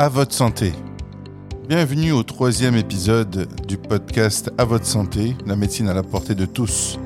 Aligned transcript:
À 0.00 0.08
votre 0.08 0.32
santé. 0.32 0.72
Bienvenue 1.68 2.12
au 2.12 2.22
troisième 2.22 2.74
épisode 2.74 3.46
du 3.68 3.76
podcast 3.76 4.50
À 4.56 4.64
votre 4.64 4.86
santé, 4.86 5.36
la 5.44 5.56
médecine 5.56 5.90
à 5.90 5.92
la 5.92 6.02
portée 6.02 6.34
de 6.34 6.46
tous. 6.46 6.98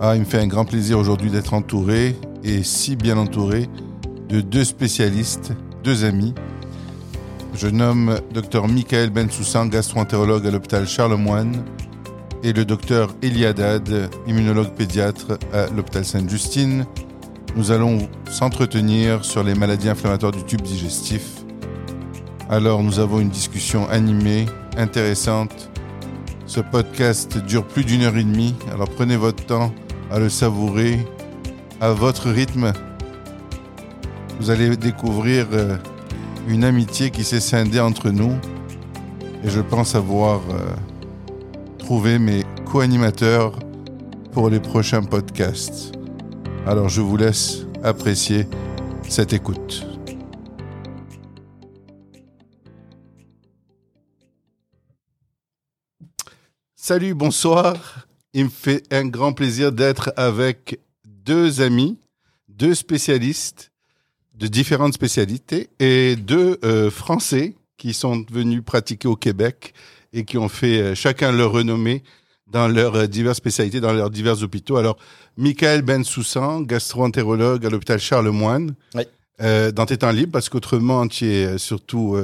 Ah, 0.00 0.16
il 0.16 0.22
me 0.22 0.24
fait 0.24 0.40
un 0.40 0.48
grand 0.48 0.64
plaisir 0.64 0.98
aujourd'hui 0.98 1.30
d'être 1.30 1.54
entouré, 1.54 2.16
et 2.42 2.64
si 2.64 2.96
bien 2.96 3.18
entouré, 3.18 3.68
de 4.28 4.40
deux 4.40 4.64
spécialistes, 4.64 5.52
deux 5.84 6.02
amis. 6.02 6.34
Je 7.54 7.68
nomme 7.68 8.18
Dr 8.34 8.66
Michael 8.66 9.10
Bensoussan, 9.10 9.66
gastro-entérologue 9.66 10.44
à 10.44 10.50
l'hôpital 10.50 10.88
Charlemagne, 10.88 11.62
et 12.42 12.52
le 12.52 12.64
Dr 12.64 13.14
Eliadad, 13.22 14.10
immunologue 14.26 14.74
pédiatre 14.74 15.38
à 15.54 15.68
l'hôpital 15.68 16.04
Sainte-Justine. 16.04 16.84
Nous 17.54 17.70
allons 17.70 18.08
s'entretenir 18.28 19.24
sur 19.24 19.44
les 19.44 19.54
maladies 19.54 19.88
inflammatoires 19.88 20.32
du 20.32 20.42
tube 20.42 20.62
digestif. 20.62 21.37
Alors 22.50 22.82
nous 22.82 22.98
avons 22.98 23.20
une 23.20 23.28
discussion 23.28 23.86
animée, 23.90 24.46
intéressante. 24.78 25.68
Ce 26.46 26.60
podcast 26.60 27.36
dure 27.44 27.66
plus 27.66 27.84
d'une 27.84 28.02
heure 28.02 28.16
et 28.16 28.24
demie, 28.24 28.54
alors 28.72 28.88
prenez 28.88 29.16
votre 29.16 29.44
temps 29.44 29.70
à 30.10 30.18
le 30.18 30.30
savourer 30.30 30.98
à 31.78 31.92
votre 31.92 32.30
rythme. 32.30 32.72
Vous 34.40 34.48
allez 34.48 34.74
découvrir 34.78 35.46
euh, 35.52 35.76
une 36.48 36.64
amitié 36.64 37.10
qui 37.10 37.22
s'est 37.22 37.40
scindée 37.40 37.80
entre 37.80 38.08
nous 38.08 38.32
et 39.44 39.50
je 39.50 39.60
pense 39.60 39.94
avoir 39.94 40.40
euh, 40.50 40.74
trouvé 41.78 42.18
mes 42.18 42.44
co-animateurs 42.64 43.58
pour 44.32 44.48
les 44.48 44.60
prochains 44.60 45.02
podcasts. 45.02 45.92
Alors 46.66 46.88
je 46.88 47.02
vous 47.02 47.18
laisse 47.18 47.66
apprécier 47.84 48.46
cette 49.06 49.34
écoute. 49.34 49.97
Salut, 56.88 57.12
bonsoir. 57.12 58.06
Il 58.32 58.44
me 58.44 58.48
fait 58.48 58.82
un 58.90 59.04
grand 59.04 59.34
plaisir 59.34 59.72
d'être 59.72 60.10
avec 60.16 60.80
deux 61.04 61.60
amis, 61.60 61.98
deux 62.48 62.74
spécialistes 62.74 63.72
de 64.32 64.46
différentes 64.46 64.94
spécialités 64.94 65.68
et 65.80 66.16
deux 66.16 66.56
euh, 66.64 66.90
Français 66.90 67.56
qui 67.76 67.92
sont 67.92 68.24
venus 68.32 68.62
pratiquer 68.64 69.06
au 69.06 69.16
Québec 69.16 69.74
et 70.14 70.24
qui 70.24 70.38
ont 70.38 70.48
fait 70.48 70.80
euh, 70.80 70.94
chacun 70.94 71.30
leur 71.30 71.52
renommée 71.52 72.02
dans 72.46 72.68
leurs 72.68 72.94
euh, 72.94 73.06
diverses 73.06 73.36
spécialités, 73.36 73.80
dans 73.80 73.92
leurs 73.92 74.08
divers 74.08 74.42
hôpitaux. 74.42 74.78
Alors, 74.78 74.96
Michael 75.36 75.82
Bensoussan, 75.82 76.62
gastro-entérologue 76.62 77.66
à 77.66 77.68
l'hôpital 77.68 77.98
Charlemagne, 77.98 78.72
Oui. 78.94 79.02
dans 79.74 79.84
tes 79.84 79.98
temps 79.98 80.10
libres, 80.10 80.32
parce 80.32 80.48
qu'autrement, 80.48 81.06
tu 81.06 81.26
es 81.26 81.58
surtout 81.58 82.16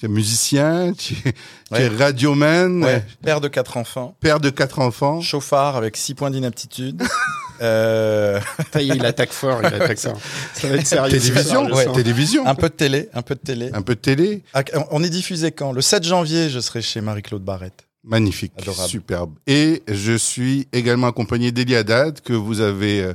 tu 0.00 0.06
es 0.06 0.08
musicien, 0.08 0.92
tu 0.96 1.12
es, 1.14 1.32
tu 1.32 1.34
Ouais. 1.70 1.82
es 1.82 1.88
radioman, 1.88 2.82
Ouais, 2.82 3.04
père 3.22 3.40
de 3.40 3.48
quatre 3.48 3.76
enfants, 3.76 4.16
père 4.20 4.40
de 4.40 4.50
quatre 4.50 4.78
enfants. 4.80 5.20
chauffard 5.20 5.76
avec 5.76 5.96
six 5.96 6.14
points 6.14 6.30
d'inaptitude. 6.30 7.02
euh, 7.62 8.40
il 8.80 9.04
attaque 9.04 9.32
fort, 9.32 9.60
il 9.62 9.66
attaque 9.66 9.98
ça. 10.06 10.14
Ça 10.54 10.68
va 10.68 10.76
être 10.76 10.86
sérieux. 10.86 11.10
Télévision, 11.18 11.66
ouais. 11.66 11.92
télévision, 11.92 12.46
un 12.46 12.54
peu 12.54 12.68
de 12.68 12.74
télé, 12.74 13.08
un 13.12 13.22
peu 13.22 13.34
de 13.34 13.40
télé. 13.40 13.70
un 13.74 13.82
peu 13.82 13.94
de 13.94 14.00
télé. 14.00 14.42
Ah, 14.54 14.62
On 14.90 15.02
est 15.02 15.10
diffusé 15.10 15.52
quand? 15.52 15.72
Le 15.72 15.82
7 15.82 16.02
janvier, 16.04 16.48
je 16.50 16.58
serai 16.60 16.80
chez 16.82 17.00
Marie-Claude 17.00 17.42
Barrette. 17.44 17.86
Magnifique, 18.02 18.52
Adorable. 18.62 18.88
superbe. 18.88 19.34
Et 19.46 19.82
je 19.86 20.14
suis 20.16 20.66
également 20.72 21.06
accompagné 21.08 21.52
d'Eliadad 21.52 22.20
que 22.22 22.32
vous 22.32 22.60
avez 22.62 23.02
euh, 23.02 23.12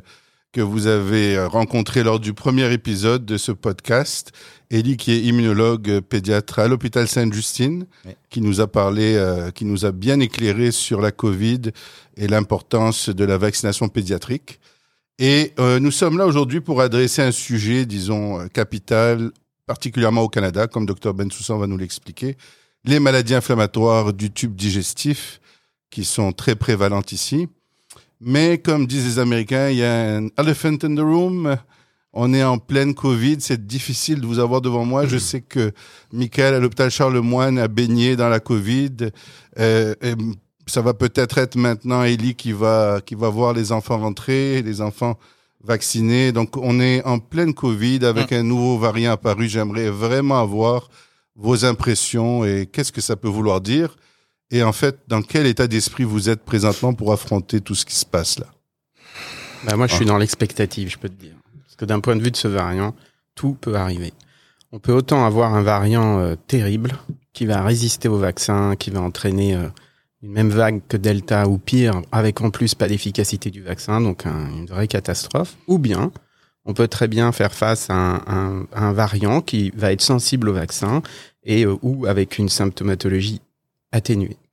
que 0.56 0.61
vous 0.61 0.88
avez 0.88 1.36
euh, 1.36 1.50
rencontré 1.50 2.02
lors 2.02 2.17
du 2.17 2.34
premier 2.34 2.72
épisode 2.72 3.25
de 3.25 3.36
ce 3.36 3.52
podcast. 3.52 4.31
Elie 4.72 4.95
qui 4.95 5.11
est 5.11 5.20
immunologue 5.20 5.89
euh, 5.89 6.00
pédiatre 6.00 6.59
à 6.59 6.70
l'hôpital 6.70 7.09
Sainte-Justine, 7.09 7.86
Oui. 8.06 8.14
qui 8.30 8.39
nous 8.39 8.61
a 8.61 8.67
parlé, 8.67 9.16
euh, 9.17 9.52
qui 9.52 9.66
nous 9.66 9.83
a 9.83 9.92
bien 9.92 10.17
éclairé 10.22 10.72
sur 10.72 11.02
la 11.02 11.11
Covid 11.11 11.60
et 12.15 12.27
l'importance 12.30 13.10
de 13.10 13.26
la 13.26 13.38
vaccination 13.38 13.89
pédiatrique. 13.89 14.61
Et 15.20 15.52
euh, 15.60 15.82
nous 15.82 15.92
sommes 15.92 16.17
là 16.17 16.26
aujourd'hui 16.26 16.61
pour 16.61 16.80
adresser 16.80 17.21
un 17.21 17.32
sujet, 17.32 17.86
disons, 17.86 18.48
capital, 18.48 19.32
particulièrement 19.65 20.21
au 20.21 20.30
Canada, 20.30 20.67
comme 20.67 20.86
Dr 20.86 21.14
Bensoussan 21.14 21.58
va 21.60 21.67
nous 21.67 21.77
l'expliquer, 21.77 22.38
les 22.86 23.02
maladies 23.02 23.36
inflammatoires 23.36 24.14
du 24.14 24.32
tube 24.32 24.55
digestif, 24.55 25.42
qui 25.89 26.05
sont 26.05 26.32
très 26.32 26.55
prévalentes 26.55 27.11
ici. 27.11 27.49
Mais 28.27 28.58
comme 28.58 28.87
disent 28.87 29.05
les 29.05 29.19
Américains, 29.19 29.69
il 29.69 29.77
y 29.77 29.83
a 29.83 30.15
un 30.15 30.30
elephant 30.39 30.77
in 30.83 30.95
the 30.95 30.99
room. 30.99 31.55
On 32.11 32.33
est 32.33 32.43
en 32.43 32.58
pleine 32.58 32.95
Covid, 32.95 33.37
c'est 33.39 33.67
difficile 33.67 34.19
de 34.19 34.25
vous 34.25 34.39
avoir 34.39 34.61
devant 34.61 34.83
moi. 34.83 35.05
Je 35.05 35.19
sais 35.19 35.41
que 35.41 35.71
Michael 36.11 36.55
à 36.55 36.59
l'hôpital 36.59 36.89
Charlemagne 36.89 37.59
a 37.59 37.67
baigné 37.67 38.15
dans 38.15 38.27
la 38.27 38.39
Covid. 38.39 39.11
Euh, 39.59 39.93
et 40.02 40.15
ça 40.65 40.81
va 40.81 40.95
peut-être 40.95 41.37
être 41.37 41.55
maintenant 41.55 42.02
Ellie 42.02 42.33
qui 42.33 42.52
va 42.52 42.99
qui 43.05 43.14
va 43.14 43.30
voir 43.30 43.53
les 43.53 43.71
enfants 43.71 43.99
rentrer, 43.99 44.64
les 44.64 44.81
enfants 44.81 45.19
vaccinés. 45.64 46.31
Donc 46.31 46.58
on 46.58 46.80
est 46.80 47.03
en 47.05 47.19
pleine 47.19 47.53
Covid 47.53 48.05
avec 48.05 48.31
un 48.31 48.41
nouveau 48.41 48.80
variant 48.80 49.11
apparu. 49.11 49.47
J'aimerais 49.47 49.91
vraiment 49.91 50.41
avoir 50.41 50.89
vos 51.35 51.64
impressions 51.64 52.43
et 52.43 52.65
qu'est-ce 52.65 52.91
que 52.91 53.02
ça 53.02 53.15
peut 53.15 53.27
vouloir 53.27 53.61
dire. 53.61 53.95
Et 54.52 54.64
en 54.64 54.72
fait, 54.73 55.00
dans 55.08 55.22
quel 55.22 55.48
état 55.48 55.67
d'esprit 55.67 56.04
vous 56.04 56.30
êtes 56.30 56.44
présentement 56.44 56.94
pour 56.94 57.11
affronter 57.11 57.61
tout 57.61 57.76
ce 57.76 57.86
qui 57.86 57.95
se 57.95 58.06
passe 58.06 58.39
là? 58.39 58.48
Bah, 59.66 59.76
moi, 59.76 59.88
je 59.88 59.95
suis 59.95 60.06
dans 60.06 60.17
l'expectative, 60.17 60.89
je 60.89 60.98
peux 60.98 61.10
te 61.10 61.20
dire. 61.20 61.33
Parce 61.64 61.76
que 61.76 61.86
d'un 61.86 62.00
point 62.00 62.16
de 62.16 62.22
vue 62.22 62.32
de 62.32 62.38
ce 62.38 62.48
variant, 62.48 62.94
tout 63.33 63.54
peut 63.60 63.76
arriver. 63.76 64.14
On 64.72 64.80
peut 64.80 64.94
autant 64.94 65.26
avoir 65.26 65.54
un 65.56 65.61
variant 65.64 66.20
euh, 66.20 66.36
terrible 66.48 66.92
qui 67.33 67.45
va 67.45 67.64
résister 67.64 68.08
au 68.08 68.17
vaccin, 68.17 68.76
qui 68.76 68.92
va 68.92 69.02
entraîner 69.02 69.56
euh, 69.56 69.67
une 70.22 70.32
même 70.32 70.50
vague 70.50 70.82
que 70.88 70.98
Delta 70.98 71.48
ou 71.48 71.58
pire, 71.58 72.02
avec 72.12 72.42
en 72.42 72.50
plus 72.52 72.76
pas 72.76 72.88
d'efficacité 72.88 73.50
du 73.50 73.62
vaccin, 73.62 74.00
donc 74.02 74.26
un- 74.26 74.50
une 74.50 74.66
vraie 74.67 74.88
catastrophe. 74.88 75.56
Ou 75.67 75.80
bien, 75.80 76.12
on 76.66 76.73
peut 76.73 76.88
très 76.88 77.08
bien 77.08 77.32
faire 77.32 77.54
face 77.54 77.89
à 77.89 77.94
un, 77.95 78.16
un- 78.27 78.67
un 78.73 78.94
variant 78.94 79.42
qui 79.42 79.72
va 79.76 79.92
être 79.92 80.02
sensible 80.02 80.50
au 80.50 80.54
vaccin 80.54 81.02
et 81.44 81.66
euh, 81.66 81.76
ou 81.82 82.06
avec 82.06 82.38
une 82.38 82.50
symptomatologie 82.50 83.42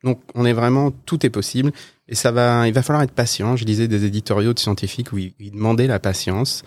Donc, 0.05 0.21
on 0.35 0.45
est 0.45 0.53
vraiment, 0.53 0.91
tout 1.07 1.25
est 1.25 1.31
possible. 1.31 1.73
Et 2.09 2.15
ça 2.15 2.31
va, 2.31 2.67
il 2.69 2.75
va 2.75 2.83
falloir 2.83 3.03
être 3.03 3.13
patient. 3.13 3.57
Je 3.57 3.65
lisais 3.65 3.89
des 3.89 4.05
éditoriaux 4.05 4.53
de 4.53 4.59
scientifiques 4.59 5.13
où 5.13 5.19
ils, 5.19 5.33
demandaient 5.53 5.87
la 5.87 5.99
patience 5.99 6.63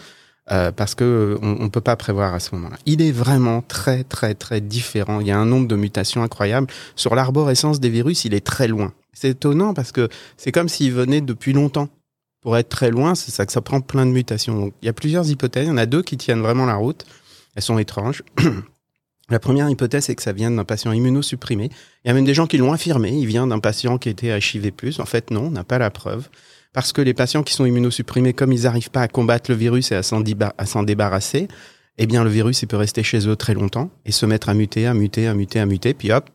euh, 0.52 0.72
parce 0.72 0.96
que 0.96 1.04
euh, 1.04 1.38
on, 1.42 1.70
peut 1.70 1.82
pas 1.82 1.96
prévoir 1.96 2.34
à 2.34 2.40
ce 2.40 2.56
moment-là. 2.56 2.78
Il 2.86 3.02
est 3.02 3.12
vraiment 3.12 3.62
très 3.62 4.04
très 4.04 4.36
très 4.36 4.62
différent. 4.62 5.20
Il 5.20 5.28
y 5.28 5.32
a 5.32 5.38
un 5.38 5.46
nombre 5.46 5.68
de 5.68 5.76
mutations 5.76 6.24
incroyables 6.24 6.68
sur 6.96 7.16
l'arborescence 7.16 7.80
des 7.80 7.90
virus. 7.90 8.26
Il 8.26 8.34
est 8.34 8.46
très 8.46 8.68
loin. 8.68 8.94
C'est 9.14 9.30
étonnant 9.30 9.74
parce 9.74 9.92
que 9.92 10.10
c'est 10.38 10.52
comme 10.52 10.70
s'il 10.70 10.94
venait 10.94 11.22
depuis 11.22 11.54
longtemps. 11.54 11.90
Pour 12.42 12.58
être 12.58 12.70
très 12.70 12.92
loin, 12.92 13.16
c'est 13.16 13.32
ça 13.32 13.48
que 13.48 13.52
ça 13.52 13.62
prend 13.62 13.82
plein 13.82 14.06
de 14.06 14.12
mutations. 14.12 14.72
Il 14.84 14.86
y 14.86 14.90
a 14.90 14.94
plusieurs 14.94 15.28
hypothèses. 15.28 15.66
Il 15.66 15.70
y 15.70 15.72
en 15.72 15.78
a 15.78 15.88
deux 15.88 16.04
qui 16.04 16.16
tiennent 16.16 16.42
vraiment 16.42 16.68
la 16.68 16.76
route. 16.76 17.04
Elles 17.56 17.64
sont 17.64 17.80
étranges. 17.80 18.22
La 19.30 19.40
première 19.40 19.70
hypothèse, 19.70 20.06
c'est 20.06 20.16
que 20.16 20.22
ça 20.22 20.34
vient 20.34 20.52
d'un 20.52 20.64
patient 20.64 20.92
immunosupprimé. 20.92 21.72
Il 22.04 22.08
y 22.08 22.12
a 22.12 22.14
même 22.14 22.26
des 22.26 22.36
gens 22.36 22.46
qui 22.46 22.58
l'ont 22.58 22.74
affirmé. 22.74 23.10
Il 23.10 23.26
vient 23.26 23.48
d'un 23.48 23.60
patient 23.60 23.98
qui 23.98 24.10
était 24.10 24.38
HIV+. 24.38 24.72
En 25.00 25.06
fait, 25.06 25.32
non, 25.32 25.48
on 25.48 25.52
n'a 25.52 25.64
pas 25.64 25.80
la 25.80 25.90
preuve. 25.90 26.30
Parce 26.74 26.94
que 26.94 27.02
les 27.02 27.14
patients 27.14 27.42
qui 27.42 27.54
sont 27.54 27.66
immunosupprimés, 27.66 28.34
comme 28.34 28.52
ils 28.52 28.64
n'arrivent 28.64 28.92
pas 28.92 29.02
à 29.02 29.08
combattre 29.08 29.50
le 29.50 29.58
virus 29.58 29.92
et 29.92 29.96
à 29.96 30.04
s'en 30.04 30.22
débarrasser, 30.84 31.48
eh 31.98 32.06
bien, 32.06 32.24
le 32.24 32.30
virus, 32.30 32.62
il 32.62 32.68
peut 32.68 32.78
rester 32.78 33.02
chez 33.02 33.28
eux 33.28 33.36
très 33.36 33.54
longtemps 33.54 33.90
et 34.06 34.12
se 34.12 34.26
mettre 34.26 34.50
à 34.50 34.54
muter, 34.54 34.86
à 34.86 34.94
muter, 34.94 35.28
à 35.28 35.34
muter, 35.34 35.60
à 35.60 35.66
muter, 35.66 35.94
puis 35.94 36.12
hop, 36.12 36.30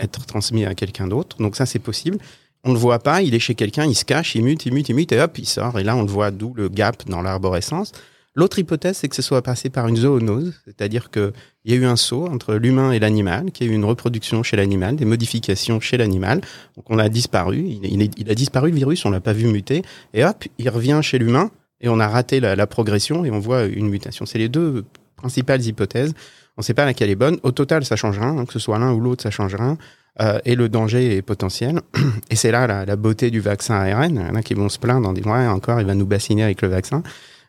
être 0.00 0.24
transmis 0.26 0.64
à 0.64 0.74
quelqu'un 0.74 1.06
d'autre. 1.06 1.36
Donc 1.36 1.54
ça, 1.54 1.66
c'est 1.66 1.78
possible. 1.78 2.18
On 2.64 2.70
ne 2.70 2.74
le 2.74 2.80
voit 2.80 2.98
pas, 2.98 3.20
il 3.20 3.34
est 3.34 3.38
chez 3.38 3.54
quelqu'un, 3.54 3.84
il 3.84 3.94
se 3.94 4.06
cache, 4.06 4.34
il 4.34 4.42
mute, 4.42 4.64
il 4.64 4.72
mute, 4.72 4.88
il 4.88 4.94
mute, 4.94 5.12
et 5.12 5.20
hop, 5.20 5.36
il 5.38 5.46
sort. 5.46 5.78
Et 5.78 5.84
là, 5.84 5.94
on 5.94 6.02
le 6.02 6.08
voit, 6.08 6.30
d'où 6.30 6.54
le 6.54 6.70
gap 6.70 7.06
dans 7.06 7.20
l'arborescence. 7.20 7.92
L'autre 8.36 8.58
hypothèse, 8.58 8.96
c'est 8.96 9.08
que 9.08 9.14
ce 9.14 9.22
soit 9.22 9.42
passé 9.42 9.70
par 9.70 9.86
une 9.86 9.96
zoonose, 9.96 10.54
c'est-à-dire 10.64 11.10
qu'il 11.10 11.32
y 11.66 11.72
a 11.72 11.76
eu 11.76 11.84
un 11.84 11.94
saut 11.94 12.26
entre 12.26 12.54
l'humain 12.54 12.90
et 12.90 12.98
l'animal, 12.98 13.52
qu'il 13.52 13.66
y 13.66 13.70
a 13.70 13.72
eu 13.72 13.76
une 13.76 13.84
reproduction 13.84 14.42
chez 14.42 14.56
l'animal, 14.56 14.96
des 14.96 15.04
modifications 15.04 15.78
chez 15.78 15.96
l'animal. 15.96 16.40
Donc 16.76 16.90
on 16.90 16.98
a 16.98 17.08
disparu, 17.08 17.58
il, 17.58 18.30
a 18.30 18.34
disparu 18.34 18.70
le 18.70 18.76
virus, 18.76 19.04
on 19.04 19.10
l'a 19.10 19.20
pas 19.20 19.32
vu 19.32 19.46
muter, 19.46 19.82
et 20.14 20.24
hop, 20.24 20.44
il 20.58 20.68
revient 20.68 20.98
chez 21.02 21.18
l'humain, 21.18 21.52
et 21.80 21.88
on 21.88 22.00
a 22.00 22.08
raté 22.08 22.40
la, 22.40 22.56
la 22.56 22.66
progression, 22.66 23.24
et 23.24 23.30
on 23.30 23.38
voit 23.38 23.64
une 23.64 23.88
mutation. 23.88 24.26
C'est 24.26 24.38
les 24.38 24.48
deux 24.48 24.84
principales 25.16 25.62
hypothèses. 25.62 26.12
On 26.56 26.60
ne 26.60 26.64
sait 26.64 26.74
pas 26.74 26.84
laquelle 26.84 27.10
est 27.10 27.16
bonne. 27.16 27.38
Au 27.42 27.52
total, 27.52 27.84
ça 27.84 27.96
change 27.96 28.18
rien, 28.18 28.36
hein, 28.38 28.44
que 28.46 28.52
ce 28.52 28.58
soit 28.58 28.78
l'un 28.78 28.92
ou 28.92 29.00
l'autre, 29.00 29.22
ça 29.22 29.30
change 29.30 29.54
rien. 29.54 29.78
Euh, 30.20 30.38
et 30.44 30.54
le 30.54 30.68
danger 30.68 31.16
est 31.16 31.22
potentiel. 31.22 31.80
Et 32.30 32.36
c'est 32.36 32.52
là 32.52 32.66
la, 32.68 32.84
la 32.84 32.96
beauté 32.96 33.30
du 33.30 33.40
vaccin 33.40 33.74
ARN. 33.74 34.14
Il 34.14 34.26
y 34.28 34.30
en 34.30 34.36
a 34.36 34.42
qui 34.42 34.54
vont 34.54 34.68
se 34.68 34.78
plaindre 34.78 35.08
en 35.08 35.12
disant 35.12 35.32
ouais, 35.32 35.46
encore, 35.48 35.80
il 35.80 35.86
va 35.86 35.94
nous 35.94 36.06
bassiner 36.06 36.44
avec 36.44 36.62
le 36.62 36.68
vaccin. 36.68 37.02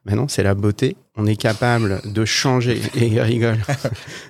Mais 0.05 0.15
non, 0.15 0.27
c'est 0.27 0.43
la 0.43 0.53
beauté 0.53 0.95
on 1.17 1.25
est 1.25 1.35
capable 1.35 2.01
de 2.05 2.25
changer. 2.25 2.81
Et 2.95 3.07
il 3.07 3.19
rigole. 3.21 3.57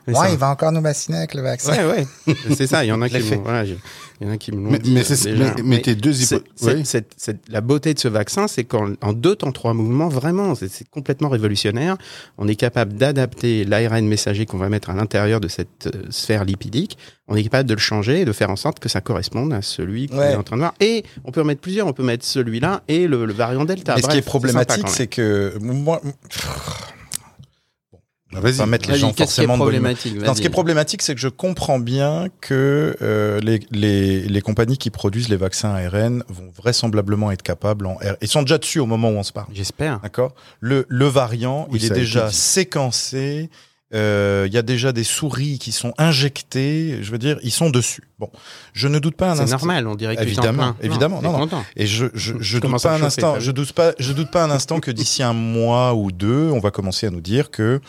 Mais 0.07 0.13
Ouais, 0.13 0.19
ça- 0.27 0.31
il 0.31 0.37
va 0.37 0.49
encore 0.49 0.71
nous 0.71 0.81
vacciner 0.81 1.17
avec 1.17 1.33
le 1.33 1.41
vaccin. 1.41 1.73
Ouais, 1.87 2.05
ouais. 2.27 2.35
C'est 2.55 2.67
ça. 2.67 2.83
Il 2.85 2.89
y 2.89 2.91
en 2.91 3.01
a 3.01 3.09
qui 3.09 3.19
m'ont- 3.19 3.41
voilà, 3.41 3.65
je- 3.65 3.73
il 4.21 4.27
y 4.27 4.29
en 4.29 4.33
a 4.33 4.37
qui 4.37 4.51
me 4.51 4.63
l'ont 4.63 4.71
Mais, 4.71 4.79
dit. 4.79 4.93
mais 4.93 5.01
euh, 5.01 5.03
c'est- 5.15 5.31
déjà. 5.31 5.53
mais- 5.57 5.61
mais 5.63 5.81
tes 5.81 5.95
deux 5.95 6.13
C'est- 6.13 6.35
hypothèses. 6.37 7.03
c'est- 7.17 7.37
la 7.49 7.61
beauté 7.61 7.93
de 7.93 7.99
ce 7.99 8.07
vaccin, 8.07 8.47
c'est 8.47 8.63
qu'en 8.63 8.91
en 9.01 9.13
deux 9.13 9.35
temps, 9.35 9.51
trois 9.51 9.73
mouvements, 9.73 10.07
vraiment, 10.09 10.53
c'est 10.55 10.87
complètement 10.89 11.29
révolutionnaire. 11.29 11.97
On 12.37 12.47
est 12.47 12.55
capable 12.55 12.93
d'adapter 12.93 13.65
l'ARN 13.65 14.05
messager 14.07 14.45
qu'on 14.45 14.57
va 14.57 14.69
mettre 14.69 14.89
à 14.89 14.93
l'intérieur 14.93 15.39
de 15.41 15.47
cette 15.47 15.87
euh, 15.87 16.03
sphère 16.11 16.45
lipidique. 16.45 16.97
On 17.27 17.35
est 17.35 17.41
capable 17.43 17.67
de 17.67 17.73
le 17.73 17.79
changer 17.79 18.21
et 18.21 18.25
de 18.25 18.31
faire 18.31 18.51
en 18.51 18.55
sorte 18.55 18.79
que 18.79 18.87
ça 18.87 19.01
corresponde 19.01 19.51
à 19.51 19.63
celui 19.63 20.07
qu'on 20.07 20.19
Ouais. 20.19 20.33
est 20.33 20.35
en 20.35 20.43
train 20.43 20.57
de 20.57 20.61
voir. 20.61 20.75
Et 20.79 21.03
on 21.23 21.31
peut 21.31 21.41
en 21.41 21.45
mettre 21.45 21.61
plusieurs. 21.61 21.87
On 21.87 21.93
peut 21.93 22.03
mettre 22.03 22.23
celui-là 22.23 22.83
et 22.87 23.07
le, 23.07 23.25
le 23.25 23.33
variant 23.33 23.65
Delta. 23.65 23.95
Mais 23.95 24.03
ce 24.03 24.07
qui 24.07 24.17
est 24.17 24.21
problématique, 24.21 24.87
c'est 24.87 25.07
que 25.07 25.57
moi, 25.59 25.99
Ah, 28.35 28.39
on 28.39 28.41
Vas-y. 28.41 28.53
va 28.53 28.65
mettre 28.65 28.89
les 28.91 28.97
gens 28.97 29.07
Vas-y, 29.07 29.15
qu'est-ce 29.15 29.35
qui 29.35 29.41
est 29.41 29.43
forcément 29.45 29.53
de 29.55 29.61
problématique 29.61 30.15
Non, 30.21 30.35
ce 30.35 30.41
qui 30.41 30.47
est 30.47 30.49
problématique, 30.49 31.01
c'est 31.01 31.15
que 31.15 31.21
je 31.21 31.27
comprends 31.29 31.79
bien 31.79 32.27
que 32.41 32.95
euh, 33.01 33.39
les, 33.41 33.59
les, 33.71 34.21
les 34.27 34.41
compagnies 34.41 34.77
qui 34.77 34.89
produisent 34.89 35.29
les 35.29 35.37
vaccins 35.37 35.69
ARN 35.73 36.23
vont 36.29 36.51
vraisemblablement 36.55 37.31
être 37.31 37.41
capables, 37.43 37.85
en 37.87 37.95
R... 37.95 38.15
ils 38.21 38.27
sont 38.27 38.41
déjà 38.41 38.57
dessus 38.57 38.79
au 38.79 38.85
moment 38.85 39.09
où 39.09 39.15
on 39.15 39.23
se 39.23 39.31
parle. 39.33 39.47
J'espère. 39.53 39.99
D'accord? 40.01 40.33
Le, 40.59 40.85
le 40.89 41.05
variant, 41.07 41.67
Oui, 41.71 41.79
il 41.81 41.85
est 41.85 41.89
déjà 41.95 42.27
dit. 42.27 42.35
séquencé. 42.35 43.49
euh, 43.93 44.45
Il 44.47 44.53
y 44.53 44.57
a 44.57 44.61
déjà 44.61 44.91
des 44.91 45.03
souris 45.03 45.59
qui 45.59 45.71
sont 45.71 45.93
injectées. 45.97 46.99
Je 47.01 47.11
veux 47.11 47.17
dire, 47.17 47.37
ils 47.43 47.51
sont 47.51 47.69
dessus. 47.69 48.03
Bon, 48.19 48.29
je 48.73 48.87
ne 48.87 48.99
doute 48.99 49.15
pas 49.15 49.31
un 49.31 49.35
C'est 49.35 49.41
instant. 49.43 49.57
normal. 49.57 49.87
On 49.87 49.95
dirait 49.95 50.15
que 50.15 50.21
tu 50.21 50.27
Évidemment, 50.27 50.73
plains. 50.73 50.75
évidemment, 50.81 51.21
non, 51.21 51.45
non. 51.45 51.63
Et 51.75 51.85
je, 51.85 52.07
je, 52.13 52.33
je 52.39 52.41
Je 52.41 52.57
doute 52.59 52.71
pas 52.81 52.89
un 52.89 52.93
chauffer, 52.93 53.05
instant. 53.05 53.39
Je 53.39 53.51
doute 53.51 53.73
pas. 53.73 53.93
Je 53.99 54.11
doute 54.13 54.31
pas 54.31 54.43
un 54.43 54.51
instant 54.51 54.79
que 54.79 54.91
d'ici 54.91 55.21
un 55.23 55.33
mois 55.33 55.93
ou 55.93 56.11
deux, 56.11 56.49
on 56.51 56.59
va 56.59 56.71
commencer 56.71 57.07
à 57.07 57.09
nous 57.11 57.21
dire 57.21 57.51
que 57.51 57.79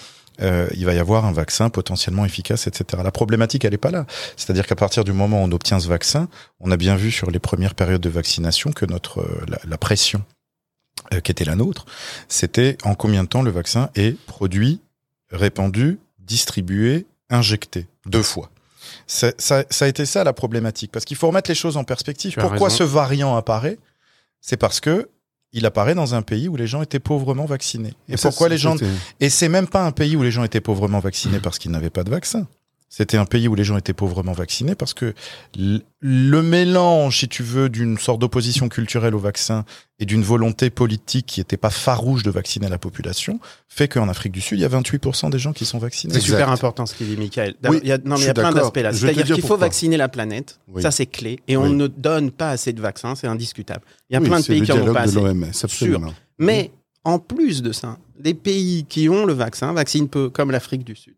euh, 0.42 0.68
il 0.74 0.84
va 0.84 0.94
y 0.94 0.98
avoir 0.98 1.24
un 1.24 1.32
vaccin 1.32 1.70
potentiellement 1.70 2.24
efficace, 2.24 2.66
etc. 2.66 3.02
La 3.04 3.10
problématique, 3.10 3.64
elle 3.64 3.74
est 3.74 3.78
pas 3.78 3.90
là. 3.90 4.06
C'est-à-dire 4.36 4.66
qu'à 4.66 4.76
partir 4.76 5.04
du 5.04 5.12
moment 5.12 5.42
où 5.42 5.44
on 5.44 5.52
obtient 5.52 5.80
ce 5.80 5.88
vaccin, 5.88 6.28
on 6.60 6.70
a 6.70 6.76
bien 6.76 6.96
vu 6.96 7.10
sur 7.10 7.30
les 7.30 7.38
premières 7.38 7.74
périodes 7.74 8.00
de 8.00 8.08
vaccination 8.08 8.72
que 8.72 8.86
notre 8.86 9.20
euh, 9.20 9.44
la, 9.48 9.58
la 9.66 9.78
pression 9.78 10.22
euh, 11.12 11.20
qui 11.20 11.30
était 11.30 11.44
la 11.44 11.56
nôtre, 11.56 11.86
c'était 12.28 12.78
en 12.84 12.94
combien 12.94 13.22
de 13.24 13.28
temps 13.28 13.42
le 13.42 13.50
vaccin 13.50 13.90
est 13.94 14.18
produit, 14.26 14.80
répandu, 15.30 15.98
distribué, 16.18 17.06
injecté? 17.30 17.86
Deux 18.06 18.22
fois. 18.22 18.50
Ça, 19.06 19.32
ça, 19.38 19.64
ça 19.70 19.84
a 19.84 19.88
été 19.88 20.06
ça 20.06 20.24
la 20.24 20.32
problématique, 20.32 20.92
parce 20.92 21.04
qu'il 21.04 21.16
faut 21.16 21.28
remettre 21.28 21.50
les 21.50 21.54
choses 21.54 21.76
en 21.76 21.84
perspective. 21.84 22.32
Tu 22.32 22.40
Pourquoi 22.40 22.70
ce 22.70 22.82
variant 22.82 23.36
apparaît? 23.36 23.78
C'est 24.40 24.56
parce 24.56 24.80
que 24.80 25.08
il 25.52 25.66
apparaît 25.66 25.94
dans 25.94 26.14
un 26.14 26.22
pays 26.22 26.48
où 26.48 26.56
les 26.56 26.66
gens 26.66 26.82
étaient 26.82 27.00
pauvrement 27.00 27.46
vaccinés. 27.46 27.94
Et 28.08 28.16
pourquoi 28.16 28.48
les 28.48 28.58
gens 28.58 28.76
et 29.20 29.30
c'est 29.30 29.48
même 29.48 29.66
pas 29.66 29.84
un 29.84 29.92
pays 29.92 30.16
où 30.16 30.22
les 30.22 30.30
gens 30.30 30.44
étaient 30.44 30.60
pauvrement 30.60 31.00
vaccinés 31.00 31.40
parce 31.40 31.58
qu'ils 31.58 31.70
n'avaient 31.70 31.90
pas 31.90 32.04
de 32.04 32.10
vaccin. 32.10 32.46
C'était 32.88 33.16
un 33.16 33.24
pays 33.24 33.48
où 33.48 33.54
les 33.54 33.64
gens 33.64 33.76
étaient 33.76 33.92
pauvrement 33.92 34.32
vaccinés 34.32 34.76
parce 34.76 34.94
que 34.94 35.12
le 35.56 36.42
mélange, 36.42 37.18
si 37.18 37.28
tu 37.28 37.42
veux, 37.42 37.68
d'une 37.68 37.98
sorte 37.98 38.20
d'opposition 38.20 38.68
culturelle 38.68 39.14
au 39.14 39.18
vaccin 39.18 39.64
et 39.98 40.06
d'une 40.06 40.22
volonté 40.22 40.70
politique 40.70 41.26
qui 41.26 41.40
n'était 41.40 41.56
pas 41.56 41.70
farouche 41.70 42.22
de 42.22 42.30
vacciner 42.30 42.68
la 42.68 42.78
population 42.78 43.40
fait 43.68 43.88
qu'en 43.88 44.08
Afrique 44.08 44.32
du 44.32 44.40
Sud, 44.40 44.58
il 44.58 44.62
y 44.62 44.64
a 44.64 44.68
28% 44.68 45.30
des 45.30 45.38
gens 45.38 45.52
qui 45.52 45.64
sont 45.64 45.78
vaccinés. 45.78 46.14
C'est 46.14 46.20
super 46.20 46.48
important 46.48 46.86
ce 46.86 46.94
qu'il 46.94 47.08
dit, 47.08 47.16
Michael. 47.16 47.56
Oui, 47.68 47.80
il 47.82 47.88
y 47.88 47.92
a, 47.92 47.98
non, 47.98 48.14
mais 48.16 48.22
il 48.22 48.26
y 48.26 48.30
a 48.30 48.34
plein 48.34 48.52
d'aspects 48.52 48.76
là. 48.76 48.92
C'est-à-dire 48.92 49.24
dire 49.24 49.34
qu'il 49.34 49.44
faut 49.44 49.56
vacciner 49.56 49.96
la 49.96 50.08
planète. 50.08 50.60
Oui. 50.68 50.80
Ça, 50.80 50.92
c'est 50.92 51.06
clé. 51.06 51.40
Et 51.48 51.56
on 51.56 51.68
ne 51.68 51.88
donne 51.88 52.30
pas 52.30 52.50
assez 52.50 52.72
de 52.72 52.80
vaccins. 52.80 53.16
C'est 53.16 53.26
indiscutable. 53.26 53.82
Il 54.10 54.14
y 54.14 54.16
a 54.16 54.20
plein 54.20 54.40
de 54.40 54.46
pays 54.46 54.62
qui 54.62 54.72
en 54.72 54.80
ont 54.88 54.92
pas 54.92 55.06
de 55.06 55.44
assez. 55.44 55.64
absolument. 55.64 56.14
Mais 56.38 56.70
en 57.02 57.18
plus 57.18 57.62
de 57.62 57.72
ça, 57.72 57.98
les 58.22 58.34
pays 58.34 58.84
qui 58.88 59.08
ont 59.08 59.26
le 59.26 59.32
vaccin 59.32 59.72
vaccinent 59.72 60.08
peu, 60.08 60.30
comme 60.30 60.50
l'Afrique 60.50 60.84
du 60.84 60.94
Sud. 60.94 61.14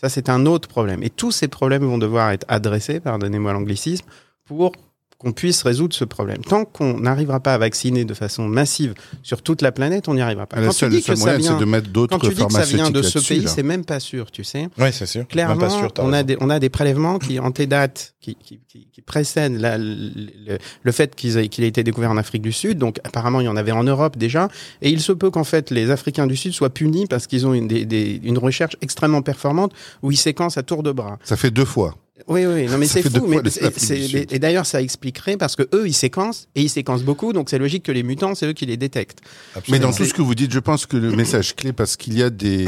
Ça, 0.00 0.08
c'est 0.08 0.28
un 0.28 0.46
autre 0.46 0.68
problème. 0.68 1.02
Et 1.02 1.10
tous 1.10 1.32
ces 1.32 1.48
problèmes 1.48 1.84
vont 1.84 1.98
devoir 1.98 2.30
être 2.30 2.46
adressés, 2.48 3.00
pardonnez-moi 3.00 3.52
l'anglicisme, 3.52 4.06
pour 4.44 4.72
qu'on 5.18 5.32
puisse 5.32 5.62
résoudre 5.64 5.94
ce 5.96 6.04
problème. 6.04 6.38
Tant 6.44 6.64
qu'on 6.64 7.00
n'arrivera 7.00 7.40
pas 7.40 7.52
à 7.52 7.58
vacciner 7.58 8.04
de 8.04 8.14
façon 8.14 8.46
massive 8.46 8.94
sur 9.24 9.42
toute 9.42 9.62
la 9.62 9.72
planète, 9.72 10.08
on 10.08 10.14
n'y 10.14 10.20
arrivera 10.20 10.46
pas. 10.46 10.60
La 10.60 10.66
Quand 10.66 10.72
tu 10.72 10.78
seule, 10.78 10.90
dis 10.90 11.02
que 11.02 11.14
ça 11.16 11.36
vient, 11.36 11.54
c'est 11.54 11.60
de 11.60 11.64
mettre 11.64 11.88
d'autres 11.88 12.12
quand 12.16 12.20
tu 12.20 12.32
dis 12.34 12.46
que 12.46 12.52
ça 12.52 12.62
vient 12.76 12.90
de 12.90 13.02
ce 13.02 13.18
pays, 13.18 13.48
c'est 13.48 13.62
même 13.64 13.84
pas 13.84 13.98
sûr, 13.98 14.30
tu 14.30 14.44
sais. 14.44 14.68
Oui, 14.78 14.88
c'est 14.92 15.06
sûr. 15.06 15.26
Clairement, 15.26 15.56
pas 15.58 15.70
sûr, 15.70 15.92
on, 15.98 16.12
a 16.12 16.22
des, 16.22 16.36
on 16.40 16.50
a 16.50 16.60
des 16.60 16.68
prélèvements 16.68 17.18
qui 17.18 17.40
antédatent, 17.40 18.14
qui, 18.20 18.36
qui, 18.36 18.60
qui, 18.68 18.86
qui 18.92 19.00
précèdent 19.02 19.58
la- 19.60 19.76
le, 19.76 20.58
le- 20.82 20.92
fait 20.92 21.14
qu'ils 21.16 21.36
aient- 21.36 21.48
qu'il 21.48 21.64
ait 21.64 21.68
été 21.68 21.82
découvert 21.82 22.12
en 22.12 22.16
Afrique 22.16 22.42
du 22.42 22.52
Sud. 22.52 22.78
Donc 22.78 22.98
apparemment, 23.02 23.40
il 23.40 23.44
y 23.46 23.48
en 23.48 23.56
avait 23.56 23.72
en 23.72 23.82
Europe 23.84 24.16
déjà. 24.18 24.48
Et 24.82 24.90
il 24.90 25.00
se 25.00 25.10
peut 25.12 25.30
qu'en 25.30 25.44
fait, 25.44 25.70
les 25.72 25.90
Africains 25.90 26.28
du 26.28 26.36
Sud 26.36 26.52
soient 26.52 26.70
punis 26.70 27.06
parce 27.06 27.26
qu'ils 27.26 27.44
ont 27.44 27.54
une, 27.54 27.66
des- 27.66 27.84
des- 27.86 28.20
une 28.22 28.38
recherche 28.38 28.76
extrêmement 28.82 29.22
performante 29.22 29.72
où 30.02 30.12
ils 30.12 30.16
séquencent 30.16 30.58
à 30.58 30.62
tour 30.62 30.84
de 30.84 30.92
bras. 30.92 31.18
Ça 31.24 31.36
fait 31.36 31.50
deux 31.50 31.64
fois. 31.64 31.96
Oui, 32.26 32.44
oui, 32.46 32.66
non 32.66 32.78
mais 32.78 32.86
c'est 32.86 33.02
fou. 33.02 33.26
Mais 33.28 33.38
et 34.30 34.38
d'ailleurs, 34.38 34.66
ça 34.66 34.82
expliquerait 34.82 35.36
parce 35.36 35.54
que 35.56 35.68
eux, 35.74 35.86
ils 35.86 35.94
séquencent 35.94 36.46
et 36.54 36.62
ils 36.62 36.68
séquencent 36.70 37.04
beaucoup. 37.04 37.32
Donc 37.32 37.48
c'est 37.50 37.58
logique 37.58 37.84
que 37.84 37.92
les 37.92 38.02
mutants, 38.02 38.34
c'est 38.34 38.46
eux 38.46 38.52
qui 38.52 38.66
les 38.66 38.76
détectent. 38.76 39.20
Mais 39.68 39.78
dans 39.78 39.92
tout 39.92 40.04
ce 40.04 40.12
que 40.14 40.22
vous 40.22 40.34
dites, 40.34 40.52
je 40.52 40.58
pense 40.58 40.86
que 40.86 40.96
le 40.96 41.12
message 41.12 41.54
clé, 41.54 41.72
parce 41.72 41.96
qu'il 41.96 42.18
y 42.18 42.22
a 42.22 42.30
des, 42.30 42.66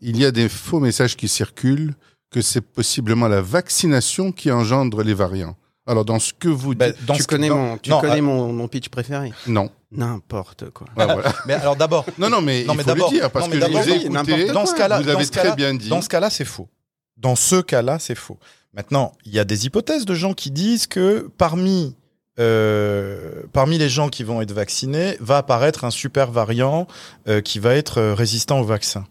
il 0.00 0.16
y 0.16 0.24
a 0.24 0.30
des 0.30 0.48
faux 0.48 0.80
messages 0.80 1.16
qui 1.16 1.28
circulent, 1.28 1.94
que 2.30 2.40
c'est 2.40 2.60
possiblement 2.60 3.28
la 3.28 3.40
vaccination 3.40 4.32
qui 4.32 4.50
engendre 4.50 5.02
les 5.02 5.14
variants. 5.14 5.56
Alors, 5.86 6.04
dans 6.06 6.18
ce 6.18 6.32
que 6.32 6.48
vous 6.48 6.74
Ben, 6.74 6.92
dites, 6.92 7.04
dans 7.04 7.14
tu 7.14 7.22
ce- 7.22 7.26
connais, 7.26 7.50
mon, 7.50 7.76
tu 7.76 7.90
non, 7.90 8.00
connais 8.00 8.18
ah, 8.18 8.22
mon, 8.22 8.52
mon 8.54 8.68
pitch 8.68 8.88
préféré? 8.88 9.32
Non. 9.46 9.70
N'importe 9.92 10.70
quoi. 10.70 10.86
Voilà. 10.96 11.20
Mais 11.46 11.52
alors 11.54 11.76
d'abord, 11.76 12.06
Non, 12.18 12.30
non, 12.30 12.40
mais 12.40 12.64
Non, 12.64 12.72
il 12.72 12.76
mais 12.78 12.82
faut 12.82 12.90
le 12.90 12.94
d'abord- 12.96 13.10
dire, 13.10 13.30
parce 13.30 13.46
non, 13.46 13.52
que 13.52 13.60
je 13.60 13.66
vous 13.66 13.76
ai 13.76 13.92
écouté, 13.96 14.08
n'importe 14.08 14.52
dans 14.52 14.66
ce 14.66 14.74
cas-là, 14.74 15.00
vous 15.00 15.08
avez 15.08 15.26
très 15.26 15.54
bien 15.54 15.74
dit. 15.74 15.88
Dans 15.90 16.00
ce 16.02 16.08
cas-là, 16.08 16.30
c'est 16.30 16.44
faux. 16.44 16.68
Dans 17.16 17.36
ce 17.36 17.56
cas-là, 17.60 17.98
c'est 18.00 18.14
faux. 18.16 18.38
Maintenant, 18.74 19.12
il 19.24 19.32
y 19.32 19.38
a 19.38 19.44
des 19.44 19.66
hypothèses 19.66 20.04
de 20.04 20.14
gens 20.14 20.34
qui 20.34 20.50
disent 20.50 20.86
que 20.86 21.30
parmi 21.38 21.94
euh, 22.40 23.44
parmi 23.52 23.78
les 23.78 23.88
gens 23.88 24.08
qui 24.08 24.24
vont 24.24 24.42
être 24.42 24.52
vaccinés, 24.52 25.16
va 25.20 25.38
apparaître 25.38 25.84
un 25.84 25.90
super 25.90 26.32
variant 26.32 26.88
euh, 27.28 27.40
qui 27.40 27.60
va 27.60 27.74
être 27.74 27.98
euh, 27.98 28.14
résistant 28.14 28.58
au 28.58 28.64
vaccin. 28.64 29.06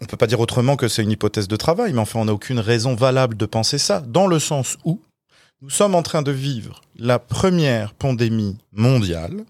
On 0.00 0.06
peut 0.06 0.16
pas 0.16 0.26
dire 0.26 0.40
autrement 0.40 0.76
que 0.76 0.88
c'est 0.88 1.02
une 1.02 1.10
hypothèse 1.10 1.48
de 1.48 1.56
travail, 1.56 1.92
mais 1.94 2.00
enfin, 2.00 2.20
on 2.20 2.26
n'a 2.26 2.34
aucune 2.34 2.58
raison 2.58 2.94
valable 2.94 3.36
de 3.36 3.46
penser 3.46 3.78
ça, 3.78 4.00
dans 4.00 4.26
le 4.26 4.38
sens 4.38 4.76
où 4.84 5.00
nous 5.62 5.70
sommes 5.70 5.94
en 5.94 6.02
train 6.02 6.22
de 6.22 6.32
vivre 6.32 6.82
la 6.96 7.18
première 7.18 7.94
pandémie 7.94 8.58
mondiale 8.72 9.44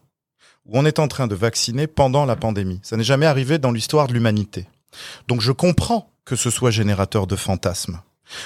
où 0.66 0.78
on 0.78 0.84
est 0.84 1.00
en 1.00 1.08
train 1.08 1.26
de 1.26 1.34
vacciner 1.34 1.88
pendant 1.88 2.24
la 2.26 2.36
pandémie. 2.36 2.80
Ça 2.82 2.96
n'est 2.96 3.02
jamais 3.02 3.26
arrivé 3.26 3.58
dans 3.58 3.72
l'histoire 3.72 4.06
de 4.06 4.12
l'humanité. 4.12 4.66
Donc 5.26 5.40
je 5.40 5.50
comprends 5.50 6.10
que 6.24 6.36
ce 6.36 6.50
soit 6.50 6.70
générateur 6.70 7.26
de 7.26 7.34
fantasmes. 7.34 8.00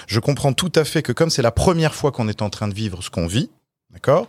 Je 0.07 0.21
comprends 0.21 0.53
tout 0.53 0.73
à 0.75 0.85
fait 0.85 1.03
que 1.03 1.13
comme 1.13 1.31
c'est 1.31 1.43
la 1.43 1.51
première 1.51 1.95
fois 1.95 2.13
qu'on 2.13 2.29
est 2.29 2.43
en 2.43 2.51
train 2.51 2.69
de 2.69 2.75
vivre 2.75 3.03
ce 3.03 3.11
qu'on 3.11 3.27
vit, 3.27 3.51
d'accord, 3.93 4.29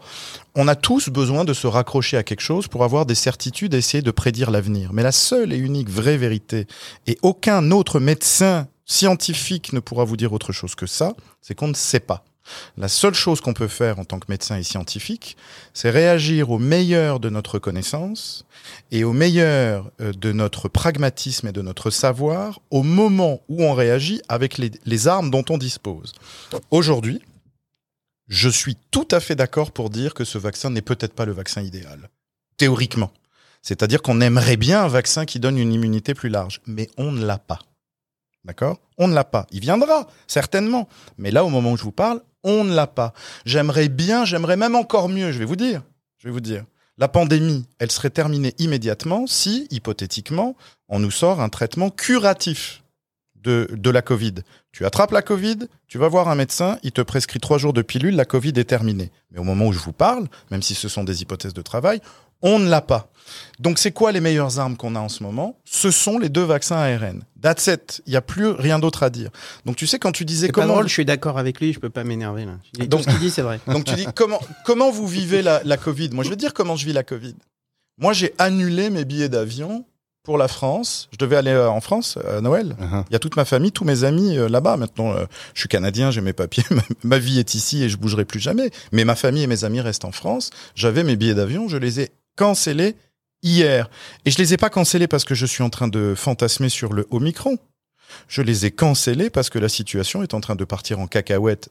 on 0.55 0.67
a 0.67 0.75
tous 0.75 1.09
besoin 1.09 1.45
de 1.45 1.53
se 1.53 1.67
raccrocher 1.67 2.17
à 2.17 2.23
quelque 2.23 2.41
chose 2.41 2.67
pour 2.67 2.83
avoir 2.83 3.05
des 3.05 3.15
certitudes 3.15 3.73
et 3.73 3.77
essayer 3.77 4.01
de 4.01 4.11
prédire 4.11 4.51
l'avenir. 4.51 4.93
Mais 4.93 5.03
la 5.03 5.11
seule 5.11 5.53
et 5.53 5.57
unique 5.57 5.89
vraie 5.89 6.17
vérité, 6.17 6.67
et 7.05 7.17
aucun 7.21 7.71
autre 7.71 7.99
médecin 7.99 8.67
scientifique 8.85 9.73
ne 9.73 9.79
pourra 9.79 10.05
vous 10.05 10.17
dire 10.17 10.33
autre 10.33 10.53
chose 10.53 10.75
que 10.75 10.85
ça, 10.87 11.13
c'est 11.41 11.55
qu'on 11.55 11.67
ne 11.67 11.73
sait 11.73 11.99
pas. 11.99 12.23
La 12.77 12.87
seule 12.87 13.13
chose 13.13 13.41
qu'on 13.41 13.53
peut 13.53 13.67
faire 13.67 13.99
en 13.99 14.05
tant 14.05 14.19
que 14.19 14.25
médecin 14.29 14.57
et 14.57 14.63
scientifique, 14.63 15.37
c'est 15.73 15.89
réagir 15.89 16.51
au 16.51 16.59
meilleur 16.59 17.19
de 17.19 17.29
notre 17.29 17.59
connaissance 17.59 18.45
et 18.91 19.03
au 19.03 19.13
meilleur 19.13 19.91
euh, 20.01 20.13
de 20.13 20.31
notre 20.31 20.69
pragmatisme 20.69 21.47
et 21.47 21.51
de 21.51 21.61
notre 21.61 21.89
savoir 21.89 22.59
au 22.71 22.83
moment 22.83 23.41
où 23.49 23.63
on 23.63 23.73
réagit 23.73 24.21
avec 24.29 24.57
les, 24.57 24.71
les 24.85 25.07
armes 25.07 25.31
dont 25.31 25.45
on 25.49 25.57
dispose. 25.57 26.13
Aujourd'hui, 26.71 27.21
je 28.27 28.49
suis 28.49 28.77
tout 28.91 29.07
à 29.11 29.19
fait 29.19 29.35
d'accord 29.35 29.71
pour 29.71 29.89
dire 29.89 30.13
que 30.13 30.25
ce 30.25 30.37
vaccin 30.37 30.69
n'est 30.69 30.81
peut-être 30.81 31.13
pas 31.13 31.25
le 31.25 31.31
vaccin 31.31 31.61
idéal, 31.61 32.09
théoriquement. 32.57 33.11
C'est-à-dire 33.61 34.01
qu'on 34.01 34.21
aimerait 34.21 34.57
bien 34.57 34.83
un 34.83 34.87
vaccin 34.87 35.25
qui 35.25 35.39
donne 35.39 35.57
une 35.57 35.73
immunité 35.73 36.13
plus 36.13 36.29
large, 36.29 36.61
mais 36.67 36.89
on 36.97 37.11
ne 37.11 37.25
l'a 37.25 37.37
pas. 37.37 37.59
D'accord? 38.43 38.79
On 38.97 39.07
ne 39.07 39.13
l'a 39.13 39.25
pas. 39.25 39.45
Il 39.51 39.59
viendra, 39.59 40.07
certainement. 40.25 40.87
Mais 41.17 41.31
là, 41.31 41.43
au 41.43 41.49
moment 41.49 41.73
où 41.73 41.77
je 41.77 41.83
vous 41.83 41.91
parle, 41.91 42.21
on 42.43 42.63
ne 42.63 42.73
l'a 42.73 42.87
pas. 42.87 43.13
J'aimerais 43.45 43.89
bien, 43.89 44.25
j'aimerais 44.25 44.57
même 44.57 44.75
encore 44.75 45.09
mieux, 45.09 45.31
je 45.31 45.39
vais 45.39 45.45
vous 45.45 45.55
dire. 45.55 45.83
Je 46.17 46.27
vais 46.27 46.31
vous 46.31 46.39
dire. 46.39 46.65
La 46.97 47.07
pandémie, 47.07 47.65
elle 47.79 47.91
serait 47.91 48.09
terminée 48.09 48.55
immédiatement 48.57 49.27
si, 49.27 49.67
hypothétiquement, 49.69 50.55
on 50.89 50.99
nous 50.99 51.11
sort 51.11 51.41
un 51.41 51.49
traitement 51.49 51.89
curatif 51.91 52.83
de, 53.35 53.69
de 53.71 53.89
la 53.89 54.01
Covid. 54.01 54.35
Tu 54.71 54.85
attrapes 54.85 55.11
la 55.11 55.21
Covid, 55.21 55.67
tu 55.87 55.97
vas 55.97 56.07
voir 56.07 56.27
un 56.27 56.35
médecin, 56.35 56.79
il 56.83 56.91
te 56.91 57.01
prescrit 57.01 57.39
trois 57.39 57.57
jours 57.57 57.73
de 57.73 57.81
pilule, 57.81 58.15
la 58.15 58.25
Covid 58.25 58.53
est 58.57 58.65
terminée. 58.65 59.11
Mais 59.31 59.39
au 59.39 59.43
moment 59.43 59.67
où 59.67 59.73
je 59.73 59.79
vous 59.79 59.93
parle, 59.93 60.27
même 60.49 60.63
si 60.63 60.73
ce 60.75 60.89
sont 60.89 61.03
des 61.03 61.21
hypothèses 61.21 61.53
de 61.53 61.61
travail, 61.61 62.01
on 62.41 62.59
ne 62.59 62.69
l'a 62.69 62.81
pas. 62.81 63.09
Donc 63.59 63.79
c'est 63.79 63.91
quoi 63.91 64.11
les 64.11 64.21
meilleures 64.21 64.59
armes 64.59 64.77
qu'on 64.77 64.95
a 64.95 64.99
en 64.99 65.09
ce 65.09 65.23
moment? 65.23 65.57
Ce 65.65 65.91
sont 65.91 66.19
les 66.19 66.29
deux 66.29 66.43
vaccins 66.43 66.77
ARN. 66.77 67.23
That's 67.41 67.67
it. 67.67 68.01
Il 68.05 68.11
n'y 68.11 68.15
a 68.15 68.21
plus 68.21 68.47
rien 68.47 68.79
d'autre 68.79 69.03
à 69.03 69.09
dire. 69.09 69.29
Donc 69.65 69.75
tu 69.75 69.87
sais 69.87 69.99
quand 69.99 70.11
tu 70.11 70.25
disais 70.25 70.47
pas 70.47 70.53
comment 70.61 70.73
drôle, 70.73 70.87
je 70.87 70.93
suis 70.93 71.05
d'accord 71.05 71.37
avec 71.37 71.59
lui, 71.59 71.73
je 71.73 71.79
peux 71.79 71.89
pas 71.89 72.03
m'énerver 72.03 72.45
là. 72.45 72.53
Je 72.65 72.81
dis, 72.81 72.87
Donc- 72.87 73.01
tout 73.03 73.09
ce 73.09 73.15
qu'il 73.15 73.19
dit, 73.19 73.31
c'est 73.31 73.41
vrai. 73.41 73.59
donc 73.67 73.85
tu 73.85 73.95
dis 73.95 74.07
comment 74.15 74.39
comment 74.65 74.91
vous 74.91 75.07
vivez 75.07 75.41
la, 75.41 75.61
la 75.63 75.77
Covid? 75.77 76.09
Moi 76.13 76.23
je 76.23 76.29
vais 76.29 76.35
te 76.35 76.41
dire 76.41 76.53
comment 76.53 76.75
je 76.75 76.85
vis 76.85 76.93
la 76.93 77.03
Covid. 77.03 77.35
Moi 77.97 78.13
j'ai 78.13 78.33
annulé 78.37 78.89
mes 78.89 79.05
billets 79.05 79.29
d'avion 79.29 79.85
pour 80.23 80.37
la 80.37 80.49
France. 80.49 81.07
Je 81.13 81.17
devais 81.17 81.37
aller 81.37 81.51
euh, 81.51 81.69
en 81.69 81.79
France 81.79 82.17
à 82.27 82.41
Noël. 82.41 82.75
Uh-huh. 82.81 83.05
Il 83.09 83.13
y 83.13 83.15
a 83.15 83.19
toute 83.19 83.37
ma 83.37 83.45
famille, 83.45 83.71
tous 83.71 83.85
mes 83.85 84.03
amis 84.03 84.37
euh, 84.37 84.49
là-bas. 84.49 84.75
Maintenant, 84.75 85.13
euh, 85.13 85.23
je 85.53 85.61
suis 85.61 85.69
canadien, 85.69 86.11
j'ai 86.11 86.19
mes 86.19 86.33
papiers, 86.33 86.65
ma, 86.71 86.81
ma 87.05 87.17
vie 87.17 87.39
est 87.39 87.55
ici 87.55 87.81
et 87.81 87.87
je 87.87 87.95
bougerai 87.95 88.25
plus 88.25 88.41
jamais. 88.41 88.69
Mais 88.91 89.05
ma 89.05 89.15
famille 89.15 89.43
et 89.43 89.47
mes 89.47 89.63
amis 89.63 89.79
restent 89.79 90.03
en 90.03 90.11
France. 90.11 90.49
J'avais 90.75 91.03
mes 91.03 91.15
billets 91.15 91.33
d'avion, 91.33 91.69
je 91.69 91.77
les 91.77 92.01
ai 92.01 92.09
cancellés 92.35 92.95
hier. 93.43 93.89
Et 94.25 94.31
je 94.31 94.37
les 94.37 94.53
ai 94.53 94.57
pas 94.57 94.69
cancellés 94.69 95.07
parce 95.07 95.25
que 95.25 95.35
je 95.35 95.45
suis 95.45 95.63
en 95.63 95.69
train 95.69 95.87
de 95.87 96.13
fantasmer 96.15 96.69
sur 96.69 96.93
le 96.93 97.07
Omicron. 97.11 97.57
Je 98.27 98.41
les 98.41 98.65
ai 98.65 98.71
cancellés 98.71 99.29
parce 99.29 99.49
que 99.49 99.59
la 99.59 99.69
situation 99.69 100.23
est 100.23 100.33
en 100.33 100.41
train 100.41 100.55
de 100.55 100.65
partir 100.65 100.99
en 100.99 101.07
cacahuète 101.07 101.69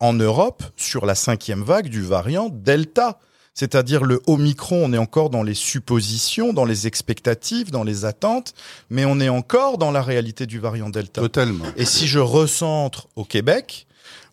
en 0.00 0.12
Europe 0.12 0.62
sur 0.76 1.06
la 1.06 1.14
cinquième 1.14 1.62
vague 1.62 1.88
du 1.88 2.02
variant 2.02 2.48
Delta. 2.48 3.18
C'est-à-dire 3.54 4.04
le 4.04 4.20
Omicron, 4.26 4.84
on 4.84 4.92
est 4.92 4.98
encore 4.98 5.28
dans 5.28 5.42
les 5.42 5.54
suppositions, 5.54 6.52
dans 6.52 6.64
les 6.64 6.86
expectatives, 6.86 7.70
dans 7.70 7.84
les 7.84 8.04
attentes, 8.06 8.54
mais 8.88 9.04
on 9.04 9.20
est 9.20 9.28
encore 9.28 9.76
dans 9.76 9.90
la 9.90 10.02
réalité 10.02 10.46
du 10.46 10.58
variant 10.58 10.88
Delta. 10.88 11.20
Totalement. 11.20 11.66
Et 11.76 11.84
si 11.84 12.06
je 12.06 12.18
recentre 12.18 13.08
au 13.14 13.24
Québec, 13.24 13.86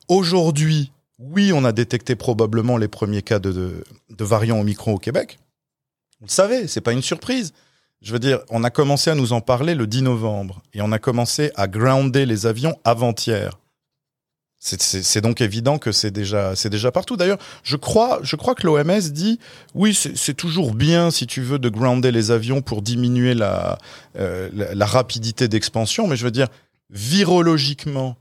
aujourd'hui, 0.08 0.92
oui, 1.20 1.52
on 1.54 1.66
a 1.66 1.74
détecté 1.74 2.16
probablement 2.16 2.78
les 2.78 2.88
premiers 2.88 3.22
cas 3.22 3.40
de, 3.40 3.52
de, 3.52 3.84
de 4.10 4.24
variant 4.24 4.60
Omicron 4.60 4.94
au 4.94 5.00
Québec. 5.00 5.38
Vous 6.20 6.26
le 6.28 6.32
savez, 6.32 6.68
c'est 6.68 6.82
pas 6.82 6.92
une 6.94 7.02
surprise. 7.02 7.54
Je 8.02 8.14
veux 8.14 8.20
dire, 8.20 8.40
on 8.50 8.64
a 8.64 8.70
commencé 8.70 9.10
à 9.10 9.16
nous 9.16 9.34
en 9.34 9.42
parler 9.42 9.76
le 9.76 9.86
10 9.88 10.04
novembre 10.04 10.62
et 10.74 10.82
on 10.82 10.92
a 10.92 11.00
commencé 11.00 11.52
à 11.56 11.68
grounder 11.68 12.26
les 12.26 12.46
avions 12.46 12.78
avant-hier. 12.84 13.58
C'est- 14.62 15.22
donc 15.22 15.40
évident 15.40 15.78
que 15.78 15.94
c'est 15.94 16.12
déjà, 16.12 16.54
déjà 16.66 16.92
partout. 16.92 17.16
D'ailleurs, 17.16 17.38
je 17.64 17.78
crois, 17.78 18.20
je 18.24 18.36
crois 18.36 18.56
que 18.56 18.68
l'OMS 18.68 19.00
dit 19.12 19.40
oui, 19.74 19.94
c'est 19.94 20.34
toujours 20.34 20.74
bien 20.74 21.12
si 21.12 21.28
tu 21.28 21.42
veux 21.42 21.60
de 21.60 21.70
grounder 21.70 22.12
les 22.12 22.32
avions 22.32 22.62
pour 22.62 22.82
diminuer 22.82 23.34
la, 23.34 23.78
euh, 24.18 24.50
la, 24.54 24.76
la 24.76 24.86
rapidité 24.86 25.48
d'expansion, 25.48 26.08
mais 26.08 26.18
je 26.18 26.26
veux 26.26 26.32
dire 26.32 26.50
virologiquement, 26.90 28.18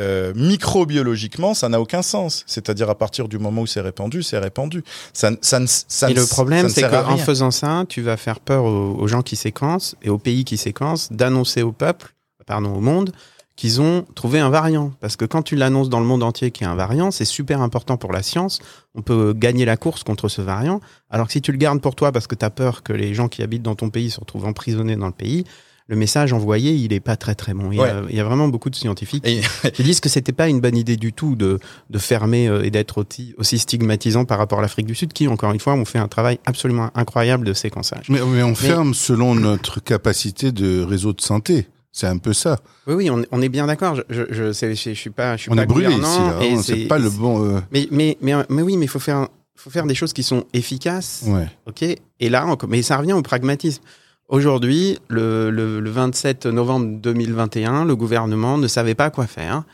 euh, 0.00 0.32
microbiologiquement, 0.80 1.54
ça 1.54 1.68
n'a 1.68 1.80
aucun 1.80 2.02
sens. 2.02 2.42
C'est-à-dire 2.46 2.88
à 2.90 2.94
partir 2.96 3.28
du 3.28 3.38
moment 3.38 3.62
où 3.62 3.66
c'est 3.66 3.80
répandu, 3.80 4.22
c'est 4.22 4.38
répandu. 4.38 4.82
Ça, 5.12 5.30
ça, 5.42 5.60
ne- 5.60 5.66
ça 5.68 6.10
et 6.10 6.14
le 6.14 6.22
problème, 6.26 6.66
c'est 6.74 6.82
qu'en 7.04 7.16
faisant 7.18 7.50
ça, 7.50 7.84
tu 7.88 8.00
vas 8.02 8.16
faire 8.16 8.40
peur 8.40 8.64
aux, 8.64 8.94
aux 8.98 9.06
gens 9.08 9.22
qui 9.22 9.36
séquencent 9.36 9.94
et 10.02 10.08
aux 10.10 10.18
pays 10.18 10.44
qui 10.44 10.56
séquencent 10.56 11.08
d'annoncer 11.12 11.62
au 11.62 11.72
peuple, 11.72 12.14
pardon, 12.46 12.74
au 12.74 12.80
monde, 12.80 13.12
qu'ils 13.56 13.82
ont 13.82 14.06
trouvé 14.14 14.38
un 14.38 14.48
variant. 14.48 14.92
Parce 15.00 15.16
que 15.16 15.26
quand 15.26 15.42
tu 15.42 15.54
l'annonces 15.54 15.90
dans 15.90 16.00
le 16.00 16.06
monde 16.06 16.22
entier 16.22 16.50
qu'il 16.50 16.64
y 16.66 16.68
a 16.68 16.72
un 16.72 16.76
variant, 16.76 17.10
c'est 17.10 17.26
super 17.26 17.60
important 17.60 17.98
pour 17.98 18.10
la 18.10 18.22
science. 18.22 18.58
On 18.94 19.02
peut 19.02 19.34
gagner 19.36 19.66
la 19.66 19.76
course 19.76 20.02
contre 20.02 20.28
ce 20.28 20.40
variant. 20.40 20.80
Alors 21.10 21.26
que 21.26 21.32
si 21.34 21.42
tu 21.42 21.52
le 21.52 21.58
gardes 21.58 21.80
pour 21.82 21.94
toi 21.94 22.10
parce 22.10 22.26
que 22.26 22.34
tu 22.34 22.44
as 22.44 22.48
peur 22.50 22.82
que 22.82 22.94
les 22.94 23.12
gens 23.12 23.28
qui 23.28 23.42
habitent 23.42 23.62
dans 23.62 23.74
ton 23.74 23.90
pays 23.90 24.10
se 24.10 24.18
retrouvent 24.18 24.46
emprisonnés 24.46 24.96
dans 24.96 25.08
le 25.08 25.12
pays, 25.12 25.44
le 25.90 25.96
message 25.96 26.32
envoyé, 26.32 26.70
il 26.72 26.92
est 26.92 27.00
pas 27.00 27.16
très 27.16 27.34
très 27.34 27.52
bon. 27.52 27.72
Il, 27.72 27.78
y 27.78 27.80
a, 27.80 27.82
Ouais. 28.02 28.06
il 28.10 28.16
y 28.16 28.20
a 28.20 28.24
vraiment 28.24 28.46
beaucoup 28.46 28.70
de 28.70 28.76
scientifiques 28.76 29.26
Et- 29.26 29.40
qui 29.72 29.82
disent 29.82 29.98
que 29.98 30.08
c'était 30.08 30.30
pas 30.32 30.48
une 30.48 30.60
bonne 30.60 30.76
idée 30.76 30.96
du 30.96 31.12
tout 31.12 31.34
de, 31.34 31.58
de 31.90 31.98
fermer 31.98 32.46
euh, 32.48 32.62
et 32.62 32.70
d'être 32.70 33.04
aussi, 33.38 33.58
stigmatisant 33.58 34.24
par 34.24 34.38
rapport 34.38 34.60
à 34.60 34.62
l'Afrique 34.62 34.86
du 34.86 34.94
Sud, 34.94 35.12
qui, 35.12 35.26
encore 35.26 35.52
une 35.52 35.58
fois, 35.58 35.74
ont 35.74 35.84
fait 35.84 35.98
un 35.98 36.06
travail 36.06 36.38
absolument 36.46 36.90
incroyable 36.94 37.44
de 37.44 37.52
séquençage. 37.52 38.08
Mais, 38.08 38.20
mais 38.24 38.44
on 38.44 38.54
ferme 38.54 38.94
selon 38.94 39.34
notre 39.34 39.80
capacité 39.80 40.52
de 40.52 40.80
réseau 40.82 41.12
de 41.12 41.20
santé. 41.20 41.66
C'est 41.92 42.06
un 42.06 42.18
peu 42.18 42.32
ça. 42.34 42.60
Oui, 42.86 42.94
oui, 42.94 43.10
on, 43.10 43.22
on 43.32 43.42
est 43.42 43.48
bien 43.48 43.66
d'accord. 43.66 43.96
Je, 43.96 44.02
je, 44.30 44.52
je, 44.52 44.52
je, 44.74 44.90
suis 44.94 45.10
pas, 45.10 45.36
je 45.36 45.42
suis 45.42 45.50
On 45.52 45.56
pas 45.56 45.64
est 45.64 45.66
brûlé 45.66 45.88
ici. 45.90 46.00
hein. 46.04 46.60
C'est 46.62 46.86
pas 46.86 46.98
le 47.00 47.10
bon. 47.10 47.44
euh, 47.44 47.58
Mais, 47.72 47.88
mais, 47.90 48.16
mais, 48.22 48.34
mais 48.48 48.62
oui, 48.62 48.76
mais 48.76 48.84
il 48.84 48.88
faut 48.88 49.00
faire, 49.00 49.26
faut 49.56 49.70
faire 49.70 49.86
des 49.86 49.96
choses 49.96 50.12
qui 50.12 50.22
sont 50.22 50.44
efficaces. 50.54 51.24
Ouais. 51.26 51.48
Ok. 51.66 51.82
Et 51.82 52.28
là, 52.28 52.46
on- 52.46 52.56
mais 52.68 52.82
ça 52.82 52.96
revient 52.96 53.12
au 53.14 53.22
pragmatisme. 53.22 53.82
Aujourd'hui, 54.30 54.96
le, 55.08 55.50
le, 55.50 55.80
le 55.80 55.90
27 55.90 56.46
novembre 56.46 57.00
2021, 57.00 57.84
le 57.84 57.96
gouvernement 57.96 58.58
ne 58.58 58.68
savait 58.68 58.94
pas 58.94 59.10
quoi 59.10 59.26
faire. 59.26 59.64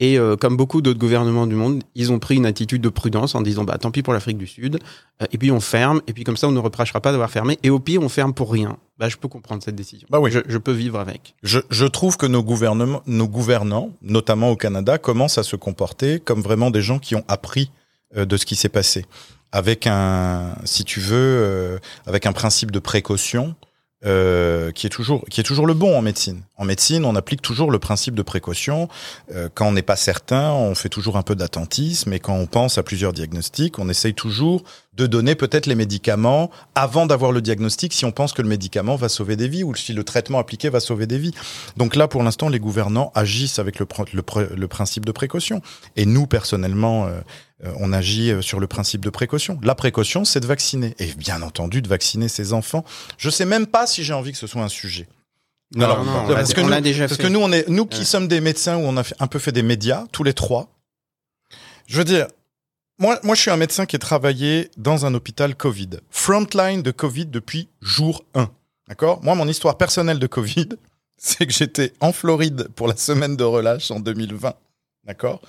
Et 0.00 0.18
euh, 0.18 0.36
comme 0.36 0.56
beaucoup 0.56 0.80
d'autres 0.80 0.98
gouvernements 0.98 1.46
du 1.46 1.54
monde, 1.54 1.82
ils 1.94 2.12
ont 2.12 2.18
pris 2.18 2.36
une 2.36 2.46
attitude 2.46 2.80
de 2.80 2.88
prudence 2.88 3.34
en 3.34 3.42
disant 3.42 3.64
bah 3.64 3.76
tant 3.76 3.90
pis 3.90 4.02
pour 4.02 4.14
l'Afrique 4.14 4.38
du 4.38 4.46
Sud. 4.46 4.78
Euh, 5.20 5.26
et 5.32 5.36
puis 5.38 5.50
on 5.50 5.60
ferme. 5.60 6.00
Et 6.06 6.14
puis 6.14 6.24
comme 6.24 6.38
ça, 6.38 6.48
on 6.48 6.52
ne 6.52 6.58
reprochera 6.58 7.02
pas 7.02 7.10
d'avoir 7.10 7.30
fermé. 7.30 7.58
Et 7.62 7.68
au 7.68 7.78
pire, 7.78 8.00
on 8.00 8.08
ferme 8.08 8.32
pour 8.32 8.50
rien. 8.50 8.78
Bah 8.98 9.10
je 9.10 9.18
peux 9.18 9.28
comprendre 9.28 9.62
cette 9.62 9.76
décision. 9.76 10.08
Bah 10.10 10.18
oui. 10.18 10.30
Je, 10.30 10.40
je 10.48 10.56
peux 10.56 10.72
vivre 10.72 10.98
avec. 10.98 11.34
Je, 11.42 11.60
je 11.68 11.84
trouve 11.84 12.16
que 12.16 12.24
nos, 12.24 12.42
gouvernements, 12.42 13.02
nos 13.06 13.28
gouvernants, 13.28 13.90
notamment 14.00 14.50
au 14.50 14.56
Canada, 14.56 14.96
commencent 14.96 15.36
à 15.36 15.42
se 15.42 15.56
comporter 15.56 16.20
comme 16.20 16.40
vraiment 16.40 16.70
des 16.70 16.80
gens 16.80 16.98
qui 16.98 17.16
ont 17.16 17.24
appris 17.28 17.70
euh, 18.16 18.24
de 18.24 18.38
ce 18.38 18.46
qui 18.46 18.56
s'est 18.56 18.70
passé. 18.70 19.04
Avec 19.52 19.86
un, 19.86 20.54
si 20.64 20.84
tu 20.84 21.00
veux, 21.00 21.78
avec 22.06 22.26
un 22.26 22.32
principe 22.32 22.72
de 22.72 22.80
précaution 22.80 23.54
euh, 24.04 24.72
qui 24.72 24.86
est 24.86 24.90
toujours 24.90 25.24
qui 25.30 25.40
est 25.40 25.44
toujours 25.44 25.66
le 25.66 25.74
bon 25.74 25.96
en 25.96 26.02
médecine. 26.02 26.42
En 26.58 26.64
médecine, 26.64 27.04
on 27.04 27.16
applique 27.16 27.42
toujours 27.42 27.70
le 27.70 27.78
principe 27.78 28.14
de 28.14 28.22
précaution. 28.22 28.88
Euh, 29.34 29.48
quand 29.52 29.66
on 29.68 29.72
n'est 29.72 29.82
pas 29.82 29.96
certain, 29.96 30.52
on 30.52 30.74
fait 30.74 30.88
toujours 30.88 31.16
un 31.16 31.22
peu 31.22 31.34
d'attentisme. 31.34 32.12
Et 32.12 32.20
quand 32.20 32.34
on 32.34 32.46
pense 32.46 32.78
à 32.78 32.82
plusieurs 32.82 33.12
diagnostics, 33.12 33.78
on 33.78 33.88
essaye 33.88 34.14
toujours 34.14 34.62
de 34.94 35.06
donner 35.06 35.34
peut-être 35.34 35.66
les 35.66 35.74
médicaments 35.74 36.50
avant 36.74 37.06
d'avoir 37.06 37.32
le 37.32 37.42
diagnostic 37.42 37.92
si 37.92 38.04
on 38.04 38.12
pense 38.12 38.32
que 38.32 38.40
le 38.42 38.48
médicament 38.48 38.96
va 38.96 39.08
sauver 39.08 39.36
des 39.36 39.48
vies 39.48 39.64
ou 39.64 39.74
si 39.74 39.92
le 39.92 40.04
traitement 40.04 40.38
appliqué 40.38 40.70
va 40.70 40.80
sauver 40.80 41.06
des 41.06 41.18
vies. 41.18 41.34
Donc 41.76 41.96
là, 41.96 42.08
pour 42.08 42.22
l'instant, 42.22 42.48
les 42.48 42.60
gouvernants 42.60 43.12
agissent 43.14 43.58
avec 43.58 43.78
le, 43.78 43.86
pr- 43.86 44.08
le, 44.12 44.22
pr- 44.22 44.52
le 44.54 44.68
principe 44.68 45.04
de 45.04 45.12
précaution. 45.12 45.60
Et 45.96 46.06
nous, 46.06 46.26
personnellement, 46.26 47.06
euh, 47.06 47.20
on 47.78 47.92
agit 47.92 48.30
euh, 48.30 48.42
sur 48.42 48.60
le 48.60 48.66
principe 48.66 49.04
de 49.04 49.10
précaution. 49.10 49.58
La 49.62 49.74
précaution, 49.74 50.24
c'est 50.24 50.40
de 50.40 50.46
vacciner. 50.46 50.94
Et 50.98 51.12
bien 51.14 51.42
entendu, 51.42 51.82
de 51.82 51.88
vacciner 51.88 52.28
ses 52.28 52.52
enfants. 52.52 52.84
Je 53.18 53.30
sais 53.30 53.44
même 53.46 53.66
pas 53.66 53.86
si 53.86 54.04
j'ai 54.04 54.12
envie 54.12 54.32
que 54.32 54.38
ce 54.38 54.46
soit 54.46 54.62
un 54.62 54.68
sujet. 54.68 55.08
Non, 55.74 55.86
Alors, 55.86 56.04
non, 56.04 56.12
on 56.24 56.28
parce 56.28 56.54
que 56.54 56.60
nous- 56.60 56.80
déjà 56.80 57.08
Parce 57.08 57.18
que 57.20 57.26
nous, 57.26 57.40
on 57.40 57.50
est, 57.52 57.68
nous 57.68 57.86
qui 57.86 58.00
Ouais. 58.00 58.04
sommes 58.04 58.28
des 58.28 58.40
médecins 58.40 58.76
où 58.76 58.82
on 58.82 58.96
a 58.96 59.02
fait- 59.02 59.16
un 59.18 59.26
peu 59.26 59.38
fait 59.38 59.52
des 59.52 59.62
médias, 59.62 60.04
tous 60.12 60.22
les 60.22 60.32
trois. 60.34 60.68
Je 61.86 61.98
veux 61.98 62.04
dire, 62.04 62.26
moi, 62.98 63.18
moi, 63.24 63.34
je 63.34 63.40
suis 63.40 63.50
un 63.50 63.56
médecin 63.56 63.84
qui 63.86 63.96
a 63.96 63.98
travaillé 63.98 64.70
dans 64.76 65.06
un 65.06 65.14
hôpital 65.14 65.54
Covid. 65.56 65.90
Frontline 66.10 66.82
de 66.82 66.90
Covid 66.92 67.26
depuis 67.26 67.68
jour 67.80 68.24
1. 68.34 68.48
D'accord? 68.88 69.20
Moi, 69.24 69.34
mon 69.34 69.48
histoire 69.48 69.76
personnelle 69.76 70.18
de 70.20 70.26
Covid, 70.28 70.68
c'est 71.16 71.46
que 71.46 71.52
j'étais 71.52 71.92
en 72.00 72.12
Floride 72.12 72.68
pour 72.76 72.86
la 72.86 72.96
semaine 72.96 73.36
de 73.36 73.44
relâche 73.44 73.90
en 73.90 73.98
2020. 73.98 74.54
D'accord 75.06 75.40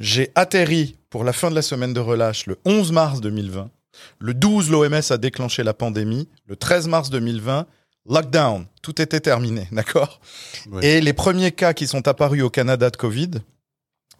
J'ai 0.00 0.30
atterri 0.34 0.96
pour 1.10 1.24
la 1.24 1.32
fin 1.32 1.50
de 1.50 1.54
la 1.54 1.62
semaine 1.62 1.92
de 1.92 2.00
relâche 2.00 2.46
le 2.46 2.58
11 2.64 2.92
mars 2.92 3.20
2020. 3.20 3.70
Le 4.18 4.34
12, 4.34 4.70
l'OMS 4.70 5.10
a 5.10 5.18
déclenché 5.18 5.62
la 5.62 5.74
pandémie. 5.74 6.28
Le 6.46 6.56
13 6.56 6.88
mars 6.88 7.10
2020, 7.10 7.66
lockdown. 8.08 8.66
Tout 8.80 9.00
était 9.02 9.20
terminé. 9.20 9.68
D'accord. 9.72 10.20
Et 10.80 11.00
les 11.00 11.12
premiers 11.12 11.52
cas 11.52 11.74
qui 11.74 11.86
sont 11.86 12.08
apparus 12.08 12.42
au 12.42 12.50
Canada 12.50 12.90
de 12.90 12.96
Covid, 12.96 13.30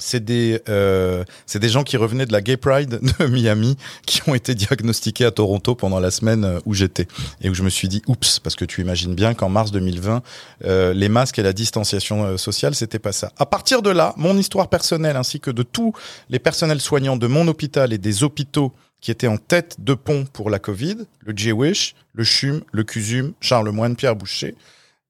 c'est 0.03 0.25
des, 0.25 0.61
euh, 0.69 1.25
des 1.55 1.69
gens 1.69 1.85
qui 1.85 1.97
revenaient 1.97 2.27
de 2.27 2.33
la 2.33 2.41
Gay 2.41 2.57
Pride 2.57 3.01
de 3.01 3.27
Miami 3.27 3.77
qui 4.07 4.21
ont 4.29 4.35
été 4.35 4.55
diagnostiqués 4.55 5.25
à 5.25 5.31
Toronto 5.31 5.75
pendant 5.75 6.01
la 6.01 6.11
semaine 6.11 6.45
euh, 6.45 6.61
où 6.67 6.75
j'étais 6.75 7.07
et 7.41 7.49
où 7.49 7.55
je 7.55 7.63
me 7.63 7.71
suis 7.71 7.89
dit 7.89 8.03
oups 8.07 8.41
parce 8.41 8.57
que 8.57 8.65
tu 8.65 8.81
imagines 8.81 9.15
bien 9.15 9.35
qu'en 9.35 9.49
mars 9.49 9.71
2020 9.71 10.23
euh, 10.65 10.93
les 10.93 11.09
masques 11.09 11.39
et 11.39 11.43
la 11.43 11.53
distanciation 11.53 12.25
euh, 12.25 12.37
sociale 12.37 12.75
c'était 12.75 12.99
pas 12.99 13.13
ça. 13.13 13.33
À 13.39 13.47
partir 13.47 13.83
de 13.83 13.91
là, 13.91 14.15
mon 14.17 14.37
histoire 14.37 14.69
personnelle 14.69 15.17
ainsi 15.17 15.41
que 15.41 15.51
de 15.51 15.63
tous 15.63 15.93
les 16.29 16.39
personnels 16.39 16.81
soignants 16.81 17.17
de 17.17 17.27
mon 17.27 17.47
hôpital 17.49 17.93
et 17.93 17.99
des 17.99 18.25
hôpitaux 18.25 18.73
qui 19.01 19.11
étaient 19.11 19.27
en 19.27 19.37
tête 19.37 19.77
de 19.81 19.95
pont 19.95 20.25
pour 20.25 20.49
la 20.49 20.59
Covid, 20.59 20.99
le 21.21 21.37
Jewish, 21.37 21.95
le 22.15 22.25
CHUM, 22.25 22.63
le 22.73 22.85
CUSUM, 22.85 23.33
Charlemagne, 23.41 23.97
Pierre 23.97 24.17
Boucher, 24.17 24.55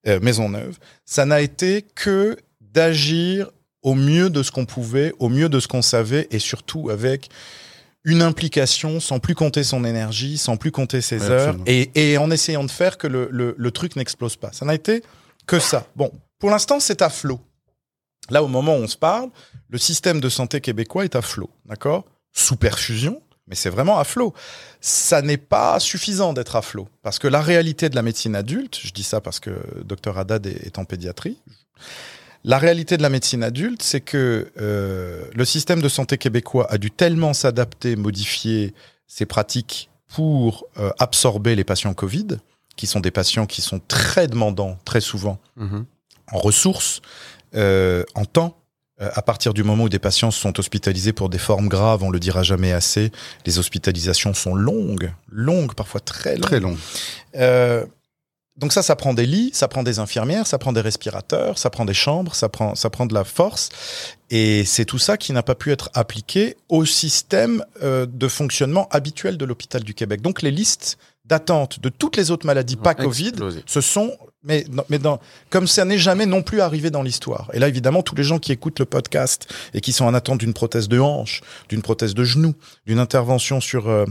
euh, 0.07 0.19
Maisonneuve, 0.21 0.79
ça 1.05 1.27
n'a 1.27 1.43
été 1.43 1.85
que 1.95 2.37
d'agir 2.61 3.51
au 3.83 3.95
mieux 3.95 4.31
de 4.31 4.43
ce 4.43 4.51
qu'on 4.51 4.65
pouvait, 4.67 5.13
au 5.19 5.29
mieux 5.29 5.49
de 5.49 5.61
ce 5.61 5.69
qu'on 5.69 5.83
savait, 5.83 6.29
et 6.31 6.39
surtout 6.39 6.91
avec 6.91 7.29
une 8.05 8.23
implication 8.23 8.99
sans 9.01 9.19
plus 9.21 9.35
compter 9.35 9.63
son 9.65 9.85
énergie, 9.85 10.37
sans 10.39 10.57
plus 10.57 10.71
compter 10.73 11.01
ses 11.01 11.21
Ouais, 11.23 11.31
heures, 11.31 11.57
et, 11.67 11.91
et 12.13 12.19
en 12.19 12.31
essayant 12.31 12.65
de 12.65 12.71
faire 12.71 12.99
que 12.99 13.07
le, 13.07 13.29
le- 13.31 13.55
le 13.57 13.71
truc 13.71 13.95
n'explose 13.97 14.37
pas. 14.37 14.51
Ça 14.53 14.65
n'a 14.65 14.75
été 14.75 15.03
que 15.47 15.59
ça. 15.61 15.87
Bon, 15.97 16.11
pour 16.39 16.51
l'instant, 16.51 16.81
c'est 16.81 17.03
à 17.03 17.11
flot. 17.11 17.41
Là, 18.31 18.43
au 18.43 18.49
moment 18.49 18.75
où 18.77 18.81
on 18.81 18.89
se 18.89 18.97
parle, 18.97 19.31
le 19.69 19.79
système 19.79 20.21
de 20.21 20.29
santé 20.29 20.61
québécois 20.61 21.05
est 21.05 21.17
à 21.17 21.23
flot, 21.23 21.51
d'accord? 21.67 22.05
Sous 22.33 22.57
perfusion, 22.57 23.21
mais 23.49 23.55
c'est 23.57 23.71
vraiment 23.71 23.99
à 23.99 24.05
flot. 24.05 24.33
Ça 24.81 25.23
n'est 25.23 25.37
pas 25.37 25.79
suffisant 25.81 26.33
d'être 26.33 26.55
à 26.57 26.63
flot, 26.63 26.89
parce 27.03 27.19
que 27.19 27.29
la 27.29 27.41
réalité 27.41 27.89
de 27.89 27.95
la 27.97 28.03
médecine 28.03 28.35
adulte, 28.37 28.79
je 28.83 28.93
dis 28.93 29.03
ça 29.03 29.21
parce 29.21 29.39
que 29.41 29.51
Dr 29.85 30.17
Haddad 30.19 30.47
est 30.47 30.79
en 30.79 30.85
pédiatrie, 30.85 31.39
la 32.45 32.59
réalité 32.59 32.97
de 32.97 33.03
la 33.03 33.09
médecine 33.09 33.43
adulte, 33.45 33.83
c'est 33.83 34.01
que 34.01 34.51
euh, 34.61 35.25
le 35.35 35.45
système 35.45 35.81
de 35.81 35.89
santé 35.89 36.19
québécois 36.19 36.67
a 36.71 36.79
dû 36.79 36.91
tellement 36.91 37.33
s'adapter, 37.35 37.95
modifier 37.97 38.75
ses 39.07 39.27
pratiques 39.27 39.91
pour 40.09 40.67
euh, 40.79 40.91
absorber 40.99 41.55
les 41.55 41.65
patients 41.65 41.95
Covid, 41.95 42.29
qui 42.77 42.87
sont 42.87 43.01
des 43.01 43.11
patients 43.11 43.47
qui 43.47 43.61
sont 43.63 43.81
très 43.87 44.27
demandants, 44.27 44.79
très 44.85 45.01
souvent, 45.01 45.39
Mhm. 45.57 45.85
en 46.33 46.39
ressources, 46.39 47.01
euh, 47.55 48.05
en 48.15 48.25
temps. 48.25 48.59
À 48.99 49.23
partir 49.23 49.53
du 49.53 49.65
moment 49.65 49.85
où 49.85 49.89
des 49.89 49.99
patients 49.99 50.31
sont 50.31 50.61
hospitalisés 50.61 51.13
pour 51.13 51.29
des 51.29 51.39
formes 51.39 51.67
graves, 51.69 52.05
on 52.05 52.11
le 52.11 52.21
dira 52.21 52.45
jamais 52.45 52.73
assez, 52.73 53.11
les 53.47 53.59
hospitalisations 53.59 54.33
sont 54.33 54.55
longues, 54.55 55.13
longues, 55.29 55.75
parfois 55.75 55.99
très 56.01 56.37
longues. 56.37 56.43
Très 56.45 56.61
long. 56.61 56.77
Donc 58.57 58.73
ça, 58.73 58.83
ça 58.83 58.97
prend 58.97 59.15
des 59.15 59.25
lits, 59.25 59.51
ça 59.55 59.67
prend 59.67 59.83
des 59.83 59.99
infirmières, 59.99 60.47
ça 60.47 60.59
prend 60.59 60.73
des 60.73 60.83
respirateurs, 60.83 61.59
ça 61.59 61.71
prend 61.71 61.87
des 61.87 61.95
chambres, 61.95 62.35
ça 62.35 62.51
prend, 62.51 62.75
ça 62.75 62.91
prend 62.91 63.07
de 63.07 63.15
la 63.15 63.25
force. 63.25 63.71
Et 64.29 64.65
c'est 64.67 64.85
tout 64.85 64.99
ça 64.99 65.17
qui 65.17 65.33
n'a 65.33 65.43
pas 65.43 65.55
pu 65.55 65.73
être 65.73 65.91
appliqué 65.95 66.57
au 66.69 66.85
système 66.85 67.65
euh, 67.83 68.07
de 68.07 68.29
fonctionnement 68.29 68.89
habituel 68.91 69.39
de 69.39 69.45
l'hôpital 69.47 69.83
du 69.83 69.95
Québec. 69.95 70.21
Donc 70.21 70.43
les 70.43 70.51
listes 70.51 70.99
d'attente 71.25 71.81
de 71.81 71.89
toutes 71.89 72.17
les 72.17 72.31
autres 72.31 72.47
maladies 72.47 72.77
pas 72.77 72.95
Covid, 72.95 73.33
ce 73.65 73.81
sont, 73.81 74.17
mais, 74.43 74.67
non, 74.71 74.85
mais 74.89 74.99
dans, 74.99 75.21
comme 75.51 75.67
ça 75.67 75.85
n'est 75.85 75.99
jamais 75.99 76.27
non 76.27 76.43
plus 76.43 76.61
arrivé 76.61 76.91
dans 76.91 77.03
l'histoire. 77.03 77.49
Et 77.55 77.59
là, 77.59 77.69
évidemment, 77.69 78.03
tous 78.03 78.17
les 78.17 78.25
gens 78.25 78.39
qui 78.39 78.53
écoutent 78.53 78.81
le 78.81 78.85
podcast 78.85 79.49
et 79.73 79.81
qui 79.81 79.93
sont 79.93 80.05
en 80.05 80.15
attente 80.15 80.41
d'une 80.41 80.53
prothèse 80.53 80.89
de 80.89 80.99
hanche, 80.99 81.41
d'une 81.69 81.81
prothèse 81.81 82.15
de 82.15 82.25
genou, 82.25 82.55
d'une 82.87 82.99
intervention 82.99 83.61
sur 83.61 83.89
euh, 83.89 84.05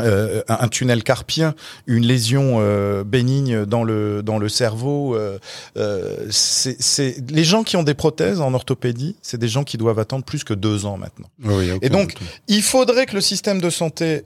euh, 0.00 0.42
un 0.48 0.58
un 0.62 0.68
tunnel 0.68 1.02
carpien, 1.02 1.54
une 1.86 2.06
lésion 2.06 2.58
euh, 2.60 3.04
bénigne 3.04 3.66
dans 3.66 3.84
le 3.84 4.22
dans 4.22 4.38
le 4.38 4.48
cerveau. 4.48 5.14
euh, 5.16 5.38
c'est 6.30 7.16
les 7.30 7.44
gens 7.44 7.62
qui 7.62 7.76
ont 7.76 7.82
des 7.82 7.94
prothèses 7.94 8.40
en 8.40 8.54
orthopédie, 8.54 9.16
c'est 9.22 9.38
des 9.38 9.48
gens 9.48 9.64
qui 9.64 9.76
doivent 9.76 9.98
attendre 9.98 10.24
plus 10.24 10.44
que 10.44 10.54
deux 10.54 10.86
ans 10.86 10.96
maintenant. 10.96 11.28
Oui, 11.44 11.70
Et 11.82 11.90
donc. 11.90 12.14
Il 12.48 12.62
faudrait 12.62 13.06
que 13.06 13.14
le 13.14 13.20
système 13.20 13.60
de 13.60 13.70
santé 13.70 14.24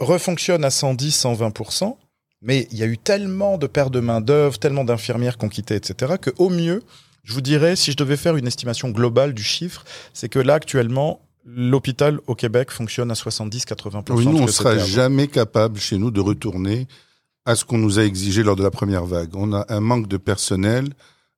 refonctionne 0.00 0.64
à 0.64 0.70
110, 0.70 1.22
120% 1.24 1.96
mais 2.42 2.68
il 2.70 2.78
y 2.78 2.82
a 2.82 2.86
eu 2.86 2.98
tellement 2.98 3.58
de 3.58 3.66
pertes 3.66 3.92
de 3.92 4.00
main 4.00 4.20
d'œuvre, 4.20 4.58
tellement 4.58 4.84
d'infirmières 4.84 5.38
qui 5.38 5.46
ont 5.46 5.48
quitté, 5.48 5.74
etc., 5.74 6.14
que 6.20 6.30
au 6.36 6.48
mieux, 6.48 6.82
je 7.24 7.32
vous 7.32 7.40
dirais, 7.40 7.76
si 7.76 7.90
je 7.90 7.96
devais 7.96 8.16
faire 8.16 8.36
une 8.36 8.46
estimation 8.46 8.90
globale 8.90 9.34
du 9.34 9.42
chiffre, 9.42 9.84
c'est 10.14 10.28
que 10.28 10.38
là 10.38 10.54
actuellement, 10.54 11.20
l'hôpital 11.46 12.20
au 12.26 12.34
Québec 12.34 12.70
fonctionne 12.70 13.10
à 13.10 13.14
70-80 13.14 14.12
Oui, 14.12 14.26
de 14.26 14.30
nous, 14.30 14.38
on 14.38 14.46
que 14.46 14.52
sera 14.52 14.76
jamais 14.78 15.28
capable 15.28 15.78
chez 15.78 15.96
nous 15.96 16.10
de 16.10 16.20
retourner 16.20 16.86
à 17.44 17.54
ce 17.54 17.64
qu'on 17.64 17.78
nous 17.78 17.98
a 17.98 18.04
exigé 18.04 18.42
lors 18.42 18.56
de 18.56 18.62
la 18.62 18.72
première 18.72 19.06
vague. 19.06 19.30
On 19.34 19.52
a 19.52 19.64
un 19.68 19.80
manque 19.80 20.08
de 20.08 20.16
personnel, 20.16 20.92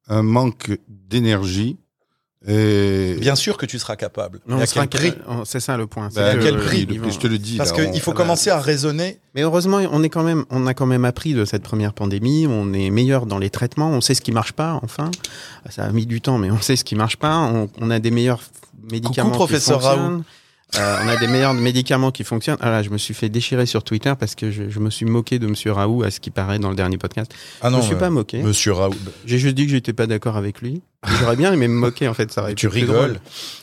un 0.08 0.22
manque 0.22 0.78
d'énergie. 0.88 1.76
Et 2.46 3.16
Bien 3.20 3.34
sûr 3.34 3.56
que 3.56 3.66
tu 3.66 3.78
seras 3.80 3.96
capable. 3.96 4.38
Non, 4.46 4.54
Mais 4.56 4.60
on 4.60 4.64
à 4.64 4.66
sera 4.66 4.86
quel 4.86 5.12
prix 5.12 5.20
on- 5.26 5.44
C'est 5.44 5.58
ça 5.58 5.76
le 5.76 5.86
point. 5.88 6.08
c'est 6.10 6.20
Bah, 6.20 6.28
à 6.28 6.34
que, 6.36 6.42
quel 6.42 6.56
prix, 6.56 6.86
le 6.86 7.10
je 7.10 7.18
te 7.18 7.26
le 7.26 7.36
dis. 7.38 7.56
Parce 7.56 7.72
qu'il 7.72 8.00
faut 8.00 8.12
ah 8.12 8.14
bah, 8.14 8.22
commencer 8.22 8.50
à 8.50 8.60
raisonner. 8.60 9.18
Mais 9.34 9.42
heureusement, 9.42 9.78
on 9.90 10.02
est 10.04 10.08
quand 10.08 10.22
même, 10.22 10.44
on 10.50 10.66
a 10.68 10.72
quand 10.74 10.86
même 10.86 11.04
appris 11.04 11.34
de 11.34 11.44
cette 11.44 11.62
première 11.64 11.92
pandémie. 11.94 12.46
On 12.46 12.72
est 12.72 12.90
meilleur 12.90 13.26
dans 13.26 13.38
les 13.38 13.50
traitements. 13.50 13.90
On 13.90 14.00
sait 14.00 14.14
ce 14.14 14.20
qui 14.20 14.30
marche 14.30 14.52
pas. 14.52 14.78
Enfin, 14.84 15.10
ça 15.68 15.84
a 15.84 15.90
mis 15.90 16.06
du 16.06 16.20
temps, 16.20 16.38
mais 16.38 16.50
on 16.52 16.60
sait 16.60 16.76
ce 16.76 16.84
qui 16.84 16.94
marche 16.94 17.16
pas. 17.16 17.38
On, 17.38 17.68
on 17.80 17.90
a 17.90 17.98
des 17.98 18.12
meilleurs 18.12 18.40
médicaments. 18.90 19.30
qui 19.30 19.36
professeur 19.36 19.82
fonctionnent. 19.82 20.22
Euh, 20.76 20.96
on 21.02 21.08
a 21.08 21.16
des 21.16 21.28
meilleurs 21.28 21.54
médicaments 21.54 22.10
qui 22.10 22.24
fonctionnent. 22.24 22.58
Ah 22.60 22.70
là, 22.70 22.82
je 22.82 22.90
me 22.90 22.98
suis 22.98 23.14
fait 23.14 23.30
déchirer 23.30 23.64
sur 23.64 23.82
Twitter 23.82 24.12
parce 24.20 24.34
que 24.34 24.50
je, 24.50 24.68
je 24.68 24.80
me 24.80 24.90
suis 24.90 25.06
moqué 25.06 25.38
de 25.38 25.46
Monsieur 25.46 25.72
Raoult 25.72 26.02
à 26.02 26.10
ce 26.10 26.20
qui 26.20 26.30
paraît 26.30 26.58
dans 26.58 26.68
le 26.68 26.76
dernier 26.76 26.98
podcast. 26.98 27.32
Ah 27.62 27.68
je 27.68 27.72
non, 27.72 27.78
me 27.78 27.82
suis 27.82 27.94
euh, 27.94 27.98
pas 27.98 28.10
moqué. 28.10 28.42
Monsieur 28.42 28.72
Raoult, 28.74 28.94
J'ai 29.24 29.38
juste 29.38 29.54
dit 29.54 29.64
que 29.64 29.72
j'étais 29.72 29.94
pas 29.94 30.06
d'accord 30.06 30.36
avec 30.36 30.60
lui. 30.60 30.82
J'aurais 31.20 31.36
bien 31.36 31.52
aimé 31.52 31.68
me 31.68 31.74
moquer 31.74 32.06
en 32.06 32.12
fait. 32.14 32.30
Ça 32.30 32.42
aurait 32.42 32.54
tu 32.54 32.68
rigoles. 32.68 32.96
drôle. 32.96 33.20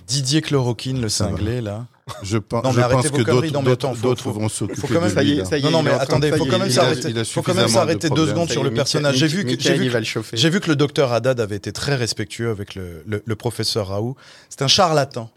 Didier 0.07 0.41
Chloroquine, 0.41 0.99
le 0.99 1.09
cinglé, 1.09 1.61
là. 1.61 1.85
Je, 2.21 2.37
pense, 2.37 2.63
Non, 2.63 2.71
je 2.71 2.81
pense 2.81 3.07
vos 3.07 3.17
que 3.17 3.95
d'autres 4.01 4.29
vont 4.31 4.47
s'occuper 4.49 4.79
faut 4.79 4.87
quand 4.87 5.01
même- 5.01 5.09
de 5.09 5.15
Ça 5.15 5.23
y 5.23 5.25
lui, 5.25 5.33
est, 5.33 5.37
là. 5.37 5.45
ça 5.45 5.57
y 5.57 5.65
est. 5.65 5.71
Non, 5.71 5.81
mais 5.81 5.91
attendez, 5.91 6.29
de 6.31 6.35
faut 6.37 6.45
quand 6.45 6.59
même 6.59 6.69
s'arrêter. 6.69 7.23
Faut 7.23 7.41
quand 7.41 7.53
même 7.55 7.67
deux 7.67 8.27
secondes 8.27 8.49
sur 8.49 8.63
le 8.63 8.69
Ça 8.69 8.71
y 8.71 8.73
est, 8.73 8.75
personnage. 8.75 9.15
J'ai 9.15 9.27
vu 9.27 9.43
que, 9.45 9.59
j'ai 9.59 9.75
vu 9.75 9.89
le 9.89 10.03
chauffer. 10.03 10.37
j'ai 10.37 10.49
vu 10.49 10.59
que 10.59 10.69
le 10.69 10.75
docteur 10.75 11.11
Haddad 11.13 11.39
avait 11.39 11.55
été 11.55 11.71
très 11.71 11.95
respectueux 11.95 12.49
avec 12.49 12.73
le, 12.75 13.03
le, 13.07 13.21
le 13.25 13.35
professeur 13.35 13.87
Raoult. 13.89 14.15
C'est 14.49 14.61
un 14.63 14.67
charlatan. 14.67 15.29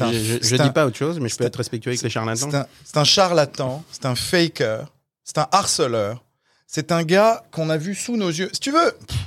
Un, 0.00 0.12
Je, 0.12 0.54
un- 0.60 0.64
dis 0.64 0.70
pas 0.70 0.86
autre 0.86 0.96
chose, 0.96 1.20
mais 1.20 1.28
je 1.28 1.36
peux 1.36 1.44
être 1.44 1.56
respectueux 1.56 1.90
avec 1.90 2.00
les 2.02 2.08
charlatans. 2.10 2.64
c'est 2.84 2.96
un, 2.96 3.04
charlatan, 3.04 3.84
c'est 3.92 4.06
un 4.06 4.14
faker, 4.14 4.90
c'est 5.24 5.38
un 5.38 5.48
harceleur. 5.52 6.24
C'est 6.66 6.90
un 6.92 7.02
gars 7.02 7.44
qu'on 7.50 7.68
a 7.68 7.76
vu 7.76 7.94
sous 7.94 8.16
nos 8.16 8.30
yeux. 8.30 8.48
Si 8.54 8.60
tu 8.60 8.70
veux, 8.72 8.92
pff, 9.06 9.18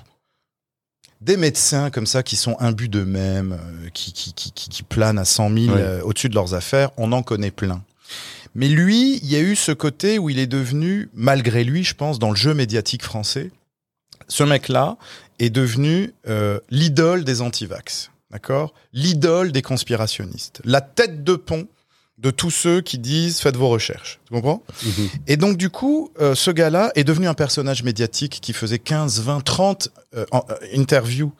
des 1.21 1.37
médecins 1.37 1.89
comme 1.91 2.07
ça 2.07 2.23
qui 2.23 2.35
sont 2.35 2.55
imbus 2.59 2.89
d'eux-mêmes, 2.89 3.53
euh, 3.53 3.89
qui, 3.93 4.13
qui, 4.13 4.33
qui, 4.33 4.51
qui, 4.51 4.69
qui 4.69 4.83
planent 4.83 5.19
à 5.19 5.25
100 5.25 5.49
000 5.53 5.73
Ouais. 5.75 5.81
euh, 5.81 6.01
au-dessus 6.01 6.29
de 6.29 6.35
leurs 6.35 6.53
affaires, 6.55 6.89
on 6.97 7.11
en 7.11 7.21
connaît 7.23 7.51
plein. 7.51 7.83
Mais 8.55 8.67
lui, 8.67 9.17
il 9.17 9.29
y 9.29 9.35
a 9.35 9.39
eu 9.41 9.55
ce 9.55 9.71
côté 9.71 10.17
où 10.17 10.29
il 10.29 10.39
est 10.39 10.47
devenu, 10.47 11.09
malgré 11.13 11.63
lui, 11.63 11.83
je 11.83 11.93
pense, 11.93 12.19
dans 12.19 12.29
le 12.31 12.35
jeu 12.35 12.53
médiatique 12.53 13.03
français, 13.03 13.51
ce 14.27 14.43
mec-là 14.43 14.97
est 15.39 15.49
devenu 15.49 16.13
euh, 16.27 16.59
l'idole 16.69 17.23
des 17.25 17.41
antivax. 17.41 18.09
D'accord? 18.35 18.73
L'idole 18.91 19.53
des 19.53 19.61
conspirationnistes. 19.61 20.61
La 20.65 20.81
tête 20.81 21.23
de 21.23 21.35
pont 21.37 21.69
de 22.17 22.31
tous 22.31 22.51
ceux 22.51 22.81
qui 22.81 22.97
disent 22.99 23.39
faites 23.39 23.55
vos 23.55 23.69
recherches. 23.69 24.19
Tu 24.27 24.33
comprends? 24.33 24.61
Mhm. 24.83 25.09
Et 25.27 25.37
donc, 25.37 25.55
du 25.55 25.69
coup, 25.69 26.11
euh, 26.19 26.35
ce 26.35 26.51
gars-là 26.51 26.91
est 26.95 27.05
devenu 27.05 27.29
un 27.29 27.33
personnage 27.33 27.83
médiatique 27.83 28.39
qui 28.41 28.51
faisait 28.51 28.77
15, 28.79 29.21
20, 29.21 29.39
30 29.41 29.87
euh, 30.17 30.25
en- 30.31 30.43
euh, 30.49 30.55
interviews 30.75 31.31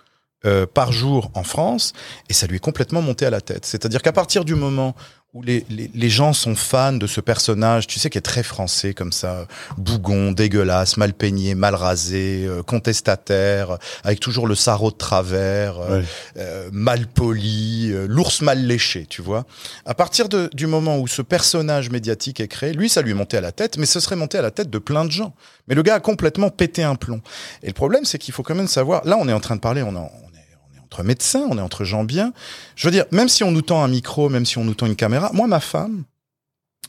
euh, 0.45 0.65
par 0.65 0.93
jour 0.93 1.31
en 1.33 1.43
France, 1.43 1.91
et 2.29 2.33
ça 2.33 2.47
lui 2.47 2.55
est 2.57 2.59
complètement 2.59 3.01
monté 3.01 3.25
à 3.25 3.29
la 3.29 3.41
tête. 3.41 3.65
C'est-à-dire 3.65 4.01
qu'à 4.01 4.13
partir 4.13 4.45
du 4.45 4.55
moment 4.55 4.95
où 5.35 5.41
les, 5.41 5.65
les, 5.69 5.91
les 5.93 6.09
gens 6.09 6.31
sont 6.31 6.55
fans 6.55 6.93
de 6.93 7.07
ce 7.07 7.19
personnage, 7.19 7.87
tu 7.87 7.99
sais, 7.99 8.09
qui 8.09 8.17
est 8.17 8.21
très 8.21 8.41
français 8.41 8.93
comme 8.93 9.11
ça, 9.11 9.47
bougon, 9.77 10.31
dégueulasse, 10.31 10.95
mal 10.95 11.13
peigné, 11.13 11.55
mal 11.55 11.75
rasé, 11.75 12.45
euh, 12.47 12.63
contestataire, 12.63 13.77
avec 14.05 14.21
toujours 14.21 14.47
le 14.47 14.55
sarrau 14.55 14.91
de 14.91 14.95
travers, 14.95 15.77
euh, 15.79 15.99
Ouais. 15.99 16.05
euh, 16.37 16.69
mal 16.71 17.05
poli, 17.07 17.89
euh, 17.91 18.05
l'ours 18.07 18.41
mal 18.41 18.65
léché, 18.65 19.05
tu 19.09 19.21
vois. 19.21 19.45
À 19.85 19.93
partir 19.93 20.29
de- 20.29 20.49
du 20.53 20.67
moment 20.67 20.99
où 20.99 21.07
ce 21.07 21.21
personnage 21.21 21.89
médiatique 21.89 22.39
est 22.39 22.47
créé, 22.47 22.71
lui, 22.71 22.87
ça 22.87 23.01
lui 23.01 23.11
est 23.11 23.15
monté 23.15 23.35
à 23.35 23.41
la 23.41 23.51
tête, 23.51 23.77
mais 23.77 23.85
ce 23.85 23.99
serait 23.99 24.15
monté 24.15 24.37
à 24.37 24.41
la 24.41 24.51
tête 24.51 24.69
de 24.69 24.77
plein 24.79 25.03
de 25.03 25.11
gens. 25.11 25.33
Mais 25.67 25.75
le 25.75 25.83
gars 25.83 25.95
a 25.95 25.99
complètement 25.99 26.49
pété 26.49 26.81
un 26.83 26.95
plomb. 26.95 27.19
Et 27.61 27.67
le 27.67 27.73
problème, 27.73 28.05
c'est 28.05 28.17
qu'il 28.19 28.33
faut 28.33 28.43
quand 28.43 28.55
même 28.55 28.69
savoir. 28.69 29.03
Là, 29.05 29.17
on 29.19 29.27
est 29.27 29.33
en 29.33 29.41
train 29.41 29.57
de 29.57 29.61
parler, 29.61 29.81
on, 29.83 29.93
est- 29.95 29.97
on 29.97 30.01
est, 30.01 30.47
on 30.71 30.74
est 30.74 30.74
entre 30.85 31.03
médecins, 31.03 31.47
on 31.49 31.57
est 31.57 31.61
entre 31.61 31.83
gens 31.83 32.03
bien. 32.03 32.33
Je 32.75 32.87
veux 32.87 32.91
dire, 32.91 33.05
même 33.11 33.29
si 33.29 33.43
on 33.43 33.51
nous 33.51 33.61
tend 33.61 33.83
un 33.83 33.87
micro, 33.87 34.29
même 34.29 34.45
si 34.45 34.57
on 34.57 34.63
nous 34.63 34.73
tend 34.73 34.85
une 34.85 34.95
caméra, 34.95 35.31
moi, 35.33 35.47
ma 35.47 35.59
femme 35.59 36.03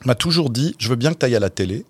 m'a 0.05 0.15
toujours 0.15 0.49
dit 0.49 0.75
je 0.77 0.89
veux 0.89 0.95
bien 0.95 1.13
que 1.13 1.19
tu 1.19 1.25
ailles 1.25 1.35
à 1.35 1.39
la 1.39 1.49
télé, 1.49 1.85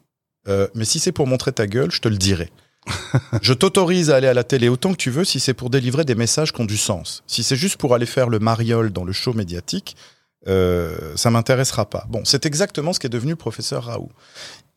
euh, 0.48 0.68
mais 0.74 0.86
si 0.86 1.00
c'est 1.00 1.12
pour 1.12 1.28
montrer 1.28 1.52
ta 1.52 1.68
gueule, 1.68 1.92
je 1.92 2.00
te 2.00 2.08
le 2.08 2.18
dirai. 2.18 2.52
je 3.42 3.54
t'autorise 3.54 4.10
à 4.10 4.16
aller 4.16 4.28
à 4.28 4.34
la 4.34 4.46
télé 4.46 4.70
autant 4.70 4.92
que 4.92 4.98
tu 4.98 5.12
veux 5.12 5.26
si 5.26 5.42
c'est 5.42 5.54
pour 5.54 5.70
délivrer 5.70 6.06
des 6.06 6.16
messages 6.16 6.54
qui 6.54 6.62
ont 6.62 6.66
du 6.66 6.78
sens. 6.78 7.24
Si 7.28 7.44
c'est 7.44 7.58
juste 7.58 7.78
pour 7.78 7.94
aller 7.94 8.06
faire 8.06 8.30
le 8.30 8.40
mariole 8.40 8.92
dans 8.92 9.04
le 9.04 9.12
show 9.12 9.34
médiatique, 9.34 9.98
euh, 10.48 11.16
ça 11.16 11.30
m'intéressera 11.30 11.90
pas. 11.90 12.06
Bon, 12.10 12.22
c'est 12.24 12.46
exactement 12.46 12.94
ce 12.94 13.00
qu'est 13.00 13.10
devenu 13.10 13.36
professeur 13.36 13.86
Raoult. 13.86 14.12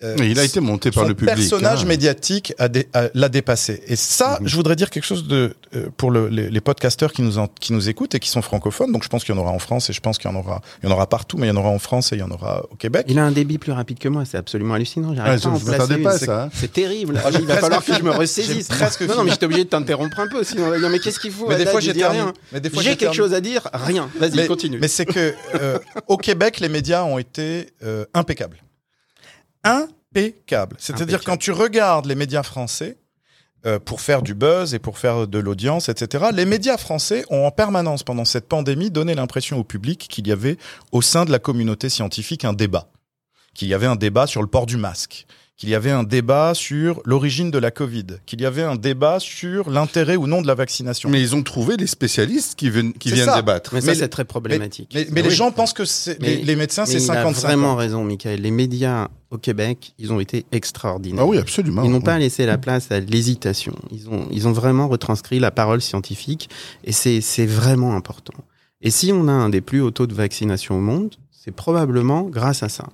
Euh, 0.02 0.16
Mais 0.18 0.30
il 0.30 0.38
a 0.38 0.44
été 0.44 0.60
monté 0.60 0.90
par 0.90 1.06
le 1.06 1.14
public. 1.14 1.34
personnage 1.34 1.82
hein. 1.82 1.86
médiatique 1.86 2.54
a 2.58 2.68
dé- 2.68 2.88
a- 2.94 3.08
l'a 3.12 3.28
dépassé. 3.28 3.82
Et 3.86 3.96
ça, 3.96 4.38
Mhm. 4.40 4.48
je 4.48 4.56
voudrais 4.56 4.74
dire 4.76 4.88
quelque 4.90 5.04
chose 5.04 5.26
de 5.28 5.54
euh, 5.76 5.86
pour 5.96 6.10
le- 6.10 6.28
les, 6.28 6.48
les 6.50 6.60
podcasteurs 6.60 7.12
qui 7.12 7.20
nous 7.22 7.38
en- 7.38 7.48
qui 7.48 7.72
nous 7.74 7.88
écoutent 7.88 8.14
et 8.14 8.18
qui 8.18 8.28
sont 8.30 8.40
francophones. 8.42 8.92
Donc 8.92 9.04
je 9.04 9.08
pense 9.08 9.24
qu'il 9.24 9.34
y 9.34 9.38
en 9.38 9.40
aura 9.40 9.50
en 9.50 9.58
France 9.58 9.90
et 9.90 9.92
je 9.92 10.00
pense 10.00 10.16
qu'il 10.18 10.30
y 10.30 10.32
en 10.32 10.36
aura 10.36 10.62
il 10.82 10.88
y 10.88 10.92
en 10.92 10.94
aura 10.94 11.06
partout, 11.06 11.36
mais 11.36 11.46
il 11.46 11.50
y 11.50 11.52
en 11.52 11.56
aura 11.56 11.68
en 11.68 11.78
France 11.78 12.12
et 12.12 12.16
il 12.16 12.20
y 12.20 12.22
en 12.22 12.30
aura 12.30 12.64
au 12.70 12.76
Québec. 12.76 13.04
Il 13.08 13.18
a 13.18 13.24
un 13.24 13.30
débit 13.30 13.58
plus 13.58 13.72
rapide 13.72 13.98
que 13.98 14.08
moi, 14.08 14.24
c'est 14.24 14.38
absolument 14.38 14.74
hallucinant. 14.74 15.10
Ouais, 15.10 15.16
J'arrive 15.16 15.38
je 15.38 15.42
pas 15.44 15.50
à 15.50 15.84
en 15.84 16.02
pas 16.02 16.18
ça. 16.18 16.42
hein. 16.44 16.50
C'est 16.54 16.72
terrible. 16.72 17.20
Ah, 17.24 17.28
il 17.32 17.44
va 17.46 17.56
falloir 17.58 17.84
que 17.84 17.92
je 17.94 18.02
me 18.02 18.10
ressaisisse. 18.10 18.68
Presque 18.68 19.02
non, 19.02 19.16
non, 19.16 19.24
mais 19.24 19.30
j'étais 19.32 19.46
obligé 19.46 19.64
de 19.64 19.68
t'interrompre 19.68 20.18
un 20.18 20.28
peu. 20.28 20.42
Sinon, 20.44 20.64
on 20.64 20.70
va 20.70 20.78
dire, 20.78 20.88
mais 20.88 20.98
qu'est-ce 20.98 21.20
qu'il 21.20 21.30
faut 21.30 21.46
Mais 21.48 21.56
des 21.56 21.66
fois 21.66 21.80
j'ai 21.80 21.92
rien. 21.92 22.32
Mais 22.52 22.60
des 22.60 22.70
fois 22.70 22.82
J'ai 22.82 22.90
j'ai 22.92 22.96
quelque 22.96 23.14
chose 23.14 23.34
à 23.34 23.40
dire 23.40 23.68
Rien. 23.74 24.08
Vas-y, 24.18 24.36
Mais- 24.36 24.46
continue. 24.46 24.78
Mais 24.80 24.88
c'est 24.88 25.04
que 25.06 25.34
euh, 25.60 25.78
au 26.08 26.16
Québec, 26.16 26.58
les 26.60 26.68
médias 26.68 27.04
ont 27.04 27.18
été 27.18 27.66
euh, 27.84 28.04
impeccables. 28.14 28.56
Impeccables. 29.64 30.76
C'est-à-dire 30.78 31.16
Impeccable. 31.16 31.24
quand 31.24 31.36
tu 31.36 31.52
regardes 31.52 32.06
les 32.06 32.14
médias 32.14 32.42
français 32.42 32.98
euh, 33.66 33.78
pour 33.78 34.00
faire 34.00 34.22
du 34.22 34.34
buzz 34.34 34.72
et 34.72 34.78
pour 34.78 34.98
faire 34.98 35.28
de 35.28 35.38
l'audience, 35.38 35.90
etc. 35.90 36.28
Les 36.32 36.46
médias 36.46 36.78
français 36.78 37.24
ont 37.28 37.44
en 37.44 37.50
permanence 37.50 38.02
pendant 38.02 38.24
cette 38.24 38.48
pandémie 38.48 38.90
donné 38.90 39.14
l'impression 39.14 39.58
au 39.58 39.64
public 39.64 40.06
qu'il 40.08 40.26
y 40.26 40.32
avait 40.32 40.56
au 40.92 41.02
sein 41.02 41.26
de 41.26 41.30
la 41.30 41.38
communauté 41.38 41.90
scientifique 41.90 42.46
un 42.46 42.54
débat, 42.54 42.88
qu'il 43.54 43.68
y 43.68 43.74
avait 43.74 43.86
un 43.86 43.96
débat 43.96 44.26
sur 44.26 44.40
le 44.40 44.48
port 44.48 44.64
du 44.64 44.78
masque, 44.78 45.26
qu'il 45.60 45.68
y 45.68 45.74
avait 45.74 45.90
un 45.90 46.04
débat 46.04 46.54
sur 46.54 47.02
l'origine 47.04 47.50
de 47.50 47.58
la 47.58 47.70
Covid, 47.70 48.06
qu'il 48.24 48.40
y 48.40 48.46
avait 48.46 48.62
un 48.62 48.76
débat 48.76 49.20
sur 49.20 49.68
l'intérêt 49.68 50.16
ou 50.16 50.26
non 50.26 50.40
de 50.40 50.46
la 50.46 50.54
vaccination. 50.54 51.10
Mais 51.10 51.20
ils 51.20 51.34
ont 51.36 51.42
trouvé 51.42 51.76
les 51.76 51.86
spécialistes 51.86 52.54
qui, 52.58 52.70
viennent- 52.70 52.94
qui 52.94 53.10
C'est 53.10 53.16
viennent 53.16 53.26
ça. 53.26 53.36
débattre. 53.36 53.74
Mais 53.74 53.82
ça, 53.82 53.88
mais- 53.88 53.94
c'est 53.94 54.08
très 54.08 54.24
problématique. 54.24 54.90
Mais, 54.94 55.06
mais 55.12 55.20
les 55.20 55.28
Oui. 55.28 55.34
gens 55.34 55.52
pensent 55.52 55.74
que 55.74 55.84
c'est- 55.84 56.18
Mais- 56.18 56.36
les, 56.36 56.44
les 56.44 56.56
médecins, 56.56 56.84
Mais 56.86 56.92
c'est 56.98 57.04
il 57.04 57.10
a 57.10 57.14
55 57.14 57.46
vraiment 57.48 57.72
ans. 57.72 57.76
raison, 57.76 58.02
Michael. 58.04 58.40
Les 58.40 58.50
médias 58.50 59.08
au 59.30 59.36
Québec, 59.36 59.92
ils 59.98 60.10
ont 60.14 60.18
été 60.18 60.46
extraordinaires. 60.50 61.24
Ah 61.24 61.26
oui, 61.28 61.36
absolument. 61.36 61.82
Ils 61.84 61.90
n'ont 61.90 62.00
pas 62.00 62.18
laissé 62.18 62.46
la 62.46 62.56
place 62.56 62.90
à 62.90 62.98
l'hésitation. 62.98 63.74
Ils 63.92 64.08
ont, 64.08 64.26
ils 64.30 64.48
ont 64.48 64.52
vraiment 64.52 64.88
retranscrit 64.88 65.40
la 65.40 65.50
parole 65.50 65.82
scientifique 65.82 66.48
et 66.84 66.92
c'est, 66.92 67.20
c'est 67.20 67.44
vraiment 67.46 67.94
important. 67.94 68.32
Et 68.80 68.90
si 68.90 69.12
on 69.12 69.28
a 69.28 69.32
un 69.32 69.50
des 69.50 69.60
plus 69.60 69.82
hauts 69.82 69.90
taux 69.90 70.06
de 70.06 70.14
vaccination 70.14 70.78
au 70.78 70.80
monde, 70.80 71.14
c'est 71.30 71.50
probablement 71.54 72.22
grâce 72.22 72.62
à 72.62 72.70
ça. 72.70 72.88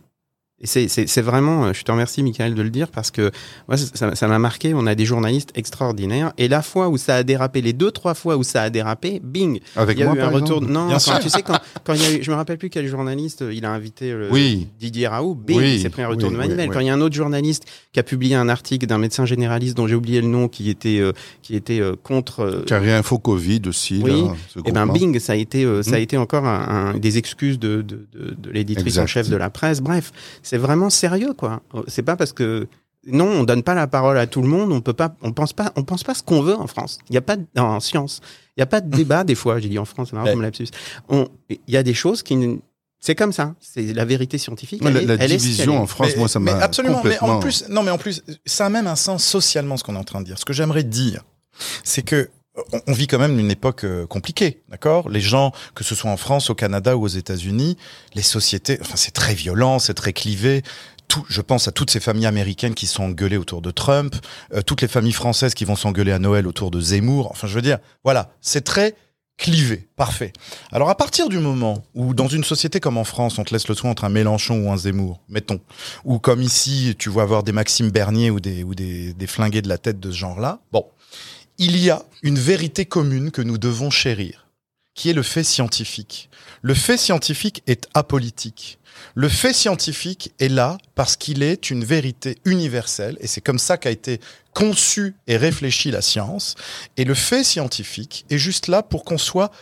Et 0.63 0.67
c'est- 0.67 0.89
c'est 0.89 1.07
c'est 1.07 1.21
vraiment, 1.21 1.67
euh, 1.67 1.73
je 1.75 1.83
te 1.83 1.93
remercie 1.93 2.23
Michael 2.23 2.55
de 2.55 2.63
le 2.63 2.71
dire 2.71 2.89
parce 2.89 3.11
que 3.11 3.31
moi 3.69 3.77
ça 3.77 4.27
m'a 4.29 4.39
marqué. 4.39 4.73
On 4.73 4.87
a 4.87 4.95
des 4.95 5.05
journalistes 5.05 5.51
extraordinaires 5.55 6.33
et 6.39 6.49
la 6.49 6.63
fois 6.63 6.89
où 6.89 6.97
ça 6.97 7.17
a 7.17 7.23
dérapé, 7.23 7.61
les 7.61 7.75
deux 7.75 7.91
trois 7.91 8.15
fois 8.15 8.39
où 8.39 8.43
ça 8.43 8.63
a 8.63 8.71
dérapé, 8.71 9.21
bing, 9.23 9.61
Avec 9.77 9.99
il 9.99 10.01
y 10.01 10.03
a 10.03 10.07
moi, 10.07 10.17
eu 10.17 10.21
un 10.21 10.29
retour. 10.31 10.59
exemple 10.63 10.73
Non, 10.73 10.89
tu 11.21 11.29
sais 11.29 11.43
quand, 11.43 11.59
quand 11.85 11.93
il 11.93 12.01
y 12.03 12.05
a 12.07 12.13
eu, 12.15 12.23
je 12.23 12.31
me 12.31 12.37
rappelle 12.37 12.57
plus 12.57 12.71
quel 12.71 12.87
journaliste, 12.87 13.43
euh, 13.43 13.53
il 13.53 13.67
a 13.67 13.71
invité 13.71 14.13
le 14.13 14.31
Oui. 14.33 14.69
Didier 14.81 15.09
Raoult, 15.09 15.35
bing, 15.35 15.59
Oui, 15.59 15.75
il 15.75 15.81
s'est 15.83 15.91
pris 15.91 16.01
un 16.01 16.09
retour 16.09 16.31
oui, 16.31 16.49
de 16.49 16.55
oui, 16.55 16.69
Quand 16.73 16.81
il 16.81 16.87
y 16.87 16.91
a 16.91 16.95
un 16.95 17.03
autre 17.03 17.15
journaliste 17.15 17.65
qui 17.93 18.01
a 18.01 18.03
publié 18.03 18.35
un 18.35 18.49
article 18.49 18.87
d'un 18.87 18.97
médecin 18.99 19.27
généraliste 19.27 19.77
dont 19.77 19.87
j'ai 19.87 19.95
oublié 19.95 20.23
le 20.23 20.29
nom, 20.29 20.49
qui 20.49 20.71
était 20.71 21.01
euh, 21.01 21.13
qui 21.43 21.55
était 21.55 21.81
euh, 21.81 21.97
contre. 22.03 22.41
euh, 22.41 22.63
Carré 22.67 22.95
Info 22.95 23.19
Covid 23.19 23.61
aussi. 23.67 24.01
Oui. 24.03 24.23
là, 24.23 24.35
ce 24.49 24.61
eh 24.65 24.73
ben 24.73 24.87
groupement. 24.87 24.95
bing, 24.95 25.19
ça 25.21 25.35
a 25.35 25.37
été, 25.37 25.65
euh, 25.67 25.83
ça 25.83 25.97
a 25.97 25.99
Mm. 25.99 26.03
été 26.03 26.17
encore 26.17 26.47
un, 26.47 26.95
un- 26.95 26.99
des 26.99 27.19
excuses 27.19 27.59
de, 27.59 27.83
de, 27.83 28.07
de, 28.15 28.35
de 28.39 28.51
l'éditrice 28.51 28.97
en 28.97 29.07
chef 29.07 29.29
de 29.29 29.37
la 29.37 29.51
presse. 29.51 29.83
Bref, 29.83 30.13
c'est 30.47 30.59
vraiment 30.59 30.91
sérieux, 30.91 31.33
quoi. 31.35 31.61
C'est 31.89 32.03
pas 32.03 32.15
parce 32.17 32.33
que 32.33 32.69
non, 33.09 33.27
on 33.27 33.43
donne 33.45 33.63
pas 33.65 33.75
la 33.75 33.87
parole 33.89 34.17
à 34.19 34.27
tout 34.27 34.43
le 34.43 34.49
monde. 34.49 34.71
On 34.73 34.81
peut 34.81 34.93
pas, 34.93 35.15
on 35.23 35.33
pense 35.33 35.53
pas, 35.53 35.73
on 35.77 35.83
pense 35.83 36.05
pas 36.05 36.15
ce 36.15 36.23
qu'on 36.23 36.41
veut 36.43 36.55
en 36.57 36.67
France. 36.69 36.99
Il 37.11 37.15
y 37.15 37.19
a 37.19 37.21
pas 37.21 37.37
de- 37.37 37.45
en 37.59 37.81
science, 37.81 38.21
il 38.57 38.61
y 38.61 38.63
a 38.63 38.67
pas 38.67 38.81
de 38.81 38.89
débat 38.97 39.25
des 39.25 39.35
fois. 39.35 39.59
J'ai 39.59 39.69
dit 39.69 39.79
en 39.79 39.85
France, 39.85 40.09
c'est 40.11 40.15
marrant 40.17 40.27
Ouais. 40.27 40.33
comme 40.33 40.43
lapsus. 40.43 40.69
On, 41.09 41.29
il 41.51 41.59
y 41.69 41.77
a 41.77 41.83
des 41.83 41.95
choses 41.95 42.23
qui, 42.23 42.61
c'est 43.01 43.15
comme 43.17 43.33
ça. 43.33 43.55
C'est 43.61 43.93
la 43.93 44.05
vérité 44.05 44.39
scientifique. 44.39 44.83
Elle 44.85 44.93
la, 44.95 45.03
est- 45.03 45.07
la 45.07 45.15
elle 45.15 45.31
division 45.31 45.75
est. 45.75 45.79
en 45.79 45.87
France, 45.87 46.11
Mais- 46.13 46.19
moi, 46.19 46.29
ça 46.29 46.39
mais 46.41 46.53
m'a 46.53 46.59
absolument. 46.61 46.97
Mais 47.05 47.17
complètement... 47.17 47.37
en 47.37 47.41
plus, 47.41 47.65
non, 47.69 47.83
mais 47.83 47.91
en 47.91 47.99
plus, 47.99 48.23
ça 48.45 48.67
a 48.67 48.69
même 48.69 48.87
un 48.87 48.97
sens 48.97 49.25
socialement 49.25 49.77
ce 49.77 49.83
qu'on 49.85 49.95
est 49.97 49.99
en 49.99 50.05
train 50.05 50.21
de 50.21 50.27
dire. 50.27 50.39
Ce 50.39 50.45
que 50.45 50.53
j'aimerais 50.53 50.85
dire, 50.85 51.23
c'est 51.85 52.03
que 52.03 52.29
on, 52.87 52.93
vit 52.93 53.07
quand 53.07 53.19
même 53.19 53.39
une 53.39 53.51
époque 53.51 53.85
euh, 53.85 54.07
compliquée, 54.07 54.63
d'accord? 54.69 55.09
Les 55.09 55.21
gens, 55.21 55.53
que 55.75 55.85
ce 55.85 55.95
soit 55.95 56.11
en 56.11 56.17
France, 56.17 56.51
au 56.51 56.55
Canada 56.55 56.97
ou 56.97 57.05
aux 57.05 57.09
États-Unis, 57.09 57.77
les 58.15 58.23
sociétés, 58.23 58.79
enfin, 58.81 58.97
c'est 58.97 59.13
très 59.13 59.35
violent, 59.35 59.79
c'est 59.79 59.95
très 59.95 60.13
clivé. 60.13 60.63
Tout, 61.09 61.25
je 61.29 61.41
pense 61.41 61.69
à 61.69 61.73
toutes 61.73 61.91
ces 61.91 62.01
familles 62.01 62.27
américaines 62.27 62.75
qui 62.75 62.87
sont 62.87 63.05
engueulées 63.05 63.37
autour 63.37 63.63
de 63.63 63.71
Trump, 63.71 64.17
euh, 64.55 64.63
toutes 64.63 64.83
les 64.83 64.89
familles 64.89 65.13
françaises 65.13 65.55
qui 65.55 65.65
vont 65.65 65.77
s'engueuler 65.77 66.13
à 66.13 66.19
Noël 66.19 66.47
autour 66.47 66.71
de 66.71 66.81
Zemmour. 66.81 67.29
Enfin, 67.31 67.47
je 67.47 67.55
veux 67.55 67.63
dire, 67.63 67.79
voilà, 68.03 68.31
c'est 68.41 68.65
très 68.65 68.95
clivé, 69.37 69.89
parfait. 69.97 70.33
Alors 70.73 70.89
à 70.89 70.97
partir 70.97 71.29
du 71.29 71.39
moment 71.39 71.85
où 71.95 72.15
dans 72.15 72.27
une 72.27 72.43
société 72.43 72.81
comme 72.81 72.97
en 72.97 73.05
France, 73.05 73.39
on 73.39 73.45
te 73.45 73.53
laisse 73.53 73.69
le 73.69 73.75
choix 73.75 73.91
entre 73.91 74.05
un 74.05 74.09
Mélenchon 74.09 74.65
ou 74.65 74.73
un 74.73 74.79
Zemmour, 74.79 75.21
mettons, 75.29 75.61
ou 76.05 76.19
comme 76.19 76.41
ici, 76.41 76.95
tu 76.99 77.11
vois 77.11 77.23
avoir 77.23 77.43
des 77.43 77.53
Maxime 77.53 77.91
Bernier 77.91 78.31
ou 78.31 78.41
des, 78.41 78.65
ou 78.65 78.75
des, 78.75 79.13
des 79.13 79.27
flingués 79.27 79.61
de 79.61 79.69
la 79.69 79.77
tête 79.77 80.01
de 80.01 80.11
ce 80.11 80.17
genre-là, 80.17 80.61
bon, 80.73 80.87
il 81.59 81.77
y 81.77 81.91
a 81.91 82.05
une 82.23 82.39
vérité 82.39 82.85
commune 82.87 83.31
que 83.31 83.43
nous 83.43 83.59
devons 83.59 83.91
chérir, 83.91 84.47
qui 84.95 85.11
est 85.11 85.15
le 85.15 85.23
fait 85.23 85.45
scientifique. 85.45 86.29
Le 86.63 86.75
fait 86.75 86.97
scientifique 86.97 87.63
est 87.67 87.89
apolitique. 87.95 88.79
Le 89.15 89.29
fait 89.29 89.53
scientifique 89.53 90.33
est 90.39 90.49
là 90.49 90.79
parce 90.95 91.17
qu'il 91.17 91.43
est 91.43 91.71
une 91.71 91.85
vérité 91.85 92.39
universelle, 92.45 93.17
et 93.21 93.27
c'est 93.27 93.41
comme 93.41 93.59
ça 93.59 93.77
qu'a 93.77 93.91
été 93.91 94.21
conçue 94.55 95.15
et 95.27 95.37
réfléchie 95.37 95.91
la 95.91 96.03
science. 96.03 96.55
Et 96.97 97.05
le 97.05 97.15
fait 97.15 97.45
scientifique 97.45 98.25
est 98.31 98.39
juste 98.39 98.69
là 98.69 98.83
pour 98.83 99.05
qu'on 99.05 99.19
soit 99.19 99.53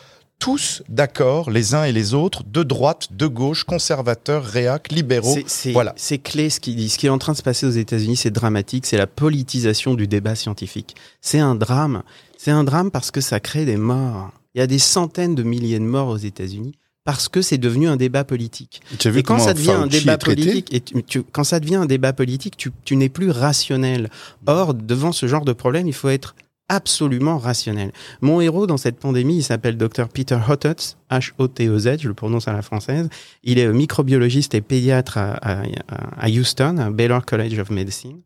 tous 0.44 0.82
d'accord, 0.90 1.50
les 1.50 1.74
uns 1.74 1.84
et 1.84 1.92
les 1.92 2.12
autres, 2.14 2.42
de 2.44 2.62
droite, 2.62 3.08
de 3.12 3.26
gauche, 3.26 3.64
conservateurs, 3.64 4.44
réac, 4.44 4.92
libéraux. 4.92 5.32
C'est- 5.34 5.44
C'est 5.48 5.72
Voilà. 5.72 5.94
c'est 5.96 6.18
clé 6.18 6.50
ce 6.50 6.60
qu'il 6.60 6.76
dit. 6.76 6.88
Ce 6.90 6.98
qui 6.98 7.06
est 7.06 7.10
en 7.10 7.18
train 7.18 7.32
de 7.32 7.38
se 7.38 7.42
passer 7.42 7.64
aux 7.66 7.70
États-Unis, 7.70 8.16
c'est 8.16 8.30
dramatique. 8.30 8.84
C'est 8.86 8.98
la 8.98 9.06
politisation 9.06 9.94
du 9.94 10.06
débat 10.06 10.34
scientifique. 10.34 10.96
C'est 11.22 11.38
un 11.38 11.54
drame. 11.54 12.02
C'est 12.36 12.50
un 12.50 12.62
drame 12.64 12.90
parce 12.90 13.10
que 13.10 13.20
ça 13.22 13.40
crée 13.40 13.64
des 13.64 13.78
morts. 13.78 14.30
Il 14.54 14.58
y 14.58 14.62
a 14.62 14.66
des 14.66 14.78
centaines 14.78 15.34
de 15.34 15.42
milliers 15.42 15.78
de 15.78 15.84
morts 15.84 16.08
aux 16.08 16.16
États-Unis 16.18 16.74
parce 17.04 17.28
que 17.28 17.40
c'est 17.42 17.58
devenu 17.58 17.88
un 17.88 17.96
débat 17.96 18.24
politique. 18.24 18.80
Tu 18.98 19.08
as 19.08 19.10
vu 19.10 19.20
Et 19.20 19.22
quand 19.22 19.34
comment 19.36 19.46
ça 19.46 19.54
devient 19.54 19.70
un 19.72 19.86
débat 19.86 20.16
politique, 20.18 20.72
et 20.72 20.80
tu- 20.80 21.02
tu- 21.04 21.22
quand 21.22 21.44
ça 21.44 21.58
devient 21.60 21.76
un 21.76 21.86
débat 21.86 22.12
politique, 22.12 22.56
tu, 22.56 22.70
tu 22.84 22.96
n'es 22.96 23.08
plus 23.08 23.30
rationnel. 23.30 24.10
Or, 24.46 24.74
devant 24.74 25.12
ce 25.12 25.26
genre 25.26 25.44
de 25.44 25.52
problème, 25.52 25.86
il 25.86 25.92
faut 25.94 26.08
être 26.10 26.34
absolument 26.68 27.38
rationnel. 27.38 27.92
Mon 28.20 28.40
héros 28.40 28.66
dans 28.66 28.76
cette 28.76 28.98
pandémie, 28.98 29.36
il 29.36 29.42
s'appelle 29.42 29.76
Dr 29.76 30.08
Peter 30.08 30.38
Hotez, 30.48 30.96
H-O-T-E-Z, 31.10 31.98
je 32.00 32.08
le 32.08 32.14
prononce 32.14 32.48
à 32.48 32.52
la 32.52 32.62
française. 32.62 33.08
Il 33.42 33.58
est 33.58 33.68
microbiologiste 33.68 34.54
et 34.54 34.60
pédiatre 34.60 35.18
à 35.18 36.28
Houston, 36.28 36.78
à 36.78 36.90
Baylor 36.90 37.24
College 37.26 37.58
of 37.58 37.70
Medicine. 37.70 38.20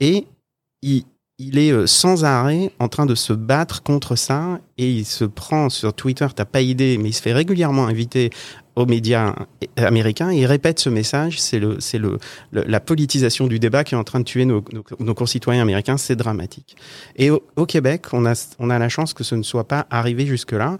Et 0.00 0.26
il, 0.82 1.04
il 1.38 1.58
est 1.58 1.70
euh, 1.70 1.86
sans 1.86 2.24
arrêt 2.24 2.72
en 2.78 2.88
train 2.88 3.06
de 3.06 3.14
se 3.14 3.32
battre 3.32 3.82
contre 3.82 4.16
ça 4.16 4.60
et 4.78 4.90
il 4.90 5.04
se 5.04 5.24
prend 5.24 5.68
sur 5.68 5.92
Twitter, 5.92 6.26
t'as 6.34 6.44
pas 6.44 6.62
idée, 6.62 6.98
mais 6.98 7.10
il 7.10 7.12
se 7.12 7.22
fait 7.22 7.32
régulièrement 7.32 7.86
inviter 7.86 8.30
aux 8.76 8.86
médias 8.86 9.34
américains 9.76 10.30
et 10.30 10.36
il 10.40 10.46
répète 10.46 10.78
ce 10.78 10.88
message, 10.90 11.40
c'est 11.40 11.58
le, 11.58 11.80
c'est 11.80 11.98
le, 11.98 12.18
le- 12.52 12.64
la 12.66 12.78
politisation 12.80 13.46
du 13.46 13.58
débat 13.58 13.84
qui 13.84 13.94
est 13.94 13.98
en 13.98 14.04
train 14.04 14.20
de 14.20 14.24
tuer 14.24 14.44
nos, 14.44 14.62
nos, 14.72 14.84
nos 15.00 15.14
concitoyens 15.14 15.62
américains, 15.62 15.96
c'est 15.96 16.14
dramatique. 16.16 16.76
Et 17.16 17.30
au, 17.30 17.42
au 17.56 17.66
Québec, 17.66 18.06
on 18.12 18.26
a, 18.26 18.34
on 18.58 18.70
a 18.70 18.78
la 18.78 18.88
chance 18.88 19.14
que 19.14 19.24
ce 19.24 19.34
ne 19.34 19.42
soit 19.42 19.66
pas 19.66 19.86
arrivé 19.90 20.26
jusque-là. 20.26 20.78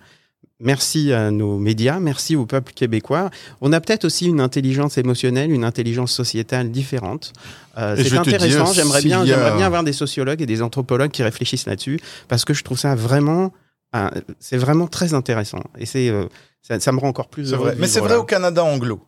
Merci 0.58 1.12
à 1.12 1.30
nos 1.30 1.58
médias, 1.58 2.00
merci 2.00 2.34
au 2.34 2.46
peuple 2.46 2.72
québécois. 2.72 3.28
On 3.60 3.74
a 3.74 3.80
peut-être 3.80 4.06
aussi 4.06 4.24
une 4.26 4.40
intelligence 4.40 4.96
émotionnelle, 4.96 5.50
une 5.50 5.64
intelligence 5.64 6.12
sociétale 6.12 6.70
différente. 6.70 7.34
Euh, 7.76 7.94
c'est 7.96 8.16
intéressant. 8.16 8.72
J'aimerais 8.72 9.02
bien, 9.02 9.20
a- 9.20 9.26
j'aimerais 9.26 9.56
bien 9.56 9.66
avoir 9.66 9.84
des 9.84 9.92
sociologues 9.92 10.40
et 10.40 10.46
des 10.46 10.62
anthropologues 10.62 11.10
qui 11.10 11.22
réfléchissent 11.22 11.66
là-dessus 11.66 12.00
parce 12.28 12.46
que 12.46 12.54
je 12.54 12.64
trouve 12.64 12.78
ça 12.78 12.94
vraiment, 12.94 13.52
euh, 13.94 14.08
c'est 14.40 14.56
vraiment 14.56 14.86
très 14.86 15.12
intéressant. 15.12 15.62
Et 15.78 15.84
c'est, 15.84 16.08
euh, 16.08 16.24
ça, 16.66 16.78
ça 16.80 16.92
me 16.92 16.98
rend 16.98 17.08
encore 17.08 17.28
plus 17.28 17.52
heureux. 17.52 17.74
Mais 17.78 17.86
c'est 17.86 18.00
vrai 18.00 18.10
là. 18.10 18.18
au 18.20 18.24
Canada 18.24 18.64
anglo. 18.64 19.00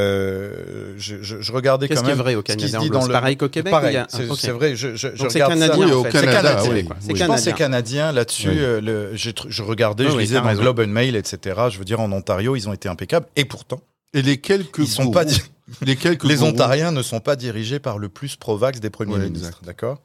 Euh, 0.00 0.94
je, 0.98 1.16
je, 1.22 1.40
je 1.40 1.52
regardais 1.52 1.88
Qu'est-ce 1.88 2.00
quand 2.00 2.06
qui 2.06 2.12
est 2.12 2.14
même. 2.14 2.22
vrai 2.22 2.34
au 2.34 2.40
ce 2.40 2.44
Canada 2.44 2.66
dit 2.66 2.76
anglo 2.76 2.88
dans 2.90 3.00
C'est 3.02 3.06
le- 3.08 3.12
pareil 3.12 3.36
qu'au 3.36 3.48
Québec. 3.48 3.72
A- 3.74 4.06
c'est 4.08 4.28
ok. 4.28 4.38
c'est 4.38 4.50
vrai. 4.50 4.76
Je, 4.76 4.94
je, 4.94 5.08
je 5.14 5.22
regarde 5.24 5.32
ça. 5.32 5.58
canadien 5.68 5.86
Oui, 5.86 5.92
en 5.92 5.96
au. 5.96 6.02
Canada, 6.02 6.20
c'est 6.20 6.42
canadien. 6.42 6.70
oui. 6.72 6.86
Oui. 6.88 6.96
C'est 7.00 7.16
Je 7.16 7.24
pense 7.24 7.36
que 7.36 7.42
c'est 7.42 7.52
canadien. 7.52 7.52
canadien 7.54 8.12
là-dessus. 8.12 8.48
Oui. 8.50 8.56
euh, 8.58 8.80
le- 8.80 9.10
je 9.16 9.62
regardais, 9.62 10.04
Ah 10.06 10.10
je 10.10 10.16
oui, 10.16 10.22
lisais 10.24 10.34
dans 10.34 10.42
raison. 10.44 10.60
Globe 10.62 10.80
and 10.80 10.88
Mail, 10.88 11.16
etc. 11.16 11.60
Je 11.70 11.78
veux 11.78 11.84
dire, 11.84 12.00
en 12.00 12.12
Ontario, 12.12 12.56
ils 12.56 12.68
ont 12.68 12.72
été 12.74 12.88
impeccables. 12.88 13.26
Et 13.36 13.44
pourtant, 13.46 13.80
Et 14.12 14.22
les 14.22 14.36
quelques 14.38 14.78
ils 14.78 14.86
sont 14.86 15.04
gourous- 15.04 15.14
pas 15.14 15.24
di- 15.24 15.40
les 15.82 15.96
quelques 15.96 16.24
les 16.24 16.42
Ontariens 16.42 16.92
ne 16.92 17.02
sont 17.02 17.20
pas 17.20 17.36
dirigés 17.36 17.78
par 17.78 17.98
le 17.98 18.08
plus 18.10 18.36
pro-vax 18.36 18.80
des 18.80 18.90
premiers 18.90 19.16
ministres, 19.18 19.60
d'accord? 19.64 20.00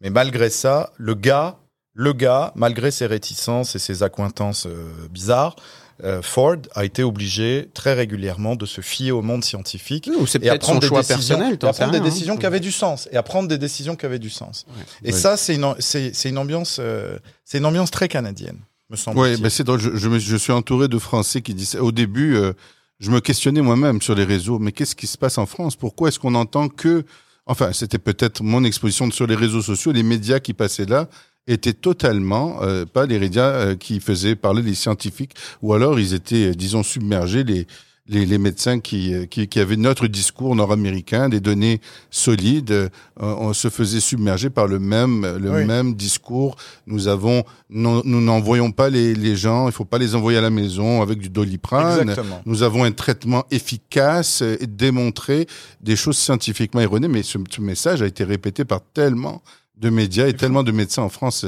Mais 0.00 0.10
malgré 0.10 0.50
ça, 0.50 0.92
le 0.96 1.14
gars, 1.14 1.56
le 1.94 2.12
gars, 2.14 2.52
malgré 2.56 2.90
ses 2.90 3.06
réticences 3.06 3.76
et 3.76 3.78
ses 3.78 4.02
accointances 4.02 4.66
euh, 4.66 4.88
bizarres, 5.10 5.56
euh, 6.04 6.22
Ford 6.22 6.56
a 6.74 6.84
été 6.84 7.02
obligé 7.02 7.68
très 7.74 7.94
régulièrement 7.94 8.56
de 8.56 8.66
se 8.66 8.80
fier 8.80 9.12
au 9.12 9.22
monde 9.22 9.44
scientifique 9.44 10.08
Ou 10.18 10.26
c'est 10.26 10.42
et 10.44 10.50
à 10.50 10.58
prendre 10.58 10.80
des 10.80 10.86
choix 10.88 11.00
décisions, 11.02 11.36
personnel. 11.38 11.58
à 11.62 11.72
prendre 11.72 11.92
des 11.92 11.98
rien, 11.98 12.00
hein. 12.00 12.04
décisions 12.10 12.36
qui 12.36 12.46
avaient 12.46 12.60
du 12.60 12.72
sens 12.72 13.08
et 13.12 13.16
à 13.16 13.22
prendre 13.22 13.48
des 13.48 13.58
décisions 13.58 13.96
qui 13.96 14.06
avaient 14.06 14.18
du 14.18 14.30
sens. 14.30 14.66
Ouais. 14.68 14.82
Et 15.10 15.12
Ouais. 15.12 15.18
ça, 15.18 15.36
c'est 15.36 15.54
une, 15.54 15.74
c'est, 15.78 16.12
c'est 16.14 16.28
une 16.28 16.38
ambiance, 16.38 16.78
euh, 16.80 17.18
c'est 17.44 17.58
une 17.58 17.66
ambiance 17.66 17.90
très 17.90 18.08
canadienne, 18.08 18.58
me 18.88 18.96
Oui, 18.96 18.98
semble-t-il. 18.98 19.42
ben 19.42 19.50
c'est 19.50 19.64
drôle. 19.64 19.80
Je, 19.80 20.18
je 20.18 20.36
suis 20.36 20.52
entouré 20.52 20.88
de 20.88 20.98
Français 20.98 21.42
qui 21.42 21.54
disent. 21.54 21.76
Au 21.76 21.92
début, 21.92 22.36
euh, 22.36 22.52
je 22.98 23.10
me 23.10 23.20
questionnais 23.20 23.62
moi-même 23.62 24.00
sur 24.02 24.14
les 24.14 24.24
réseaux. 24.24 24.58
Mais 24.58 24.72
qu'est-ce 24.72 24.94
qui 24.94 25.06
se 25.06 25.16
passe 25.18 25.38
en 25.38 25.46
France? 25.46 25.76
Pourquoi 25.76 26.08
est-ce 26.08 26.18
qu'on 26.18 26.34
entend 26.34 26.68
que 26.68 27.04
Enfin, 27.46 27.72
c'était 27.72 27.98
peut-être 27.98 28.42
mon 28.44 28.62
exposition 28.62 29.10
sur 29.10 29.26
les 29.26 29.34
réseaux 29.34 29.62
sociaux. 29.62 29.90
Les 29.90 30.04
médias 30.04 30.38
qui 30.38 30.52
passaient 30.54 30.84
là 30.84 31.08
étaient 31.46 31.72
totalement 31.72 32.58
euh, 32.62 32.84
pas 32.84 33.06
les 33.06 33.18
médias 33.18 33.50
euh, 33.50 33.74
qui 33.76 34.00
faisaient 34.00 34.36
parler 34.36 34.62
les 34.62 34.74
scientifiques, 34.74 35.32
ou 35.62 35.72
alors 35.74 35.98
ils 35.98 36.14
étaient, 36.14 36.50
euh, 36.50 36.54
disons, 36.54 36.82
submergés 36.82 37.44
les 37.44 37.66
les, 38.06 38.26
les 38.26 38.38
médecins 38.38 38.80
qui, 38.80 39.14
euh, 39.14 39.26
qui 39.26 39.46
qui 39.46 39.60
avaient 39.60 39.76
notre 39.76 40.08
discours 40.08 40.56
nord-américain, 40.56 41.28
des 41.28 41.38
données 41.38 41.80
solides. 42.10 42.72
euh, 42.72 42.88
on 43.20 43.52
se 43.52 43.68
faisait 43.70 44.00
submerger 44.00 44.50
par 44.50 44.66
le 44.66 44.80
même 44.80 45.24
le 45.40 45.50
Oui. 45.52 45.64
même 45.64 45.94
discours. 45.94 46.56
Nous 46.88 47.06
avons 47.06 47.44
non- 47.68 48.02
nous 48.04 48.20
n'envoyons 48.20 48.72
pas 48.72 48.90
les, 48.90 49.14
les 49.14 49.36
gens, 49.36 49.68
il 49.68 49.72
faut 49.72 49.84
pas 49.84 49.98
les 49.98 50.16
envoyer 50.16 50.38
à 50.38 50.40
la 50.40 50.50
maison 50.50 51.02
avec 51.02 51.18
du 51.18 51.28
doliprane. 51.28 52.00
Exactement. 52.00 52.42
Nous 52.46 52.64
avons 52.64 52.82
un 52.82 52.90
traitement 52.90 53.44
efficace 53.52 54.42
et 54.42 54.66
démontré 54.66 55.46
des 55.80 55.94
choses 55.94 56.18
scientifiquement 56.18 56.80
erronées, 56.80 57.06
mais 57.08 57.22
ce, 57.22 57.38
ce 57.48 57.60
message 57.60 58.02
a 58.02 58.06
été 58.06 58.24
répété 58.24 58.64
par 58.64 58.80
tellement 58.92 59.40
de 59.80 59.90
médias 59.90 60.26
et 60.28 60.34
tellement 60.34 60.62
de 60.62 60.72
médecins 60.72 61.02
en 61.02 61.08
France. 61.08 61.46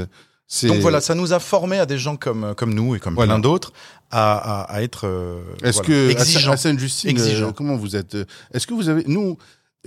C'est 0.49 0.67
Donc 0.67 0.79
voilà, 0.81 1.01
ça 1.01 1.15
nous 1.15 1.33
a 1.33 1.39
formé 1.41 1.79
à 1.79 1.87
des 1.87 1.99
gens 1.99 2.17
comme, 2.17 2.55
comme 2.57 2.75
nous 2.75 2.95
et 2.95 2.99
comme 3.01 3.15
Voilà. 3.15 3.35
plein 3.35 3.41
d'autres 3.41 3.73
à, 4.11 4.63
à, 4.63 4.75
à 4.75 4.83
être 4.83 5.07
euh, 5.07 5.41
Est-ce 5.63 5.79
voilà, 5.79 5.89
que 5.89 6.11
exigeants. 6.11 6.53
à 6.53 6.57
Sainte-Justine, 6.59 7.11
Exigeant. 7.11 7.49
euh, 7.49 7.53
comment 7.53 7.77
vous 7.77 7.97
êtes 7.97 8.15
euh, 8.17 8.25
Est-ce 8.53 8.67
que 8.67 8.75
vous 8.75 8.89
avez 8.91 9.05
nous 9.07 9.39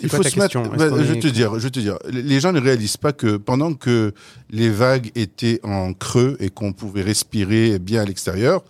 quoi 0.09 0.19
ta 0.19 0.29
question 0.31 0.63
Est-ce 0.73 0.89
bah, 0.89 1.03
je 1.07 1.13
te 1.13 1.27
dire, 1.27 1.53
je 1.59 1.63
vais 1.63 1.69
te 1.69 1.79
dire, 1.79 1.97
les 2.09 2.39
gens 2.39 2.51
ne 2.51 2.59
réalisent 2.59 2.97
pas 2.97 3.13
que 3.13 3.37
pendant 3.37 3.73
que 3.75 4.13
les 4.49 4.69
vagues 4.69 5.11
étaient 5.15 5.59
en 5.63 5.93
creux 5.93 6.35
et 6.39 6.49
qu'on 6.49 6.73
pouvait 6.73 7.03
respirer 7.03 7.77
bien 7.79 8.01
à 8.01 8.05
l'extérieur, 8.05 8.63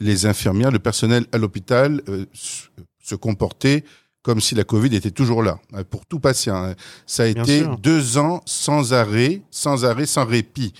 les 0.00 0.24
infirmières, 0.26 0.70
le 0.70 0.78
personnel 0.78 1.26
à 1.32 1.38
l'hôpital 1.38 2.00
euh, 2.08 2.24
se- 2.32 2.68
se 3.04 3.14
comportait 3.14 3.84
comme 4.22 4.40
si 4.40 4.54
la 4.54 4.64
Covid 4.64 4.94
était 4.94 5.10
toujours 5.10 5.42
là 5.42 5.58
euh, 5.74 5.82
pour 5.84 6.06
tout 6.06 6.20
patient. 6.20 6.54
hein. 6.64 6.74
Ça 7.06 7.24
a 7.24 7.32
Bien 7.32 7.42
été 7.42 7.58
sûr. 7.60 7.76
deux 7.78 8.18
ans 8.18 8.40
sans 8.46 8.92
arrêt, 8.92 9.42
sans 9.50 9.84
arrêt, 9.84 10.06
sans 10.06 10.24
répit. 10.24 10.72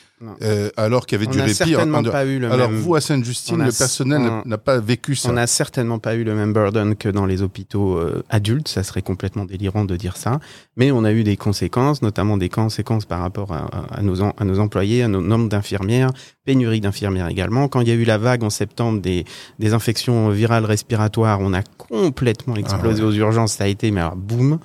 Euh, 0.42 0.70
alors 0.76 1.06
qu'il 1.06 1.18
y 1.18 1.22
avait 1.22 1.28
On 1.28 1.32
du 1.32 1.38
n'a 1.38 1.44
répit. 1.44 1.62
en- 1.62 1.66
certainement 1.66 1.98
en- 1.98 2.04
pas 2.04 2.24
eu 2.24 2.38
le 2.38 2.50
alors 2.50 2.70
même. 2.70 2.78
vous, 2.80 2.94
à 2.94 3.00
Sainte-Justine, 3.00 3.60
on 3.60 3.64
le 3.64 3.72
personnel 3.72 4.18
on- 4.20 4.24
n'a- 4.24 4.42
n'a 4.44 4.58
pas 4.58 4.78
vécu 4.78 5.16
ça. 5.16 5.30
On 5.30 5.32
n'a 5.32 5.46
certainement 5.46 5.98
pas 5.98 6.14
eu 6.14 6.22
le 6.24 6.34
même 6.34 6.52
burden 6.52 6.94
que 6.96 7.08
dans 7.08 7.26
les 7.26 7.42
hôpitaux 7.42 7.96
euh, 7.98 8.22
adultes, 8.30 8.68
ça 8.68 8.82
serait 8.84 9.02
complètement 9.02 9.44
délirant 9.44 9.84
de 9.84 9.96
dire 9.96 10.16
ça, 10.16 10.38
mais 10.76 10.92
on 10.92 11.02
a 11.04 11.12
eu 11.12 11.24
des 11.24 11.36
conséquences, 11.36 12.02
notamment 12.02 12.36
des 12.36 12.48
conséquences 12.48 13.04
par 13.04 13.20
rapport 13.20 13.52
à, 13.52 13.66
à- 13.72 13.98
à 13.98 14.02
nos, 14.02 14.20
em- 14.22 14.32
à 14.38 14.44
nos 14.44 14.58
employés, 14.60 15.02
à 15.02 15.08
nos 15.08 15.20
nombres 15.20 15.48
d'infirmières, 15.48 16.10
pénurie 16.44 16.80
d'infirmières 16.80 17.28
également. 17.28 17.66
Quand 17.68 17.80
il 17.80 17.88
y 17.88 17.92
a 17.92 17.94
eu 17.94 18.04
la 18.04 18.18
vague 18.18 18.44
en 18.44 18.50
septembre 18.50 19.00
des, 19.00 19.24
des 19.58 19.72
infections 19.74 20.28
virales 20.30 20.64
respiratoires, 20.64 21.40
on 21.40 21.52
a 21.52 21.62
complètement 21.62 22.56
explosé 22.56 23.02
Ah 23.02 23.06
ouais. 23.06 23.10
aux 23.10 23.14
urgences, 23.16 23.54
ça 23.54 23.64
a 23.64 23.66
été, 23.66 23.90
mais 23.90 24.00
alors 24.00 24.16
boum, 24.16 24.58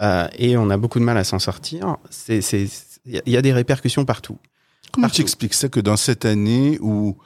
Euh, 0.00 0.26
et 0.36 0.56
on 0.56 0.68
a 0.70 0.76
beaucoup 0.78 0.98
de 0.98 1.04
mal 1.04 1.16
à 1.16 1.22
s'en 1.22 1.38
sortir. 1.38 1.96
C'est, 2.10 2.40
y 2.40 3.20
il 3.26 3.32
y 3.32 3.36
a 3.36 3.42
des 3.42 3.52
répercussions 3.52 4.04
partout. 4.04 4.36
Comment 4.92 5.08
tu 5.08 5.22
expliques 5.22 5.54
ça 5.54 5.68
que 5.68 5.80
dans 5.80 5.96
cette 5.96 6.24
année 6.24 6.78
où, 6.80 7.16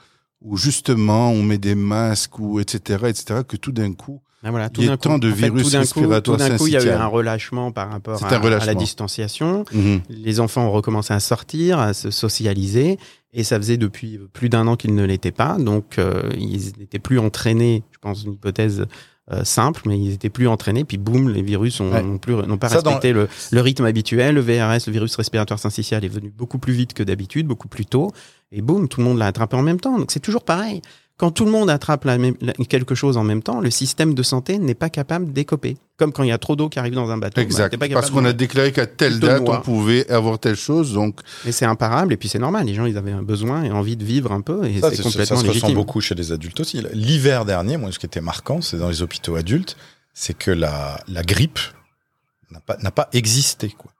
où 0.41 0.57
justement 0.57 1.31
on 1.31 1.43
met 1.43 1.57
des 1.57 1.75
masques 1.75 2.39
ou 2.39 2.59
etc 2.59 3.05
etc 3.07 3.41
que 3.47 3.57
tout 3.57 3.71
d'un 3.71 3.93
coup 3.93 4.21
Ah, 4.43 4.51
voilà, 4.51 4.69
Il 4.77 4.85
y 4.85 4.89
a 4.89 4.97
tant 4.97 5.17
de 5.17 5.29
fait, 5.31 5.49
virus 5.49 5.63
tout 5.63 5.69
d'un 5.71 5.79
coup- 5.79 5.99
respiratoires 5.99 6.37
Tout 6.37 6.43
d'un 6.43 6.57
coup, 6.57 6.67
il 6.67 6.73
y 6.73 6.77
a 6.77 6.83
eu 6.83 6.89
un 6.89 7.07
relâchement 7.07 7.71
par 7.71 7.89
rapport 7.89 8.23
à, 8.23 8.65
la 8.65 8.75
distanciation. 8.75 9.65
Mhm. 9.73 10.01
Les 10.09 10.39
enfants 10.39 10.67
ont 10.67 10.71
recommencé 10.71 11.13
à 11.13 11.19
sortir, 11.19 11.79
à 11.79 11.93
se 11.93 12.11
socialiser, 12.11 12.97
et 13.33 13.43
ça 13.43 13.57
faisait 13.57 13.77
depuis 13.77 14.19
plus 14.33 14.49
d'un 14.49 14.67
an 14.67 14.75
qu'ils 14.75 14.95
ne 14.95 15.03
l'étaient 15.03 15.31
pas. 15.31 15.57
Donc, 15.57 15.97
euh, 15.97 16.29
ils 16.37 16.73
n'étaient 16.79 16.99
plus 16.99 17.19
entraînés. 17.19 17.83
Je 17.91 17.97
pense 17.99 18.23
une 18.23 18.33
hypothèse 18.33 18.85
euh, 19.31 19.43
simple, 19.43 19.81
mais 19.85 19.99
ils 19.99 20.13
étaient 20.13 20.29
plus 20.29 20.47
entraînés. 20.47 20.83
Puis 20.85 20.97
boum, 20.97 21.29
les 21.29 21.41
virus 21.41 21.79
Ouais. 21.79 22.01
n'ont 22.01 22.17
plus 22.17 22.33
n'ont 22.33 22.57
pas 22.57 22.69
Ça, 22.69 22.81
dans- 22.81 22.91
respecté 22.91 23.13
le, 23.13 23.27
le 23.51 23.61
rythme 23.61 23.85
habituel. 23.85 24.35
Le 24.35 24.41
VRS, 24.41 24.87
le 24.87 24.93
virus 24.93 25.15
respiratoire 25.15 25.59
syncytial, 25.59 26.05
est 26.05 26.09
venu 26.09 26.29
beaucoup 26.35 26.59
plus 26.59 26.73
vite 26.73 26.93
que 26.93 27.03
d'habitude, 27.03 27.45
beaucoup 27.47 27.67
plus 27.67 27.85
tôt. 27.85 28.11
Et 28.51 28.61
boum, 28.61 28.87
tout 28.87 29.01
le 29.01 29.05
monde 29.05 29.17
l'a 29.17 29.27
attrapé 29.27 29.57
en 29.57 29.61
même 29.63 29.79
temps. 29.79 29.97
Donc, 29.99 30.11
c'est 30.11 30.21
toujours 30.21 30.43
pareil. 30.43 30.81
Quand 31.17 31.31
tout 31.31 31.45
le 31.45 31.51
monde 31.51 31.67
attrape 31.71 32.05
la 32.05 32.19
même, 32.19 32.35
la- 32.41 32.53
quelque 32.53 32.93
chose 32.93 33.17
en 33.17 33.23
même 33.23 33.41
temps, 33.41 33.59
le 33.59 33.71
système 33.71 34.13
de 34.13 34.21
santé 34.21 34.59
n'est 34.59 34.75
pas 34.75 34.89
capable 34.91 35.33
d'écoper. 35.33 35.75
Comme 35.97 36.11
quand 36.13 36.21
il 36.21 36.29
y 36.29 36.31
a 36.31 36.37
trop 36.37 36.55
d'eau 36.55 36.69
qui 36.69 36.77
arrive 36.77 36.93
dans 36.93 37.09
un 37.09 37.17
bateau. 37.17 37.37
bah, 37.37 37.41
exact 37.41 37.71
pas 37.75 37.87
capable 37.87 37.93
parce 38.01 38.11
qu'on 38.11 38.23
a 38.25 38.33
déclaré 38.33 38.71
qu'à 38.71 38.85
telle 38.85 39.19
date 39.19 39.41
noir. 39.41 39.59
on 39.59 39.63
pouvait 39.63 40.07
avoir 40.11 40.37
telle 40.37 40.55
chose 40.55 40.93
donc 40.93 41.19
Mais 41.43 41.51
c'est 41.51 41.65
imparable 41.65 42.13
et 42.13 42.17
puis 42.17 42.29
c'est 42.29 42.37
normal. 42.37 42.67
Les 42.67 42.75
gens, 42.75 42.85
ils 42.85 42.97
avaient 42.97 43.11
un 43.13 43.23
besoin 43.23 43.63
et 43.63 43.71
envie 43.71 43.97
de 43.97 44.03
vivre 44.05 44.31
un 44.31 44.41
peu 44.41 44.63
et 44.65 44.79
Ça, 44.79 44.91
c'est 44.91 44.97
c'est- 44.97 45.03
complètement 45.03 45.37
ça 45.37 45.41
se 45.43 45.47
ressent 45.49 45.71
beaucoup 45.71 46.01
chez 46.01 46.13
les 46.13 46.31
adultes 46.31 46.59
aussi. 46.59 46.83
L'hiver 46.93 47.45
dernier, 47.45 47.77
moi, 47.77 47.91
ce 47.91 47.97
qui 47.97 48.05
était 48.05 48.21
marquant, 48.21 48.61
c'est 48.61 48.77
dans 48.77 48.89
les 48.89 49.01
hôpitaux 49.01 49.35
adultes, 49.35 49.75
c'est 50.13 50.37
que 50.37 50.51
la, 50.51 51.01
la 51.07 51.23
grippe 51.23 51.59
n'a 52.51 52.91
pas, 52.91 53.09
existé. 53.13 53.69
Quoi. 53.75 53.91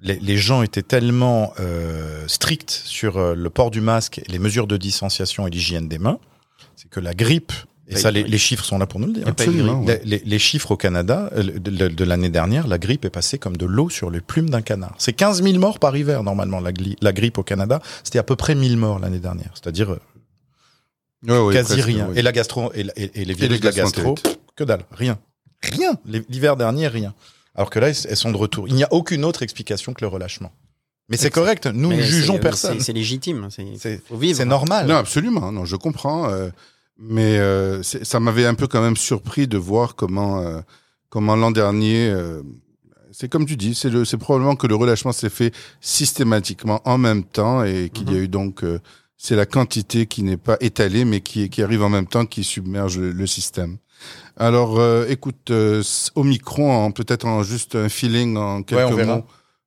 Les, 0.00 0.18
les 0.18 0.36
gens 0.36 0.62
étaient 0.62 0.82
tellement 0.82 1.52
euh, 1.60 2.24
stricts 2.26 2.70
sur 2.84 3.18
euh, 3.18 3.34
le 3.36 3.50
port 3.50 3.70
du 3.70 3.80
masque, 3.80 4.18
et 4.18 4.24
les 4.32 4.38
mesures 4.40 4.66
de 4.66 4.76
distanciation 4.76 5.46
et 5.46 5.50
l'hygiène 5.50 5.88
des 5.88 5.98
mains, 5.98 6.18
c'est 6.80 6.88
que 6.88 7.00
la 7.00 7.14
grippe, 7.14 7.52
et 7.88 7.96
ça, 7.96 8.10
les, 8.12 8.22
les 8.22 8.38
chiffres 8.38 8.64
sont 8.64 8.78
là 8.78 8.86
pour 8.86 9.00
nous 9.00 9.08
le 9.08 9.12
dire. 9.14 9.26
Absolument. 9.28 9.84
Les, 9.84 10.00
les- 10.04 10.22
les 10.24 10.38
chiffres 10.38 10.70
au 10.70 10.76
Canada 10.76 11.28
euh, 11.34 11.42
de, 11.42 11.58
de- 11.70 11.88
de 11.88 12.04
l'année 12.04 12.28
dernière, 12.28 12.68
la 12.68 12.78
grippe 12.78 13.04
est 13.04 13.10
passée 13.10 13.36
comme 13.38 13.56
de 13.56 13.66
l'eau 13.66 13.90
sur 13.90 14.10
les 14.10 14.20
plumes 14.20 14.48
d'un 14.48 14.62
canard. 14.62 14.94
C'est 14.98 15.12
15 15.12 15.42
000 15.42 15.58
morts 15.58 15.80
par 15.80 15.96
hiver, 15.96 16.22
normalement, 16.22 16.60
la, 16.60 17.12
grippe 17.12 17.38
au 17.38 17.42
Canada. 17.42 17.80
C'était 18.04 18.20
à 18.20 18.22
peu 18.22 18.36
près 18.36 18.54
1000 18.54 18.76
morts 18.76 19.00
l'année 19.00 19.18
dernière. 19.18 19.50
C'est-à-dire 19.54 19.90
euh, 19.92 20.00
Ouais, 21.26 21.38
ouais, 21.38 21.52
quasi 21.52 21.72
presque, 21.74 21.86
rien. 21.86 22.08
ouais. 22.08 22.18
Et 22.18 22.22
la 22.22 22.32
gastro 22.32 22.72
et, 22.74 22.84
la- 22.84 22.92
et- 22.96 23.10
et 23.20 23.24
les 23.24 23.34
virus 23.34 23.50
les 23.50 23.58
de 23.58 23.64
la 23.64 23.72
gastro, 23.72 24.14
que 24.56 24.64
dalle, 24.64 24.84
rien, 24.92 25.18
rien. 25.62 25.98
L'hiver 26.06 26.56
dernier, 26.56 26.86
rien. 26.88 27.12
Alors 27.56 27.68
que 27.70 27.78
là, 27.80 27.88
elles 27.88 28.16
sont 28.16 28.30
de 28.30 28.36
retour. 28.36 28.68
Il 28.68 28.74
n'y 28.74 28.84
a 28.84 28.92
aucune 28.92 29.24
autre 29.24 29.42
explication 29.42 29.92
que 29.92 30.02
le 30.02 30.06
relâchement. 30.08 30.52
Mais 31.10 31.16
c'est 31.16 31.30
correct. 31.30 31.66
Nous 31.66 31.90
ne 31.92 32.00
jugeons 32.00 32.36
euh, 32.36 32.38
personne. 32.38 32.78
c'est- 32.78 32.86
C'est 32.86 32.92
légitime. 32.92 33.48
C'est 33.50 34.44
normal. 34.44 34.86
Non, 34.86 34.94
absolument. 34.96 35.52
Non, 35.52 35.64
je 35.64 35.76
comprends. 35.76 36.28
euh, 36.30 36.48
mais 36.98 37.38
euh, 37.38 37.82
c'est- 37.82 38.04
ça 38.04 38.20
m'avait 38.20 38.46
un 38.46 38.54
peu 38.54 38.66
quand 38.66 38.80
même 38.82 38.96
surpris 38.96 39.46
de 39.48 39.58
voir 39.58 39.96
comment, 39.96 40.40
euh, 40.40 40.60
comment 41.08 41.34
l'an 41.36 41.50
dernier. 41.50 42.08
euh, 42.10 42.42
c'est 43.12 43.28
comme 43.28 43.44
tu 43.44 43.56
dis, 43.56 43.74
c'est 43.74 43.90
le- 43.90 44.04
c'est 44.04 44.18
probablement 44.18 44.54
que 44.54 44.66
le 44.68 44.76
relâchement 44.76 45.10
s'est 45.12 45.30
fait 45.30 45.52
systématiquement 45.80 46.80
en 46.84 46.96
même 46.98 47.24
temps 47.24 47.64
et 47.64 47.90
qu'il 47.92 48.08
y 48.10 48.14
a 48.14 48.18
Mhm. 48.18 48.22
eu 48.24 48.28
donc. 48.28 48.62
euh, 48.64 48.78
c'est 49.22 49.36
la 49.36 49.44
quantité 49.44 50.06
qui 50.06 50.22
n'est 50.22 50.38
pas 50.38 50.56
étalée, 50.60 51.04
mais 51.04 51.20
qui, 51.20 51.50
qui 51.50 51.62
arrive 51.62 51.82
en 51.82 51.90
même 51.90 52.06
temps, 52.06 52.24
qui 52.24 52.42
submerge 52.42 52.96
le, 52.98 53.12
le 53.12 53.26
système. 53.26 53.76
Alors, 54.38 54.78
euh, 54.80 55.04
écoute, 55.10 55.50
euh, 55.50 55.82
au 56.14 56.22
micro, 56.24 56.70
en- 56.70 56.90
peut-être 56.90 57.26
en 57.26 57.42
juste 57.42 57.74
un 57.74 57.90
feeling 57.90 58.36
en 58.38 58.62
quelques 58.62 58.90
on 58.92 58.94
verra. 58.94 59.16
mots. 59.16 59.24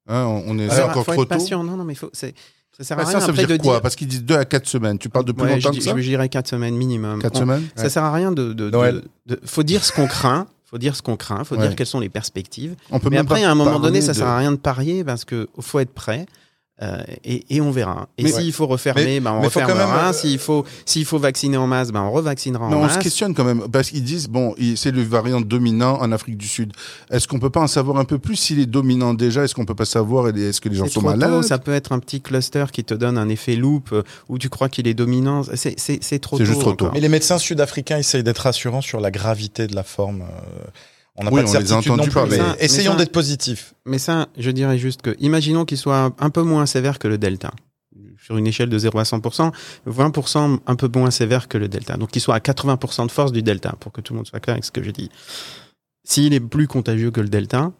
Hein, 0.07 0.25
on, 0.25 0.43
on 0.47 0.59
est 0.59 0.69
Alors, 0.69 0.89
encore 0.89 1.05
faut 1.05 1.13
trop 1.13 1.23
être 1.23 1.29
tôt. 1.29 1.35
patient. 1.35 1.63
Non, 1.63 1.77
non, 1.77 1.83
mais 1.83 1.95
faut, 1.95 2.09
c'est- 2.13 2.35
ça 2.77 2.83
sert 2.83 2.97
à 2.97 3.01
Patient, 3.03 3.19
rien 3.19 3.25
ça 3.27 3.31
veut 3.31 3.33
après 3.39 3.45
dire 3.47 3.57
de 3.57 3.61
quoi 3.63 3.73
dire. 3.75 3.81
Parce 3.81 3.95
qu'ils 3.95 4.07
disent 4.07 4.23
deux 4.23 4.35
à 4.35 4.45
quatre 4.45 4.67
semaines. 4.67 4.97
Tu 4.97 5.07
parles 5.07 5.25
de 5.25 5.31
plus 5.31 5.43
Ouais, 5.43 5.55
longtemps 5.55 5.71
je, 5.71 5.77
que 5.77 5.83
ça 5.83 5.93
je 5.95 6.01
dirais 6.01 6.27
quatre 6.27 6.47
semaines 6.47 6.75
minimum. 6.75 7.21
Quatre 7.21 7.35
On- 7.37 7.41
semaines 7.41 7.63
Ça 7.75 7.89
sert 7.89 8.03
à 8.03 8.11
rien 8.11 8.31
de. 8.31 8.51
de, 8.53 8.69
de- 8.71 9.03
de- 9.27 9.39
faut 9.45 9.63
dire 9.63 9.83
ce 9.85 9.91
qu'on 9.91 10.07
craint. 10.07 10.47
Faut 10.65 10.79
dire 10.79 10.95
ce 10.95 11.03
qu'on 11.03 11.15
craint. 11.15 11.43
Faut 11.43 11.55
Ouais. 11.55 11.67
dire 11.67 11.75
quelles 11.75 11.85
sont 11.87 11.99
les 11.99 12.09
perspectives. 12.09 12.75
On 12.89 12.99
peut 12.99 13.09
Mais 13.11 13.17
après, 13.19 13.43
à 13.43 13.51
un 13.51 13.55
moment 13.55 13.79
donné, 13.79 14.01
ça 14.01 14.13
de- 14.13 14.17
sert 14.17 14.27
à 14.27 14.37
rien 14.39 14.51
de 14.51 14.57
parier 14.57 15.03
parce 15.03 15.23
que 15.23 15.47
faut 15.59 15.79
être 15.79 15.93
prêt. 15.93 16.25
Euh, 16.81 17.03
et, 17.23 17.55
et 17.55 17.61
on 17.61 17.69
verra. 17.71 18.09
Et 18.17 18.23
Mais- 18.23 18.31
s'il 18.31 18.51
faut 18.51 18.65
refermer, 18.65 19.03
Mais- 19.05 19.19
ben 19.19 19.31
on 19.33 19.41
mais 19.41 19.49
faut 19.49 19.59
quand 19.59 19.67
refermera. 19.67 19.95
même, 19.95 20.05
euh, 20.09 20.13
S'il 20.13 20.39
faut, 20.39 20.65
s'il 20.85 21.05
faut 21.05 21.19
vacciner 21.19 21.55
en 21.57 21.67
masse, 21.67 21.91
ben 21.91 22.01
on 22.01 22.11
revaccinera 22.11 22.67
Mais 22.67 22.75
en 22.75 22.81
on 22.85 22.89
se 22.89 22.97
questionne 22.97 23.33
quand 23.35 23.43
même, 23.43 23.67
parce 23.71 23.91
qu'ils 23.91 24.03
disent, 24.03 24.27
bon, 24.27 24.55
c'est 24.75 24.91
le 24.91 25.03
variant 25.03 25.39
dominant 25.39 25.99
en 26.01 26.11
Afrique 26.11 26.35
du 26.37 26.47
Sud. 26.47 26.73
Est-ce 27.11 27.27
qu'on 27.27 27.39
peut 27.39 27.51
pas 27.51 27.61
en 27.61 27.67
savoir 27.67 27.97
un 27.97 28.05
peu 28.05 28.17
plus 28.17 28.35
s'il 28.35 28.59
est 28.59 28.65
dominant 28.65 29.13
déjà? 29.13 29.43
Est-ce 29.43 29.53
qu'on 29.53 29.65
peut 29.65 29.75
pas 29.75 29.85
savoir 29.85 30.27
Est-ce 30.29 30.59
que 30.59 30.69
les 30.69 30.75
gens 30.75 30.85
C'est 30.85 30.93
sont 30.93 31.01
trop 31.01 31.11
tôt, 31.13 31.17
malades? 31.17 31.43
ça 31.43 31.59
peut 31.59 31.73
être 31.73 31.91
un 31.91 31.99
petit 31.99 32.21
cluster 32.21 32.65
qui 32.73 32.83
te 32.83 32.93
donne 32.95 33.17
un 33.19 33.29
effet 33.29 33.55
loop 33.55 33.89
euh, 33.93 34.01
où 34.27 34.37
tu 34.39 34.49
crois 34.49 34.67
qu'il 34.67 34.87
est 34.87 34.93
dominant. 34.95 35.43
C'est- 35.55 35.79
C'est 35.79 36.03
c'est 36.03 36.19
trop 36.19 36.37
C'est 36.37 36.43
tôt. 36.43 36.47
juste 36.49 36.61
trop 36.61 36.71
tôt. 36.73 36.85
encore. 36.85 36.93
Mais 36.95 37.01
les 37.01 37.09
médecins 37.09 37.37
sud-africains 37.37 37.99
essayent 37.99 38.23
d'être 38.23 38.39
rassurants 38.39 38.81
sur 38.81 38.99
la 38.99 39.11
gravité 39.11 39.67
de 39.67 39.75
la 39.75 39.83
forme. 39.83 40.21
euh, 40.23 40.63
On 41.15 41.23
n'a 41.25 41.31
Oui, 41.31 41.41
pas 41.41 41.43
de 41.43 41.49
on 41.49 41.51
les 41.51 41.57
a 41.57 41.67
certitude 41.67 41.87
non 41.89 41.93
entendus 41.95 42.09
plus, 42.09 42.13
parler. 42.15 42.37
mais 42.37 42.43
ça- 42.43 42.55
essayons 42.59 42.95
d'être 42.95 43.11
positifs. 43.11 43.73
Mais 43.85 43.99
ça, 43.99 44.27
je 44.37 44.49
dirais 44.51 44.77
juste 44.79 45.01
que, 45.03 45.15
imaginons 45.19 45.63
qu'il 45.65 45.77
soit 45.77 46.11
un 46.17 46.29
peu 46.29 46.41
moins 46.41 46.65
sévère 46.65 46.97
que 46.99 47.07
le 47.07 47.17
delta. 47.17 47.51
Sur 48.25 48.37
une 48.37 48.47
échelle 48.47 48.69
de 48.69 48.77
0 48.79 48.97
à 48.99 49.03
100%, 49.03 49.51
20% 49.85 50.59
un 50.65 50.75
peu 50.75 50.89
moins 50.97 51.11
sévère 51.11 51.47
que 51.49 51.57
le 51.57 51.67
delta. 51.67 51.97
Donc 51.97 52.09
qu'il 52.11 52.21
soit 52.21 52.35
à 52.35 52.39
80% 52.39 53.05
de 53.05 53.11
force 53.11 53.31
du 53.33 53.43
delta, 53.43 53.75
pour 53.79 53.91
que 53.91 54.01
tout 54.01 54.13
le 54.13 54.17
monde 54.17 54.27
soit 54.27 54.39
clair 54.39 54.53
avec 54.53 54.63
ce 54.65 54.71
que 54.71 54.81
j'ai 54.81 54.93
dit. 54.93 55.09
S'il 56.05 56.33
est 56.33 56.39
plus 56.39 56.67
contagieux 56.67 57.11
que 57.11 57.21
le 57.21 57.29
delta, 57.29 57.71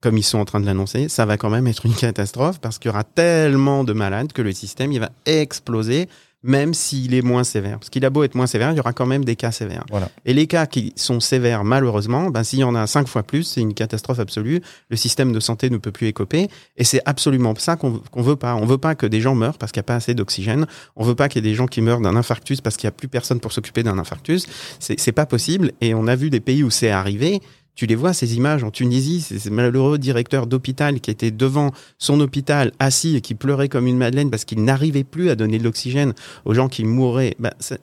comme 0.00 0.16
ils 0.18 0.22
sont 0.22 0.38
en 0.38 0.44
train 0.44 0.58
de 0.60 0.66
l'annoncer, 0.66 1.08
ça 1.08 1.26
va 1.26 1.36
quand 1.36 1.50
même 1.50 1.66
être 1.66 1.84
une 1.86 1.94
catastrophe 2.06 2.60
parce 2.60 2.78
qu'il 2.78 2.88
y 2.88 2.92
aura 2.92 3.04
tellement 3.04 3.84
de 3.84 3.92
malades 3.92 4.32
que 4.32 4.42
le 4.42 4.52
système, 4.52 4.90
il 4.92 5.00
va 5.00 5.10
exploser, 5.26 6.08
même 6.42 6.72
s'il 6.72 7.14
est 7.14 7.22
moins 7.22 7.44
sévère. 7.44 7.78
Parce 7.78 7.90
qu'il 7.90 8.04
a 8.04 8.10
beau 8.10 8.24
être 8.24 8.34
moins 8.34 8.46
sévère, 8.46 8.70
il 8.70 8.76
y 8.76 8.80
aura 8.80 8.92
quand 8.92 9.06
même 9.06 9.24
des 9.24 9.36
cas 9.36 9.52
sévères. 9.52 9.84
Voilà. 9.90 10.10
Et 10.24 10.32
les 10.32 10.46
cas 10.46 10.66
qui 10.66 10.92
sont 10.96 11.20
sévères, 11.20 11.64
malheureusement, 11.64 12.30
ben, 12.30 12.44
s'il 12.44 12.60
y 12.60 12.64
en 12.64 12.74
a 12.74 12.86
cinq 12.86 13.08
fois 13.08 13.22
plus, 13.22 13.44
c'est 13.44 13.60
une 13.60 13.74
catastrophe 13.74 14.18
absolue. 14.18 14.60
Le 14.88 14.96
système 14.96 15.32
de 15.32 15.40
santé 15.40 15.68
ne 15.68 15.76
peut 15.76 15.92
plus 15.92 16.06
écoper. 16.06 16.48
Et 16.76 16.84
c'est 16.84 17.02
absolument 17.04 17.54
ça 17.56 17.76
qu'on 17.76 18.00
qu'on 18.10 18.22
veut 18.22 18.36
pas. 18.36 18.54
On 18.54 18.64
veut 18.64 18.78
pas 18.78 18.94
que 18.94 19.06
des 19.06 19.20
gens 19.20 19.34
meurent 19.34 19.58
parce 19.58 19.72
qu'il 19.72 19.80
n'y 19.80 19.84
a 19.84 19.88
pas 19.88 19.96
assez 19.96 20.14
d'oxygène. 20.14 20.66
On 20.96 21.04
veut 21.04 21.14
pas 21.14 21.28
qu'il 21.28 21.44
y 21.44 21.46
ait 21.46 21.50
des 21.50 21.54
gens 21.56 21.66
qui 21.66 21.82
meurent 21.82 22.00
d'un 22.00 22.16
infarctus 22.16 22.60
parce 22.60 22.76
qu'il 22.76 22.86
n'y 22.86 22.92
a 22.92 22.96
plus 22.96 23.08
personne 23.08 23.40
pour 23.40 23.52
s'occuper 23.52 23.82
d'un 23.82 23.98
infarctus. 23.98 24.46
C'est 24.78 25.12
pas 25.12 25.26
possible. 25.26 25.72
Et 25.80 25.94
on 25.94 26.06
a 26.06 26.16
vu 26.16 26.30
des 26.30 26.40
pays 26.40 26.62
où 26.62 26.70
c'est 26.70 26.90
arrivé. 26.90 27.40
Tu 27.80 27.86
les 27.86 27.94
vois, 27.94 28.12
ces 28.12 28.36
images 28.36 28.62
en 28.62 28.70
Tunisie, 28.70 29.22
c'est 29.22 29.38
ce 29.38 29.48
malheureux 29.48 29.96
directeur 29.96 30.46
d'hôpital 30.46 31.00
qui 31.00 31.10
était 31.10 31.30
devant 31.30 31.70
son 31.96 32.20
hôpital, 32.20 32.72
assis 32.78 33.16
et 33.16 33.22
qui 33.22 33.34
pleurait 33.34 33.70
comme 33.70 33.86
une 33.86 33.96
madeleine 33.96 34.28
parce 34.28 34.44
qu'il 34.44 34.62
n'arrivait 34.62 35.02
plus 35.02 35.30
à 35.30 35.34
donner 35.34 35.58
de 35.58 35.64
l'oxygène 35.64 36.12
aux 36.44 36.52
gens 36.52 36.68
qui 36.68 36.84
mouraient. 36.84 37.34
Ça- 37.58 37.78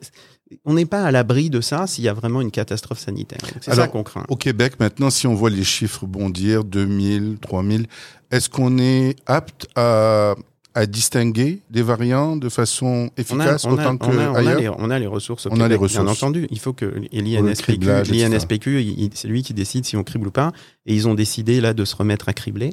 on 0.64 0.74
n'est 0.74 0.86
pas 0.86 1.02
à 1.02 1.10
l'abri 1.10 1.50
de 1.50 1.60
ça 1.60 1.88
s'il 1.88 2.04
y 2.04 2.08
a 2.08 2.12
vraiment 2.14 2.40
une 2.40 2.52
catastrophe 2.52 3.00
sanitaire. 3.00 3.40
C'est 3.60 3.74
ça 3.74 3.88
qu'on 3.88 4.04
craint. 4.04 4.22
Au 4.28 4.36
Québec, 4.36 4.74
maintenant, 4.78 5.10
si 5.10 5.26
on 5.26 5.34
voit 5.34 5.50
les 5.50 5.64
chiffres 5.64 6.06
bondir, 6.06 6.62
2000, 6.62 7.38
3000, 7.40 7.86
est-ce 8.30 8.48
qu'on 8.48 8.78
est 8.78 9.16
apte 9.26 9.66
à, 9.74 10.36
à 10.78 10.86
distinguer 10.86 11.60
des 11.70 11.82
variants 11.82 12.36
de 12.36 12.48
façon 12.48 12.86
On 12.86 13.06
a, 13.08 13.20
efficace 13.20 13.64
on 13.64 13.70
a- 13.70 13.72
autant 13.90 13.98
on 14.00 14.18
a- 14.18 14.30
on 14.30 14.34
a 14.46 14.54
les, 14.54 14.68
on 14.68 14.90
a 14.90 14.98
les 14.98 15.06
ressources 15.06 15.46
au 15.46 15.50
On 15.50 15.54
a 15.60 15.68
les 15.68 15.74
Québec, 15.74 15.90
bien 15.90 16.00
ressources. 16.02 16.22
entendu. 16.22 16.46
Il 16.50 16.58
faut 16.58 16.72
que 16.72 16.84
l'INSPQ, 17.12 17.78
l'INSPQ, 18.10 19.10
c'est 19.14 19.28
lui 19.28 19.42
qui 19.42 19.54
décide 19.54 19.84
si 19.84 19.96
on 19.96 20.04
crible 20.04 20.28
ou 20.28 20.30
pas. 20.30 20.52
Et 20.86 20.94
ils 20.94 21.08
ont 21.08 21.14
décidé 21.14 21.60
là 21.60 21.74
de 21.74 21.84
se 21.84 21.96
remettre 21.96 22.28
à 22.28 22.32
cribler. 22.32 22.70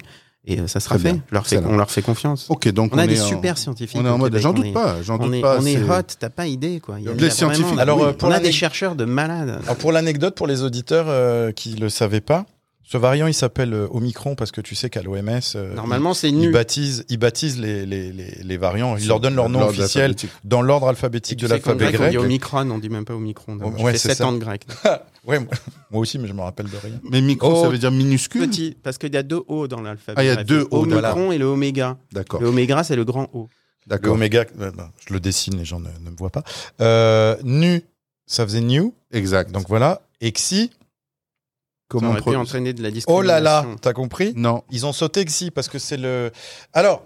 Et 0.48 0.60
euh, 0.60 0.68
ça 0.68 0.80
sera 0.80 1.00
Très 1.00 1.08
fait. 1.10 1.14
bien. 1.14 1.24
Je 1.30 1.34
leur 1.34 1.48
fais, 1.48 1.56
Excellent. 1.56 1.74
on 1.74 1.78
leur 1.78 1.90
fait 1.90 2.04
confiance. 2.04 2.46
Ok, 2.50 2.68
donc 2.70 2.94
on, 2.94 3.00
a 3.00 3.06
est 3.06 3.08
des 3.08 3.20
en- 3.20 3.26
super 3.28 3.58
scientifiques. 3.58 4.00
On 4.00 4.06
est 4.06 4.10
en 4.10 4.20
mode, 4.20 4.38
j'en 4.38 4.52
On 4.52 4.54
doute 4.54 4.66
est- 4.68 4.74
pas, 4.74 5.02
j'en 5.02 5.16
On 5.20 5.26
doute 5.26 5.34
est, 5.34 5.42
pas. 5.42 5.58
on 5.60 5.66
est 5.66 5.82
hot, 5.82 6.04
t'as 6.20 6.30
pas 6.30 6.46
idée 6.46 6.80
quoi. 6.80 6.98
Il 7.00 7.06
y 7.06 7.08
a- 7.10 7.14
Les 7.14 7.18
il 7.18 7.24
y 7.24 7.26
a 7.26 7.30
scientifiques, 7.32 7.66
vraiment- 7.66 7.82
Alors, 7.82 7.98
oui, 8.00 8.06
euh, 8.10 8.14
pour 8.14 8.30
on 8.30 8.32
a 8.32 8.40
des 8.40 8.52
chercheurs 8.52 8.96
de 8.96 9.06
malades. 9.06 9.60
Alors 9.64 9.76
pour 9.78 9.92
l'anecdote, 9.92 10.36
pour 10.36 10.46
les 10.46 10.62
auditeurs 10.62 11.08
euh, 11.10 11.52
qui 11.52 11.74
le 11.74 11.90
savaient 11.90 12.22
pas, 12.22 12.46
ce 12.88 12.98
variant 12.98 13.26
il 13.26 13.34
s'appelle 13.34 13.74
euh, 13.74 13.88
Omicron 13.90 14.36
parce 14.36 14.52
que 14.52 14.62
tu 14.62 14.76
sais 14.76 14.90
qu'à 14.90 15.02
l'OMS, 15.02 15.40
euh, 15.56 15.74
Normalement, 15.74 16.14
c'est 16.14 16.30
ils, 16.30 16.52
baptisent, 16.52 17.04
ils 17.10 17.18
baptisent 17.18 17.60
les, 17.60 17.86
les, 17.86 18.12
les, 18.12 18.38
les 18.44 18.58
variants, 18.58 18.96
ils 18.96 19.08
leur 19.08 19.20
donnent 19.20 19.36
leur 19.36 19.50
nom 19.50 19.68
officiel 19.68 20.16
dans 20.44 20.62
l'ordre 20.62 20.86
Et 20.86 20.90
alphabétique 20.90 21.40
tu 21.40 21.46
de 21.46 21.50
l'alphabet 21.50 21.92
grec, 21.92 22.02
On 22.08 22.10
dit 22.12 22.18
Omicron, 22.18 22.70
on 22.70 22.78
dit 22.78 22.90
même 22.90 23.06
pas 23.06 23.16
Omicron. 23.16 23.58
Oh, 23.64 23.70
ouais, 23.84 23.94
fait 23.94 23.98
c'est 23.98 24.08
7 24.10 24.18
ça. 24.18 24.28
ans 24.28 24.34
de 24.34 24.38
grec. 24.40 24.66
Ouais, 25.28 25.40
moi, 25.40 25.50
moi 25.90 26.02
aussi, 26.02 26.20
mais 26.20 26.28
je 26.28 26.34
me 26.34 26.42
rappelle 26.42 26.68
de 26.70 26.78
rien. 26.78 27.00
Mais 27.10 27.20
micro, 27.20 27.52
Oh, 27.52 27.64
ça 27.64 27.70
veut 27.70 27.80
dire 27.80 27.90
minuscule? 27.90 28.48
Petit, 28.48 28.78
parce 28.84 29.00
qu'il 29.00 29.12
y 29.12 29.18
a 29.18 29.24
deux 29.24 29.42
O 29.48 29.68
dans 29.68 29.82
l'alphabet. 29.82 30.14
Ah, 30.20 30.24
il 30.24 30.28
y 30.28 30.30
a 30.30 30.44
deux 30.44 30.68
O, 30.70 30.84
Omicron 30.84 31.14
voilà. 31.16 31.34
et 31.34 31.38
le 31.40 31.46
oméga. 31.46 31.98
D'accord. 32.12 32.42
Le 32.42 32.48
oméga, 32.50 32.84
c'est 32.84 32.96
le 32.96 33.06
grand 33.06 33.28
O. 33.34 33.50
Le 33.88 33.90
D'accord. 33.90 34.14
oméga, 34.14 34.46
euh, 34.60 34.72
je 35.08 35.12
le 35.14 35.20
dessine, 35.20 35.58
les 35.58 35.66
gens 35.66 35.80
ne, 35.80 35.90
ne 36.04 36.12
me 36.12 36.16
voient 36.16 36.30
pas. 36.30 36.44
Euh, 36.80 37.36
nu, 37.44 37.82
ça 38.28 38.46
faisait 38.46 38.62
new. 38.62 38.94
Exact. 39.12 39.52
Donc 39.52 39.68
voilà. 39.68 40.02
Et 40.22 40.32
xi, 41.92 41.98
Ça 41.98 42.00
comment 42.00 42.12
aurait 42.12 42.22
pu 42.22 42.36
entraîner 42.36 42.74
de 42.74 42.82
la 42.82 42.90
oh 42.90 42.92
discrimination. 42.92 43.28
là 43.34 43.40
là, 43.40 43.66
t'as 43.82 43.94
compris 43.94 44.34
Non. 44.36 44.64
Ils 44.72 44.86
ont 44.86 44.94
sauté 44.94 45.24
xi 45.26 45.52
parce 45.52 45.68
que 45.68 45.80
c'est 45.80 45.98
le. 45.98 46.32
Alors, 46.74 47.04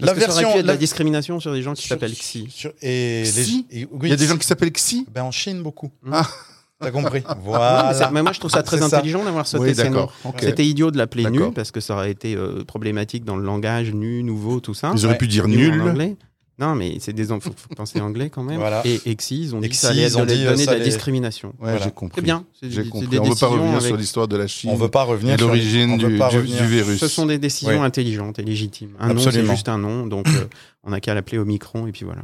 la 0.00 0.14
que 0.14 0.20
ça 0.20 0.26
aurait 0.26 0.34
version. 0.34 0.52
pu 0.52 0.58
être 0.58 0.62
de 0.62 0.66
la- 0.68 0.72
la 0.74 0.78
discrimination 0.78 1.40
sur 1.40 1.52
des 1.52 1.62
gens 1.62 1.74
qui 1.74 1.86
s'appellent 1.86 2.12
Xi. 2.14 2.46
sur- 2.50 2.72
et 2.82 3.22
les- 3.24 3.30
Xi 3.30 3.66
et- 3.70 3.84
oui, 3.92 3.98
Il 4.04 4.08
y 4.08 4.12
a 4.12 4.16
des 4.16 4.24
Xi. 4.24 4.30
gens 4.32 4.38
qui 4.38 4.46
s'appellent 4.46 4.72
Xi 4.72 5.06
Ben, 5.12 5.22
en 5.22 5.30
Chine, 5.30 5.62
beaucoup. 5.62 5.90
Ah. 6.10 6.26
T'as 6.80 6.90
compris 6.90 7.20
Non, 7.28 7.34
mais, 7.36 7.42
Voilà. 7.42 8.10
mais 8.12 8.22
moi, 8.22 8.32
je 8.32 8.38
trouve 8.40 8.50
ça 8.50 8.62
très 8.62 8.82
intelligent 8.82 9.24
d'avoir 9.24 9.46
sauté 9.46 9.64
Oui, 9.70 9.74
ces 9.74 9.88
noms. 9.88 10.08
C'était 10.40 10.66
idiot 10.66 10.90
de 10.90 10.98
l'appeler 10.98 11.30
nu 11.30 11.52
parce 11.52 11.70
que 11.70 11.80
ça 11.80 11.94
aurait 11.94 12.10
été 12.10 12.34
euh, 12.34 12.64
problématique 12.64 13.24
dans 13.24 13.36
le 13.36 13.44
langage 13.44 13.92
nu, 13.94 14.22
nouveau, 14.22 14.60
tout 14.60 14.74
ça. 14.74 14.90
Ils 14.94 15.04
auraient 15.06 15.14
Ouais. 15.14 15.18
pu 15.18 15.28
dire 15.28 15.48
nul. 15.48 16.16
Non, 16.58 16.74
mais 16.74 16.96
c'est 17.00 17.12
des 17.12 17.32
enfants. 17.32 17.50
Faut 17.54 17.74
penser 17.74 18.00
anglais 18.00 18.30
quand 18.30 18.42
même. 18.42 18.56
Voilà. 18.58 18.80
Et, 18.86 18.98
et 19.04 19.14
Xi, 19.14 19.42
ils 19.42 19.54
ont 19.54 19.60
dit 19.60 19.68
que 19.68 19.74
ça 19.74 19.90
allait 19.90 20.08
donner 20.08 20.36
de 20.36 20.70
la 20.70 20.80
discrimination. 20.80 21.48
Ouais, 21.48 21.72
Voilà. 21.72 21.78
j'ai 21.84 21.90
compris. 21.90 22.14
C'est 22.16 22.24
bien. 22.24 22.44
J'ai 22.62 22.88
compris. 22.88 23.08
des 23.08 23.18
On 23.18 23.24
ne 23.24 23.28
veut 23.30 23.34
pas 23.36 23.46
revenir 23.48 23.72
avec- 23.74 23.82
sur 23.86 23.96
l'histoire 23.96 24.26
de 24.28 24.36
la 24.36 24.46
Chine. 24.46 24.70
On 24.70 24.76
veut 24.76 24.88
pas 24.88 25.02
revenir 25.02 25.34
et 25.34 25.38
sur 25.38 25.46
l'origine 25.48 25.98
du, 25.98 26.06
revenir. 26.06 26.64
virus. 26.64 26.98
Ce 26.98 27.08
sont 27.08 27.26
des 27.26 27.38
décisions 27.38 27.82
intelligentes 27.82 28.38
et 28.38 28.42
légitimes. 28.42 28.92
Un 28.98 29.12
nom, 29.12 29.20
c'est 29.20 29.44
juste 29.44 29.68
un 29.68 29.78
nom, 29.78 30.06
donc 30.06 30.26
euh, 30.28 30.46
on 30.82 30.90
n'a 30.90 31.00
qu'à 31.00 31.12
l'appeler 31.14 31.38
Omicron 31.38 31.86
et 31.86 31.92
puis 31.92 32.04
voilà. 32.06 32.22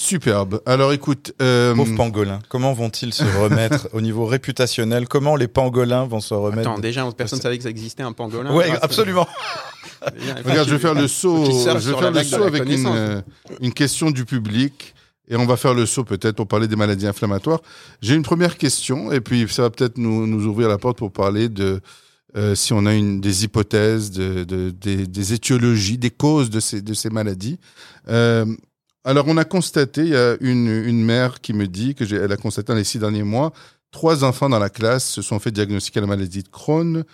Superbe. 0.00 0.60
Alors 0.64 0.92
écoute, 0.92 1.32
euh, 1.42 1.74
Pauvres 1.74 1.96
pangolins. 1.96 2.38
Comment 2.48 2.72
vont-ils 2.72 3.12
se 3.12 3.24
remettre 3.42 3.88
au 3.92 4.00
niveau 4.00 4.26
réputationnel? 4.26 5.08
Comment 5.08 5.34
les 5.34 5.48
pangolins 5.48 6.04
vont 6.06 6.20
se 6.20 6.34
remettre? 6.34 6.70
Attends, 6.70 6.78
déjà, 6.78 7.04
personne 7.10 7.38
ne 7.40 7.42
savait 7.42 7.56
que 7.58 7.64
ça 7.64 7.68
existait 7.70 8.04
un 8.04 8.12
pangolin. 8.12 8.54
Ouais, 8.54 8.68
Grâce- 8.68 8.78
absolument. 8.82 9.26
Regarde, 10.46 10.68
je 10.68 10.74
vais 10.74 10.78
faire 10.78 10.94
le 10.94 11.08
saut, 11.08 11.44
je 11.44 11.90
vais 11.90 11.98
faire 11.98 12.12
le 12.12 12.22
saut 12.22 12.44
avec 12.44 12.64
une, 12.64 12.86
euh, 12.86 13.20
une 13.60 13.72
question 13.72 14.12
du 14.12 14.24
public. 14.24 14.94
Et 15.26 15.34
on 15.34 15.46
va 15.46 15.56
faire 15.56 15.74
le 15.74 15.84
saut 15.84 16.04
peut-être 16.04 16.36
pour 16.36 16.46
parler 16.46 16.68
des 16.68 16.76
maladies 16.76 17.08
inflammatoires. 17.08 17.60
J'ai 18.00 18.14
une 18.14 18.22
première 18.22 18.56
question 18.56 19.10
et 19.10 19.20
puis 19.20 19.46
ça 19.50 19.62
va 19.62 19.70
peut-être 19.70 19.98
nous, 19.98 20.28
nous 20.28 20.46
ouvrir 20.46 20.68
la 20.68 20.78
porte 20.78 20.96
pour 20.96 21.10
parler 21.10 21.48
de 21.48 21.80
euh, 22.36 22.54
si 22.54 22.72
on 22.72 22.86
a 22.86 22.94
une, 22.94 23.20
des 23.20 23.42
hypothèses, 23.44 24.12
de, 24.12 24.44
de- 24.44 24.70
des, 24.70 25.08
des 25.08 25.32
étiologies, 25.32 25.98
des 25.98 26.10
causes 26.10 26.50
de 26.50 26.60
ces, 26.60 26.82
de 26.82 26.94
ces 26.94 27.10
maladies. 27.10 27.58
Alors 29.08 29.24
on 29.26 29.38
a 29.38 29.44
constaté, 29.46 30.02
il 30.02 30.08
y 30.08 30.16
a 30.16 30.36
une, 30.42 30.68
une 30.68 31.02
mère 31.02 31.40
qui 31.40 31.54
me 31.54 31.66
dit 31.66 31.94
que 31.94 32.04
elle 32.12 32.30
a 32.30 32.36
constaté 32.36 32.72
dans 32.72 32.76
les 32.76 32.84
six 32.84 32.98
derniers 32.98 33.22
mois, 33.22 33.54
trois 33.90 34.22
enfants 34.22 34.50
dans 34.50 34.58
la 34.58 34.68
classe 34.68 35.08
se 35.08 35.22
sont 35.22 35.38
fait 35.38 35.50
diagnostiquer 35.50 36.02
la 36.02 36.06
maladie 36.06 36.42
de 36.42 36.48
Crohn 36.48 37.04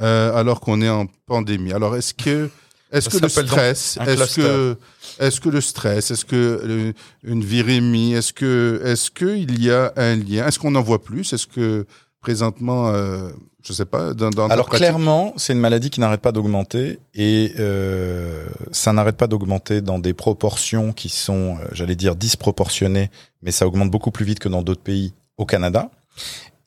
euh, 0.00 0.34
alors 0.34 0.60
qu'on 0.60 0.80
est 0.80 0.88
en 0.88 1.04
pandémie. 1.26 1.74
Alors 1.74 1.94
est-ce 1.94 2.14
que 2.14 2.48
est-ce 2.90 3.10
Ça 3.10 3.18
que 3.18 3.22
le 3.24 3.28
stress, 3.28 3.98
est-ce 3.98 4.36
que 4.36 4.76
est-ce 5.18 5.40
que 5.42 5.50
le 5.50 5.60
stress, 5.60 6.10
est-ce 6.10 6.24
que 6.24 6.94
une 7.22 7.44
virémie, 7.44 8.14
est-ce 8.14 8.32
que 8.32 8.80
est-ce 8.82 9.10
que 9.10 9.36
il 9.36 9.62
y 9.62 9.70
a 9.70 9.92
un 9.96 10.16
lien? 10.16 10.46
Est-ce 10.46 10.58
qu'on 10.58 10.74
en 10.74 10.82
voit 10.82 11.04
plus? 11.04 11.34
Est-ce 11.34 11.46
que 11.46 11.84
présentement, 12.22 12.88
euh, 12.88 13.30
je 13.62 13.72
sais 13.72 13.84
pas, 13.84 14.14
dans, 14.14 14.30
Alors 14.48 14.68
clairement, 14.68 15.34
c'est 15.36 15.52
une 15.52 15.58
maladie 15.58 15.90
qui 15.90 16.00
n'arrête 16.00 16.20
pas 16.20 16.32
d'augmenter 16.32 17.00
et 17.14 17.52
euh, 17.58 18.46
ça 18.70 18.92
n'arrête 18.92 19.16
pas 19.16 19.26
d'augmenter 19.26 19.82
dans 19.82 19.98
des 19.98 20.14
proportions 20.14 20.92
qui 20.92 21.10
sont, 21.10 21.58
euh, 21.60 21.66
j'allais 21.72 21.96
dire, 21.96 22.16
disproportionnées, 22.16 23.10
mais 23.42 23.50
ça 23.50 23.66
augmente 23.66 23.90
beaucoup 23.90 24.10
plus 24.10 24.24
vite 24.24 24.38
que 24.38 24.48
dans 24.48 24.62
d'autres 24.62 24.80
pays 24.80 25.12
au 25.36 25.44
Canada 25.44 25.90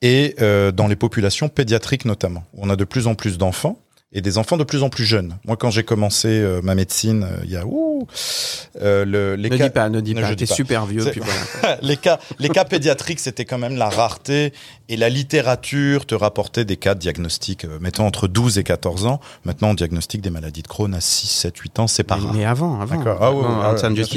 et 0.02 0.36
euh, 0.40 0.72
dans 0.72 0.86
les 0.86 0.96
populations 0.96 1.48
pédiatriques 1.48 2.04
notamment. 2.04 2.44
On 2.54 2.70
a 2.70 2.76
de 2.76 2.84
plus 2.84 3.06
en 3.06 3.14
plus 3.14 3.38
d'enfants 3.38 3.78
et 4.12 4.20
des 4.20 4.38
enfants 4.38 4.56
de 4.56 4.64
plus 4.64 4.82
en 4.82 4.88
plus 4.88 5.04
jeunes. 5.04 5.36
Moi, 5.44 5.56
quand 5.56 5.70
j'ai 5.70 5.82
commencé 5.82 6.28
euh, 6.28 6.60
ma 6.62 6.74
médecine, 6.74 7.24
euh, 7.24 7.40
il 7.44 7.50
y 7.50 7.56
a 7.56 7.66
ouh, 7.66 8.06
euh, 8.80 9.04
le, 9.04 9.34
les 9.34 9.50
Ne 9.50 9.56
cas- 9.56 9.64
dis 9.68 9.70
pas, 9.74 9.88
ne 9.88 10.00
dis 10.00 10.14
pas. 10.14 10.34
T'es 10.34 10.46
super 10.46 10.86
vieux. 10.86 11.04
Puis 11.10 11.20
voilà. 11.20 11.78
les 11.82 11.96
cas, 11.96 12.18
les 12.38 12.48
cas 12.48 12.64
pédiatriques, 12.64 13.20
c'était 13.20 13.44
quand 13.44 13.58
même 13.58 13.76
la 13.76 13.88
rareté 13.88 14.52
et 14.88 14.96
la 14.96 15.08
littérature 15.08 16.06
te 16.06 16.14
rapportait 16.14 16.64
des 16.64 16.76
cas 16.76 16.94
de 16.94 17.00
diagnostic, 17.00 17.64
euh, 17.64 17.78
mettons 17.80 18.06
entre 18.06 18.28
12 18.28 18.58
et 18.58 18.64
14 18.64 19.06
ans. 19.06 19.20
Maintenant, 19.44 19.70
on 19.70 19.74
diagnostique 19.74 20.20
des 20.22 20.30
maladies 20.30 20.62
de 20.62 20.68
Crohn 20.68 20.94
à 20.94 21.00
6, 21.00 21.26
7, 21.26 21.56
8 21.58 21.78
ans, 21.80 21.86
c'est 21.88 22.04
pas 22.04 22.16
Mais, 22.16 22.22
rare. 22.24 22.32
mais 22.34 22.44
avant, 22.44 22.80
avant. 22.80 22.96
D'accord. 22.96 23.18
Ah 23.20 23.32
ouais, 23.32 23.38
ouais, 23.38 23.42
ouais, 23.42 23.48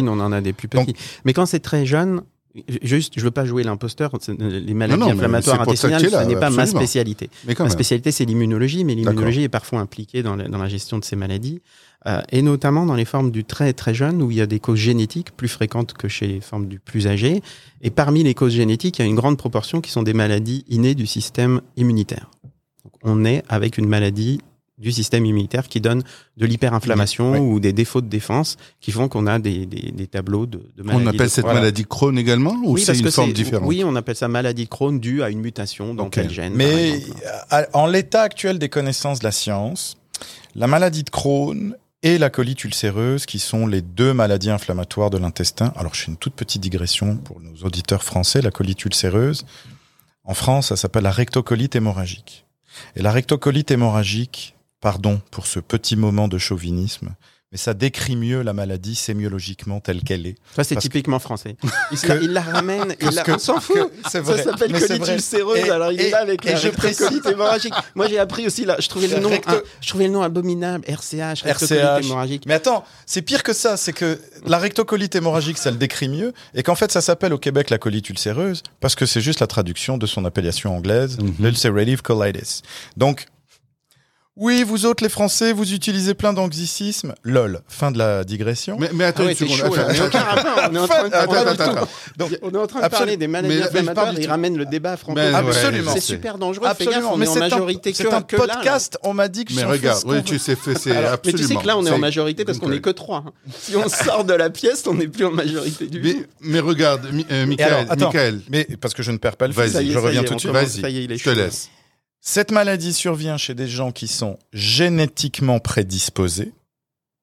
on 0.10 0.20
en 0.20 0.32
a 0.32 0.42
des 0.42 0.54
plus 0.54 0.68
Donc- 0.68 0.86
petits. 0.88 0.98
mais 1.26 1.34
quand 1.34 1.46
c'est 1.48 1.60
très 1.60 1.86
jeune, 1.86 2.22
juste, 2.82 3.14
je 3.18 3.24
veux 3.24 3.32
pas 3.32 3.46
jouer 3.46 3.64
l'imposteur. 3.64 4.12
c'est- 4.22 4.34
Les 4.40 4.74
maladies 4.74 5.00
non, 5.00 5.06
inflammatoires 5.14 5.58
intestinales, 5.70 6.02
ce 6.24 6.28
n'est 6.28 6.34
pas 6.40 6.50
ma 6.50 6.64
spécialité. 6.80 7.30
Ma 7.64 7.70
spécialité, 7.70 8.12
c'est 8.12 8.26
l'immunologie, 8.26 8.84
mais 8.84 8.96
l'immunologie 8.96 9.44
est 9.44 9.50
parfois 9.50 9.80
impliquée 9.80 10.24
dans 10.24 10.36
la, 10.36 10.48
dans 10.48 10.58
la 10.58 10.68
gestion 10.68 10.98
de 10.98 11.06
ces 11.06 11.16
maladies, 11.16 11.62
euh, 12.08 12.22
et 12.32 12.42
notamment 12.42 12.86
dans 12.86 12.96
les 12.96 13.06
formes 13.06 13.30
du 13.32 13.44
très 13.44 13.74
très 13.74 13.94
jeune, 13.94 14.22
où 14.22 14.32
il 14.32 14.38
y 14.38 14.42
a 14.42 14.46
des 14.48 14.60
causes 14.60 14.80
génétiques 14.80 15.32
plus 15.36 15.48
fréquentes 15.48 15.94
que 15.94 16.08
chez 16.08 16.28
les 16.28 16.42
formes 16.42 16.68
du 16.68 16.80
plus 16.80 17.08
âgé. 17.08 17.42
Et 17.82 17.92
parmi 17.92 18.24
les 18.24 18.34
causes 18.34 18.54
génétiques, 18.54 18.98
il 19.00 19.02
y 19.04 19.06
a 19.06 19.08
une 19.08 19.16
grande 19.16 19.38
proportion 19.38 19.80
qui 19.82 19.92
sont 19.92 20.04
des 20.04 20.14
maladies 20.14 20.66
innées 20.70 20.96
du 20.96 21.06
système 21.06 21.62
immunitaire. 21.78 22.32
Donc, 22.84 22.94
on 23.04 23.26
est 23.26 23.44
avec 23.50 23.78
une 23.78 23.88
maladie 23.88 24.40
du 24.80 24.92
système 24.92 25.26
immunitaire 25.26 25.68
qui 25.68 25.82
donne 25.82 26.04
de 26.38 26.46
l'hyperinflammation 26.46 27.34
Oui. 27.34 27.40
ou 27.40 27.60
des 27.60 27.74
défauts 27.74 28.02
de 28.02 28.08
défense 28.08 28.58
qui 28.80 28.92
font 28.92 29.08
qu'on 29.10 29.28
a 29.28 29.38
des, 29.40 29.66
des, 29.66 29.92
des 29.92 30.08
tableaux 30.08 30.46
de, 30.46 30.62
de 30.78 30.84
maladies. 30.84 31.04
On 31.04 31.08
appelle 31.08 31.20
de 31.28 31.32
cette 31.32 31.44
Voilà. 31.44 31.60
maladie 31.60 31.86
Crohn 31.86 32.18
également 32.18 32.56
ou 32.64 32.74
oui, 32.76 32.82
c'est 32.82 32.98
une 32.98 33.12
forme 33.12 33.34
différente? 33.34 33.68
Oui, 33.68 33.84
on 33.86 33.96
appelle 33.96 34.16
ça 34.16 34.28
maladie 34.30 34.68
Crohn 34.68 35.00
due 35.00 35.22
à 35.22 35.30
une 35.30 35.40
mutation 35.42 35.94
dans 35.94 36.10
tel 36.10 36.30
gène. 36.30 36.54
Mais 36.56 37.02
en 37.74 37.88
l'état 37.88 38.22
actuel 38.22 38.58
des 38.58 38.70
connaissances 38.70 39.20
de 39.20 39.26
la 39.26 39.32
science, 39.32 39.98
la 40.56 40.68
maladie 40.68 41.04
de 41.04 41.10
Crohn 41.10 41.76
et 42.02 42.18
la 42.18 42.30
colite 42.30 42.64
ulcéreuse, 42.64 43.26
qui 43.26 43.40
sont 43.40 43.68
les 43.68 43.82
deux 43.82 44.14
maladies 44.14 44.50
inflammatoires 44.50 45.10
de 45.10 45.18
l'intestin. 45.18 45.74
Alors, 45.76 45.94
je 45.94 46.04
fais 46.04 46.12
une 46.12 46.16
toute 46.18 46.34
petite 46.34 46.62
digression 46.62 47.18
pour 47.18 47.42
nos 47.42 47.66
auditeurs 47.66 48.04
français. 48.04 48.42
La 48.42 48.52
colite 48.52 48.86
ulcéreuse, 48.86 49.46
en 50.24 50.34
France, 50.34 50.68
ça 50.68 50.78
s'appelle 50.78 51.04
la 51.04 51.12
rectocolite 51.12 51.76
hémorragique. 51.76 52.46
Et 52.96 53.02
la 53.02 53.12
rectocolite 53.12 53.70
hémorragique, 53.72 54.56
pardon 54.82 55.22
pour 55.32 55.48
ce 55.48 55.60
petit 55.60 55.96
moment 55.96 56.28
de 56.28 56.38
chauvinisme, 56.38 57.10
mais 57.52 57.58
ça 57.58 57.74
décrit 57.74 58.16
mieux 58.16 58.44
la 58.44 58.54
maladie 58.54 58.94
sémiologiquement 58.94 59.80
telle 59.80 60.04
qu'elle 60.04 60.28
est. 60.28 60.36
Ça, 60.56 60.64
c'est 60.64 60.76
typiquement 60.76 61.18
français. 61.18 61.58
Il, 61.92 61.98
Que- 62.00 62.08
la, 62.10 62.16
il 62.22 62.32
la 62.32 62.42
ramène, 62.42 62.96
il 63.02 63.10
la, 63.10 63.24
que- 63.24 63.32
on 63.32 63.40
s'en 63.40 63.60
fout. 63.60 63.76
Ça 64.08 64.24
s'appelle 64.24 64.72
colite 64.72 65.08
ulcéreuse, 65.08 65.58
Et- 65.58 65.72
alors 65.72 65.92
il 65.92 66.00
est 66.00 66.12
là 66.12 66.20
avec 66.20 66.46
et 66.46 66.52
la 66.52 66.56
je 66.58 66.68
rectocolite 66.70 67.26
hémorragique. 67.26 67.74
Moi, 67.96 68.08
j'ai 68.08 68.20
appris 68.20 68.46
aussi, 68.46 68.66
là, 68.66 68.76
je 68.80 68.88
trouvais 68.88 69.08
le 69.08 69.18
nom, 69.20 69.32
recto- 69.32 69.64
je 69.82 69.90
trouvais 69.90 70.06
le 70.06 70.14
nom 70.14 70.22
abominable, 70.22 70.86
RCH, 70.88 71.42
rectocolite 71.42 71.84
RCH. 71.84 72.06
hémorragique. 72.06 72.44
Mais 72.46 72.54
attends, 72.54 72.86
c'est 73.08 73.24
pire 73.24 73.42
que 73.42 73.54
ça, 73.54 73.78
c'est 73.78 73.94
que 73.94 74.20
la 74.46 74.60
rectocolite 74.60 75.16
hémorragique, 75.16 75.58
ça 75.58 75.72
le 75.72 75.78
décrit 75.78 76.08
mieux, 76.08 76.34
et 76.54 76.62
qu'en 76.62 76.76
fait, 76.76 76.92
ça 76.92 77.02
s'appelle 77.02 77.34
au 77.34 77.40
Québec 77.40 77.72
la 77.72 77.80
colite 77.80 78.08
ulcéreuse, 78.12 78.62
parce 78.80 78.94
que 78.94 79.08
c'est 79.08 79.22
juste 79.22 79.40
la 79.40 79.48
traduction 79.48 79.98
de 79.98 80.06
son 80.06 80.24
appellation 80.24 80.76
anglaise, 80.78 81.18
l'ulcerative 81.40 82.04
colitis. 82.04 82.62
Donc, 82.96 83.26
oui, 84.40 84.64
vous 84.64 84.86
autres 84.86 85.04
les 85.04 85.10
Français, 85.10 85.54
vous 85.54 85.74
utilisez 85.74 86.14
plein 86.14 86.34
d'anglicismes. 86.34 87.14
Lol, 87.24 87.62
fin 87.68 87.92
de 87.92 87.98
la 87.98 88.24
digression. 88.24 88.78
Mais, 88.80 88.90
mais 88.94 89.04
attends 89.04 89.24
Ah 89.24 89.26
ouais, 89.28 89.32
une 89.34 89.38
seconde. 89.38 89.58
chaud, 89.58 89.76
là. 89.76 89.82
attends, 89.84 89.94
Mais 89.94 90.00
aucun 90.08 90.20
rapport, 90.20 90.70
on 90.72 90.76
est 90.76 90.80
en 90.80 90.88
train 90.88 91.10
de 91.10 91.14
attends, 91.14 91.34
attends, 91.34 91.56
tout. 91.56 91.62
attends. 91.78 91.88
Donc, 92.18 92.32
On 92.42 92.52
est 92.52 92.58
en 92.58 92.68
train 92.68 92.80
de 92.80 92.86
Absolument. 92.86 92.90
parler 92.90 93.18
des 93.18 93.28
maladies 93.28 93.56
Mais- 93.56 93.60
mais 93.60 93.62
je 93.62 93.68
parle 93.70 93.78
inflammatoires, 93.90 94.14
du 94.14 94.20
il 94.22 94.24
tout. 94.26 94.30
ramène 94.32 94.58
le 94.58 94.66
débat 94.66 94.98
franco 94.98 95.20
ouais, 95.20 95.34
Absolument. 95.34 95.92
C'est 95.94 96.00
super 96.00 96.38
dangereux, 96.38 96.66
gaffe, 96.68 96.82
Absolument, 96.82 97.14
on 97.14 97.18
mais 97.18 97.26
est 97.26 97.30
en 97.30 97.34
c'est 97.34 97.40
un, 97.40 97.50
majorité 97.50 97.94
c'est 97.94 98.14
un 98.14 98.22
podcast, 98.22 98.98
on 99.04 99.14
m'a 99.14 99.28
dit 99.28 99.46
que 99.46 99.54
Mais 99.54 99.64
regarde, 99.64 100.04
oui, 100.06 100.24
tu 100.24 100.40
sais, 100.40 100.56
fait- 100.56 100.78
c'est 100.78 100.92
Alors, 100.92 101.02
mais 101.04 101.08
absolument. 101.10 101.40
tu 101.40 101.48
sais 101.48 101.56
que 101.62 101.68
là, 101.68 101.78
on 101.78 101.86
est 101.86 101.92
en 101.92 101.98
majorité 102.00 102.46
parce 102.46 102.60
qu'on 102.60 102.70
n'est 102.70 102.82
que 102.82 102.90
trois. 102.90 103.24
hein. 103.28 103.32
Si 103.60 103.76
on 103.76 103.88
sort 103.90 104.24
de 104.24 104.34
la 104.34 104.50
pièce, 104.50 104.84
on 104.88 104.94
n'est 104.94 105.08
plus 105.08 105.26
en 105.26 105.32
majorité 105.32 105.88
du 105.88 106.02
tout. 106.02 106.24
mais 106.42 106.60
regarde, 106.60 107.02
euh, 107.32 107.46
Michael, 107.46 108.42
mais 108.50 108.66
parce 108.80 108.94
que 108.94 109.04
je 109.04 109.12
ne 109.12 109.18
perds 109.18 109.36
pas 109.38 109.48
le 109.48 109.54
Vas-y, 109.54 109.84
fil, 109.84 109.92
je 109.92 109.98
reviens 109.98 110.24
tout 110.24 110.36
de 110.36 110.40
suite. 110.40 110.52
vas-y, 110.52 111.18
je 111.18 111.24
te 111.24 111.30
laisse. 111.30 111.70
Cette 112.22 112.52
maladie 112.52 112.94
survient 112.94 113.38
chez 113.38 113.56
des 113.56 113.68
gens 113.68 113.92
qui 113.92 114.08
sont 114.08 114.38
génétiquement 114.54 115.60
prédisposés. 115.60 116.54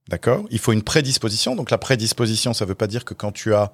D'accord? 0.09 0.47
Il 0.51 0.59
faut 0.59 0.73
une 0.73 0.83
prédisposition. 0.83 1.57
Donc 1.57 1.71
la 1.71 1.79
prédisposition, 1.79 2.55
ça 2.55 2.65
ne 2.65 2.69
veut 2.69 2.75
pas 2.75 2.87
dire 2.87 3.05
que 3.05 3.15
quand 3.15 3.33
tu 3.33 3.55
as 3.55 3.73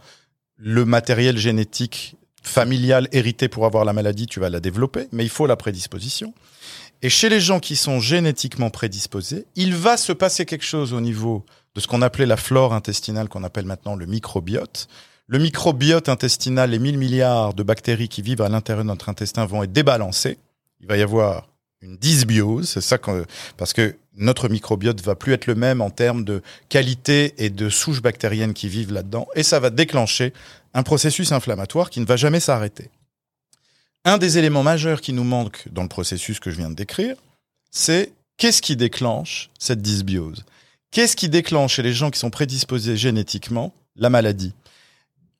le 0.57 0.85
matériel 0.85 1.37
génétique 1.39 2.17
familial 2.43 3.09
hérité 3.13 3.49
pour 3.49 3.67
avoir 3.67 3.85
la 3.85 3.93
maladie, 3.93 4.27
tu 4.27 4.41
vas 4.41 4.51
la 4.51 4.61
développer, 4.61 5.09
mais 5.13 5.25
il 5.25 5.31
faut 5.31 5.47
la 5.47 5.57
prédisposition. 5.57 6.35
Et 7.03 7.09
chez 7.09 7.29
les 7.29 7.41
gens 7.41 7.61
qui 7.61 7.77
sont 7.77 8.01
génétiquement 8.01 8.71
prédisposés, 8.71 9.47
il 9.57 9.75
va 9.75 9.97
se 9.97 10.13
passer 10.13 10.45
quelque 10.45 10.65
chose 10.65 10.93
au 10.93 11.01
niveau 11.01 11.45
de 11.75 11.81
ce 11.81 11.87
qu'on 11.87 12.03
appelait 12.03 12.27
la 12.27 12.37
flore 12.37 12.75
intestinale, 12.75 13.29
qu'on 13.29 13.45
appelle 13.45 13.67
maintenant 13.67 13.97
le 13.97 14.07
microbiote. 14.07 14.89
Le 15.27 15.39
microbiote 15.39 16.09
intestinal, 16.09 16.71
les 16.71 16.79
1000 16.79 16.99
milliards 16.99 17.55
de 17.55 17.63
bactéries 17.63 18.09
qui 18.09 18.23
vivent 18.23 18.43
à 18.43 18.49
l'intérieur 18.49 18.85
de 18.85 18.89
notre 18.89 19.09
intestin 19.09 19.47
vont 19.47 19.63
être 19.63 19.73
débalancés. 19.73 20.39
Il 20.83 20.89
va 20.89 20.97
y 20.97 21.03
avoir 21.03 21.49
une 21.81 21.97
dysbiose, 21.97 22.69
c'est 22.69 22.81
ça 22.81 22.99
parce 23.57 23.73
que 23.73 23.97
notre 24.17 24.49
microbiote 24.49 25.01
va 25.01 25.15
plus 25.15 25.33
être 25.33 25.47
le 25.47 25.55
même 25.55 25.81
en 25.81 25.91
termes 25.91 26.25
de 26.25 26.43
qualité 26.69 27.35
et 27.39 27.51
de 27.51 27.69
souches 27.69 28.03
bactériennes 28.03 28.55
qui 28.55 28.69
vivent 28.69 28.93
là-dedans, 28.93 29.27
et 29.35 29.43
ça 29.43 29.59
va 29.59 29.71
déclencher 29.71 30.33
un 30.75 30.83
processus 30.83 31.33
inflammatoire 31.33 31.91
qui 31.91 32.01
ne 32.01 32.05
va 32.05 32.17
jamais 32.17 32.41
s'arrêter. 32.41 32.91
Un 34.05 34.19
des 34.19 34.39
éléments 34.39 34.63
majeurs 34.63 35.01
qui 35.01 35.13
nous 35.13 35.25
manque 35.25 35.69
dans 35.71 35.83
le 35.83 35.89
processus 35.89 36.41
que 36.41 36.51
je 36.51 36.57
viens 36.57 36.71
de 36.71 36.75
décrire, 36.75 37.17
c'est 37.71 38.13
qu'est-ce 38.37 38.63
qui 38.63 38.77
déclenche 38.77 39.51
cette 39.59 39.81
dysbiose? 39.81 40.45
Qu'est-ce 40.91 41.17
qui 41.17 41.29
déclenche 41.29 41.75
chez 41.75 41.83
les 41.83 41.93
gens 41.93 42.11
qui 42.11 42.19
sont 42.19 42.31
prédisposés 42.31 42.97
génétiquement? 42.97 43.73
La 43.97 44.11
maladie 44.11 44.55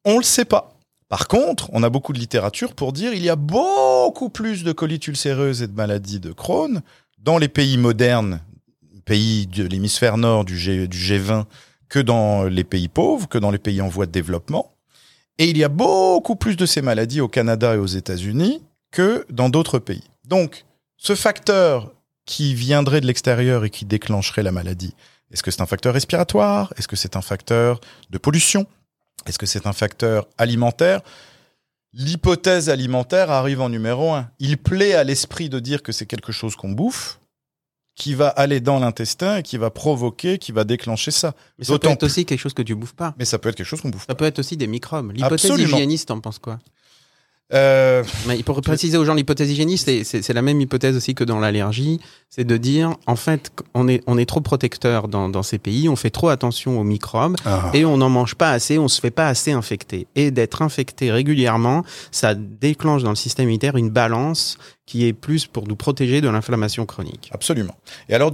On 0.05 0.19
le 0.19 0.23
sait 0.25 0.45
pas. 0.45 0.72
Par 1.13 1.29
contre, 1.29 1.69
on 1.75 1.83
a 1.83 1.91
beaucoup 1.91 2.15
de 2.15 2.19
littérature 2.19 2.73
pour 2.73 2.95
dire 2.95 3.13
il 3.13 3.23
y 3.23 3.29
a 3.29 3.37
beaucoup 3.37 4.31
plus 4.31 4.65
de 4.65 4.73
colites 4.73 5.07
ulcéreuses 5.09 5.61
et 5.61 5.67
de 5.67 5.75
maladies 5.75 6.21
de 6.21 6.33
Crohn 6.33 6.81
dans 7.19 7.37
les 7.37 7.49
pays 7.51 7.77
modernes, 7.77 8.41
pays 9.05 9.47
de 9.47 9.65
l'hémisphère 9.65 10.17
nord 10.17 10.47
du, 10.47 10.57
G, 10.57 10.89
du 10.89 10.97
G20, 10.97 11.45
que 11.91 11.99
dans 11.99 12.45
les 12.45 12.65
pays 12.65 12.89
pauvres, 12.89 13.29
que 13.29 13.37
dans 13.37 13.51
les 13.51 13.59
pays 13.59 13.83
en 13.83 13.89
voie 13.89 14.07
de 14.07 14.11
développement. 14.11 14.73
Et 15.37 15.51
il 15.51 15.59
y 15.59 15.65
a 15.65 15.69
beaucoup 15.69 16.35
plus 16.35 16.57
de 16.57 16.65
ces 16.65 16.81
maladies 16.81 17.21
au 17.21 17.29
Canada 17.29 17.75
et 17.75 17.79
aux 17.79 17.85
États-Unis 17.85 18.63
que 18.91 19.27
dans 19.29 19.51
d'autres 19.51 19.79
pays. 19.79 20.05
Donc, 20.25 20.65
ce 20.97 21.15
facteur 21.15 21.93
qui 22.25 22.55
viendrait 22.55 23.03
de 23.03 23.07
l'extérieur 23.07 23.67
et 23.67 23.71
qui 23.71 23.85
déclencherait 23.85 24.43
la 24.43 24.51
maladie, 24.51 24.95
est-ce 25.31 25.43
que 25.43 25.51
c'est 25.51 25.61
un 25.61 25.67
facteur 25.67 25.93
respiratoire? 25.93 26.73
Est-ce 26.79 26.89
que 26.89 26.97
c'est 26.97 27.17
un 27.17 27.23
facteur 27.23 27.83
de 28.09 28.17
pollution? 28.17 28.67
Est-ce 29.27 29.39
que 29.39 29.47
c'est 29.47 29.67
un 29.67 29.73
facteur 29.73 30.27
alimentaire? 30.39 31.01
L'hypothèse 31.95 32.71
alimentaire 32.71 33.31
arrive 33.31 33.61
en 33.61 33.69
numéro 33.69 34.13
un. 34.13 34.31
Il 34.39 34.57
plaît 34.57 34.95
à 34.95 35.05
l'esprit 35.05 35.49
de 35.49 35.61
dire 35.61 35.83
que 35.83 35.93
c'est 35.93 36.07
quelque 36.07 36.33
chose 36.33 36.57
qu'on 36.57 36.71
bouffe, 36.71 37.21
qui 37.95 38.15
va 38.15 38.29
aller 38.29 38.61
dans 38.61 38.79
l'intestin 38.79 39.37
et 39.39 39.43
qui 39.43 39.59
va 39.59 39.71
provoquer, 39.71 40.39
qui 40.39 40.53
va 40.53 40.65
déclencher 40.65 41.11
ça. 41.11 41.35
Mais 41.59 41.65
ça 41.65 41.79
peut 41.79 41.89
être 41.89 42.03
aussi 42.03 42.25
quelque 42.25 42.41
chose 42.41 42.55
que 42.55 42.63
tu 42.63 42.75
bouffes 42.75 42.95
pas. 42.95 43.15
Mais 43.19 43.27
ça 43.27 43.39
peut 43.39 43.51
être 43.51 43.57
quelque 43.57 43.67
chose 43.67 43.83
qu'on 43.83 43.91
bouffe. 43.91 44.07
Ça 44.07 44.15
peut 44.15 44.25
être 44.25 44.39
aussi 44.39 44.57
des 44.57 44.67
microbes. 44.67 45.13
L'hypothèse 45.13 45.59
hygiéniste, 45.59 46.09
t'en 46.09 46.21
penses 46.21 46.39
quoi? 46.39 46.59
Euh... 47.53 48.03
Mais 48.27 48.43
pour 48.43 48.61
préciser 48.61 48.97
aux 48.97 49.05
gens, 49.05 49.15
l'hypothèse 49.15 49.51
hygiéniste, 49.51 49.91
c'est 50.05 50.33
la 50.33 50.43
même 50.43 50.61
hypothèse 50.61 50.97
aussi 50.97 51.15
que 51.15 51.25
dans 51.25 51.39
l'allergie. 51.39 52.01
C'est 52.31 52.45
de 52.45 52.57
dire, 52.57 52.97
en 53.07 53.17
fait, 53.17 53.53
on 53.75 53.89
est, 53.89 54.03
on 54.07 54.17
est 54.17 54.25
trop 54.25 54.41
protecteur 54.41 55.09
dans, 55.09 55.29
dans 55.29 55.43
ces 55.43 55.59
pays, 55.59 55.89
on 55.91 55.97
fait 55.97 56.11
trop 56.11 56.31
attention 56.31 56.81
aux 56.81 56.85
microbes 56.85 57.37
ah. 57.45 57.71
et 57.75 57.85
on 57.85 57.99
n'en 57.99 58.09
mange 58.09 58.37
pas 58.37 58.53
assez, 58.53 58.79
on 58.79 58.89
se 58.89 59.01
fait 59.03 59.11
pas 59.11 59.29
assez 59.29 59.53
infecter. 59.53 60.07
Et 60.17 60.31
d'être 60.31 60.63
infecté 60.63 61.13
régulièrement, 61.13 61.85
ça 62.11 62.35
déclenche 62.35 63.03
dans 63.03 63.11
le 63.11 63.17
système 63.17 63.45
immunitaire 63.45 63.77
une 63.77 63.91
balance 63.91 64.57
qui 64.87 65.07
est 65.07 65.13
plus 65.13 65.47
pour 65.47 65.69
nous 65.69 65.77
protéger 65.77 66.21
de 66.21 66.29
l'inflammation 66.29 66.85
chronique. 66.87 67.31
Absolument. 67.33 67.77
Et 68.09 68.15
alors, 68.15 68.33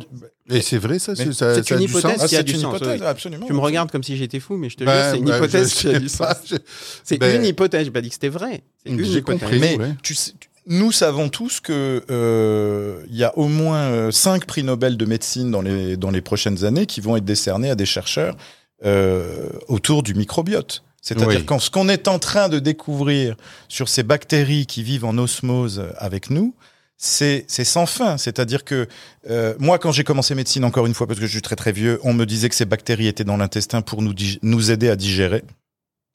et 0.50 0.62
c'est 0.62 0.78
vrai 0.78 0.98
ça 0.98 1.14
C'est 1.14 1.32
ça, 1.34 1.54
une 1.74 1.82
hypothèse 1.82 2.24
qui 2.26 2.36
a 2.36 2.42
du 2.42 2.52
une 2.54 2.60
sens. 2.60 2.76
hypothèse, 2.76 3.02
absolument. 3.02 3.46
Tu 3.46 3.52
me 3.52 3.58
regardes 3.58 3.90
comme 3.90 4.02
si 4.02 4.16
j'étais 4.16 4.40
fou, 4.40 4.56
mais 4.56 4.70
je 4.70 4.76
te 4.78 4.84
Ben, 4.84 4.92
jure, 4.94 5.10
c'est 5.12 5.18
une 5.18 5.24
ben, 5.26 5.36
hypothèse 5.36 5.70
je 5.74 5.76
qui 5.78 5.88
a 5.88 5.92
sais 5.92 6.00
du 6.00 6.06
pas, 6.16 6.34
sens. 6.34 6.44
je- 6.50 6.56
C'est 7.04 7.18
Ben, 7.18 7.36
une 7.40 7.44
hypothèse, 7.46 7.84
j'ai 7.84 7.90
pas 7.90 8.00
dit 8.00 8.08
que 8.08 8.14
c'était 8.14 8.28
vrai. 8.30 8.62
C'est 8.82 8.92
une 8.92 9.04
J'ai 9.04 9.18
hypothèse. 9.18 9.40
compris. 9.42 9.58
Mais 9.60 9.76
ouais. 9.78 9.94
tu 10.02 10.14
sais- 10.14 10.32
tu- 10.40 10.48
nous 10.70 10.90
savons 10.92 11.28
tous 11.28 11.60
que 11.60 12.02
euh, 12.10 13.02
il 13.10 13.16
y 13.16 13.24
a 13.24 13.36
au 13.38 13.48
moins 13.48 13.78
euh, 13.90 14.10
cinq 14.10 14.44
prix 14.46 14.62
Nobel 14.62 14.96
de 14.96 15.04
médecine 15.04 15.50
dans 15.50 15.62
les 15.62 15.96
dans 15.96 16.10
les 16.10 16.20
prochaines 16.22 16.64
années 16.64 16.86
qui 16.86 17.00
vont 17.02 17.16
être 17.16 17.24
décernés 17.24 17.70
à 17.70 17.74
des 17.74 17.86
chercheurs 17.86 18.36
euh, 18.84 19.48
autour 19.68 20.02
du 20.02 20.14
microbiote. 20.14 20.82
C'est-à-dire 21.08 21.40
Oui. 21.40 21.44
quand 21.46 21.58
ce 21.58 21.70
qu'on 21.70 21.88
est 21.88 22.06
en 22.06 22.18
train 22.18 22.50
de 22.50 22.58
découvrir 22.58 23.34
sur 23.68 23.88
ces 23.88 24.02
bactéries 24.02 24.66
qui 24.66 24.82
vivent 24.82 25.06
en 25.06 25.16
osmose 25.16 25.84
avec 25.96 26.28
nous, 26.28 26.54
c'est 26.98 27.46
sans 27.48 27.86
fin. 27.86 28.18
C'est-à-dire 28.18 28.64
que 28.64 28.88
euh, 29.30 29.54
moi, 29.58 29.78
quand 29.78 29.90
j'ai 29.90 30.04
commencé 30.04 30.34
médecine, 30.34 30.64
encore 30.64 30.84
une 30.86 30.92
fois, 30.94 31.06
parce 31.06 31.18
que 31.18 31.26
je 31.26 31.30
suis 31.30 31.40
très 31.42 31.56
très 31.56 31.72
vieux, 31.72 31.98
on 32.02 32.12
me 32.12 32.26
disait 32.26 32.48
que 32.50 32.54
ces 32.54 32.66
bactéries 32.66 33.06
étaient 33.06 33.24
dans 33.24 33.38
l'intestin 33.38 33.80
pour 33.80 34.02
nous 34.02 34.12
nous 34.42 34.70
aider 34.70 34.90
à 34.90 34.96
digérer. 34.96 35.44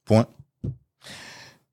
Point. 0.05 0.27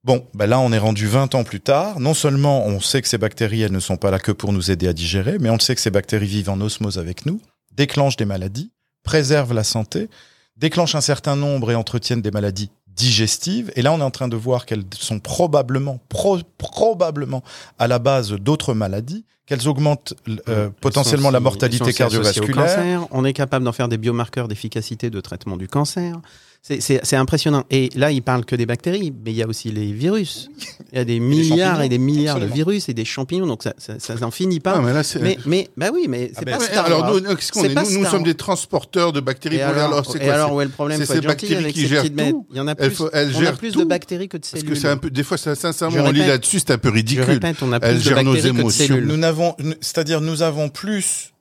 Bon, 0.02 0.26
ben 0.32 0.46
là, 0.46 0.58
on 0.60 0.72
est 0.72 0.78
rendu 0.78 1.06
20 1.06 1.34
ans 1.34 1.44
plus 1.44 1.60
tard. 1.60 2.00
Non 2.00 2.14
seulement 2.14 2.64
on 2.66 2.80
sait 2.80 3.02
que 3.02 3.08
ces 3.08 3.18
bactéries, 3.18 3.60
elles 3.60 3.72
ne 3.72 3.80
sont 3.80 3.98
pas 3.98 4.10
là 4.10 4.18
que 4.18 4.32
pour 4.32 4.54
nous 4.54 4.70
aider 4.70 4.88
à 4.88 4.94
digérer, 4.94 5.36
mais 5.38 5.50
on 5.50 5.58
sait 5.58 5.74
que 5.74 5.80
ces 5.82 5.90
bactéries 5.90 6.26
vivent 6.26 6.48
en 6.48 6.60
osmose 6.62 6.98
avec 6.98 7.26
nous, 7.26 7.42
déclenchent 7.72 8.16
des 8.16 8.24
maladies, 8.24 8.70
préservent 9.02 9.52
la 9.52 9.64
santé, 9.64 10.08
déclenchent 10.56 10.94
un 10.94 11.02
certain 11.02 11.36
nombre 11.36 11.70
et 11.70 11.74
entretiennent 11.74 12.22
des 12.22 12.30
maladies 12.30 12.70
digestives. 12.96 13.72
Et 13.76 13.82
là, 13.82 13.92
on 13.92 13.98
est 14.00 14.02
en 14.04 14.10
train 14.10 14.28
de 14.28 14.36
voir 14.36 14.66
qu'elles 14.66 14.84
sont 14.94 15.20
probablement, 15.20 15.98
pro- 16.08 16.38
probablement 16.58 17.42
à 17.78 17.86
la 17.88 17.98
base 17.98 18.32
d'autres 18.32 18.74
maladies, 18.74 19.24
qu'elles 19.46 19.68
augmentent 19.68 20.14
euh, 20.28 20.66
Elles 20.66 20.70
potentiellement 20.80 21.28
sont 21.28 21.32
la 21.32 21.40
mortalité 21.40 21.92
cardiovasculaire. 21.92 22.54
cancer. 22.76 23.06
On 23.10 23.24
est 23.24 23.32
capable 23.32 23.64
d'en 23.64 23.72
faire 23.72 23.88
des 23.88 23.98
biomarqueurs 23.98 24.48
d'efficacité 24.48 25.10
de 25.10 25.20
traitement 25.20 25.56
du 25.56 25.66
cancer. 25.66 26.16
C'est- 26.62 27.16
impressionnant. 27.16 27.64
Et 27.70 27.88
là, 27.96 28.12
il 28.12 28.22
parle 28.22 28.44
que 28.44 28.54
des 28.54 28.66
bactéries, 28.66 29.12
mais 29.24 29.30
il 29.32 29.36
y 29.36 29.42
a 29.42 29.48
aussi 29.48 29.72
les 29.72 29.92
virus. 29.92 30.50
Il 30.92 30.98
y 30.98 31.00
a 31.00 31.04
des 31.04 31.18
milliards 31.18 31.68
champignons, 31.76 31.82
et 31.84 31.88
des 31.88 31.98
milliards 31.98 32.38
de 32.38 32.44
virus 32.46 32.88
et 32.90 32.94
des 32.94 33.04
champignons, 33.06 33.46
donc 33.46 33.62
ça, 33.62 33.72
ça, 33.78 33.98
ça 33.98 34.14
n'en 34.16 34.30
finit 34.30 34.60
pas. 34.60 34.74
Ah, 34.76 34.82
mais 34.82 34.92
là, 34.92 35.02
c'est- 35.02 35.20
mais, 35.20 35.38
mais, 35.46 35.68
bah 35.76 35.88
oui, 35.92 36.04
mais 36.08 36.30
c'est 36.34 36.46
Ah 36.46 36.50
pas 36.52 36.58
ouais, 36.58 36.64
Star 36.66 36.84
alors 36.86 37.06
nous, 37.14 37.22
qu'on 37.22 37.36
C'est 37.62 37.70
est 37.70 37.74
pas 37.74 37.82
Nous, 37.84 38.04
sommes 38.04 38.22
des 38.24 38.34
transporteurs 38.34 39.12
de 39.12 39.20
bactéries. 39.20 39.56
Et 39.56 39.62
alors, 39.62 39.84
alors, 39.92 40.06
c'est 40.12 40.18
et 40.18 40.24
quoi, 40.26 40.34
alors 40.34 40.48
c'est- 40.50 40.54
où 40.54 40.60
est 40.60 40.64
le 40.66 40.70
problème 40.70 40.98
c'est 40.98 41.06
ces 41.06 41.20
bactéries 41.22 41.56
avec 41.56 41.72
qui 41.74 41.82
ces 41.82 41.88
gèrent 41.88 42.02
tout. 42.04 42.46
Il 42.50 42.56
y 42.56 42.60
en 42.60 42.68
a 42.68 42.74
plus, 42.74 42.90
faut- 42.90 43.10
elles 43.12 43.32
on 43.36 43.44
a 43.46 43.52
plus 43.52 43.72
tout. 43.72 43.80
de 43.80 43.84
bactéries 43.86 44.28
que 44.28 44.36
de 44.36 44.42
Parce 44.42 44.50
cellules. 44.60 44.68
que 44.68 44.74
c'est 44.74 44.88
un 44.88 44.96
peu, 44.98 45.10
des 45.10 45.22
fois, 45.22 45.38
ça, 45.38 45.54
sincèrement, 45.54 45.96
Je 45.96 46.00
on 46.02 46.10
lit 46.12 46.20
répète. 46.20 46.28
là-dessus, 46.28 46.58
c'est 46.58 46.72
un 46.72 46.78
peu 46.78 46.90
Je 46.90 46.94
ridicule. 46.94 47.24
répète, 47.24 47.56
on 47.62 47.72
a 47.72 47.76
Elles 47.80 47.94
plus 47.94 48.04
de 48.04 48.08
gèrent 48.10 48.22
nos 48.22 48.32
bactéries 48.34 48.50
que 48.50 48.54
de 48.56 48.60
émotions. 48.60 48.86
cellules. 48.86 49.06
Nous 49.06 49.16
n'avons, 49.16 49.56
c'est-à-dire 49.80 50.20
nous 50.20 50.42
avons 50.42 50.68
plus, 50.68 51.32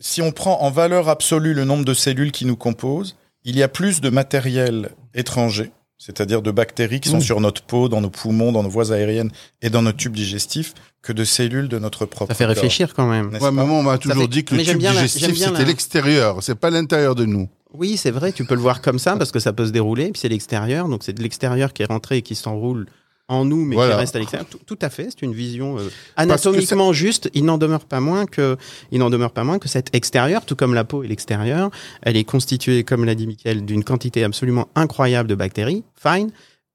si 0.00 0.22
on 0.22 0.32
prend 0.32 0.62
en 0.62 0.70
valeur 0.70 1.08
absolue 1.10 1.52
le 1.54 1.64
nombre 1.64 1.84
de 1.84 1.94
cellules 1.94 2.32
qui 2.32 2.46
nous 2.46 2.56
composent, 2.56 3.14
il 3.44 3.56
y 3.56 3.62
a 3.62 3.68
plus 3.68 4.00
de 4.00 4.10
matériel 4.10 4.90
étranger, 5.14 5.70
c'est-à-dire 5.98 6.42
de 6.42 6.50
bactéries 6.50 7.00
qui 7.00 7.08
sont 7.08 7.18
Mmh. 7.18 7.22
sur 7.22 7.40
notre 7.40 7.62
peau, 7.62 7.88
dans 7.88 8.00
nos 8.00 8.10
poumons, 8.10 8.52
dans 8.52 8.62
nos 8.62 8.68
voies 8.68 8.92
aériennes 8.92 9.30
et 9.62 9.70
dans 9.70 9.82
notre 9.82 9.98
tube 9.98 10.14
digestif, 10.14 10.74
que 11.02 11.12
de 11.12 11.24
cellules 11.24 11.68
de 11.68 11.78
notre 11.78 12.06
propre 12.06 12.32
Ça 12.32 12.34
fait 12.36 12.44
corps. 12.44 12.54
réfléchir 12.54 12.92
quand 12.94 13.08
même. 13.08 13.28
Ouais, 13.32 13.38
on 13.42 13.82
m'a 13.82 13.98
toujours 13.98 14.22
fait- 14.22 14.28
dit 14.28 14.44
que 14.44 14.52
le 14.52 14.58
mais 14.58 14.64
j'aime 14.64 14.78
tube 14.78 14.88
digestif, 14.90 15.36
c'était 15.36 15.50
la- 15.52 15.64
l'extérieur, 15.64 16.42
c'est 16.42 16.54
pas 16.56 16.70
l'intérieur 16.70 17.14
de 17.14 17.24
nous. 17.24 17.48
Oui, 17.74 17.96
c'est 17.96 18.10
vrai, 18.10 18.32
tu 18.32 18.44
peux 18.44 18.54
le 18.54 18.60
voir 18.60 18.80
comme 18.82 18.98
ça 18.98 19.16
parce 19.16 19.30
que 19.30 19.38
ça 19.40 19.52
peut 19.52 19.66
se 19.66 19.72
dérouler, 19.72 20.10
puis 20.10 20.20
c'est 20.20 20.28
l'extérieur, 20.28 20.88
donc 20.88 21.02
c'est 21.04 21.12
de 21.12 21.22
l'extérieur 21.22 21.72
qui 21.72 21.82
est 21.82 21.86
rentré 21.86 22.18
et 22.18 22.22
qui 22.22 22.34
s'enroule 22.34 22.86
en 23.28 23.44
nous, 23.44 23.64
mais 23.64 23.74
Voilà. 23.74 23.94
qui 23.94 24.00
reste 24.00 24.16
à 24.16 24.18
l'extérieur. 24.18 24.48
Tout, 24.48 24.58
tout 24.66 24.78
à 24.80 24.88
fait, 24.90 25.04
c'est 25.10 25.22
une 25.22 25.34
vision 25.34 25.78
euh, 25.78 25.88
anatomiquement 26.16 26.92
juste. 26.92 27.30
Il 27.34 27.44
n'en 27.44 27.58
demeure 27.58 27.84
pas 27.84 28.00
moins 28.00 28.26
que, 28.26 28.56
il 28.90 28.98
n'en 28.98 29.10
demeure 29.10 29.32
pas 29.32 29.44
moins 29.44 29.58
que 29.58 29.68
cet 29.68 29.94
extérieur, 29.94 30.44
tout 30.46 30.56
comme 30.56 30.74
la 30.74 30.84
peau 30.84 31.02
et 31.02 31.08
l'extérieur, 31.08 31.70
elle 32.02 32.16
est 32.16 32.24
constituée, 32.24 32.84
comme 32.84 33.04
l'a 33.04 33.14
dit 33.14 33.26
Michael, 33.26 33.64
d'une 33.64 33.84
quantité 33.84 34.24
absolument 34.24 34.68
incroyable 34.74 35.28
de 35.28 35.34
bactéries. 35.34 35.84
Fine. 35.94 36.30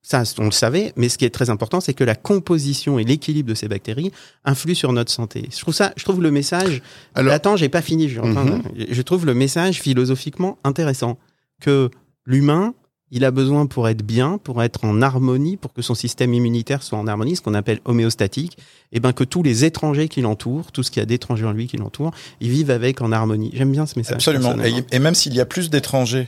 Ça, 0.05 0.23
on 0.37 0.43
le 0.45 0.51
savait, 0.51 0.91
mais 0.97 1.07
ce 1.07 1.17
qui 1.17 1.23
est 1.23 1.29
très 1.29 1.49
important, 1.49 1.79
c'est 1.79 1.93
que 1.93 2.03
la 2.03 2.15
composition 2.15 2.99
et 2.99 3.05
l'équilibre 3.05 3.47
de 3.47 3.55
ces 3.55 3.69
bactéries 3.69 4.11
influent 4.43 4.75
sur 4.75 4.91
notre 4.91 5.11
santé. 5.13 5.47
Je 5.49 5.57
trouve 5.61 5.73
ça, 5.73 5.93
je 5.95 6.03
trouve 6.03 6.21
le 6.21 6.29
message. 6.29 6.81
Alors- 7.15 7.31
Attends, 7.33 7.55
j'ai 7.55 7.69
pas 7.69 7.81
fini. 7.81 8.09
Je, 8.09 8.19
de- 8.19 8.93
je 8.93 9.01
trouve 9.01 9.25
le 9.25 9.33
message 9.33 9.79
philosophiquement 9.79 10.57
intéressant 10.65 11.17
que 11.61 11.89
l'humain, 12.25 12.73
il 13.13 13.23
a 13.25 13.31
besoin 13.31 13.67
pour 13.67 13.87
être 13.87 14.03
bien, 14.03 14.39
pour 14.43 14.63
être 14.63 14.83
en 14.85 15.01
harmonie, 15.03 15.55
pour 15.55 15.71
que 15.71 15.83
son 15.83 15.93
système 15.93 16.33
immunitaire 16.33 16.81
soit 16.81 16.97
en 16.97 17.05
harmonie, 17.05 17.35
ce 17.35 17.41
qu'on 17.41 17.53
appelle 17.53 17.79
homéostatique, 17.85 18.57
et 18.91 18.99
ben 18.99 19.13
que 19.13 19.23
tous 19.23 19.43
les 19.43 19.65
étrangers 19.65 20.07
qui 20.09 20.21
l'entourent, 20.21 20.71
tout 20.71 20.81
ce 20.81 20.89
qu'il 20.89 20.99
y 20.99 21.03
a 21.03 21.05
d'étrangers 21.05 21.45
en 21.45 21.51
lui 21.51 21.67
qui 21.67 21.77
l'entoure, 21.77 22.11
ils 22.41 22.49
vivent 22.49 22.71
avec 22.71 23.01
en 23.01 23.11
harmonie. 23.11 23.51
J'aime 23.53 23.71
bien 23.71 23.85
ce 23.85 23.99
message. 23.99 24.15
Absolument. 24.15 24.55
Et, 24.63 24.83
et 24.91 24.99
même 24.99 25.13
s'il 25.13 25.35
y 25.35 25.39
a 25.39 25.45
plus 25.45 25.69
d'étrangers 25.69 26.27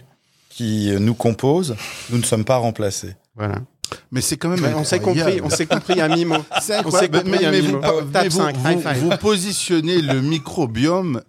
qui 0.49 0.91
euh, 0.91 0.99
nous 0.99 1.15
composent, 1.15 1.75
nous 2.11 2.19
ne 2.19 2.23
sommes 2.23 2.45
pas 2.45 2.57
remplacés. 2.57 3.15
Voilà. 3.36 3.55
Mais 4.11 4.21
c'est 4.21 4.38
quand 4.38 4.49
même. 4.49 4.63
On 4.77 4.83
s'est 4.83 4.99
compris, 4.99 5.41
on 5.43 5.49
s'est 5.49 5.65
compris 5.65 5.99
à 6.01 6.07
mi-mot. 6.07 6.43
C'est 6.61 6.86
On 6.86 6.91
s'est 6.91 7.09
compris 7.09 7.29
mais, 7.29 7.45
à 7.45 7.51
mi-mot. 7.51 7.81
Ah 7.83 7.95
ouais, 7.95 8.93
vous 8.99 9.09
positionnez 9.19 10.01
le 10.01 10.21
microbiome 10.21 11.21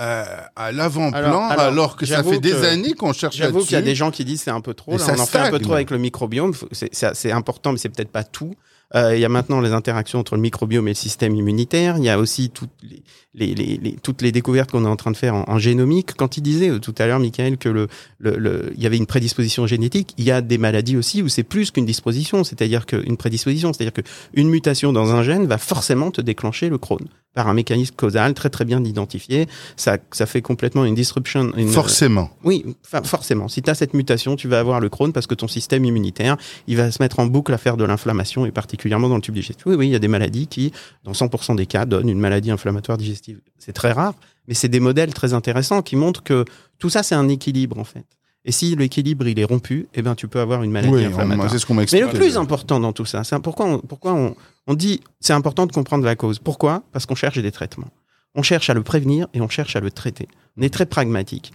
euh, 0.00 0.24
à 0.56 0.72
l'avant-plan 0.72 1.18
Alors- 1.18 1.42
alors, 1.44 1.60
alors, 1.66 1.96
que 1.96 2.06
ça 2.06 2.22
fait 2.24 2.38
des 2.40 2.50
que- 2.52 2.64
années 2.64 2.94
qu'on 2.94 3.12
cherche 3.12 3.36
J'avoue 3.36 3.60
qu'il 3.60 3.72
y 3.72 3.74
a 3.74 3.78
là-dessus. 3.78 3.90
des 3.90 3.94
gens 3.94 4.10
qui 4.10 4.24
disent 4.24 4.42
c'est 4.42 4.50
un 4.50 4.60
peu 4.62 4.74
trop. 4.74 4.92
Là, 4.92 4.98
ça 4.98 5.14
on 5.16 5.20
en 5.20 5.26
fait 5.26 5.38
un 5.38 5.50
peu 5.50 5.58
trop 5.58 5.74
avec 5.74 5.90
le 5.90 5.98
microbiome. 5.98 6.54
C'est 6.72 6.88
c'est- 6.94 7.14
c'est 7.14 7.32
important, 7.32 7.72
mais 7.72 7.78
c'est 7.78 7.90
peut-être 7.90 8.10
pas 8.10 8.24
tout. 8.24 8.54
Euh, 8.96 9.14
il 9.14 9.20
y 9.20 9.24
a 9.24 9.28
maintenant 9.28 9.60
les 9.60 9.72
interactions 9.72 10.18
entre 10.18 10.34
le 10.34 10.40
microbiome 10.40 10.88
et 10.88 10.92
le 10.92 10.94
système 10.96 11.36
immunitaire. 11.36 11.96
Il 11.98 12.04
y 12.04 12.08
a 12.08 12.18
aussi 12.18 12.50
toutes 12.50 12.70
les, 12.82 13.02
les- 13.34 13.54
les- 13.54 13.76
les- 13.76 13.92
toutes 14.02 14.22
les 14.22 14.32
découvertes 14.32 14.70
qu'on 14.72 14.84
est 14.84 14.88
en 14.88 14.96
train 14.96 15.10
de 15.12 15.16
faire 15.16 15.34
en, 15.34 15.44
en 15.46 15.58
génomique. 15.58 16.14
Quand 16.16 16.36
il 16.36 16.40
disait 16.42 16.70
euh, 16.70 16.78
tout 16.80 16.94
à 16.98 17.06
l'heure, 17.06 17.20
Michael, 17.20 17.58
que 17.58 17.68
le, 17.68 17.86
le, 18.18 18.36
le- 18.36 18.72
il 18.76 18.82
y 18.82 18.86
avait 18.86 18.96
une 18.96 19.06
prédisposition 19.06 19.66
génétique, 19.66 20.14
il 20.18 20.24
y 20.24 20.30
a 20.32 20.40
des 20.40 20.58
maladies 20.58 20.96
aussi 20.96 21.22
où 21.22 21.28
c'est 21.28 21.44
plus 21.44 21.70
qu'une 21.70 21.86
disposition, 21.86 22.42
c'est-à-dire 22.44 22.86
qu'une 22.86 23.16
prédisposition, 23.16 23.72
c'est-à-dire 23.72 23.92
qu'une 24.34 24.48
mutation 24.48 24.92
dans 24.92 25.12
un 25.14 25.22
gène 25.22 25.46
va 25.46 25.58
forcément 25.58 26.10
te 26.10 26.20
déclencher 26.20 26.68
le 26.68 26.78
Crohn 26.78 27.06
par 27.32 27.46
un 27.46 27.54
mécanisme 27.54 27.94
causal 27.96 28.34
très 28.34 28.50
très 28.50 28.64
bien 28.64 28.82
identifié. 28.82 29.46
Ça, 29.76 29.98
ça 30.10 30.26
fait 30.26 30.42
complètement 30.42 30.84
une 30.84 30.96
disruption. 30.96 31.52
Une, 31.56 31.68
Forcément. 31.68 32.28
oui, 32.42 32.64
forcément. 33.04 33.46
Si 33.46 33.62
tu 33.62 33.70
as 33.70 33.76
cette 33.76 33.94
mutation, 33.94 34.34
tu 34.34 34.48
vas 34.48 34.58
avoir 34.58 34.80
le 34.80 34.88
Crohn 34.88 35.12
parce 35.12 35.28
que 35.28 35.36
ton 35.36 35.46
système 35.46 35.84
immunitaire, 35.84 36.36
il 36.66 36.76
va 36.76 36.90
se 36.90 37.00
mettre 37.00 37.20
en 37.20 37.26
boucle 37.26 37.54
à 37.54 37.58
faire 37.58 37.76
de 37.76 37.84
l'inflammation 37.84 38.46
et 38.46 38.50
particulièrement 38.50 39.08
dans 39.08 39.14
le 39.14 39.20
tube 39.20 39.34
digestif. 39.34 39.64
Oui, 39.66 39.76
oui, 39.76 39.86
il 39.86 39.92
y 39.92 39.94
a 39.94 40.00
des 40.00 40.08
maladies 40.08 40.48
qui, 40.48 40.72
dans 41.04 41.12
100% 41.12 41.54
des 41.54 41.66
cas, 41.66 41.84
donnent 41.84 42.08
une 42.08 42.18
maladie 42.18 42.50
inflammatoire 42.50 42.98
digestive. 42.98 43.19
C'est 43.58 43.72
très 43.72 43.92
rare, 43.92 44.14
mais 44.48 44.54
c'est 44.54 44.68
des 44.68 44.80
modèles 44.80 45.12
très 45.14 45.32
intéressants 45.34 45.82
qui 45.82 45.96
montrent 45.96 46.22
que 46.22 46.44
tout 46.78 46.88
ça, 46.90 47.02
c'est 47.02 47.14
un 47.14 47.28
équilibre 47.28 47.78
en 47.78 47.84
fait. 47.84 48.04
Et 48.46 48.52
si 48.52 48.74
l'équilibre 48.74 49.28
il 49.28 49.38
est 49.38 49.44
rompu, 49.44 49.86
eh 49.94 50.00
ben 50.00 50.14
tu 50.14 50.26
peux 50.26 50.40
avoir 50.40 50.62
une 50.62 50.70
maladie 50.70 50.92
Oui, 50.94 51.04
inflammatoire. 51.04 51.50
ce 51.58 51.66
qu'on 51.66 51.74
Mais 51.74 51.84
le 51.84 52.08
plus 52.08 52.38
important 52.38 52.80
dans 52.80 52.92
tout 52.94 53.04
ça, 53.04 53.22
c'est 53.22 53.38
pourquoi 53.40 53.66
on, 53.66 53.78
pourquoi 53.80 54.14
on, 54.14 54.34
on 54.66 54.74
dit 54.74 55.00
c'est 55.20 55.34
important 55.34 55.66
de 55.66 55.72
comprendre 55.72 56.04
la 56.06 56.16
cause. 56.16 56.38
Pourquoi? 56.38 56.82
Parce 56.92 57.04
qu'on 57.04 57.14
cherche 57.14 57.38
des 57.38 57.52
traitements. 57.52 57.90
On 58.34 58.42
cherche 58.42 58.70
à 58.70 58.74
le 58.74 58.82
prévenir 58.82 59.26
et 59.34 59.40
on 59.42 59.48
cherche 59.48 59.76
à 59.76 59.80
le 59.80 59.90
traiter. 59.90 60.26
On 60.56 60.62
est 60.62 60.72
très 60.72 60.86
pragmatique. 60.86 61.52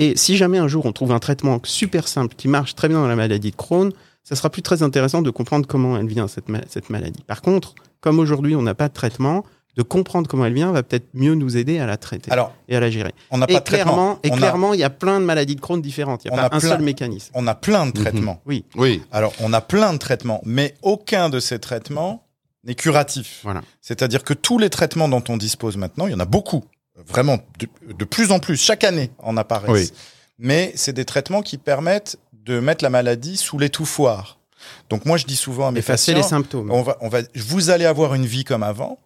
Et 0.00 0.16
si 0.16 0.36
jamais 0.36 0.58
un 0.58 0.66
jour 0.68 0.86
on 0.86 0.92
trouve 0.92 1.12
un 1.12 1.18
traitement 1.20 1.60
super 1.64 2.08
simple 2.08 2.34
qui 2.36 2.48
marche 2.48 2.74
très 2.74 2.88
bien 2.88 2.98
dans 3.00 3.06
la 3.08 3.16
maladie 3.16 3.50
de 3.52 3.56
Crohn, 3.56 3.92
ça 4.24 4.34
sera 4.36 4.50
plus 4.50 4.62
très 4.62 4.82
intéressant 4.82 5.22
de 5.22 5.30
comprendre 5.30 5.66
comment 5.68 5.96
elle 5.98 6.06
vient 6.08 6.26
cette, 6.28 6.48
ma- 6.48 6.66
cette 6.68 6.90
maladie. 6.90 7.22
Par 7.26 7.42
contre, 7.42 7.74
comme 8.00 8.18
aujourd'hui 8.18 8.56
on 8.56 8.62
n'a 8.62 8.74
pas 8.74 8.88
de 8.88 8.92
traitement, 8.94 9.44
de 9.78 9.82
comprendre 9.84 10.28
comment 10.28 10.44
elle 10.44 10.52
vient 10.54 10.72
va 10.72 10.82
peut-être 10.82 11.06
mieux 11.14 11.34
nous 11.36 11.56
aider 11.56 11.78
à 11.78 11.86
la 11.86 11.96
traiter 11.96 12.30
Alors, 12.32 12.52
et 12.68 12.76
à 12.76 12.80
la 12.80 12.90
gérer. 12.90 13.12
on 13.30 13.38
n'a 13.38 13.46
Et 13.48 13.54
pas 13.54 13.60
de 13.60 13.64
traitement. 13.64 13.92
clairement, 13.94 14.18
et 14.24 14.30
on, 14.30 14.34
a, 14.34 14.36
clairement, 14.36 14.74
il 14.74 14.80
y 14.80 14.84
a 14.84 14.90
plein 14.90 15.20
de 15.20 15.24
maladies 15.24 15.54
de 15.54 15.60
Crohn 15.60 15.80
différentes. 15.80 16.24
Il 16.24 16.32
n'y 16.32 16.36
On 16.36 16.40
a 16.40 16.44
a 16.46 16.50
pas 16.50 16.56
un 16.56 16.60
plein- 16.60 16.68
seul 16.70 16.82
mécanisme. 16.82 17.30
on 17.34 17.46
a 17.46 17.54
plein 17.54 17.84
Mhm. 17.86 17.92
de 17.92 18.00
traitements. 18.00 18.42
Oui, 18.44 18.64
Oui. 18.74 19.02
Alors, 19.12 19.32
on 19.40 19.52
a 19.52 19.60
plein 19.60 19.92
de 19.92 19.98
traitements, 19.98 20.42
mais 20.44 20.74
aucun 20.82 21.28
de 21.30 21.38
ces 21.40 21.60
traitements 21.60 22.24
n'est 22.64 22.74
curatif. 22.74 23.40
voilà. 23.44 23.62
C'est-à-dire 23.80 24.24
que 24.24 24.34
tous 24.34 24.58
les 24.58 24.68
traitements 24.68 25.08
dont 25.08 25.22
on 25.28 25.36
dispose 25.36 25.76
maintenant, 25.76 26.06
il 26.08 26.10
y 26.12 26.14
en 26.16 26.20
a 26.20 26.24
beaucoup, 26.26 26.64
vraiment 27.06 27.38
de, 27.60 27.68
de 27.94 28.04
plus 28.04 28.32
en 28.32 28.40
plus, 28.40 28.56
chaque 28.56 28.82
année 28.82 29.12
en 29.20 29.36
apparaissent. 29.36 29.70
Oui. 29.92 29.98
Mais 30.40 30.72
c'est 30.74 30.92
des 30.92 31.04
traitements 31.04 31.42
qui 31.42 31.56
permettent 31.56 32.18
de 32.32 32.58
mettre 32.58 32.82
la 32.82 32.90
maladie 32.90 33.36
sous 33.36 33.58
l'étouffoir. 33.58 34.38
Donc 34.90 35.04
moi, 35.04 35.16
je 35.18 35.24
dis 35.24 35.36
souvent 35.36 35.68
à 35.68 35.70
mes 35.70 35.78
Effacer 35.78 36.14
patients, 36.14 36.24
les 36.24 36.28
symptômes. 36.28 36.70
on 36.72 36.82
va, 36.82 36.96
on 37.00 37.08
va, 37.08 37.20
vous 37.36 37.70
allez 37.70 37.84
avoir 37.84 38.14
une 38.14 38.26
vie 38.26 38.42
comme 38.42 38.64
avant, 38.64 38.98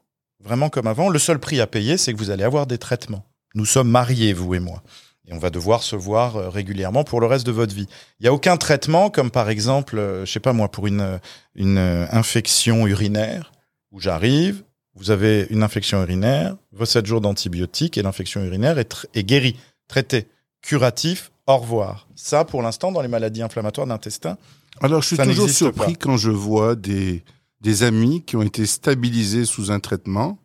vraiment 0.43 0.69
comme 0.69 0.87
avant. 0.87 1.09
Le 1.09 1.19
seul 1.19 1.39
prix 1.39 1.61
à 1.61 1.67
payer, 1.67 1.97
c'est 1.97 2.13
que 2.13 2.19
vous 2.19 2.31
allez 2.31 2.45
avoir 2.45 2.67
des 2.67 2.79
traitements. 2.79 3.25
Nous 3.55 3.67
sommes 3.67 3.91
mariés, 3.91 4.33
vous 4.33 4.55
et 4.55 4.61
moi. 4.61 4.83
Et 5.27 5.33
on 5.33 5.39
va 5.39 5.51
devoir 5.51 5.83
se 5.83 5.95
voir 5.95 6.37
euh, 6.37 6.49
régulièrement 6.49 7.05
pour 7.05 7.21
le 7.21 7.27
reste 7.27 7.47
de 7.47 7.53
votre 7.53 7.75
vie. 7.75 7.87
Il 8.19 8.25
n'y 8.25 8.29
a 8.29 8.33
aucun 8.33 8.57
traitement, 8.57 9.09
comme 9.09 9.31
par 9.31 9.51
exemple, 9.51 9.99
euh, 9.99 10.25
je 10.25 10.33
sais 10.33 10.41
pas 10.41 10.53
moi, 10.53 10.69
pour 10.69 10.87
une, 10.87 11.01
euh, 11.01 11.19
une 11.55 11.79
infection 11.79 12.87
urinaire, 12.87 13.53
où 13.93 14.01
j'arrive, 14.01 14.65
vous 14.95 15.11
avez 15.11 15.47
une 15.51 15.63
infection 15.63 16.03
urinaire, 16.03 16.57
vos 16.73 16.85
7 16.85 17.07
jours 17.07 17.21
d'antibiotiques 17.21 17.97
et 17.97 18.03
l'infection 18.03 18.43
urinaire 18.43 18.79
est, 18.79 19.23
guérie, 19.23 19.57
traitée, 19.87 20.27
curatif, 20.61 21.31
au 21.47 21.57
revoir. 21.59 22.09
Ça, 22.15 22.45
pour 22.45 22.63
l'instant, 22.63 22.91
dans 22.93 23.01
les 23.01 23.09
maladies 23.09 23.43
inflammatoires 23.43 23.87
d'intestin, 23.87 24.37
Alors, 24.81 25.03
je 25.03 25.09
suis 25.09 25.17
toujours 25.17 25.49
surpris 25.49 25.93
pas. 25.93 25.99
quand 25.99 26.17
je 26.17 26.31
vois 26.31 26.75
des, 26.75 27.23
des 27.63 27.85
amis 27.85 28.23
qui 28.23 28.37
ont 28.37 28.43
été 28.43 28.67
stabilisés 28.67 29.45
sous 29.45 29.71
un 29.71 29.81
traitement 29.81 30.39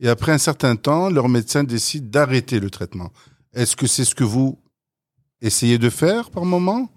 et 0.00 0.08
après 0.08 0.32
un 0.32 0.38
certain 0.38 0.76
temps, 0.76 1.08
leur 1.08 1.28
médecin 1.28 1.64
décide 1.64 2.10
d'arrêter 2.10 2.60
le 2.60 2.68
traitement. 2.68 3.10
Est-ce 3.54 3.76
que 3.76 3.86
c'est 3.86 4.04
ce 4.04 4.14
que 4.14 4.24
vous 4.24 4.58
essayez 5.40 5.78
de 5.78 5.88
faire 5.88 6.30
par 6.30 6.44
moment? 6.44 6.90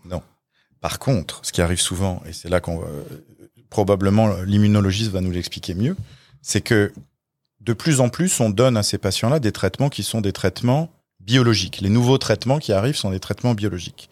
Par 0.81 0.99
contre, 0.99 1.39
ce 1.43 1.51
qui 1.51 1.61
arrive 1.61 1.79
souvent, 1.79 2.21
et 2.27 2.33
c'est 2.33 2.49
là 2.49 2.59
qu'on 2.59 2.83
probablement 3.69 4.41
l'immunologiste 4.43 5.11
va 5.11 5.21
nous 5.21 5.31
l'expliquer 5.31 5.75
mieux, 5.75 5.95
c'est 6.41 6.61
que 6.61 6.91
de 7.61 7.73
plus 7.73 7.99
en 7.99 8.09
plus, 8.09 8.39
on 8.39 8.49
donne 8.49 8.77
à 8.77 8.83
ces 8.83 8.97
patients-là 8.97 9.39
des 9.39 9.51
traitements 9.51 9.89
qui 9.89 10.03
sont 10.03 10.21
des 10.21 10.31
traitements 10.31 10.89
biologiques. 11.19 11.81
Les 11.81 11.89
nouveaux 11.89 12.17
traitements 12.17 12.59
qui 12.59 12.71
arrivent 12.71 12.95
sont 12.95 13.11
des 13.11 13.19
traitements 13.19 13.53
biologiques. 13.53 14.09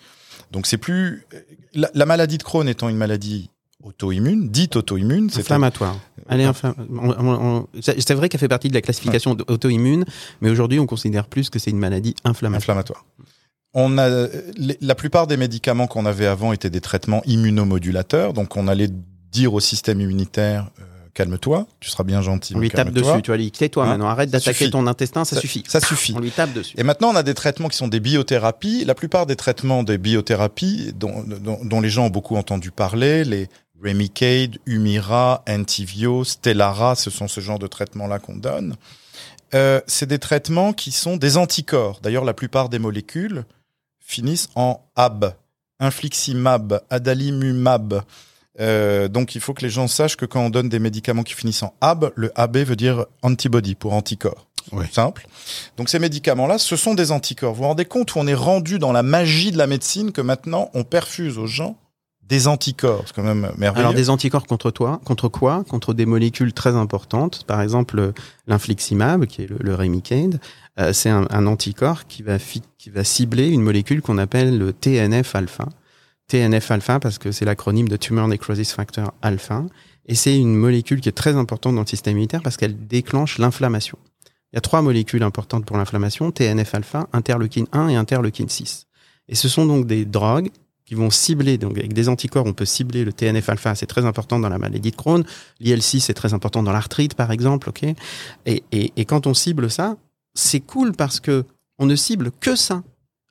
Donc 0.52 0.68
c'est 0.68 0.78
plus 0.78 1.26
la 1.74 2.06
maladie 2.06 2.38
de 2.38 2.44
Crohn 2.44 2.68
étant 2.68 2.90
une 2.90 2.98
maladie 2.98 3.50
auto-immune, 3.86 4.50
dite 4.50 4.76
auto-immune, 4.76 5.30
c'est 5.30 5.42
Inflammatoire. 5.42 5.98
Elle 6.28 6.42
est 6.42 6.46
infla- 6.46 6.74
C'est 8.00 8.14
vrai 8.16 8.30
qu'elle 8.30 8.40
fait 8.40 8.48
partie 8.48 8.68
de 8.70 8.74
la 8.74 8.82
classification 8.82 9.38
auto-immune, 9.48 10.06
mais 10.42 10.50
aujourd'hui, 10.50 10.80
on 10.80 10.88
considère 10.88 11.28
plus 11.28 11.50
que 11.50 11.60
c'est 11.60 11.70
une 11.72 11.78
maladie 11.80 12.16
inflammatoire. 12.24 12.58
inflammatoire. 12.58 13.06
On 13.74 13.98
a 13.98 14.28
la 14.82 14.96
plupart 14.96 15.28
des 15.28 15.38
médicaments 15.38 15.86
qu'on 15.88 16.06
avait 16.06 16.26
avant 16.26 16.52
étaient 16.54 16.70
des 16.70 16.82
traitements 16.82 17.22
immunomodulateurs, 17.26 18.34
donc 18.34 18.56
on 18.58 18.68
allait 18.68 18.90
dire 19.32 19.54
au 19.54 19.60
système 19.60 20.00
immunitaire 20.02 20.70
euh, 20.80 20.84
calme-toi, 21.14 21.68
tu 21.82 21.90
seras 21.90 22.04
bien 22.06 22.22
gentil. 22.22 22.56
On 22.56 22.60
lui 22.60 22.70
tape 22.70 22.92
dessus. 22.92 23.22
Tu 23.22 23.32
vas 23.32 23.38
lui 23.38 23.52
tais-toi 23.52 23.84
Hein? 23.84 23.88
maintenant. 23.90 24.08
Arrête 24.08 24.30
d'attaquer 24.30 24.70
ton 24.70 24.88
intestin, 24.88 25.26
ça, 25.26 25.40
suffit. 25.40 25.64
Ça 25.68 25.80
suffit. 25.82 26.14
On 26.16 26.20
lui 26.22 26.32
tape 26.32 26.54
dessus. 26.54 26.74
Et 26.78 26.84
maintenant, 26.84 27.10
on 27.10 27.16
a 27.16 27.24
des 27.24 27.34
traitements 27.34 27.68
qui 27.68 27.76
sont 27.78 27.88
des 27.90 28.00
biothérapies. 28.00 28.86
La 28.86 28.96
plupart 28.96 29.26
des 29.26 29.36
traitements 29.36 29.84
des 29.84 29.98
biothérapies 29.98 30.94
dont, 30.98 31.24
dont, 31.26 31.60
dont 31.64 31.82
les 31.82 31.90
gens 31.90 32.06
ont 32.06 32.10
beaucoup 32.10 32.38
entendu 32.38 32.72
parler, 32.72 33.24
les 33.26 33.50
Remicade, 33.84 34.58
Humira, 34.66 35.44
Entyvio, 35.48 36.24
Stellara, 36.24 36.96
ce 36.96 37.10
sont 37.10 37.28
ce 37.28 37.42
genre 37.42 37.60
de 37.60 37.68
traitements-là 37.68 38.20
qu'on 38.20 38.36
donne. 38.36 38.76
Euh, 39.54 39.82
c'est 39.88 40.08
des 40.08 40.20
traitements 40.20 40.74
qui 40.74 40.92
sont 40.92 41.18
des 41.18 41.38
anticorps. 41.38 42.00
D'ailleurs, 42.02 42.26
la 42.26 42.34
plupart 42.34 42.70
des 42.70 42.80
molécules 42.80 43.46
finissent 44.00 44.50
en 44.56 44.82
AB, 44.96 45.34
infliximab, 45.80 46.82
adalimumab. 46.90 48.02
Euh, 48.60 49.08
donc, 49.08 49.36
il 49.36 49.42
faut 49.42 49.54
que 49.54 49.62
les 49.62 49.70
gens 49.70 49.88
sachent 49.88 50.18
que 50.18 50.26
quand 50.26 50.42
on 50.42 50.50
donne 50.50 50.70
des 50.70 50.80
médicaments 50.80 51.24
qui 51.24 51.34
finissent 51.34 51.64
en 51.64 51.74
AB, 51.82 52.12
le 52.16 52.32
AB 52.36 52.58
veut 52.58 52.76
dire 52.76 53.06
antibody 53.22 53.76
pour 53.76 53.94
anticorps. 53.94 54.48
Oui. 54.72 54.86
Simple. 54.92 55.28
Donc 55.78 55.90
ces 55.90 56.00
médicaments-là, 56.00 56.58
ce 56.58 56.76
sont 56.76 56.96
des 56.96 57.12
anticorps. 57.12 57.54
Vous 57.54 57.62
vous 57.62 57.68
rendez 57.68 57.86
compte 57.86 58.16
où 58.16 58.20
on 58.20 58.26
est 58.26 58.34
rendu 58.34 58.80
dans 58.80 58.92
la 58.92 59.04
magie 59.04 59.52
de 59.52 59.58
la 59.58 59.68
médecine 59.68 60.12
que 60.12 60.22
maintenant 60.22 60.72
on 60.74 60.84
perfuse 60.84 61.38
aux 61.38 61.46
gens 61.46 61.78
des 62.28 62.48
anticorps. 62.48 63.04
C'est 63.06 63.16
quand 63.16 63.24
même 63.24 63.52
merveilleux. 63.58 63.80
Alors 63.80 63.94
des 63.94 64.10
anticorps 64.10 64.48
contre 64.48 64.72
toi, 64.72 65.00
contre 65.06 65.28
quoi? 65.28 65.64
Contre 65.68 65.94
des 65.94 66.06
molécules 66.06 66.54
très 66.54 66.76
importantes. 66.76 67.44
Par 67.46 67.62
exemple, 67.62 68.14
l'infliximab, 68.48 69.26
qui 69.26 69.44
est 69.44 69.48
le, 69.48 69.58
le 69.60 69.76
Remicade, 69.76 70.40
euh, 70.80 70.92
c'est 70.92 71.10
un, 71.10 71.48
anticorps 71.48 72.08
qui 72.08 72.24
va, 72.24 72.38
qui 72.40 72.90
va 72.90 73.04
cibler 73.04 73.50
une 73.50 73.62
molécule 73.62 74.02
qu'on 74.02 74.18
appelle 74.18 74.58
le 74.58 74.74
TNF-alpha. 74.74 75.70
TNF-alpha 76.28 77.00
parce 77.00 77.20
que 77.20 77.32
c'est 77.32 77.46
l'acronyme 77.46 77.88
de 77.88 77.98
Tumor 77.98 78.28
Necrosis 78.28 78.74
Factor 78.74 79.14
alpha. 79.22 79.64
Et 80.08 80.16
c'est 80.16 80.38
une 80.38 80.56
molécule 80.56 81.02
qui 81.02 81.10
est 81.10 81.14
très 81.14 81.36
importante 81.36 81.76
dans 81.76 81.82
le 81.82 81.88
système 81.88 82.14
immunitaire 82.14 82.42
parce 82.42 82.58
qu'elle 82.58 82.88
déclenche 82.88 83.38
l'inflammation. 83.38 83.98
Il 84.52 84.56
y 84.56 84.58
a 84.58 84.62
trois 84.62 84.82
molécules 84.82 85.24
importantes 85.24 85.66
pour 85.66 85.78
l'inflammation, 85.78 86.32
TNF-alpha, 86.32 87.08
interleukine 87.14 87.68
1 87.72 87.90
et 87.90 87.96
interleukine 87.96 88.50
6. 88.50 88.88
Et 89.28 89.36
ce 89.36 89.50
sont 89.50 89.66
donc 89.66 89.88
des 89.88 90.06
drogues 90.06 90.50
qui 90.86 90.94
vont 90.94 91.10
cibler, 91.10 91.58
donc 91.58 91.78
avec 91.78 91.94
des 91.94 92.10
anticorps, 92.10 92.46
on 92.46 92.54
peut 92.54 92.66
cibler 92.66 93.04
le 93.04 93.12
TNF-alpha, 93.12 93.74
c'est 93.76 93.88
très 93.88 94.06
important 94.06 94.40
dans 94.40 94.50
la 94.50 94.60
maladie 94.60 94.92
de 94.92 94.96
Crohn. 94.96 95.24
L'IL6, 95.60 96.00
c'est 96.02 96.14
très 96.14 96.34
important 96.34 96.62
dans 96.62 96.72
l'arthrite, 96.72 97.16
par 97.16 97.32
exemple, 97.32 97.70
ok. 97.70 97.84
Et, 98.46 98.64
et, 98.72 98.94
et 98.96 99.06
quand 99.06 99.26
on 99.26 99.34
cible 99.34 99.72
ça, 99.72 99.98
c'est 100.36 100.60
cool 100.60 100.94
parce 100.94 101.20
que 101.20 101.44
on 101.80 101.86
ne 101.88 101.96
cible 101.96 102.32
que 102.40 102.56
ça. 102.56 102.84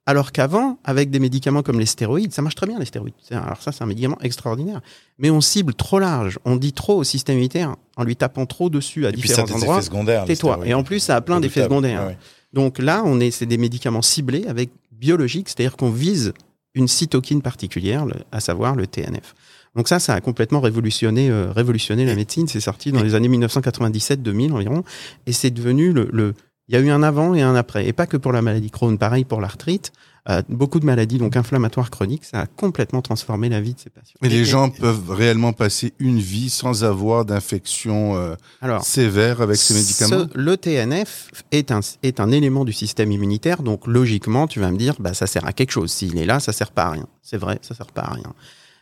Alors 0.07 0.33
qu'avant, 0.33 0.79
avec 0.85 1.11
des 1.11 1.19
médicaments 1.19 1.63
comme 1.63 1.81
les 1.81 1.87
stéroïdes, 1.87 2.33
ça 2.35 2.43
marche 2.43 2.57
très 2.57 2.67
bien 2.67 2.79
les 2.79 2.85
stéroïdes. 2.85 3.15
Alors 3.31 3.63
ça, 3.63 3.73
c'est 3.73 3.83
un 3.83 3.87
médicament 3.87 4.19
extraordinaire. 4.21 4.83
Mais 5.19 5.31
on 5.31 5.41
cible 5.41 5.73
trop 5.73 5.99
large. 5.99 6.39
On 6.45 6.57
dit 6.57 6.75
trop 6.75 6.99
au 6.99 7.05
système 7.05 7.37
immunitaire 7.37 7.77
en 7.97 8.05
lui 8.05 8.15
tapant 8.15 8.45
trop 8.45 8.69
dessus 8.69 9.07
à 9.07 9.11
Et 9.11 9.13
puis 9.13 9.29
ça 9.31 9.43
différents 9.45 9.61
endroits. 9.63 9.81
secondaires. 9.83 10.27
Tais-toi. 10.27 10.61
Et 10.67 10.75
en 10.75 10.83
plus, 10.85 11.01
ça 11.01 11.17
a 11.17 11.21
plein 11.23 11.41
d'effets 11.41 11.63
secondaires. 11.63 12.09
Ouais. 12.09 12.19
Donc 12.53 12.79
là, 12.79 13.03
on 13.07 13.19
est, 13.19 13.31
c'est 13.31 13.47
des 13.47 13.57
médicaments 13.57 14.03
ciblés 14.03 14.45
avec 14.47 14.71
biologiques, 14.93 15.49
c'est-à-dire 15.49 15.77
qu'on 15.77 15.91
vise 15.91 16.35
une 16.75 16.89
cytokine 16.89 17.43
particulière, 17.43 18.05
le- 18.07 18.15
à 18.33 18.41
savoir 18.41 18.75
le 18.75 18.87
TNF. 18.87 19.35
Donc 19.77 19.89
ça, 19.89 19.99
ça 19.99 20.15
a 20.15 20.21
complètement 20.21 20.61
révolutionné, 20.61 21.31
euh, 21.31 21.51
révolutionné 21.51 22.05
la 22.05 22.15
médecine. 22.15 22.47
C'est 22.47 22.61
sorti 22.61 22.93
dans 22.93 23.03
les 23.03 23.15
années 23.15 23.29
1997-2000 23.29 24.53
environ, 24.53 24.85
et 25.27 25.33
c'est 25.33 25.51
devenu 25.51 25.93
le, 25.93 26.09
le. 26.13 26.35
Il 26.69 26.75
y 26.75 26.79
a 26.79 26.81
eu 26.81 26.89
un 26.91 27.03
avant 27.03 27.35
et 27.35 27.43
un 27.43 27.55
après, 27.55 27.87
et 27.87 27.93
pas 27.93 28.07
que 28.07 28.17
pour 28.17 28.33
la 28.33 28.41
maladie 28.43 28.71
Crohn, 28.71 28.97
pareil 28.99 29.25
pour 29.25 29.41
l'arthrite. 29.41 29.93
Euh, 30.31 30.41
beaucoup 30.49 30.81
de 30.81 30.87
maladies 30.87 31.19
donc 31.19 31.37
inflammatoires 31.37 31.91
chroniques, 31.91 32.25
ça 32.25 32.41
a 32.41 32.47
complètement 32.47 33.03
transformé 33.03 33.51
la 33.51 33.61
vie 33.61 33.75
de 33.75 33.79
ces 33.81 33.91
patients. 33.91 34.17
Et 34.23 34.31
les 34.31 34.39
Et- 34.39 34.45
gens 34.47 34.71
peuvent 34.71 35.11
réellement 35.11 35.53
passer 35.53 35.93
une 35.99 36.19
vie 36.19 36.49
sans 36.49 36.83
avoir 36.83 37.27
d'infection 37.27 38.17
euh, 38.17 38.35
sévère 38.81 39.43
avec 39.43 39.57
ces 39.57 39.75
médicaments? 39.75 40.27
Ce- 40.33 40.39
le 40.39 40.57
TNF 40.57 41.31
est 41.53 41.71
un, 41.71 41.81
est 42.03 42.21
un 42.21 42.31
élément 42.31 42.65
du 42.65 42.73
système 42.73 43.13
immunitaire, 43.13 43.63
donc 43.63 43.87
logiquement, 43.87 44.47
tu 44.47 44.61
vas 44.61 44.71
me 44.71 44.79
dire, 44.79 44.95
bah, 44.99 45.13
ça 45.13 45.27
sert 45.27 45.45
à 45.45 45.53
quelque 45.53 45.73
chose. 45.73 45.93
S'il 45.93 46.17
est 46.17 46.25
là, 46.25 46.41
ça 46.41 46.53
sert 46.53 46.71
pas 46.73 46.85
à 46.85 46.91
rien. 46.93 47.07
C'est 47.21 47.37
vrai, 47.37 47.59
ça 47.61 47.75
sert 47.75 47.93
pas 47.93 48.03
à 48.03 48.15
rien. 48.15 48.33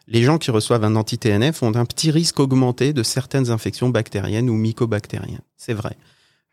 Les 0.07 0.23
gens 0.23 0.39
qui 0.39 0.53
reçoivent 0.53 0.85
un 0.85 0.95
anti-TNF 0.95 1.65
ont 1.65 1.75
un 1.75 1.85
petit 1.87 2.13
risque 2.13 2.39
augmenté 2.39 2.93
de 2.93 3.03
certaines 3.03 3.51
infections 3.51 3.89
bactériennes 3.89 4.49
ou 4.49 4.55
mycobactériennes. 4.55 5.41
C'est 5.57 5.75
vrai. 5.75 5.97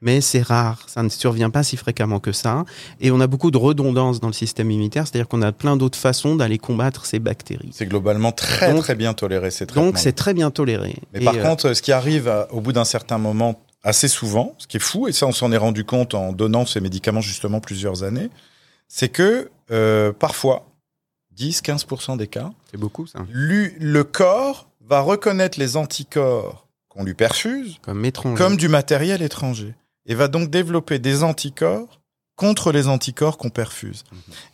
Mais 0.01 0.21
c'est 0.21 0.41
rare, 0.41 0.83
ça 0.87 1.03
ne 1.03 1.09
survient 1.09 1.49
pas 1.49 1.61
si 1.63 1.75
fréquemment 1.75 2.19
que 2.21 2.31
ça. 2.31 2.63
Et 3.01 3.11
on 3.11 3.19
a 3.19 3.27
beaucoup 3.27 3.51
de 3.51 3.57
redondance 3.57 4.21
dans 4.21 4.27
le 4.27 4.33
système 4.33 4.71
immunitaire, 4.71 5.05
c'est-à-dire 5.05 5.27
qu'on 5.27 5.41
a 5.41 5.51
plein 5.51 5.75
d'autres 5.75 5.97
façons 5.97 6.35
d'aller 6.37 6.57
combattre 6.57 7.05
ces 7.05 7.19
bactéries. 7.19 7.71
C'est 7.73 7.85
globalement 7.85 8.31
très 8.31 8.71
Donc- 8.71 8.81
très 8.83 8.95
bien 8.95 9.13
toléré 9.13 9.51
ces 9.51 9.65
traitements. 9.67 9.87
Donc 9.87 9.97
c'est 9.97 10.13
très 10.13 10.33
bien 10.33 10.51
toléré. 10.51 10.95
Mais 11.13 11.21
Et, 11.21 11.25
par 11.25 11.35
euh, 11.35 11.43
contre, 11.43 11.73
ce 11.73 11.81
qui 11.81 11.91
arrive 11.91 12.29
à- 12.29 12.47
au 12.53 12.61
bout 12.61 12.71
d'un 12.71 12.85
certain 12.85 13.17
moment, 13.17 13.59
assez 13.83 14.07
souvent, 14.07 14.55
ce 14.57 14.67
qui 14.67 14.77
est 14.77 14.81
fou, 14.81 15.07
et 15.09 15.11
ça 15.11 15.25
on 15.27 15.31
s'en 15.33 15.51
est 15.51 15.57
rendu 15.57 15.83
compte 15.83 16.13
en 16.13 16.31
donnant 16.31 16.65
ces 16.65 16.79
médicaments 16.79 17.21
justement 17.21 17.59
plusieurs 17.59 18.03
années, 18.03 18.29
c'est 18.87 19.09
que 19.09 19.49
euh, 19.71 20.13
parfois, 20.13 20.65
10-15% 21.35 22.17
des 22.17 22.27
cas, 22.27 22.51
c'est 22.71 22.77
beaucoup 22.79 23.05
ça. 23.07 23.19
lui- 23.31 23.73
le 23.79 24.03
corps 24.03 24.69
va 24.85 25.01
reconnaître 25.01 25.59
les 25.59 25.77
anticorps 25.77 26.67
qu'on 26.89 27.03
lui 27.03 27.13
perfuse 27.13 27.77
comme 27.83 28.57
du 28.57 28.67
matériel 28.67 29.21
étranger 29.21 29.73
et 30.05 30.15
va 30.15 30.27
donc 30.27 30.49
développer 30.49 30.99
des 30.99 31.23
anticorps 31.23 32.01
contre 32.35 32.71
les 32.71 32.87
anticorps 32.87 33.37
qu'on 33.37 33.49
perfuse. 33.49 34.03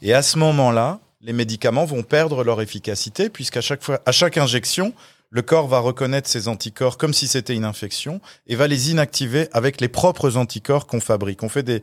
Et 0.01 0.13
à 0.13 0.21
ce 0.21 0.37
moment-là, 0.39 0.99
les 1.21 1.33
médicaments 1.33 1.85
vont 1.85 2.03
perdre 2.03 2.43
leur 2.43 2.61
efficacité 2.61 3.29
puisqu'à 3.29 3.61
chaque 3.61 3.83
fois, 3.83 4.01
à 4.05 4.11
chaque 4.11 4.37
injection, 4.37 4.93
le 5.29 5.41
corps 5.41 5.67
va 5.67 5.79
reconnaître 5.79 6.29
ces 6.29 6.47
anticorps 6.47 6.97
comme 6.97 7.13
si 7.13 7.27
c'était 7.27 7.55
une 7.55 7.65
infection 7.65 8.21
et 8.47 8.55
va 8.55 8.67
les 8.67 8.91
inactiver 8.91 9.49
avec 9.51 9.81
les 9.81 9.87
propres 9.87 10.37
anticorps 10.37 10.87
qu'on 10.87 10.99
fabrique. 10.99 11.43
On 11.43 11.49
fait 11.49 11.63
des, 11.63 11.81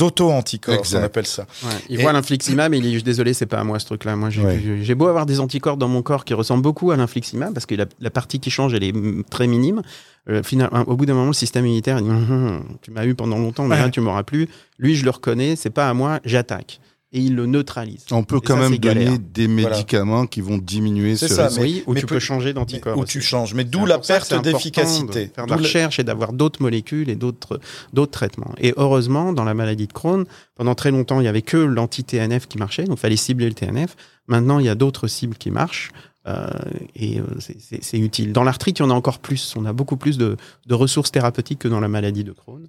auto-anticorps, 0.00 0.82
on 0.94 1.02
appelle 1.02 1.26
ça. 1.26 1.46
Ouais, 1.64 1.70
il 1.88 1.98
Et- 1.98 2.02
voit 2.02 2.12
l'infliximab 2.12 2.72
et 2.74 2.78
il 2.78 2.82
dit 2.82 3.02
désolé, 3.02 3.34
c'est 3.34 3.46
pas 3.46 3.58
à 3.58 3.64
moi 3.64 3.78
ce 3.78 3.86
truc-là. 3.86 4.16
Moi, 4.16 4.30
j'ai 4.30 4.42
Ouais. 4.42 4.94
beau 4.94 5.06
avoir 5.08 5.26
des 5.26 5.40
anticorps 5.40 5.76
dans 5.76 5.88
mon 5.88 6.02
corps 6.02 6.24
qui 6.24 6.34
ressemblent 6.34 6.62
beaucoup 6.62 6.90
à 6.90 6.96
l'infliximab 6.96 7.52
parce 7.52 7.66
que 7.66 7.74
la, 7.74 7.86
la 8.00 8.10
partie 8.10 8.40
qui 8.40 8.50
change 8.50 8.74
elle 8.74 8.84
est 8.84 8.94
très 9.30 9.46
minime. 9.46 9.82
Euh, 10.28 10.42
finalement, 10.42 10.80
au 10.86 10.96
bout 10.96 11.06
d'un 11.06 11.14
moment, 11.14 11.28
le 11.28 11.32
système 11.32 11.64
immunitaire 11.64 11.98
il 11.98 12.04
dit 12.04 12.10
Hum, 12.10 12.30
hum, 12.30 12.64
tu 12.82 12.90
m'as 12.90 13.04
eu 13.06 13.14
pendant 13.14 13.38
longtemps, 13.38 13.64
mais 13.66 13.76
Ouais. 13.76 13.82
là 13.82 13.88
tu 13.90 14.00
m'auras 14.00 14.22
plus. 14.22 14.48
Lui, 14.78 14.94
je 14.94 15.04
le 15.04 15.10
reconnais, 15.10 15.56
c'est 15.56 15.70
pas 15.70 15.88
à 15.88 15.94
moi, 15.94 16.20
j'attaque 16.24 16.78
et 17.12 17.18
il 17.20 17.34
le 17.34 17.46
neutralise. 17.46 18.04
On 18.12 18.22
peut 18.22 18.36
Et 18.36 18.40
quand 18.40 18.54
ça, 18.54 18.68
même 18.68 18.78
galère. 18.78 19.04
donner 19.06 19.18
des 19.18 19.48
médicaments 19.48 20.26
qui 20.26 20.40
vont 20.40 20.58
diminuer 20.58 21.16
ce 21.16 21.26
ça, 21.28 21.46
risque. 21.48 21.60
oui, 21.60 21.82
ou 21.86 21.94
mais 21.94 22.00
tu 22.00 22.06
peu- 22.06 22.14
peux 22.14 22.20
changer 22.20 22.52
d'anticorps. 22.52 22.96
Où 22.96 23.02
aussi. 23.02 23.12
tu 23.14 23.20
changes. 23.20 23.52
Mais 23.54 23.64
d'où 23.64 23.84
la 23.84 23.98
perte 23.98 24.32
d'efficacité. 24.42 25.26
de 25.26 25.32
Faire 25.34 25.46
de 25.46 25.50
la 25.50 25.56
recherche 25.56 25.98
et 25.98 26.04
d'avoir 26.04 26.32
d'autres 26.32 26.62
molécules 26.62 27.08
et 27.10 27.16
d'autres 27.16 27.58
d'autres 27.92 28.12
traitements. 28.12 28.54
Et 28.58 28.72
heureusement, 28.76 29.32
dans 29.32 29.44
la 29.44 29.54
maladie 29.54 29.86
de 29.88 29.92
Crohn, 29.92 30.24
pendant 30.54 30.74
très 30.74 30.90
longtemps, 30.92 31.20
il 31.20 31.24
y 31.24 31.28
avait 31.28 31.42
que 31.42 31.56
l'anti-TNF 31.56 32.46
qui 32.46 32.58
marchait, 32.58 32.84
donc 32.84 32.98
il 32.98 33.00
fallait 33.00 33.16
cibler 33.16 33.48
le 33.48 33.54
TNF. 33.54 33.96
Maintenant, 34.28 34.58
il 34.60 34.66
y 34.66 34.68
a 34.68 34.74
d'autres 34.76 35.08
cibles 35.08 35.36
qui 35.36 35.50
marchent. 35.50 35.90
euh, 36.26 36.48
et 36.94 37.18
euh, 37.18 37.22
c'est- 37.38 37.56
c'est 37.58 37.82
c'est 37.82 37.98
utile. 37.98 38.34
Dans 38.34 38.44
l'arthrite, 38.44 38.78
il 38.78 38.82
y 38.82 38.84
en 38.84 38.90
a 38.90 38.94
encore 38.94 39.20
plus. 39.20 39.54
On 39.56 39.64
a 39.64 39.72
beaucoup 39.72 39.96
plus 39.96 40.18
de, 40.18 40.36
de 40.66 40.74
ressources 40.74 41.10
thérapeutiques 41.10 41.60
que 41.60 41.66
dans 41.68 41.80
la 41.80 41.88
maladie 41.88 42.24
de 42.24 42.32
Crohn. 42.32 42.68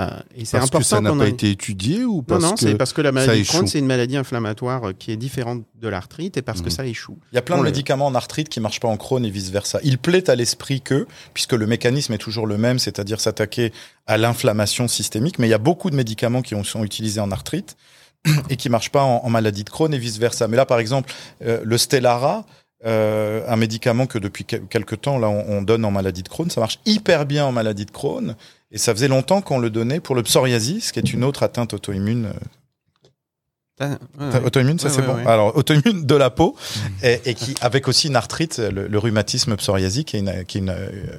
Euh, 0.00 0.06
et 0.34 0.46
c'est 0.46 0.52
Parce 0.52 0.64
important 0.68 0.78
que 0.78 0.84
ça 0.86 1.00
n'a 1.02 1.14
pas 1.14 1.26
été 1.28 1.50
étudié 1.50 2.04
ou 2.06 2.16
Non, 2.16 2.22
parce 2.22 2.42
non, 2.42 2.54
que 2.54 2.60
c'est 2.60 2.74
parce 2.76 2.94
que 2.94 3.02
la 3.02 3.12
maladie 3.12 3.42
de 3.42 3.46
Crohn, 3.46 3.66
c'est 3.66 3.78
une 3.78 3.84
maladie 3.86 4.16
inflammatoire 4.16 4.88
euh, 4.88 4.92
qui 4.98 5.12
est 5.12 5.18
différente 5.18 5.64
de 5.74 5.86
l'arthrite 5.88 6.38
et 6.38 6.42
parce 6.42 6.60
que 6.62 6.66
Mhm. 6.66 6.70
ça 6.70 6.86
échoue. 6.86 7.18
Il 7.30 7.34
y 7.34 7.38
a 7.38 7.42
plein 7.42 7.58
de 7.58 7.62
médicaments 7.62 8.06
en 8.06 8.14
arthrite 8.14 8.48
qui 8.48 8.58
marchent 8.60 8.80
pas 8.80 8.88
en 8.88 8.96
Crohn 8.96 9.22
et 9.22 9.28
vice 9.28 9.50
versa. 9.50 9.80
Il 9.84 9.98
plaît 9.98 10.30
à 10.30 10.34
l'esprit 10.34 10.80
que, 10.80 11.06
puisque 11.34 11.52
le 11.52 11.66
mécanisme 11.66 12.14
est 12.14 12.18
toujours 12.18 12.46
le 12.46 12.56
même, 12.56 12.78
c'est-à-dire 12.78 13.20
s'attaquer 13.20 13.70
à 14.06 14.16
l'inflammation 14.16 14.88
systémique, 14.88 15.38
mais 15.38 15.46
il 15.46 15.50
y 15.50 15.54
a 15.54 15.58
beaucoup 15.58 15.90
de 15.90 15.96
médicaments 15.96 16.40
qui 16.40 16.54
ont- 16.54 16.64
sont 16.64 16.84
utilisés 16.84 17.20
en 17.20 17.30
arthrite 17.30 17.76
et 18.48 18.56
qui 18.56 18.70
marchent 18.70 18.92
pas 18.92 19.02
en, 19.02 19.20
en 19.24 19.28
maladie 19.28 19.62
de 19.64 19.68
Crohn 19.70 19.92
et 19.92 19.98
vice 19.98 20.16
versa. 20.16 20.48
Mais 20.48 20.56
là, 20.56 20.64
par 20.64 20.78
exemple, 20.78 21.12
euh, 21.44 21.60
le 21.64 21.76
Stellara, 21.76 22.46
euh, 22.86 23.42
un 23.46 23.56
médicament 23.56 24.06
que 24.06 24.18
depuis 24.18 24.44
quel- 24.44 24.64
quelque 24.66 24.94
temps 24.94 25.18
là 25.18 25.28
on, 25.28 25.58
on 25.58 25.62
donne 25.62 25.84
en 25.84 25.90
maladie 25.90 26.22
de 26.22 26.28
Crohn, 26.28 26.48
ça 26.50 26.60
marche 26.60 26.78
hyper 26.86 27.26
bien 27.26 27.44
en 27.44 27.52
maladie 27.52 27.84
de 27.84 27.90
Crohn 27.90 28.34
et 28.72 28.78
ça 28.78 28.92
faisait 28.94 29.08
longtemps 29.08 29.40
qu'on 29.42 29.58
le 29.58 29.70
donnait 29.70 30.00
pour 30.00 30.14
le 30.16 30.22
psoriasis, 30.22 30.90
qui 30.92 30.98
est 30.98 31.12
une 31.12 31.22
autre 31.24 31.42
atteinte 31.44 31.74
auto-immune 31.74 32.26
euh, 32.26 32.32
Ah, 33.80 33.98
ouais. 34.20 34.44
Auto-immune, 34.44 34.78
ça 34.78 34.88
Ouais, 34.88 34.94
c'est 34.94 35.00
ouais, 35.00 35.06
bon. 35.06 35.26
Alors 35.26 35.56
auto-immune 35.56 36.04
de 36.06 36.14
la 36.14 36.30
peau 36.30 36.54
et, 37.02 37.20
et 37.24 37.34
qui 37.34 37.54
avec 37.60 37.88
aussi 37.88 38.08
une 38.08 38.16
arthrite, 38.16 38.58
le, 38.58 38.86
le 38.86 38.98
rhumatisme 38.98 39.56
psoriasique, 39.56 40.08
qui 40.08 40.16
est, 40.16 40.20
une, 40.20 40.44
qui 40.44 40.58
est 40.58 40.60
une, 40.60 40.74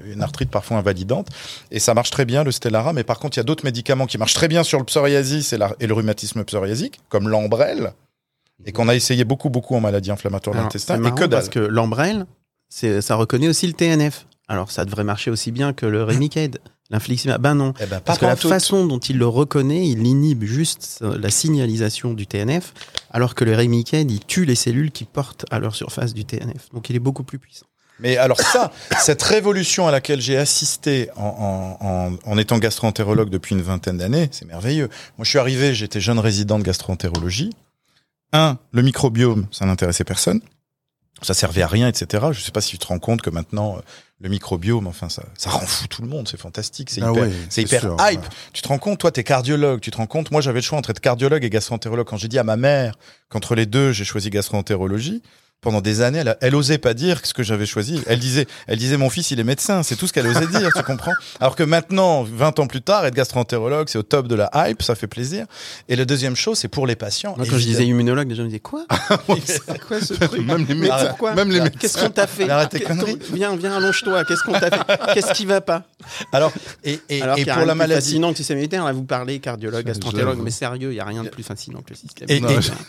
une 0.05 0.21
arthrite 0.21 0.49
parfois 0.49 0.77
invalidante. 0.77 1.27
Et 1.71 1.79
ça 1.79 1.93
marche 1.93 2.09
très 2.11 2.25
bien 2.25 2.43
le 2.43 2.51
Stellara, 2.51 2.93
mais 2.93 3.03
par 3.03 3.19
contre 3.19 3.37
il 3.37 3.39
y 3.39 3.41
a 3.41 3.43
d'autres 3.43 3.65
médicaments 3.65 4.05
qui 4.05 4.17
marchent 4.17 4.35
très 4.35 4.47
bien 4.47 4.63
sur 4.63 4.79
le 4.79 4.85
psoriasis 4.85 5.51
et, 5.53 5.57
la- 5.57 5.75
et 5.79 5.87
le 5.87 5.93
rhumatisme 5.93 6.43
psoriasique, 6.45 7.01
comme 7.09 7.27
l'Ambrel, 7.27 7.91
et 8.65 8.71
qu'on 8.71 8.87
a 8.87 8.95
essayé 8.95 9.25
beaucoup 9.25 9.49
beaucoup 9.49 9.75
en 9.75 9.81
maladie 9.81 10.11
inflammatoire 10.11 10.55
de 10.55 10.61
l'intestin, 10.61 11.03
et 11.03 11.11
que 11.11 11.19
dalle. 11.21 11.29
parce 11.31 11.49
que 11.49 11.59
l'Ambrel, 11.59 12.25
c'est- 12.69 13.01
ça 13.01 13.15
reconnaît 13.15 13.49
aussi 13.49 13.67
le 13.67 13.73
TNF. 13.73 14.25
Alors 14.47 14.71
ça 14.71 14.85
devrait 14.85 15.03
marcher 15.03 15.31
aussi 15.31 15.51
bien 15.51 15.73
que 15.73 15.85
le 15.85 16.03
Remicade, 16.09 16.59
l'infliximab. 16.93 17.41
Ben 17.41 17.55
non. 17.55 17.73
Eh 17.81 17.85
ben, 17.85 17.99
Parce 17.99 18.19
que 18.19 18.25
la 18.25 18.37
façon 18.37 18.85
dont 18.85 18.99
il 18.99 19.17
le 19.17 19.27
reconnaît, 19.27 19.87
il 19.89 20.05
inhibe 20.07 20.43
juste 20.45 20.99
la 21.01 21.29
signalisation 21.29 22.13
du 22.13 22.25
TNF, 22.27 22.73
alors 23.11 23.35
que 23.35 23.43
le 23.43 23.55
Remicade, 23.55 24.09
il 24.09 24.23
tue 24.23 24.45
les 24.45 24.55
cellules 24.55 24.91
qui 24.91 25.03
portent 25.03 25.45
à 25.51 25.59
leur 25.59 25.75
surface 25.75 26.13
du 26.13 26.23
TNF. 26.23 26.69
Donc 26.73 26.89
il 26.89 26.95
est 26.95 26.99
beaucoup 26.99 27.23
plus 27.23 27.39
puissant. 27.39 27.65
Mais 27.99 28.17
alors 28.17 28.39
ça, 28.39 28.71
cette 28.99 29.21
révolution 29.21 29.87
à 29.87 29.91
laquelle 29.91 30.19
j'ai 30.19 30.37
assisté 30.37 31.09
en, 31.15 31.77
en, 31.81 31.87
en, 31.87 32.31
en 32.31 32.37
étant 32.37 32.57
gastro-entérologue 32.57 33.29
depuis 33.29 33.55
une 33.55 33.61
vingtaine 33.61 33.97
d'années, 33.97 34.29
c'est 34.31 34.45
merveilleux. 34.45 34.89
Moi, 35.17 35.25
je 35.25 35.29
suis 35.29 35.39
arrivé, 35.39 35.73
j'étais 35.75 36.01
jeune 36.01 36.19
résident 36.19 36.57
de 36.57 36.63
gastro-entérologie. 36.63 37.51
Un, 38.33 38.57
le 38.71 38.81
microbiome, 38.81 39.45
ça 39.51 39.65
n'intéressait 39.65 40.03
personne. 40.03 40.41
Ça 41.21 41.33
servait 41.33 41.61
à 41.61 41.67
rien, 41.67 41.87
etc. 41.87 42.25
Je 42.31 42.41
sais 42.41 42.51
pas 42.51 42.59
si 42.61 42.71
tu 42.71 42.77
te 42.79 42.87
rends 42.87 42.99
compte 42.99 43.21
que 43.21 43.29
maintenant, 43.29 43.77
euh, 43.77 43.81
le 44.19 44.29
microbiome, 44.29 44.87
enfin, 44.87 45.07
ça, 45.09 45.23
ça 45.37 45.51
rend 45.51 45.65
fou 45.65 45.87
tout 45.87 46.01
le 46.01 46.07
monde. 46.09 46.27
C'est 46.27 46.39
fantastique. 46.39 46.89
C'est 46.89 47.01
Ah 47.01 47.11
hyper, 47.11 47.23
ouais, 47.23 47.31
c'est 47.31 47.51
c'est 47.51 47.61
hyper 47.61 47.81
sûr, 47.81 47.97
hype. 48.01 48.19
ouais. 48.21 48.27
Tu 48.51 48.61
te 48.61 48.67
rends 48.67 48.77
compte, 48.79 48.99
toi, 48.99 49.11
t'es 49.11 49.23
cardiologue. 49.23 49.79
Tu 49.79 49.91
te 49.91 49.97
rends 49.97 50.07
compte, 50.07 50.31
moi, 50.31 50.41
j'avais 50.41 50.59
le 50.59 50.63
choix 50.63 50.77
entre 50.77 50.89
être 50.89 50.99
cardiologue 50.99 51.43
et 51.45 51.49
gastro-entérologue. 51.49 52.07
Quand 52.07 52.17
j'ai 52.17 52.27
dit 52.27 52.39
à 52.39 52.43
ma 52.43 52.57
mère 52.57 52.95
qu'entre 53.29 53.55
les 53.55 53.65
deux, 53.65 53.91
j'ai 53.93 54.03
choisi 54.03 54.29
gastro-entérologie, 54.29 55.21
pendant 55.63 55.81
des 55.81 56.01
années, 56.01 56.19
elle, 56.19 56.27
a- 56.29 56.37
elle 56.41 56.55
osait 56.55 56.77
pas 56.77 56.93
dire 56.93 57.19
ce 57.23 57.33
que 57.33 57.41
j'avais 57.41 57.65
choisi. 57.65 58.01
Elle 58.05 58.19
disait, 58.19 58.45
elle 58.67 58.77
disait, 58.77 58.97
mon 58.97 59.09
fils, 59.09 59.31
il 59.31 59.39
est 59.39 59.43
médecin. 59.43 59.81
C'est 59.81 59.95
tout 59.95 60.05
ce 60.07 60.13
qu'elle 60.13 60.27
osait 60.27 60.45
dire, 60.47 60.69
tu 60.75 60.83
comprends? 60.83 61.13
Alors 61.39 61.55
que 61.55 61.63
maintenant, 61.63 62.23
20 62.23 62.59
ans 62.59 62.67
plus 62.67 62.81
tard, 62.81 63.05
être 63.05 63.15
gastro-entérologue, 63.15 63.87
c'est 63.89 63.97
au 63.97 64.03
top 64.03 64.27
de 64.27 64.35
la 64.35 64.51
hype, 64.53 64.81
ça 64.83 64.93
fait 64.95 65.07
plaisir. 65.07 65.45
Et 65.89 65.95
la 65.95 66.05
deuxième 66.05 66.35
chose, 66.35 66.57
c'est 66.59 66.67
pour 66.67 66.85
les 66.85 66.95
patients. 66.95 67.33
Moi, 67.37 67.45
quand 67.49 67.57
je 67.57 67.63
disais 67.65 67.85
immunologue, 67.85 68.29
les 68.29 68.35
gens 68.35 68.43
me 68.43 68.47
disaient 68.49 68.59
quoi? 68.59 68.85
C'est 69.45 69.79
quoi 69.87 69.99
ce 70.01 70.13
truc? 70.13 70.41
Même 70.45 70.65
les 70.67 70.75
médecins. 70.75 71.05
pourquoi? 71.07 71.33
Même 71.33 71.49
les 71.49 71.61
médecins. 71.61 71.79
Qu'est-ce 71.79 71.97
qu'on 71.97 72.09
t'a 72.09 72.27
fait? 72.27 72.49
Arrête 72.49 72.69
tes 72.69 72.81
conneries. 72.81 73.17
Viens, 73.33 73.55
viens, 73.55 73.77
allonge-toi. 73.77 74.25
Qu'est-ce 74.25 74.43
qu'on 74.43 74.53
t'a 74.53 74.69
fait? 74.69 75.13
Qu'est-ce 75.13 75.33
qui 75.33 75.45
va 75.45 75.61
pas? 75.61 75.83
Alors, 76.31 76.51
et, 76.83 76.99
Alors 77.21 77.37
pour 77.37 77.65
la 77.65 77.75
maladie. 77.75 78.01
fascinant 78.07 78.27
que 78.27 78.33
le 78.33 78.37
système 78.37 78.57
immunitaire, 78.57 78.83
là, 78.85 78.91
vous 78.91 79.03
parlez 79.03 79.39
cardiologue, 79.39 79.85
gastroentérologue, 79.85 80.39
mais 80.43 80.51
sérieux, 80.51 80.91
il 80.91 80.95
y 80.95 80.99
a 80.99 81.05
rien 81.05 81.23
de 81.23 81.29
plus 81.29 81.43
fascinant 81.43 81.79
que 81.81 81.91
le 81.91 81.95
système 81.95 82.27
Et, 82.29 82.41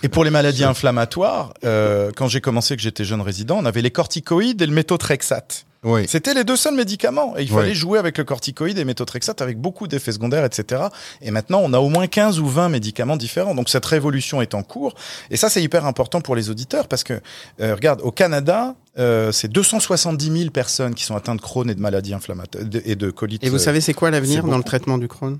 et 0.02 0.08
pour 0.08 0.24
les 0.24 0.30
maladies 0.30 0.64
inflammatoires, 0.64 1.52
euh, 1.64 2.10
quand 2.16 2.28
j'ai 2.28 2.40
commencé, 2.40 2.63
que 2.72 2.82
j'étais 2.82 3.04
jeune 3.04 3.20
résident, 3.20 3.58
on 3.58 3.64
avait 3.64 3.82
les 3.82 3.90
corticoïdes 3.90 4.60
et 4.62 4.66
le 4.66 4.72
méthotrexate. 4.72 5.66
Oui. 5.84 6.06
C'était 6.08 6.32
les 6.32 6.44
deux 6.44 6.56
seuls 6.56 6.74
médicaments. 6.74 7.36
Et 7.36 7.42
il 7.42 7.48
fallait 7.48 7.74
jouer 7.74 7.98
avec 7.98 8.16
le 8.16 8.24
corticoïde 8.24 8.78
et 8.78 8.80
le 8.80 8.86
méthotrexate 8.86 9.42
avec 9.42 9.58
beaucoup 9.58 9.86
d'effets 9.86 10.12
secondaires, 10.12 10.44
etc. 10.44 10.84
Et 11.20 11.30
maintenant, 11.30 11.60
on 11.62 11.72
a 11.74 11.78
au 11.78 11.90
moins 11.90 12.06
15 12.06 12.40
ou 12.40 12.46
20 12.46 12.70
médicaments 12.70 13.18
différents. 13.18 13.54
Donc 13.54 13.68
cette 13.68 13.84
révolution 13.84 14.40
est 14.40 14.54
en 14.54 14.62
cours. 14.62 14.94
Et 15.30 15.36
ça, 15.36 15.50
c'est 15.50 15.62
hyper 15.62 15.84
important 15.84 16.22
pour 16.22 16.36
les 16.36 16.48
auditeurs 16.48 16.88
parce 16.88 17.04
que, 17.04 17.20
euh, 17.60 17.74
regarde, 17.74 18.00
au 18.02 18.10
Canada, 18.10 18.74
euh, 18.98 19.30
c'est 19.30 19.48
270 19.48 20.38
000 20.38 20.50
personnes 20.50 20.94
qui 20.94 21.04
sont 21.04 21.16
atteintes 21.16 21.38
de 21.38 21.42
Crohn 21.42 21.68
et 21.68 21.74
de 21.74 21.80
maladies 21.80 22.14
inflammatoires 22.14 22.64
et 22.84 22.96
de 22.96 23.10
colites. 23.10 23.44
Et 23.44 23.50
vous 23.50 23.56
euh, 23.56 23.58
savez, 23.58 23.82
c'est 23.82 23.94
quoi 23.94 24.10
l'avenir 24.10 24.44
dans 24.44 24.58
le 24.58 24.64
traitement 24.64 24.96
du 24.96 25.08
Crohn? 25.08 25.38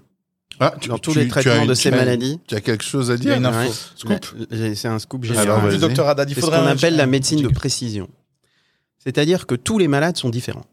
Ah, 0.61 0.74
tu- 0.80 0.88
Dans 0.88 0.98
tous 0.98 1.12
tu- 1.12 1.18
les 1.18 1.28
traitements 1.28 1.66
de 1.66 1.74
ces 1.74 1.88
tu 1.90 1.94
as- 1.94 1.98
maladies 1.98 2.40
Tu 2.46 2.55
as 2.55 2.61
quelque 2.61 2.84
chose 2.84 3.11
à 3.11 3.16
dire. 3.16 3.32
Ouais. 3.59 3.66
C'est 4.74 4.88
un 4.88 4.98
scoop 4.98 5.24
il 5.24 5.28
C'est 6.34 6.40
ce 6.40 6.40
faudrait 6.46 6.59
qu'on 6.61 6.66
appelle 6.78 6.96
la 6.96 7.07
médecine 7.07 7.40
de 7.42 7.48
précision. 7.48 8.09
C'est-à-dire 8.98 9.46
que 9.46 9.55
tous 9.55 9.78
les 9.78 9.88
malades 9.88 10.16
sont 10.16 10.30
différents. 10.30 10.64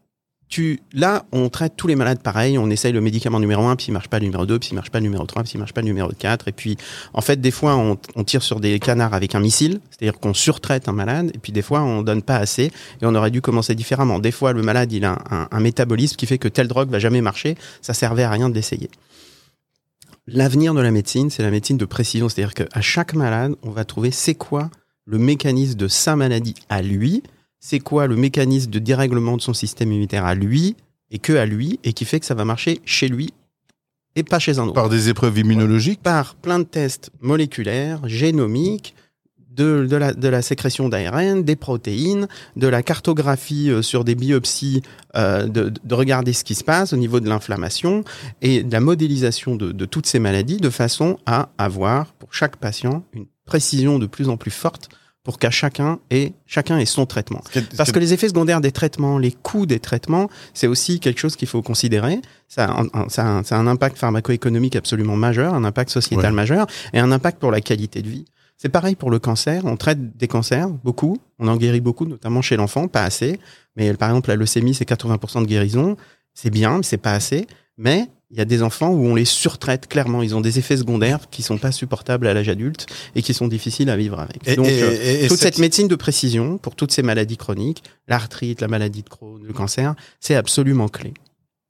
Tu, 0.48 0.80
là, 0.92 1.24
on 1.32 1.48
traite 1.48 1.74
tous 1.78 1.86
les 1.86 1.96
malades 1.96 2.20
pareil, 2.22 2.58
on 2.58 2.68
essaye 2.68 2.92
le 2.92 3.00
médicament 3.00 3.40
numéro 3.40 3.64
1, 3.64 3.74
puis 3.74 3.86
il 3.88 3.92
marche 3.92 4.08
pas 4.08 4.18
le 4.18 4.26
numéro 4.26 4.44
2, 4.44 4.58
puis 4.58 4.68
il 4.72 4.74
marche 4.74 4.90
pas 4.90 4.98
le 4.98 5.04
numéro 5.04 5.24
3, 5.24 5.44
puis 5.44 5.52
il 5.54 5.58
marche 5.58 5.72
pas 5.72 5.80
le 5.80 5.86
numéro 5.86 6.10
4. 6.18 6.46
Et 6.48 6.52
puis, 6.52 6.76
en 7.14 7.22
fait, 7.22 7.40
des 7.40 7.50
fois, 7.50 7.74
on, 7.76 7.96
on 8.16 8.24
tire 8.24 8.42
sur 8.42 8.60
des 8.60 8.78
canards 8.78 9.14
avec 9.14 9.34
un 9.34 9.40
missile, 9.40 9.80
c'est-à-dire 9.88 10.20
qu'on 10.20 10.34
surtraite 10.34 10.88
un 10.88 10.92
malade, 10.92 11.30
et 11.34 11.38
puis 11.38 11.52
des 11.52 11.62
fois, 11.62 11.80
on 11.82 12.02
donne 12.02 12.20
pas 12.20 12.36
assez, 12.36 12.64
et 12.64 12.70
on 13.06 13.14
aurait 13.14 13.30
dû 13.30 13.40
commencer 13.40 13.74
différemment. 13.74 14.18
Des 14.18 14.30
fois, 14.30 14.52
le 14.52 14.60
malade, 14.60 14.92
il 14.92 15.06
a 15.06 15.12
un, 15.12 15.36
un- 15.38 15.48
un 15.50 15.60
métabolisme 15.60 16.16
qui 16.16 16.26
fait 16.26 16.36
que 16.36 16.48
telle 16.48 16.68
drogue 16.68 16.90
va 16.90 16.98
jamais 16.98 17.22
marcher, 17.22 17.56
ça 17.80 17.94
servait 17.94 18.24
à 18.24 18.30
rien 18.30 18.50
de 18.50 18.54
l'essayer. 18.54 18.90
L'avenir 20.26 20.72
de 20.72 20.80
la 20.80 20.92
médecine, 20.92 21.30
c'est 21.30 21.42
la 21.42 21.50
médecine 21.50 21.76
de 21.76 21.84
précision, 21.84 22.28
c'est-à-dire 22.28 22.54
qu'à 22.54 22.80
chaque 22.80 23.14
malade, 23.14 23.56
on 23.62 23.70
va 23.70 23.84
trouver 23.84 24.10
c'est 24.12 24.34
quoi 24.34 24.70
le 25.04 25.18
mécanisme 25.18 25.76
de 25.76 25.88
sa 25.88 26.14
maladie 26.14 26.54
à 26.68 26.80
lui, 26.80 27.24
c'est 27.58 27.80
quoi 27.80 28.06
le 28.06 28.14
mécanisme 28.14 28.70
de 28.70 28.78
dérèglement 28.78 29.36
de 29.36 29.42
son 29.42 29.52
système 29.52 29.90
immunitaire 29.90 30.24
à 30.24 30.34
lui, 30.34 30.76
et 31.10 31.18
que 31.18 31.32
à 31.32 31.44
lui, 31.44 31.80
et 31.82 31.92
qui 31.92 32.04
fait 32.04 32.20
que 32.20 32.26
ça 32.26 32.34
va 32.34 32.44
marcher 32.44 32.80
chez 32.84 33.08
lui 33.08 33.32
et 34.14 34.22
pas 34.22 34.38
chez 34.38 34.58
un 34.58 34.64
autre. 34.64 34.74
Par 34.74 34.88
des 34.88 35.08
épreuves 35.08 35.38
immunologiques? 35.38 36.02
Par 36.02 36.34
plein 36.34 36.58
de 36.58 36.64
tests 36.64 37.10
moléculaires, 37.20 38.06
génomiques, 38.06 38.94
de, 39.54 39.86
de 39.86 39.96
la, 39.96 40.12
de 40.14 40.28
la 40.28 40.40
sécrétion 40.42 40.88
d'ARN, 40.88 41.42
des 41.42 41.56
protéines, 41.56 42.26
de 42.56 42.66
la 42.68 42.82
cartographie 42.82 43.70
euh, 43.70 43.82
sur 43.82 44.04
des 44.04 44.14
biopsies, 44.14 44.82
euh, 45.16 45.46
de, 45.46 45.72
de 45.84 45.94
regarder 45.94 46.32
ce 46.32 46.44
qui 46.44 46.54
se 46.54 46.64
passe 46.64 46.92
au 46.92 46.96
niveau 46.96 47.20
de 47.20 47.28
l'inflammation 47.28 48.04
et 48.40 48.62
de 48.62 48.72
la 48.72 48.80
modélisation 48.80 49.56
de, 49.56 49.72
de 49.72 49.84
toutes 49.84 50.06
ces 50.06 50.18
maladies 50.18 50.56
de 50.56 50.70
façon 50.70 51.18
à 51.26 51.50
avoir 51.58 52.06
pour 52.14 52.32
chaque 52.32 52.56
patient 52.56 53.04
une 53.12 53.26
précision 53.44 53.98
de 53.98 54.06
plus 54.06 54.28
en 54.28 54.36
plus 54.36 54.50
forte 54.50 54.88
pour 55.24 55.38
qu'à 55.38 55.50
chacun 55.50 56.00
ait, 56.10 56.32
chacun 56.46 56.78
ait 56.78 56.84
son 56.84 57.06
traitement. 57.06 57.42
Parce 57.76 57.92
que 57.92 58.00
les 58.00 58.12
effets 58.12 58.26
secondaires 58.28 58.60
des 58.60 58.72
traitements, 58.72 59.18
les 59.18 59.30
coûts 59.30 59.66
des 59.66 59.78
traitements, 59.78 60.28
c'est 60.52 60.66
aussi 60.66 60.98
quelque 60.98 61.20
chose 61.20 61.36
qu'il 61.36 61.46
faut 61.46 61.62
considérer. 61.62 62.20
Ça 62.48 62.64
a, 62.64 62.82
un, 62.82 63.08
ça 63.08 63.24
a 63.24 63.28
un- 63.28 63.42
ça 63.44 63.56
a 63.56 63.58
un 63.60 63.68
impact 63.68 63.98
pharmacoéconomique 63.98 64.74
absolument 64.74 65.14
majeur, 65.16 65.54
un 65.54 65.62
impact 65.62 65.90
sociétal 65.90 66.32
Ouais. 66.32 66.36
majeur 66.36 66.66
et 66.92 66.98
un 66.98 67.12
impact 67.12 67.38
pour 67.38 67.52
la 67.52 67.60
qualité 67.60 68.02
de 68.02 68.08
vie. 68.08 68.24
C'est 68.62 68.68
pareil 68.68 68.94
pour 68.94 69.10
le 69.10 69.18
cancer. 69.18 69.64
On 69.64 69.76
traite 69.76 70.16
des 70.16 70.28
cancers, 70.28 70.68
beaucoup. 70.68 71.18
On 71.40 71.48
en 71.48 71.56
guérit 71.56 71.80
beaucoup, 71.80 72.06
notamment 72.06 72.42
chez 72.42 72.54
l'enfant, 72.56 72.86
pas 72.86 73.02
assez. 73.02 73.40
Mais 73.74 73.92
par 73.94 74.10
exemple, 74.10 74.28
la 74.28 74.36
leucémie, 74.36 74.72
c'est 74.72 74.88
80% 74.88 75.40
de 75.42 75.46
guérison. 75.46 75.96
C'est 76.32 76.50
bien, 76.50 76.76
mais 76.76 76.82
c'est 76.84 76.96
pas 76.96 77.12
assez. 77.12 77.48
Mais 77.76 78.06
il 78.30 78.38
y 78.38 78.40
a 78.40 78.44
des 78.44 78.62
enfants 78.62 78.90
où 78.90 79.04
on 79.04 79.16
les 79.16 79.24
surtraite 79.24 79.88
clairement. 79.88 80.22
Ils 80.22 80.36
ont 80.36 80.40
des 80.40 80.60
effets 80.60 80.76
secondaires 80.76 81.18
qui 81.28 81.42
sont 81.42 81.58
pas 81.58 81.72
supportables 81.72 82.24
à 82.28 82.34
l'âge 82.34 82.48
adulte 82.48 82.86
et 83.16 83.22
qui 83.22 83.34
sont 83.34 83.48
difficiles 83.48 83.90
à 83.90 83.96
vivre 83.96 84.20
avec. 84.20 84.46
Et- 84.46 84.54
Donc, 84.54 84.68
et- 84.68 84.80
euh, 84.80 84.92
et- 85.24 85.26
toute 85.28 85.38
cette- 85.38 85.54
cette 85.54 85.58
médecine 85.58 85.88
de 85.88 85.96
précision 85.96 86.56
pour 86.56 86.76
toutes 86.76 86.92
ces 86.92 87.02
maladies 87.02 87.36
chroniques, 87.38 87.82
l'arthrite, 88.06 88.60
la 88.60 88.68
maladie 88.68 89.02
de 89.02 89.08
Crohn, 89.08 89.42
le 89.42 89.52
cancer, 89.52 89.96
c'est 90.20 90.36
absolument 90.36 90.86
clé. 90.88 91.14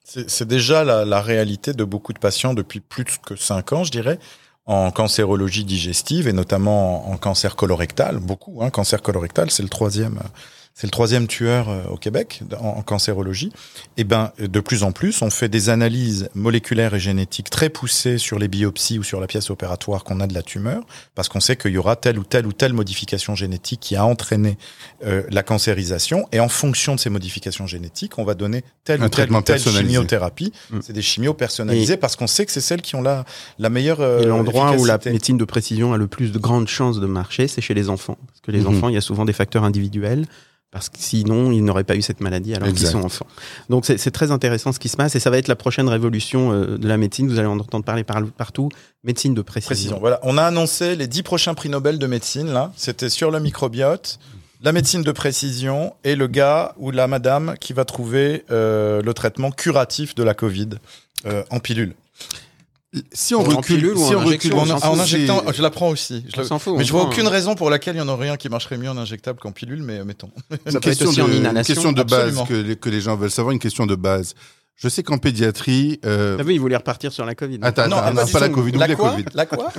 C'est 0.05 0.29
c'est 0.29 0.47
déjà 0.47 0.85
la, 0.85 1.07
la 1.07 1.23
réalité 1.23 1.73
de 1.73 1.85
beaucoup 1.85 2.13
de 2.13 2.19
patients 2.19 2.53
depuis 2.53 2.81
plus 2.81 3.05
que 3.25 3.35
5 3.35 3.73
ans, 3.73 3.83
je 3.83 3.91
dirais. 3.93 4.19
En 4.67 4.91
cancérologie 4.91 5.65
digestive 5.65 6.29
et 6.29 6.33
notamment 6.33 7.11
en 7.11 7.17
cancer 7.17 7.57
colorectal, 7.57 8.19
beaucoup. 8.19 8.63
Hein, 8.63 8.71
cancer 8.71 9.03
colorectal, 9.03 9.51
c'est 9.51 9.63
le 9.63 9.69
troisième 9.69 10.21
c'est 10.75 10.87
le 10.87 10.91
troisième 10.91 11.27
tueur 11.27 11.69
euh, 11.69 11.83
au 11.91 11.97
Québec 11.97 12.43
en, 12.59 12.83
cancérologie. 12.83 13.53
Et 13.97 14.03
eh 14.03 14.05
ben, 14.05 14.33
de 14.39 14.61
plus 14.61 14.83
en 14.83 14.93
plus, 14.93 15.23
on 15.23 15.31
fait 15.31 15.49
des 15.49 15.69
analyses 15.69 16.29
moléculaires 16.35 16.95
et 16.95 17.01
génétiques 17.01 17.51
très 17.51 17.69
poussées 17.69 18.19
sur 18.19 18.39
les 18.39 18.49
biopsies 18.49 18.99
ou 18.99 19.03
sur 19.03 19.21
la 19.21 19.27
pièce 19.27 19.51
opératoire 19.51 20.03
qu'on 20.05 20.21
a 20.21 20.27
de 20.27 20.35
la 20.35 20.43
tumeur, 20.43 20.83
parce 21.15 21.29
qu'on 21.29 21.41
sait 21.41 21.57
qu'il 21.57 21.73
y 21.73 21.79
aura 21.79 21.97
telle 21.97 22.19
ou 22.19 22.25
telle 22.25 22.47
ou 22.47 22.53
telle 22.53 22.73
modification 22.73 23.35
génétique 23.35 23.81
qui 23.81 23.97
a 23.97 24.05
entraîné 24.05 24.57
euh, 25.05 25.23
la 25.31 25.43
cancérisation. 25.43 26.27
Et 26.33 26.41
en 26.41 26.49
fonction 26.49 26.95
de 26.95 27.01
ces 27.01 27.11
modifications 27.11 27.67
génétiques, 27.67 28.19
on 28.19 28.25
va 28.25 28.35
donner 28.35 28.65
telle 28.85 29.03
ou 29.03 29.09
telle, 29.09 29.33
ou 29.33 29.43
telle 29.43 29.61
chimiothérapie. 29.61 30.53
Mm. 30.71 30.79
C'est 30.83 30.93
des 30.93 31.03
chimios 31.03 31.35
personnalisés 31.35 31.97
parce 31.97 32.17
qu'on 32.17 32.27
sait 32.27 32.47
que 32.47 32.53
c'est 32.53 32.61
celles 32.61 32.83
qui 32.83 32.97
ont 32.97 33.03
la, 33.03 33.25
la 33.59 33.69
meilleure. 33.69 34.01
Euh, 34.01 34.23
et 34.23 34.27
l'endroit 34.27 34.73
où 34.77 34.85
la 34.85 34.99
médecine 35.05 35.37
de 35.37 35.45
précision 35.45 35.93
a 35.93 35.99
le 35.99 36.07
plus 36.07 36.33
de 36.33 36.39
grandes 36.39 36.69
chances 36.69 36.99
de 36.99 37.07
marcher, 37.07 37.47
c'est 37.47 37.61
chez 37.61 37.75
les 37.75 37.89
enfants. 37.89 38.17
Parce 38.27 38.41
que 38.41 38.51
les 38.51 38.63
mm-hmm. 38.63 38.77
enfants, 38.77 38.89
il 38.89 38.95
y 38.95 38.99
a 38.99 39.03
souvent 39.03 39.25
des 39.25 39.33
facteurs 39.33 39.65
individuels 39.65 40.27
parce 40.73 40.89
que 40.89 40.97
sinon, 40.99 41.53
ils 41.53 41.63
n'auraient 41.63 41.85
pas 41.85 41.97
eu 41.97 42.03
cette 42.03 42.23
maladie 42.23 42.55
alors 42.55 42.69
qu'ils 42.69 42.87
sont 42.87 43.05
enfants. 43.05 43.27
Donc 43.69 43.85
c'est 43.85 44.11
très 44.11 44.31
intéressant 44.31 44.73
ce 44.73 44.79
qui 44.79 44.89
se 44.89 44.97
passe 44.97 45.15
et 45.15 45.21
ça 45.21 45.29
va 45.29 45.37
être 45.37 45.47
la 45.47 45.55
prochaine 45.55 45.87
révolution 45.87 46.51
euh, 46.51 46.79
de 46.79 46.89
la 46.89 46.97
médecine. 46.97 47.29
Vous 47.29 47.39
allez 47.39 47.47
en 47.47 47.59
entendre 47.59 47.85
parler 47.85 48.05
partout. 48.05 48.71
Médecine 49.05 49.35
de 49.35 49.43
précision. 49.43 49.69
précision. 49.69 49.99
Voilà, 50.01 50.19
on 50.23 50.39
a 50.39 50.43
annoncé 50.43 50.97
les 50.97 51.07
dix 51.07 51.23
prochains 51.23 51.53
prix 51.53 51.69
Nobel 51.69 51.99
de 51.99 52.07
médecine 52.07 52.51
là. 52.51 52.73
C'était 52.75 53.11
sur 53.11 53.31
le 53.31 53.39
microbiote, 53.39 54.19
la 54.63 54.73
médecine 54.73 55.03
de 55.03 55.13
précision 55.13 55.93
et 56.05 56.17
le 56.17 56.27
gars 56.27 56.75
ou 56.79 56.91
la 56.91 57.07
madame 57.07 57.55
qui 57.61 57.75
va 57.75 57.85
trouver 57.85 58.45
euh, 58.51 59.03
le 59.03 59.13
traitement 59.13 59.51
curatif 59.51 60.15
de 60.15 60.23
la 60.23 60.33
Covid 60.33 60.71
euh, 61.27 61.43
en 61.51 61.61
pilule. 61.61 61.95
Si 63.13 63.35
on 63.35 63.43
recule, 63.43 63.97
si 63.97 64.15
on 64.15 64.25
recule, 64.25 64.53
en, 64.53 65.01
injectant, 65.01 65.43
je 65.51 65.63
la 65.63 65.71
prends 65.71 65.89
aussi. 65.89 66.27
Je 66.35 66.43
s'en 66.43 66.59
fout. 66.59 66.75
Mais 66.77 66.85
je 66.85 66.93
vois 66.93 67.05
aucune 67.05 67.27
raison 67.27 67.55
pour 67.55 67.71
laquelle 67.71 67.97
il 67.97 67.99
y 67.99 68.03
en 68.03 68.09
aurait 68.09 68.27
rien 68.27 68.37
qui 68.37 68.51
marcherait 68.51 68.77
mieux 68.77 68.91
en 68.91 68.99
injectable 68.99 69.39
qu'en 69.39 69.53
pilule, 69.53 69.83
mais 69.83 70.05
mettons. 70.05 70.31
Une 70.67 70.79
question, 70.79 71.11
de, 71.11 71.33
une 71.33 71.63
question 71.63 71.93
de 71.93 72.03
base 72.03 72.37
que 72.47 72.55
les, 72.55 72.77
que 72.77 72.91
les 72.91 73.01
gens 73.01 73.17
veulent 73.17 73.31
savoir, 73.31 73.53
une 73.53 73.59
question 73.59 73.87
de 73.87 73.95
base. 73.95 74.35
Je 74.77 74.89
sais 74.89 75.03
qu'en 75.03 75.17
pédiatrie. 75.17 76.01
Euh... 76.05 76.37
Ah 76.39 76.43
oui, 76.45 76.55
il 76.55 76.61
voulait 76.61 76.77
repartir 76.77 77.13
sur 77.13 77.25
la 77.25 77.35
Covid. 77.35 77.61
Attends, 77.63 77.89
non, 77.89 77.97
attends, 77.97 78.27
pas, 78.27 78.41
la 78.41 78.49
Covid. 78.49 78.73
La 78.73 78.95
quoi, 78.95 79.17
la 79.35 79.47
quoi 79.47 79.73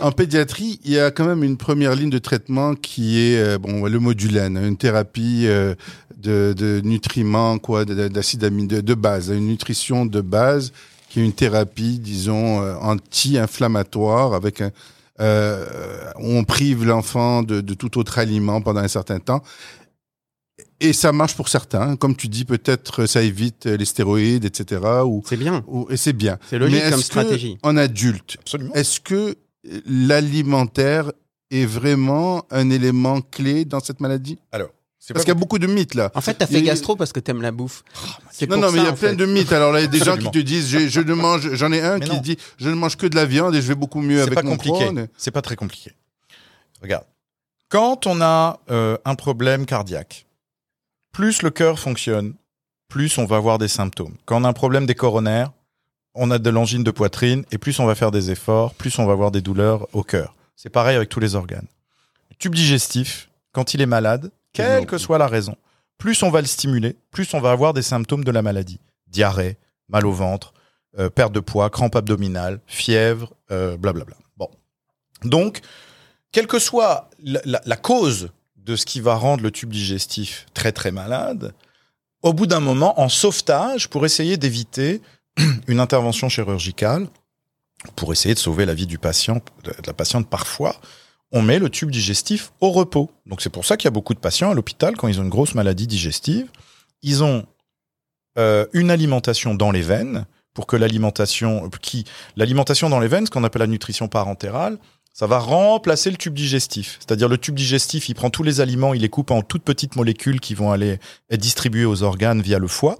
En 0.00 0.12
pédiatrie, 0.12 0.78
il 0.84 0.92
y 0.92 1.00
a 1.00 1.10
quand 1.10 1.24
même 1.24 1.42
une 1.42 1.56
première 1.56 1.96
ligne 1.96 2.10
de 2.10 2.18
traitement 2.18 2.74
qui 2.74 3.18
est 3.18 3.38
euh, 3.38 3.58
bon 3.58 3.86
le 3.86 3.98
modulène, 3.98 4.56
une 4.58 4.76
thérapie 4.76 5.46
euh, 5.46 5.74
de, 6.16 6.54
de, 6.56 6.80
nutriments, 6.84 7.58
quoi, 7.58 7.84
d'acide 7.84 8.40
de, 8.40 8.80
de 8.80 8.94
base, 8.94 9.30
une 9.30 9.46
nutrition 9.46 10.06
de 10.06 10.20
base 10.20 10.72
qui 11.16 11.22
est 11.22 11.24
une 11.24 11.32
thérapie, 11.32 11.98
disons, 11.98 12.60
euh, 12.60 12.74
anti-inflammatoire, 12.74 14.34
avec 14.34 14.60
un, 14.60 14.70
euh, 15.18 15.64
on 16.16 16.44
prive 16.44 16.84
l'enfant 16.84 17.42
de, 17.42 17.62
de, 17.62 17.72
tout 17.72 17.98
autre 17.98 18.18
aliment 18.18 18.60
pendant 18.60 18.80
un 18.80 18.88
certain 18.88 19.18
temps. 19.18 19.42
Et 20.78 20.92
ça 20.92 21.12
marche 21.12 21.34
pour 21.34 21.48
certains. 21.48 21.96
Comme 21.96 22.16
tu 22.16 22.28
dis, 22.28 22.44
peut-être 22.44 23.06
ça 23.06 23.22
évite 23.22 23.64
les 23.64 23.86
stéroïdes, 23.86 24.44
etc. 24.44 24.82
C'est 25.24 25.38
bien. 25.38 25.64
Ou, 25.68 25.86
et 25.88 25.96
c'est 25.96 26.12
bien. 26.12 26.38
C'est 26.50 26.58
logique 26.58 26.90
comme 26.90 27.00
stratégie. 27.00 27.56
En 27.62 27.78
adulte, 27.78 28.36
est-ce 28.74 29.00
que 29.00 29.36
l'alimentaire 29.86 31.12
est 31.50 31.64
vraiment 31.64 32.44
un 32.50 32.68
élément 32.68 33.22
clé 33.22 33.64
dans 33.64 33.80
cette 33.80 34.00
maladie? 34.00 34.36
Alors, 34.52 34.68
parce 35.12 35.24
qu'il 35.24 35.32
y 35.32 35.36
a 35.36 35.38
beaucoup 35.38 35.58
de 35.58 35.66
mythes 35.66 35.94
là. 35.94 36.10
En 36.14 36.20
fait, 36.20 36.34
t'as 36.34 36.46
fait 36.46 36.62
gastro 36.62 36.96
parce 36.96 37.12
que 37.12 37.20
t'aimes 37.20 37.42
la 37.42 37.52
bouffe. 37.52 37.84
Oh, 37.96 38.46
non, 38.48 38.58
non, 38.58 38.72
mais 38.72 38.80
il 38.80 38.84
y 38.84 38.88
a 38.88 38.92
plein 38.92 39.14
de 39.14 39.26
mythes. 39.26 39.52
Alors 39.52 39.72
là, 39.72 39.80
il 39.80 39.82
y 39.82 39.86
a 39.86 39.90
des 39.90 39.98
gens 39.98 40.16
qui 40.16 40.30
te 40.30 40.38
disent, 40.38 40.68
je, 40.88 41.00
ne 41.00 41.14
mange, 41.14 41.54
j'en 41.54 41.72
ai 41.72 41.80
un 41.80 42.00
qui 42.00 42.20
dit, 42.20 42.36
je 42.58 42.68
ne 42.68 42.74
mange 42.74 42.96
que 42.96 43.06
de 43.06 43.16
la 43.16 43.24
viande 43.24 43.54
et 43.54 43.62
je 43.62 43.68
vais 43.68 43.74
beaucoup 43.74 44.00
mieux 44.00 44.22
avec 44.22 44.34
pas 44.34 44.42
mon 44.42 44.52
compliqué. 44.52 44.88
C'est 45.16 45.30
pas 45.30 45.42
très 45.42 45.56
compliqué. 45.56 45.92
Regarde, 46.82 47.04
quand 47.68 48.06
on 48.06 48.20
a 48.20 48.60
euh, 48.70 48.96
un 49.04 49.14
problème 49.14 49.66
cardiaque, 49.66 50.26
plus 51.12 51.42
le 51.42 51.50
cœur 51.50 51.78
fonctionne, 51.78 52.34
plus 52.88 53.18
on 53.18 53.24
va 53.24 53.36
avoir 53.36 53.58
des 53.58 53.68
symptômes. 53.68 54.14
Quand 54.24 54.40
on 54.40 54.44
a 54.44 54.48
un 54.48 54.52
problème 54.52 54.86
des 54.86 54.94
coronaires, 54.94 55.50
on 56.14 56.30
a 56.30 56.38
de 56.38 56.50
l'angine 56.50 56.84
de 56.84 56.90
poitrine 56.90 57.44
et 57.50 57.58
plus 57.58 57.78
on 57.80 57.86
va 57.86 57.94
faire 57.94 58.10
des 58.10 58.30
efforts, 58.30 58.74
plus 58.74 58.98
on 58.98 59.06
va 59.06 59.12
avoir 59.12 59.30
des 59.30 59.40
douleurs 59.40 59.86
au 59.92 60.02
cœur. 60.02 60.34
C'est 60.56 60.70
pareil 60.70 60.96
avec 60.96 61.08
tous 61.08 61.20
les 61.20 61.34
organes. 61.34 61.66
Le 62.30 62.36
tube 62.36 62.54
digestif, 62.54 63.28
quand 63.52 63.74
il 63.74 63.80
est 63.80 63.86
malade, 63.86 64.30
quelle 64.56 64.86
que 64.86 64.98
soit 64.98 65.18
la 65.18 65.26
raison. 65.26 65.56
Plus 65.98 66.22
on 66.22 66.30
va 66.30 66.40
le 66.40 66.46
stimuler, 66.46 66.96
plus 67.10 67.32
on 67.34 67.40
va 67.40 67.52
avoir 67.52 67.72
des 67.72 67.82
symptômes 67.82 68.24
de 68.24 68.30
la 68.30 68.42
maladie. 68.42 68.80
Diarrhée, 69.08 69.56
mal 69.88 70.06
au 70.06 70.12
ventre, 70.12 70.52
euh, 70.98 71.10
perte 71.10 71.32
de 71.32 71.40
poids, 71.40 71.70
crampe 71.70 71.96
abdominale, 71.96 72.60
fièvre, 72.66 73.32
euh, 73.50 73.76
blablabla. 73.76 74.16
Bon. 74.36 74.50
Donc, 75.24 75.60
quelle 76.32 76.46
que 76.46 76.58
soit 76.58 77.10
la, 77.22 77.76
cause 77.76 78.30
de 78.56 78.76
ce 78.76 78.84
qui 78.84 79.00
va 79.00 79.14
rendre 79.14 79.42
le 79.42 79.50
tube 79.50 79.70
digestif 79.70 80.46
très 80.54 80.72
très 80.72 80.90
malade, 80.90 81.54
au 82.22 82.32
bout 82.32 82.46
d'un 82.46 82.60
moment, 82.60 83.00
en 83.00 83.08
sauvetage, 83.08 83.88
pour 83.88 84.04
essayer 84.04 84.36
d'éviter 84.36 85.00
une 85.68 85.80
intervention 85.80 86.28
chirurgicale, 86.28 87.08
pour 87.94 88.12
essayer 88.12 88.34
de 88.34 88.38
sauver 88.38 88.66
la 88.66 88.74
vie 88.74 88.86
du 88.86 88.98
patient, 88.98 89.40
de 89.64 89.72
la 89.86 89.92
patiente 89.92 90.28
parfois, 90.28 90.76
on 91.36 91.42
met 91.42 91.58
le 91.58 91.68
tube 91.68 91.90
digestif 91.90 92.52
au 92.60 92.70
repos. 92.70 93.10
Donc 93.26 93.42
c'est 93.42 93.50
pour 93.50 93.66
ça 93.66 93.76
qu'il 93.76 93.84
y 93.84 93.88
a 93.88 93.92
beaucoup 93.92 94.14
de 94.14 94.18
patients 94.18 94.50
à 94.50 94.54
l'hôpital, 94.54 94.96
quand 94.96 95.06
ils 95.06 95.20
ont 95.20 95.22
une 95.22 95.28
grosse 95.28 95.54
maladie 95.54 95.86
digestive, 95.86 96.48
ils 97.02 97.22
ont 97.22 97.44
euh, 98.38 98.64
une 98.72 98.90
alimentation 98.90 99.54
dans 99.54 99.70
les 99.70 99.82
veines, 99.82 100.24
pour 100.54 100.66
que 100.66 100.76
l'alimentation, 100.76 101.68
qui, 101.82 102.04
l'alimentation 102.36 102.88
dans 102.88 103.00
les 103.00 103.08
veines, 103.08 103.26
ce 103.26 103.30
qu'on 103.30 103.44
appelle 103.44 103.60
la 103.60 103.66
nutrition 103.66 104.08
parentérale, 104.08 104.78
ça 105.12 105.26
va 105.26 105.38
remplacer 105.38 106.10
le 106.10 106.16
tube 106.16 106.32
digestif. 106.32 106.96
C'est-à-dire 107.00 107.28
le 107.28 107.36
tube 107.36 107.54
digestif, 107.54 108.08
il 108.08 108.14
prend 108.14 108.30
tous 108.30 108.42
les 108.42 108.62
aliments, 108.62 108.94
il 108.94 109.02
les 109.02 109.10
coupe 109.10 109.30
en 109.30 109.42
toutes 109.42 109.62
petites 109.62 109.96
molécules 109.96 110.40
qui 110.40 110.54
vont 110.54 110.72
aller 110.72 110.98
être 111.30 111.40
distribuées 111.40 111.84
aux 111.84 112.02
organes 112.02 112.40
via 112.40 112.58
le 112.58 112.68
foie. 112.68 112.98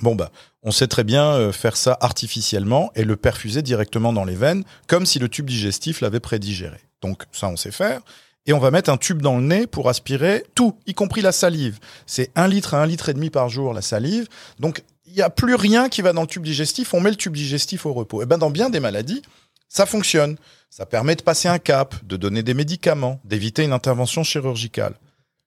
Bon 0.00 0.14
bah, 0.14 0.30
on 0.62 0.72
sait 0.72 0.88
très 0.88 1.04
bien 1.04 1.24
euh, 1.24 1.52
faire 1.52 1.76
ça 1.76 1.96
artificiellement 2.00 2.90
et 2.94 3.04
le 3.04 3.16
perfuser 3.16 3.62
directement 3.62 4.12
dans 4.12 4.24
les 4.24 4.34
veines, 4.34 4.64
comme 4.86 5.06
si 5.06 5.18
le 5.18 5.30
tube 5.30 5.46
digestif 5.46 6.02
l'avait 6.02 6.20
prédigéré. 6.20 6.78
Donc 7.04 7.24
ça, 7.32 7.48
on 7.48 7.56
sait 7.56 7.70
faire. 7.70 8.00
Et 8.46 8.54
on 8.54 8.58
va 8.58 8.70
mettre 8.70 8.88
un 8.88 8.96
tube 8.96 9.20
dans 9.20 9.36
le 9.36 9.42
nez 9.42 9.66
pour 9.66 9.90
aspirer 9.90 10.42
tout, 10.54 10.78
y 10.86 10.94
compris 10.94 11.20
la 11.20 11.32
salive. 11.32 11.78
C'est 12.06 12.30
un 12.34 12.48
litre 12.48 12.72
à 12.72 12.82
un 12.82 12.86
litre 12.86 13.10
et 13.10 13.14
demi 13.14 13.28
par 13.28 13.50
jour 13.50 13.74
la 13.74 13.82
salive. 13.82 14.26
Donc 14.58 14.82
il 15.04 15.12
n'y 15.12 15.20
a 15.20 15.28
plus 15.28 15.54
rien 15.54 15.90
qui 15.90 16.00
va 16.00 16.14
dans 16.14 16.22
le 16.22 16.26
tube 16.26 16.42
digestif. 16.42 16.94
On 16.94 17.00
met 17.00 17.10
le 17.10 17.16
tube 17.16 17.34
digestif 17.34 17.84
au 17.84 17.92
repos. 17.92 18.22
Et 18.22 18.26
ben 18.26 18.38
dans 18.38 18.48
bien 18.48 18.70
des 18.70 18.80
maladies, 18.80 19.20
ça 19.68 19.84
fonctionne. 19.84 20.36
Ça 20.70 20.86
permet 20.86 21.14
de 21.14 21.22
passer 21.22 21.46
un 21.46 21.58
cap, 21.58 21.94
de 22.06 22.16
donner 22.16 22.42
des 22.42 22.54
médicaments, 22.54 23.20
d'éviter 23.24 23.64
une 23.64 23.74
intervention 23.74 24.24
chirurgicale. 24.24 24.94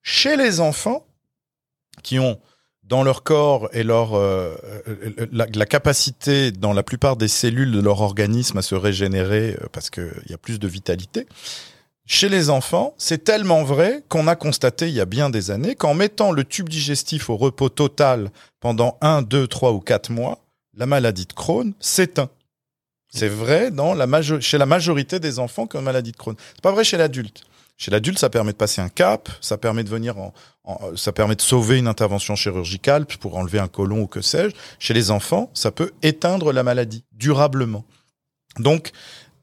Chez 0.03 0.38
les 0.38 0.60
enfants 0.60 1.08
qui 2.03 2.20
ont 2.20 2.39
dans 2.88 3.03
leur 3.03 3.23
corps 3.23 3.69
et 3.73 3.83
leur 3.83 4.15
euh, 4.15 4.55
euh, 4.88 5.27
la, 5.31 5.65
capacité 5.65 6.51
dans 6.51 6.73
la 6.73 6.83
plupart 6.83 7.17
des 7.17 7.27
cellules 7.27 7.71
de 7.71 7.81
leur 7.81 8.01
organisme 8.01 8.57
à 8.57 8.61
se 8.61 8.75
régénérer 8.75 9.57
euh, 9.61 9.67
parce 9.71 9.89
qu'il 9.89 10.23
y 10.29 10.33
a 10.33 10.38
plus 10.38 10.59
de 10.59 10.67
vitalité. 10.67 11.27
Chez 12.05 12.29
les 12.29 12.49
enfants, 12.49 12.93
c'est 12.97 13.25
tellement 13.25 13.63
vrai 13.63 14.03
qu'on 14.07 14.27
a 14.27 14.38
constaté 14.38 14.88
il 14.88 14.93
y 14.93 15.01
a 15.01 15.05
bien 15.05 15.29
des 15.29 15.51
années 15.51 15.75
qu'en 15.75 15.93
mettant 15.93 16.31
le 16.31 16.45
tube 16.45 16.69
digestif 16.69 17.29
au 17.29 17.35
repos 17.35 17.67
total 17.67 18.31
pendant 18.61 18.97
1, 19.01 19.23
2, 19.23 19.47
3 19.47 19.73
ou 19.73 19.81
4 19.81 20.11
mois, 20.11 20.39
la 20.73 20.85
maladie 20.85 21.25
de 21.25 21.33
Crohn 21.33 21.73
s'éteint. 21.81 22.29
C'est 23.09 23.27
vrai 23.27 23.71
dans 23.71 23.93
la 23.93 24.07
chez 24.39 24.57
la 24.57 24.65
majorité 24.65 25.19
des 25.19 25.39
enfants 25.39 25.67
comme 25.67 25.83
maladie 25.83 26.13
de 26.13 26.17
Crohn. 26.17 26.35
C'est 26.53 26.61
pas 26.61 26.71
vrai 26.71 26.85
chez 26.85 26.97
l'adulte. 26.97 27.43
Chez 27.77 27.91
l'adulte, 27.91 28.17
ça 28.17 28.29
permet 28.29 28.53
de 28.53 28.57
passer 28.57 28.81
un 28.81 28.89
cap, 28.89 29.29
ça 29.39 29.57
permet 29.57 29.83
de 29.83 29.89
venir 29.89 30.17
en, 30.17 30.33
ça 30.95 31.11
permet 31.11 31.36
de 31.36 31.41
sauver 31.41 31.78
une 31.78 31.88
intervention 31.88 32.36
chirurgicale 32.36 33.05
pour 33.05 33.38
enlever 33.38 33.59
un 33.59 33.68
côlon 33.68 34.01
ou 34.01 34.07
que 34.07 34.22
sais-je. 34.22 34.55
Chez 34.80 34.93
les 34.93 35.11
enfants, 35.11 35.49
ça 35.53 35.72
peut 35.72 35.91
éteindre 36.03 36.51
la 36.51 36.63
maladie 36.63 37.03
durablement. 37.13 37.86
Donc, 38.59 38.91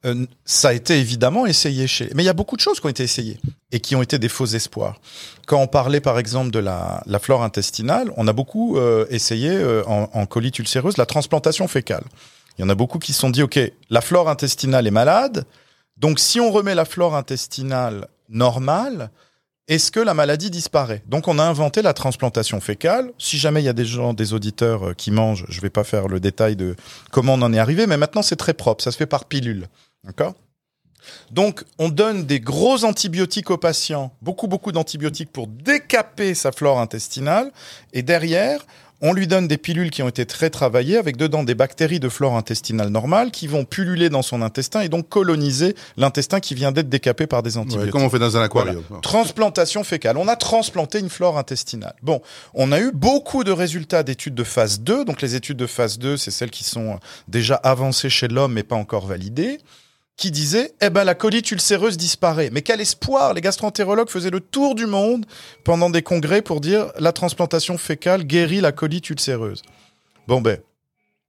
euh, 0.05 0.27
ça 0.45 0.69
a 0.69 0.73
été 0.75 0.99
évidemment 0.99 1.47
essayé 1.47 1.87
chez. 1.87 2.11
Mais 2.15 2.23
il 2.23 2.27
y 2.27 2.31
a 2.31 2.35
beaucoup 2.35 2.57
de 2.57 2.61
choses 2.61 2.79
qui 2.79 2.87
ont 2.87 2.91
été 2.91 3.03
essayées 3.03 3.39
et 3.73 3.81
qui 3.81 3.97
ont 3.97 4.03
été 4.03 4.19
des 4.19 4.29
faux 4.29 4.47
espoirs. 4.47 5.01
Quand 5.47 5.59
on 5.59 5.67
parlait 5.67 6.01
par 6.01 6.19
exemple 6.19 6.51
de 6.51 6.59
la, 6.59 7.03
flore 7.21 7.43
intestinale, 7.43 8.13
on 8.17 8.29
a 8.29 8.33
beaucoup 8.33 8.77
euh, 8.77 9.07
essayé 9.09 9.51
euh, 9.51 9.83
en, 9.87 10.11
en 10.13 10.27
colite 10.27 10.59
ulcéreuse 10.59 10.99
la 10.99 11.07
transplantation 11.07 11.69
fécale. 11.69 12.05
Il 12.59 12.63
y 12.63 12.65
en 12.65 12.69
a 12.69 12.75
beaucoup 12.75 12.99
qui 12.99 13.13
se 13.13 13.21
sont 13.21 13.31
dit, 13.31 13.43
OK, 13.43 13.59
la 13.89 14.01
flore 14.01 14.29
intestinale 14.29 14.87
est 14.87 14.93
malade, 14.93 15.47
donc 15.97 16.19
si 16.19 16.41
on 16.41 16.51
remet 16.51 16.75
la 16.75 16.85
flore 16.85 17.17
intestinale 17.17 18.09
normale, 18.29 19.11
est-ce 19.67 19.91
que 19.91 20.01
la 20.01 20.13
maladie 20.13 20.51
disparaît? 20.51 21.03
Donc 21.07 21.27
on 21.27 21.39
a 21.39 21.43
inventé 21.43 21.81
la 21.81 21.95
transplantation 21.95 22.61
fécale. 22.61 23.11
Si 23.19 23.39
jamais 23.39 23.63
il 23.63 23.65
y 23.65 23.69
a 23.69 23.73
des 23.73 23.87
gens, 23.87 24.13
des 24.13 24.35
auditeurs 24.35 24.89
euh, 24.89 24.93
qui 24.95 25.11
mangent, 25.11 25.47
je 25.49 25.57
ne 25.57 25.63
vais 25.63 25.71
pas 25.71 25.85
faire 25.85 26.07
le 26.09 26.21
détail 26.21 26.55
de 26.55 26.77
comment 27.11 27.35
on 27.35 27.43
en 27.43 27.53
est 27.53 27.59
arrivé, 27.59 27.87
mais 27.87 27.97
maintenant 27.97 28.23
c'est 28.23 28.37
très 28.37 28.55
propre, 28.55 28.85
ça 28.85 28.91
se 28.91 28.97
fait 28.97 29.07
par 29.07 29.25
pilule. 29.25 29.69
D'accord? 30.05 30.35
Donc, 31.31 31.65
on 31.79 31.89
donne 31.89 32.25
des 32.25 32.41
gros 32.41 32.85
antibiotiques 32.85 33.51
aux 33.51 33.59
patients, 33.59 34.15
beaucoup, 34.23 34.47
beaucoup 34.47 34.73
d'antibiotiques 34.73 35.31
pour 35.31 35.47
décaper 35.47 36.35
sa 36.35 36.53
flore 36.53 36.81
intestinale. 36.81 37.53
Et 37.93 38.03
derrière, 38.03 38.65
on 39.05 39.13
lui 39.13 39.27
donne 39.27 39.47
des 39.47 39.59
pilules 39.59 39.91
qui 39.91 40.03
ont 40.03 40.09
été 40.09 40.25
très 40.25 40.49
travaillées 40.49 40.97
avec 40.97 41.19
dedans 41.19 41.45
des 41.45 41.55
bactéries 41.55 42.01
de 42.01 42.09
flore 42.09 42.37
intestinale 42.37 42.89
normale 42.89 43.31
qui 43.31 43.47
vont 43.47 43.67
pulluler 43.67 44.09
dans 44.09 44.23
son 44.23 44.41
intestin 44.41 44.81
et 44.81 44.89
donc 44.89 45.11
coloniser 45.11 45.77
l'intestin 45.99 46.41
qui 46.41 46.55
vient 46.55 46.73
d'être 46.73 46.89
décapé 46.89 47.27
par 47.27 47.43
des 47.43 47.59
antibiotiques. 47.59 47.85
Ouais, 47.85 47.91
comme 47.91 48.03
on 48.03 48.09
fait 48.09 48.19
dans 48.19 48.39
un 48.39 48.43
aquarium. 48.43 48.83
Transplantation 49.03 49.85
fécale. 49.85 50.17
On 50.17 50.27
a 50.27 50.37
transplanté 50.37 51.01
une 51.01 51.11
flore 51.11 51.37
intestinale. 51.37 51.95
Bon, 52.03 52.23
on 52.55 52.73
a 52.73 52.81
eu 52.81 52.93
beaucoup 52.95 53.45
de 53.45 53.53
résultats 53.53 54.03
d'études 54.03 54.35
de 54.35 54.45
phase 54.45 54.81
2. 54.81 55.05
Donc 55.05 55.21
les 55.21 55.35
études 55.35 55.59
de 55.59 55.67
phase 55.67 55.99
2, 55.99 56.17
c'est 56.17 56.31
celles 56.31 56.51
qui 56.51 56.65
sont 56.65 56.99
déjà 57.29 57.57
avancées 57.57 58.09
chez 58.09 58.29
l'homme 58.29 58.55
mais 58.55 58.63
pas 58.63 58.77
encore 58.77 59.07
validées 59.07 59.59
qui 60.17 60.31
disait 60.31 60.73
eh 60.81 60.91
ben 60.91 61.05
la 61.05 61.15
colite 61.15 61.51
ulcéreuse 61.51 61.97
disparaît. 61.97 62.51
Mais 62.53 62.63
quel 62.63 62.81
espoir 62.81 63.35
Les 63.35 63.41
gastroentérologues 63.41 64.11
faisaient 64.11 64.31
le 64.31 64.41
tour 64.41 64.75
du 64.75 64.87
monde 64.87 65.27
pendant 65.65 65.91
des 65.91 66.03
congrès 66.03 66.43
pour 66.43 66.61
dire 66.61 66.93
la 66.99 67.13
transplantation 67.13 67.79
fécale 67.79 68.25
guérit 68.25 68.61
la 68.61 68.73
colite 68.73 69.11
ulcéreuse. 69.11 69.63
Bon 70.29 70.41
ben 70.41 70.59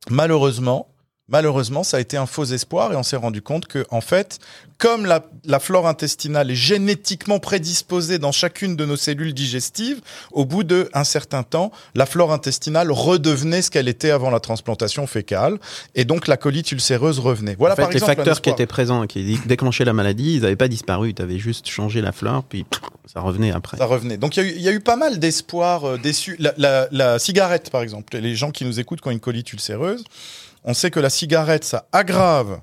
malheureusement, 0.10 0.88
Malheureusement, 1.28 1.84
ça 1.84 1.98
a 1.98 2.00
été 2.00 2.18
un 2.18 2.28
faux 2.28 2.46
espoir 2.46 2.94
et 2.94 2.96
on 2.96 3.02
s'est 3.02 3.16
rendu 3.16 3.42
compte 3.42 3.66
que, 3.66 3.84
en 3.90 4.02
fait, 4.02 4.38
comme 4.78 5.08
la, 5.08 5.26
la, 5.44 5.60
flore 5.60 5.88
intestinale 5.88 6.52
est 6.52 6.56
génétiquement 6.56 7.40
prédisposée 7.40 8.20
dans 8.20 8.32
chacune 8.32 8.76
de 8.76 8.86
nos 8.86 8.96
cellules 8.96 9.34
digestives, 9.34 10.02
au 10.32 10.46
bout 10.46 10.64
d'un 10.64 11.04
certain 11.04 11.42
temps, 11.42 11.72
la 11.96 12.06
flore 12.06 12.32
intestinale 12.32 12.92
redevenait 12.92 13.64
ce 13.64 13.72
qu'elle 13.72 13.88
était 13.88 14.12
avant 14.12 14.30
la 14.30 14.40
transplantation 14.40 15.08
fécale 15.08 15.58
et 15.96 16.06
donc 16.06 16.28
la 16.28 16.38
colite 16.38 16.72
ulcéreuse 16.72 17.18
revenait. 17.18 17.56
Voilà 17.58 17.74
en 17.74 17.76
fait, 17.76 17.82
par 17.82 17.90
les 17.90 17.98
exemple, 17.98 18.16
facteurs 18.18 18.42
qui 18.42 18.52
étaient 18.52 18.68
présents, 18.68 19.08
qui 19.08 19.40
déclenchaient 19.48 19.86
la 19.86 19.94
maladie, 19.94 20.36
ils 20.36 20.42
n'avaient 20.42 20.56
pas 20.56 20.68
disparu. 20.68 21.16
Tu 21.16 21.24
avais 21.24 21.40
juste 21.40 21.68
changé 21.68 22.02
la 22.02 22.12
flore, 22.12 22.44
puis 22.44 22.68
ça 23.12 23.22
revenait 23.22 23.52
après. 23.52 23.78
Ça 23.78 23.86
revenait. 23.86 24.18
Donc 24.18 24.38
il 24.38 24.46
y, 24.46 24.62
y, 24.62 24.68
a 24.68 24.72
eu 24.72 24.80
pas 24.80 24.96
mal 24.96 25.18
d'espoirs 25.18 25.86
euh, 25.86 25.98
déçus. 25.98 26.36
La, 26.38 26.54
la, 26.58 26.88
la 26.92 27.18
cigarette, 27.18 27.72
par 27.72 27.82
exemple, 27.82 28.16
les 28.16 28.36
gens 28.36 28.52
qui 28.52 28.64
nous 28.64 28.80
écoutent 28.80 29.02
qui 29.02 29.08
ont 29.08 29.12
une 29.12 29.20
colite 29.20 29.52
ulcéreuse, 29.54 30.04
on 30.66 30.74
sait 30.74 30.92
que 30.92 31.00
la 31.00 31.10
cigarette, 31.10 31.64
ça 31.64 31.88
aggrave 31.92 32.60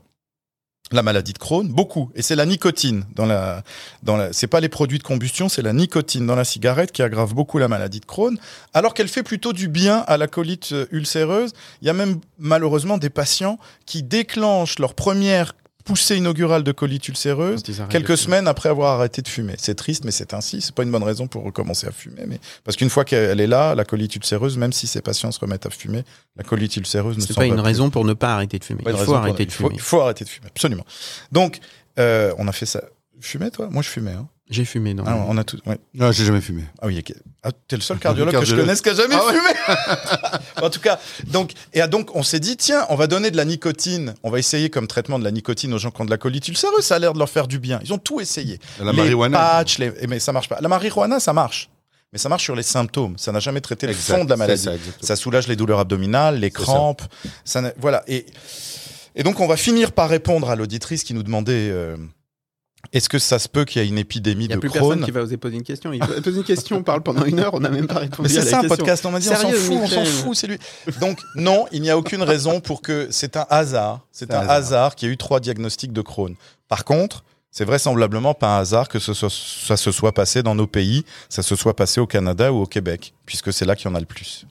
la 0.90 1.02
maladie 1.02 1.32
de 1.32 1.38
Crohn, 1.38 1.66
beaucoup. 1.68 2.10
Et 2.14 2.22
c'est 2.22 2.36
la 2.36 2.44
nicotine 2.44 3.04
dans 3.14 3.24
la, 3.24 3.62
dans 4.02 4.16
la, 4.16 4.32
c'est 4.32 4.46
pas 4.46 4.60
les 4.60 4.68
produits 4.68 4.98
de 4.98 5.02
combustion, 5.02 5.48
c'est 5.48 5.62
la 5.62 5.72
nicotine 5.72 6.26
dans 6.26 6.34
la 6.34 6.44
cigarette 6.44 6.92
qui 6.92 7.02
aggrave 7.02 7.32
beaucoup 7.32 7.58
la 7.58 7.68
maladie 7.68 8.00
de 8.00 8.04
Crohn, 8.04 8.36
alors 8.74 8.92
qu'elle 8.92 9.08
fait 9.08 9.22
plutôt 9.22 9.52
du 9.52 9.68
bien 9.68 10.04
à 10.06 10.16
la 10.16 10.26
colite 10.26 10.74
ulcéreuse. 10.90 11.52
Il 11.80 11.86
y 11.86 11.90
a 11.90 11.94
même 11.94 12.20
malheureusement 12.38 12.98
des 12.98 13.08
patients 13.08 13.58
qui 13.86 14.02
déclenchent 14.02 14.78
leur 14.78 14.94
première 14.94 15.54
poussée 15.84 16.16
inaugurale 16.16 16.62
de 16.62 16.72
colite 16.72 17.06
ulcéreuse 17.08 17.62
quelques 17.90 18.16
semaines 18.16 18.46
après 18.48 18.68
avoir 18.68 18.94
arrêté 18.98 19.22
de 19.22 19.28
fumer. 19.28 19.54
C'est 19.58 19.74
triste, 19.74 20.04
mais 20.04 20.10
c'est 20.10 20.34
ainsi. 20.34 20.60
C'est 20.60 20.74
pas 20.74 20.82
une 20.82 20.90
bonne 20.90 21.02
raison 21.02 21.26
pour 21.26 21.42
recommencer 21.44 21.86
à 21.86 21.92
fumer, 21.92 22.22
mais 22.26 22.38
parce 22.64 22.76
qu'une 22.76 22.90
fois 22.90 23.04
qu'elle 23.04 23.40
est 23.40 23.46
là, 23.46 23.74
la 23.74 23.84
colite 23.84 24.14
ulcéreuse, 24.16 24.56
même 24.58 24.72
si 24.72 24.86
ces 24.86 25.00
patients 25.02 25.32
se 25.32 25.40
remettent 25.40 25.66
à 25.66 25.70
fumer, 25.70 26.04
la 26.36 26.44
colite 26.44 26.76
ulcéreuse 26.76 27.16
ne 27.16 27.22
C'est 27.22 27.34
pas 27.34 27.46
une 27.46 27.54
plus. 27.54 27.60
raison 27.62 27.90
pour 27.90 28.04
ne 28.04 28.12
pas 28.14 28.34
arrêter 28.34 28.58
de 28.58 28.64
fumer. 28.64 28.82
Il 28.86 28.92
faut 28.96 29.14
arrêter 29.14 29.34
pour- 29.34 29.36
de 29.36 29.42
il 29.42 29.50
faut- 29.50 29.64
fumer. 29.68 29.74
Il 29.74 29.80
faut 29.80 30.00
arrêter 30.00 30.24
de 30.24 30.28
fumer, 30.30 30.46
absolument. 30.48 30.84
Donc, 31.32 31.58
euh, 31.98 32.32
on 32.38 32.48
a 32.48 32.52
fait 32.52 32.66
ça. 32.66 32.82
Fumais, 33.20 33.50
toi? 33.50 33.68
Moi, 33.70 33.82
je 33.82 33.88
fumais. 33.88 34.12
Hein. 34.12 34.28
J'ai 34.52 34.64
fumé, 34.64 34.94
non. 34.94 35.02
Ah, 35.06 35.16
on 35.26 35.36
a 35.38 35.44
tout. 35.44 35.58
ouais. 35.66 35.78
Non, 35.94 36.12
j'ai 36.12 36.24
jamais 36.24 36.40
fumé. 36.40 36.62
Ah 36.80 36.86
oui, 36.86 36.98
ok. 36.98 37.14
Ah, 37.42 37.50
t'es 37.66 37.76
le 37.76 37.82
seul 37.82 37.98
cardiologue 37.98 38.38
que 38.38 38.44
je 38.44 38.54
connaisse 38.54 38.80
qui 38.82 38.90
a 38.90 38.94
jamais 38.94 39.14
Ah 39.18 39.26
ouais. 39.26 39.32
fumé. 39.32 40.40
en 40.62 40.70
tout 40.70 40.78
cas, 40.80 41.00
donc 41.26 41.52
et 41.72 41.80
ah, 41.80 41.86
donc 41.88 42.14
on 42.14 42.22
s'est 42.22 42.38
dit 42.38 42.56
tiens, 42.56 42.86
on 42.90 42.94
va 42.94 43.06
donner 43.06 43.30
de 43.30 43.36
la 43.36 43.44
nicotine, 43.44 44.14
on 44.22 44.30
va 44.30 44.38
essayer 44.38 44.70
comme 44.70 44.86
traitement 44.86 45.18
de 45.18 45.24
la 45.24 45.30
nicotine 45.30 45.72
aux 45.74 45.78
gens 45.78 45.90
qui 45.90 46.00
ont 46.02 46.04
de 46.04 46.10
la 46.10 46.18
colite 46.18 46.46
ulcéreuse, 46.48 46.84
ça 46.84 46.96
a 46.96 46.98
l'air 46.98 47.14
de 47.14 47.18
leur 47.18 47.28
faire 47.30 47.48
du 47.48 47.58
bien. 47.58 47.80
Ils 47.82 47.92
ont 47.92 47.98
tout 47.98 48.20
essayé. 48.20 48.60
La 48.78 48.92
les 48.92 48.96
marijuana. 48.96 49.38
patchs, 49.38 49.78
les... 49.78 49.92
mais 50.08 50.20
ça 50.20 50.32
marche 50.32 50.48
pas. 50.48 50.58
La 50.60 50.68
marijuana, 50.68 51.18
ça 51.18 51.32
marche. 51.32 51.68
Mais 52.12 52.18
ça 52.18 52.28
marche 52.28 52.44
sur 52.44 52.54
les 52.54 52.62
symptômes. 52.62 53.16
Ça 53.16 53.32
n'a 53.32 53.40
jamais 53.40 53.62
traité 53.62 53.86
le 53.86 53.94
fond 53.94 54.24
de 54.24 54.28
la 54.30 54.36
maladie. 54.36 54.68
ça, 55.00 55.16
soulage 55.16 55.48
les 55.48 55.56
douleurs 55.56 55.78
abdominales, 55.78 56.38
les 56.38 56.50
ça. 56.50 56.58
crampes. 56.62 57.00
Ça. 57.44 57.72
voilà. 57.78 58.02
Et, 58.06 58.26
et 59.14 59.22
donc, 59.22 59.40
on 59.40 59.46
va 59.46 59.56
finir 59.56 59.92
par 59.92 60.10
répondre 60.10 60.50
à 60.50 60.54
l'auditrice 60.56 61.04
qui 61.04 61.14
nous 61.14 61.22
demandait 61.22 61.70
euh, 61.70 61.96
est-ce 62.92 63.08
que 63.08 63.18
ça 63.18 63.38
se 63.38 63.48
peut 63.48 63.64
qu'il 63.64 63.80
y 63.80 63.84
ait 63.84 63.88
une 63.88 63.98
épidémie 63.98 64.44
Il 64.44 64.48
n'y 64.48 64.52
a 64.54 64.56
de 64.56 64.60
plus 64.60 64.68
Crohn 64.70 64.88
personne 64.88 65.04
qui 65.04 65.10
va 65.12 65.22
oser 65.22 65.36
poser 65.36 65.56
une 65.56 65.62
question. 65.62 65.92
Il 65.92 66.00
pose 66.00 66.36
une 66.36 66.44
question, 66.44 66.76
on 66.78 66.82
parle 66.82 67.02
pendant 67.02 67.24
une 67.24 67.38
heure, 67.38 67.54
on 67.54 67.60
n'a 67.60 67.70
même 67.70 67.86
pas 67.86 68.00
répondu 68.00 68.28
Mais 68.28 68.38
à 68.38 68.42
c'est 68.42 68.50
la 68.50 68.60
ça 68.60 68.66
un 68.66 68.68
podcast, 68.68 69.06
on 69.06 69.10
m'a 69.12 69.20
dit 69.20 69.28
on 69.30 69.36
s'en 69.36 69.50
fout, 69.52 69.78
on 69.82 69.86
s'en 69.86 70.04
fout, 70.04 70.36
c'est 70.36 70.46
lui. 70.48 70.58
Donc 71.00 71.20
non, 71.36 71.66
il 71.72 71.80
n'y 71.82 71.90
a 71.90 71.96
aucune 71.96 72.22
raison 72.22 72.60
pour 72.60 72.82
que 72.82 73.08
c'est 73.10 73.36
un 73.36 73.46
hasard. 73.50 74.00
C'est 74.10 74.32
un 74.34 74.38
un 74.38 74.40
hasard, 74.40 74.50
hasard. 74.52 74.94
qu'il 74.96 75.08
y 75.08 75.10
ait 75.10 75.14
eu 75.14 75.16
trois 75.16 75.38
diagnostics 75.40 75.92
de 75.92 76.00
Crohn. 76.02 76.34
Par 76.68 76.84
contre, 76.84 77.24
c'est 77.50 77.64
vraisemblablement 77.64 78.34
pas 78.34 78.56
un 78.56 78.60
hasard 78.60 78.88
que 78.88 78.98
ce 78.98 79.12
soit- 79.14 79.30
ça 79.30 79.76
se 79.76 79.92
soit 79.92 80.12
passé 80.12 80.42
dans 80.42 80.54
nos 80.54 80.66
pays, 80.66 81.04
ça 81.28 81.42
se 81.42 81.54
soit 81.54 81.76
passé 81.76 82.00
au 82.00 82.06
Canada 82.06 82.52
ou 82.52 82.62
au 82.62 82.66
Québec, 82.66 83.14
puisque 83.26 83.52
c'est 83.52 83.64
là 83.64 83.76
qu'il 83.76 83.88
y 83.88 83.92
en 83.92 83.94
a 83.94 84.00
le 84.00 84.06
plus. 84.06 84.46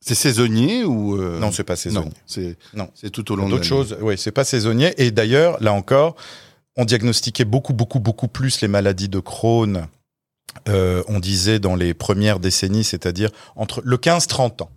C'est 0.00 0.14
saisonnier 0.16 0.84
ou 0.84 1.16
euh, 1.16 1.38
Non, 1.38 1.50
c'est 1.50 1.64
pas 1.64 1.76
saisonnier. 1.76 2.06
Non, 2.08 2.12
c'est 2.26 2.56
Non. 2.74 2.90
c'est 2.94 3.08
tout 3.10 3.32
au 3.32 3.36
long 3.36 3.46
de 3.46 3.52
D'autres 3.52 3.62
l'année. 3.70 3.88
choses, 3.88 3.96
oui, 4.02 4.18
c'est 4.18 4.32
pas 4.32 4.44
saisonnier. 4.44 4.92
Et 4.98 5.10
d'ailleurs, 5.10 5.56
là 5.62 5.72
encore, 5.72 6.16
on 6.76 6.84
diagnostiquait 6.84 7.44
beaucoup, 7.44 7.72
beaucoup, 7.72 8.00
beaucoup 8.00 8.28
plus 8.28 8.60
les 8.60 8.68
maladies 8.68 9.08
de 9.08 9.20
Crohn. 9.20 9.86
euh, 10.68 11.02
on 11.08 11.18
disait 11.20 11.58
dans 11.58 11.74
les 11.74 11.94
premières 11.94 12.38
décennies, 12.40 12.84
c'est-à-dire 12.84 13.30
entre 13.56 13.82
le 13.84 13.96
15-30 13.96 14.62
ans. 14.62 14.70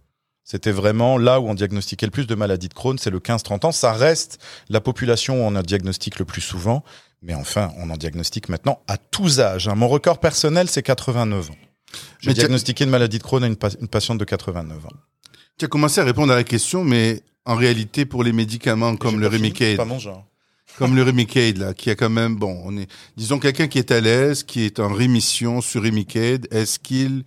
C'était 0.43 0.71
vraiment 0.71 1.17
là 1.17 1.39
où 1.41 1.47
on 1.49 1.53
diagnostiquait 1.53 2.05
le 2.05 2.11
plus 2.11 2.25
de 2.25 2.33
maladies 2.35 2.69
de 2.69 2.73
Crohn, 2.73 2.97
c'est 2.97 3.09
le 3.09 3.19
15-30 3.19 3.65
ans. 3.67 3.71
Ça 3.71 3.91
reste 3.93 4.39
la 4.69 4.79
population 4.81 5.35
où 5.35 5.47
on 5.47 5.55
en 5.55 5.61
diagnostique 5.61 6.19
le 6.19 6.25
plus 6.25 6.41
souvent. 6.41 6.83
Mais 7.21 7.33
enfin, 7.33 7.71
on 7.77 7.89
en 7.89 7.97
diagnostique 7.97 8.47
maintenant 8.47 8.79
à 8.87 8.97
tous 8.97 9.39
âges. 9.39 9.67
hein. 9.67 9.75
Mon 9.75 9.87
record 9.87 10.19
personnel, 10.19 10.69
c'est 10.69 10.83
89 10.83 11.51
ans. 11.51 11.55
J'ai 12.19 12.29
diagnostiqué 12.41 12.83
une 12.85 12.89
maladie 12.91 13.17
de 13.17 13.23
Crohn 13.23 13.43
à 13.43 13.47
une, 13.47 13.55
pa- 13.55 13.69
une 13.81 13.87
patiente 13.87 14.17
de 14.19 14.25
89 14.25 14.85
ans. 14.85 14.89
Tu 15.57 15.65
as 15.65 15.67
commencé 15.67 15.99
à 15.99 16.03
répondre 16.05 16.31
à 16.31 16.35
la 16.35 16.43
question, 16.43 16.83
mais 16.83 17.21
en 17.45 17.55
réalité, 17.55 18.05
pour 18.05 18.23
les 18.23 18.31
médicaments 18.33 18.95
comme 18.95 19.19
le 19.19 19.27
Remicade, 19.37 19.77
comme 20.77 20.95
le 20.95 21.03
Remicade, 21.03 21.57
là, 21.57 21.73
qui 21.73 21.89
a 21.89 21.95
quand 21.95 22.09
même, 22.09 22.35
bon, 22.35 22.61
on 22.63 22.77
est, 22.77 22.87
disons 23.15 23.39
quelqu'un 23.39 23.67
qui 23.67 23.79
est 23.79 23.91
à 23.91 23.99
l'aise, 23.99 24.43
qui 24.43 24.61
est 24.63 24.79
en 24.79 24.93
rémission 24.93 25.61
sur 25.61 25.83
Remicade, 25.83 26.47
est-ce 26.51 26.79
qu'il 26.79 27.23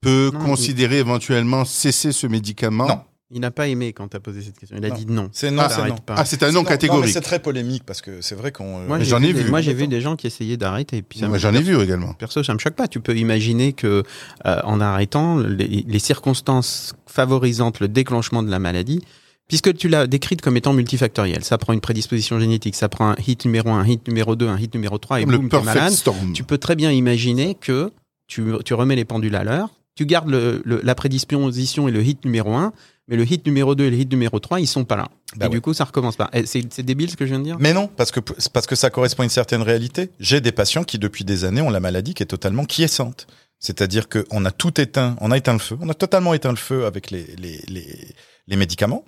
peut 0.00 0.30
Non, 0.32 0.40
considérer 0.44 0.98
éventuellement 0.98 1.64
cesser 1.64 2.12
ce 2.12 2.26
médicament? 2.26 2.86
Non. 2.88 3.00
Il 3.32 3.40
n'a 3.40 3.50
pas 3.50 3.66
aimé 3.66 3.92
quand 3.92 4.06
tu 4.06 4.16
as 4.16 4.20
posé 4.20 4.40
cette 4.40 4.56
question. 4.56 4.76
Il 4.78 4.84
a 4.84 4.90
Non. 4.90 4.94
dit 4.94 5.06
non. 5.06 5.28
C'est 5.32 5.50
non, 5.50 5.62
Ça 5.64 5.68
c'est 5.82 5.88
non. 5.88 5.96
pas. 5.96 6.14
Ah, 6.16 6.24
c'est 6.24 6.44
un 6.44 6.52
Non, 6.52 6.62
catégorique. 6.62 7.12
c'est 7.12 7.20
très 7.20 7.40
polémique 7.40 7.82
parce 7.84 8.00
que 8.00 8.20
c'est 8.22 8.36
vrai 8.36 8.52
qu'on. 8.52 8.82
euh, 8.82 8.86
Moi, 8.86 9.00
j'en 9.00 9.20
ai 9.20 9.32
des- 9.32 9.42
vu. 9.42 9.50
Moi, 9.50 9.60
j'ai 9.62 9.74
vu 9.74 9.88
des 9.88 10.00
gens 10.00 10.14
qui 10.14 10.28
essayaient 10.28 10.56
d'arrêter. 10.56 10.98
et 10.98 11.02
Puis 11.02 11.18
ça 11.18 11.26
Ouais, 11.26 11.32
me- 11.32 11.38
J'en 11.38 11.52
ai 11.52 11.60
vu 11.60 11.76
également. 11.82 12.12
Perso, 12.14 12.44
ça 12.44 12.54
me 12.54 12.60
choque 12.60 12.74
pas. 12.76 12.86
Tu 12.86 13.00
peux 13.00 13.16
imaginer 13.16 13.72
que, 13.72 14.04
euh, 14.46 14.60
en 14.62 14.80
arrêtant, 14.80 15.38
les, 15.38 15.66
les 15.88 15.98
circonstances 15.98 16.94
favorisantes 17.08 17.80
le 17.80 17.88
déclenchement 17.88 18.44
de 18.44 18.50
la 18.50 18.60
maladie, 18.60 19.02
puisque 19.48 19.74
tu 19.76 19.88
l'as 19.88 20.06
décrite 20.06 20.40
comme 20.42 20.56
étant 20.56 20.72
multifactorielle, 20.72 21.44
ça 21.44 21.58
prend 21.58 21.72
une 21.72 21.80
prédisposition 21.80 22.38
génétique, 22.40 22.74
ça 22.74 22.88
prend 22.88 23.10
un 23.10 23.16
hit 23.26 23.44
numéro 23.44 23.70
1, 23.70 23.80
un 23.80 23.86
hit 23.86 24.06
numéro 24.08 24.36
2, 24.36 24.48
un 24.48 24.58
hit 24.58 24.74
numéro 24.74 24.98
3, 24.98 25.20
et 25.20 25.24
le 25.24 25.38
boum, 25.38 25.64
malade. 25.64 25.92
storm. 25.92 26.32
Tu 26.32 26.44
peux 26.44 26.58
très 26.58 26.76
bien 26.76 26.90
imaginer 26.92 27.54
que 27.54 27.92
tu, 28.26 28.44
tu 28.64 28.74
remets 28.74 28.96
les 28.96 29.04
pendules 29.04 29.36
à 29.36 29.44
l'heure, 29.44 29.68
tu 29.94 30.04
gardes 30.06 30.28
le, 30.28 30.60
le- 30.64 30.80
la 30.82 30.94
prédisposition 30.94 31.88
et 31.88 31.90
le 31.92 32.02
hit 32.02 32.24
numéro 32.24 32.54
1, 32.54 32.72
mais 33.08 33.16
le 33.16 33.22
hit 33.24 33.46
numéro 33.46 33.74
2 33.74 33.84
et 33.84 33.90
le 33.90 33.96
hit 33.96 34.10
numéro 34.10 34.38
3, 34.40 34.60
ils 34.60 34.66
sont 34.66 34.84
pas 34.84 34.96
là. 34.96 35.08
Bah 35.36 35.46
et 35.46 35.48
ouais. 35.48 35.54
du 35.54 35.60
coup, 35.60 35.72
ça 35.74 35.84
recommence 35.84 36.16
pas. 36.16 36.28
C'est 36.44 36.72
c'est 36.72 36.82
débile 36.82 37.08
ce 37.10 37.16
que 37.16 37.24
je 37.24 37.30
viens 37.30 37.38
de 37.38 37.44
dire? 37.44 37.56
Mais 37.60 37.72
non, 37.72 37.88
parce 37.88 38.10
que, 38.10 38.20
parce 38.20 38.66
que 38.66 38.74
ça 38.74 38.90
correspond 38.90 39.22
à 39.22 39.24
une 39.26 39.30
certaine 39.30 39.62
réalité. 39.62 40.10
J'ai 40.18 40.40
des 40.40 40.52
patients 40.52 40.82
qui, 40.84 40.98
depuis 40.98 41.24
des 41.24 41.44
années, 41.44 41.60
ont 41.60 41.70
la 41.70 41.80
maladie 41.80 42.14
qui 42.14 42.22
est 42.22 42.26
totalement 42.26 42.64
quiescente. 42.64 43.26
C'est-à-dire 43.58 44.08
qu'on 44.08 44.44
a 44.44 44.50
tout 44.50 44.80
éteint, 44.80 45.16
on 45.20 45.30
a 45.30 45.36
éteint 45.38 45.52
le 45.54 45.58
feu, 45.60 45.78
on 45.80 45.88
a 45.88 45.94
totalement 45.94 46.34
éteint 46.34 46.50
le 46.50 46.56
feu 46.56 46.84
avec 46.84 47.10
les, 47.10 47.24
les, 47.38 47.60
les, 47.68 48.08
les 48.48 48.56
médicaments. 48.56 49.04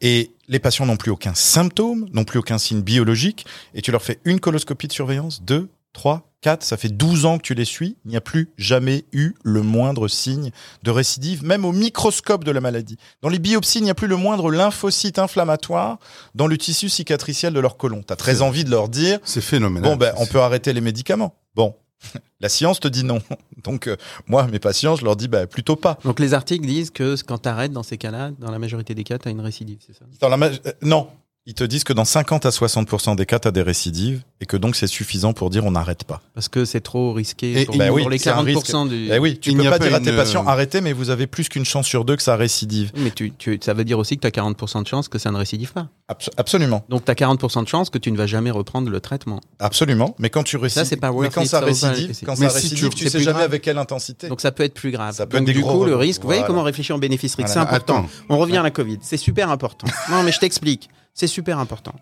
Et 0.00 0.30
les 0.48 0.58
patients 0.58 0.86
n'ont 0.86 0.96
plus 0.96 1.10
aucun 1.10 1.34
symptôme, 1.34 2.08
n'ont 2.12 2.24
plus 2.24 2.38
aucun 2.38 2.58
signe 2.58 2.82
biologique. 2.82 3.46
Et 3.74 3.82
tu 3.82 3.90
leur 3.90 4.02
fais 4.02 4.20
une 4.24 4.40
coloscopie 4.40 4.88
de 4.88 4.92
surveillance, 4.92 5.42
deux, 5.42 5.68
trois, 5.92 6.28
quatre, 6.40 6.62
ça 6.62 6.76
fait 6.76 6.88
12 6.88 7.24
ans 7.24 7.38
que 7.38 7.42
tu 7.42 7.54
les 7.54 7.64
suis. 7.64 7.96
Il 8.04 8.10
n'y 8.10 8.16
a 8.16 8.20
plus 8.20 8.50
jamais 8.56 9.04
eu 9.12 9.32
le 9.42 9.62
moindre 9.62 10.08
signe 10.08 10.50
de 10.82 10.90
récidive, 10.90 11.44
même 11.44 11.64
au 11.64 11.72
microscope 11.72 12.44
de 12.44 12.50
la 12.50 12.60
maladie. 12.60 12.96
Dans 13.22 13.28
les 13.28 13.38
biopsies, 13.38 13.78
il 13.78 13.84
n'y 13.84 13.90
a 13.90 13.94
plus 13.94 14.06
le 14.06 14.16
moindre 14.16 14.50
lymphocyte 14.50 15.18
inflammatoire 15.18 15.98
dans 16.34 16.46
le 16.46 16.56
tissu 16.56 16.88
cicatriciel 16.88 17.52
de 17.52 17.60
leur 17.60 17.76
côlon. 17.76 18.02
Tu 18.06 18.12
as 18.12 18.16
très 18.16 18.42
envie 18.42 18.64
de 18.64 18.70
leur 18.70 18.88
dire 18.88 19.18
C'est 19.24 19.40
phénoménal. 19.40 19.90
Bon, 19.90 19.96
ben, 19.96 20.14
on 20.18 20.26
peut 20.26 20.40
arrêter 20.40 20.72
les 20.72 20.80
médicaments. 20.80 21.34
Bon, 21.54 21.74
la 22.40 22.48
science 22.48 22.80
te 22.80 22.88
dit 22.88 23.04
non. 23.04 23.20
Donc, 23.64 23.86
euh, 23.88 23.96
moi, 24.26 24.46
mes 24.46 24.58
patients, 24.58 24.96
je 24.96 25.04
leur 25.04 25.16
dis 25.16 25.28
bah, 25.28 25.46
plutôt 25.46 25.76
pas. 25.76 25.98
Donc 26.04 26.20
les 26.20 26.32
articles 26.34 26.64
disent 26.66 26.90
que 26.90 27.16
quand 27.24 27.38
tu 27.38 27.48
arrêtes 27.48 27.72
dans 27.72 27.82
ces 27.82 27.98
cas-là, 27.98 28.30
dans 28.38 28.50
la 28.50 28.58
majorité 28.58 28.94
des 28.94 29.04
cas, 29.04 29.18
tu 29.18 29.28
as 29.28 29.30
une 29.30 29.40
récidive, 29.40 29.78
c'est 29.84 29.94
ça? 29.94 30.04
Dans 30.20 30.28
la 30.28 30.36
ma- 30.36 30.46
euh, 30.46 30.72
non, 30.82 31.08
ils 31.50 31.54
te 31.54 31.64
disent 31.64 31.82
que 31.82 31.94
dans 31.94 32.04
50 32.04 32.44
à 32.44 32.50
60% 32.50 33.16
des 33.16 33.24
cas, 33.24 33.38
tu 33.38 33.48
as 33.48 33.50
des 33.50 33.62
récidives 33.62 34.20
et 34.42 34.44
que 34.44 34.58
donc 34.58 34.76
c'est 34.76 34.86
suffisant 34.86 35.32
pour 35.32 35.48
dire 35.48 35.64
on 35.64 35.70
n'arrête 35.70 36.04
pas. 36.04 36.20
Parce 36.34 36.48
que 36.50 36.66
c'est 36.66 36.82
trop 36.82 37.14
risqué 37.14 37.62
Et- 37.62 37.64
pour, 37.64 37.74
Bah 37.78 37.88
pour 37.88 38.10
les 38.10 38.18
c'est 38.18 38.28
un 38.28 38.44
40% 38.44 38.86
du... 38.86 39.08
Eh 39.10 39.18
oui, 39.18 39.38
tu 39.40 39.50
Il 39.52 39.56
peux 39.56 39.64
pas 39.64 39.70
pas 39.70 39.78
dire 39.78 39.94
à 39.94 40.00
tes 40.00 40.10
une- 40.10 40.16
patients 40.16 40.46
arrêtez, 40.46 40.82
mais 40.82 40.92
vous 40.92 41.08
avez 41.08 41.26
plus 41.26 41.48
qu'une 41.48 41.64
chance 41.64 41.86
sur 41.86 42.04
deux 42.04 42.16
que 42.16 42.22
ça 42.22 42.36
récidive. 42.36 42.92
Mais 42.96 43.10
tu, 43.10 43.32
tu- 43.32 43.58
ça 43.64 43.72
veut 43.72 43.84
dire 43.84 43.98
aussi 43.98 44.16
que 44.18 44.20
tu 44.20 44.26
as 44.26 44.30
40% 44.30 44.82
de 44.82 44.86
chance 44.86 45.08
que 45.08 45.18
ça 45.18 45.30
ne 45.32 45.38
récidive 45.38 45.72
pas. 45.72 45.88
Abso- 46.10 46.28
absolument, 46.36 46.84
Donc 46.90 47.06
tu 47.06 47.10
as 47.10 47.14
40% 47.14 47.62
de 47.62 47.68
chance 47.68 47.88
que 47.88 47.96
tu 47.98 48.12
ne 48.12 48.18
vas 48.18 48.26
jamais 48.26 48.50
reprendre 48.50 48.90
le 48.90 49.00
traitement. 49.00 49.40
absolument. 49.58 50.14
Mais 50.18 50.28
quand 50.28 50.42
tu 50.42 50.58
récidives, 50.58 50.86
c'est 50.86 50.96
pas 50.96 51.10
mais 51.10 51.16
worth 51.16 51.34
quand 51.34 51.42
it, 51.42 51.48
ça 51.48 51.60
ça 51.60 51.64
récidive, 51.64 52.14
quand 52.26 52.38
Mais 52.38 52.50
ça 52.50 52.60
si 52.60 52.68
tu- 52.68 52.74
récidive, 52.84 52.88
tu 52.94 53.04
c'est 53.04 53.10
sais 53.10 53.20
jamais 53.20 53.38
grave. 53.38 53.44
avec 53.46 53.62
quelle 53.62 53.78
intensité. 53.78 54.28
Donc 54.28 54.42
ça 54.42 54.52
peut 54.52 54.64
être 54.64 54.74
plus 54.74 54.90
grave. 54.90 55.14
Ça 55.14 55.26
peut 55.26 55.38
être 55.38 55.40
Donc 55.44 55.46
des 55.46 55.54
du 55.54 55.62
coup, 55.62 55.84
le 55.86 55.96
risque, 55.96 56.20
vous 56.20 56.28
voyez 56.28 56.42
comment 56.46 56.60
on 56.60 56.64
réfléchit 56.64 56.92
en 56.92 56.98
bénéfice-risque. 56.98 57.48
Voilà. 57.48 57.66
C'est 57.70 57.74
important. 57.74 58.06
On 58.28 58.36
revient 58.36 58.58
à 58.58 58.62
la 58.62 58.70
Covid. 58.70 58.98
C'est 59.00 59.16
super 59.16 59.50
important. 59.50 59.86
non, 60.10 60.22
mais 60.22 60.30
je 60.32 60.38
t'explique. 60.38 60.90
C'est 61.18 61.26
super 61.26 61.58
important. 61.58 61.94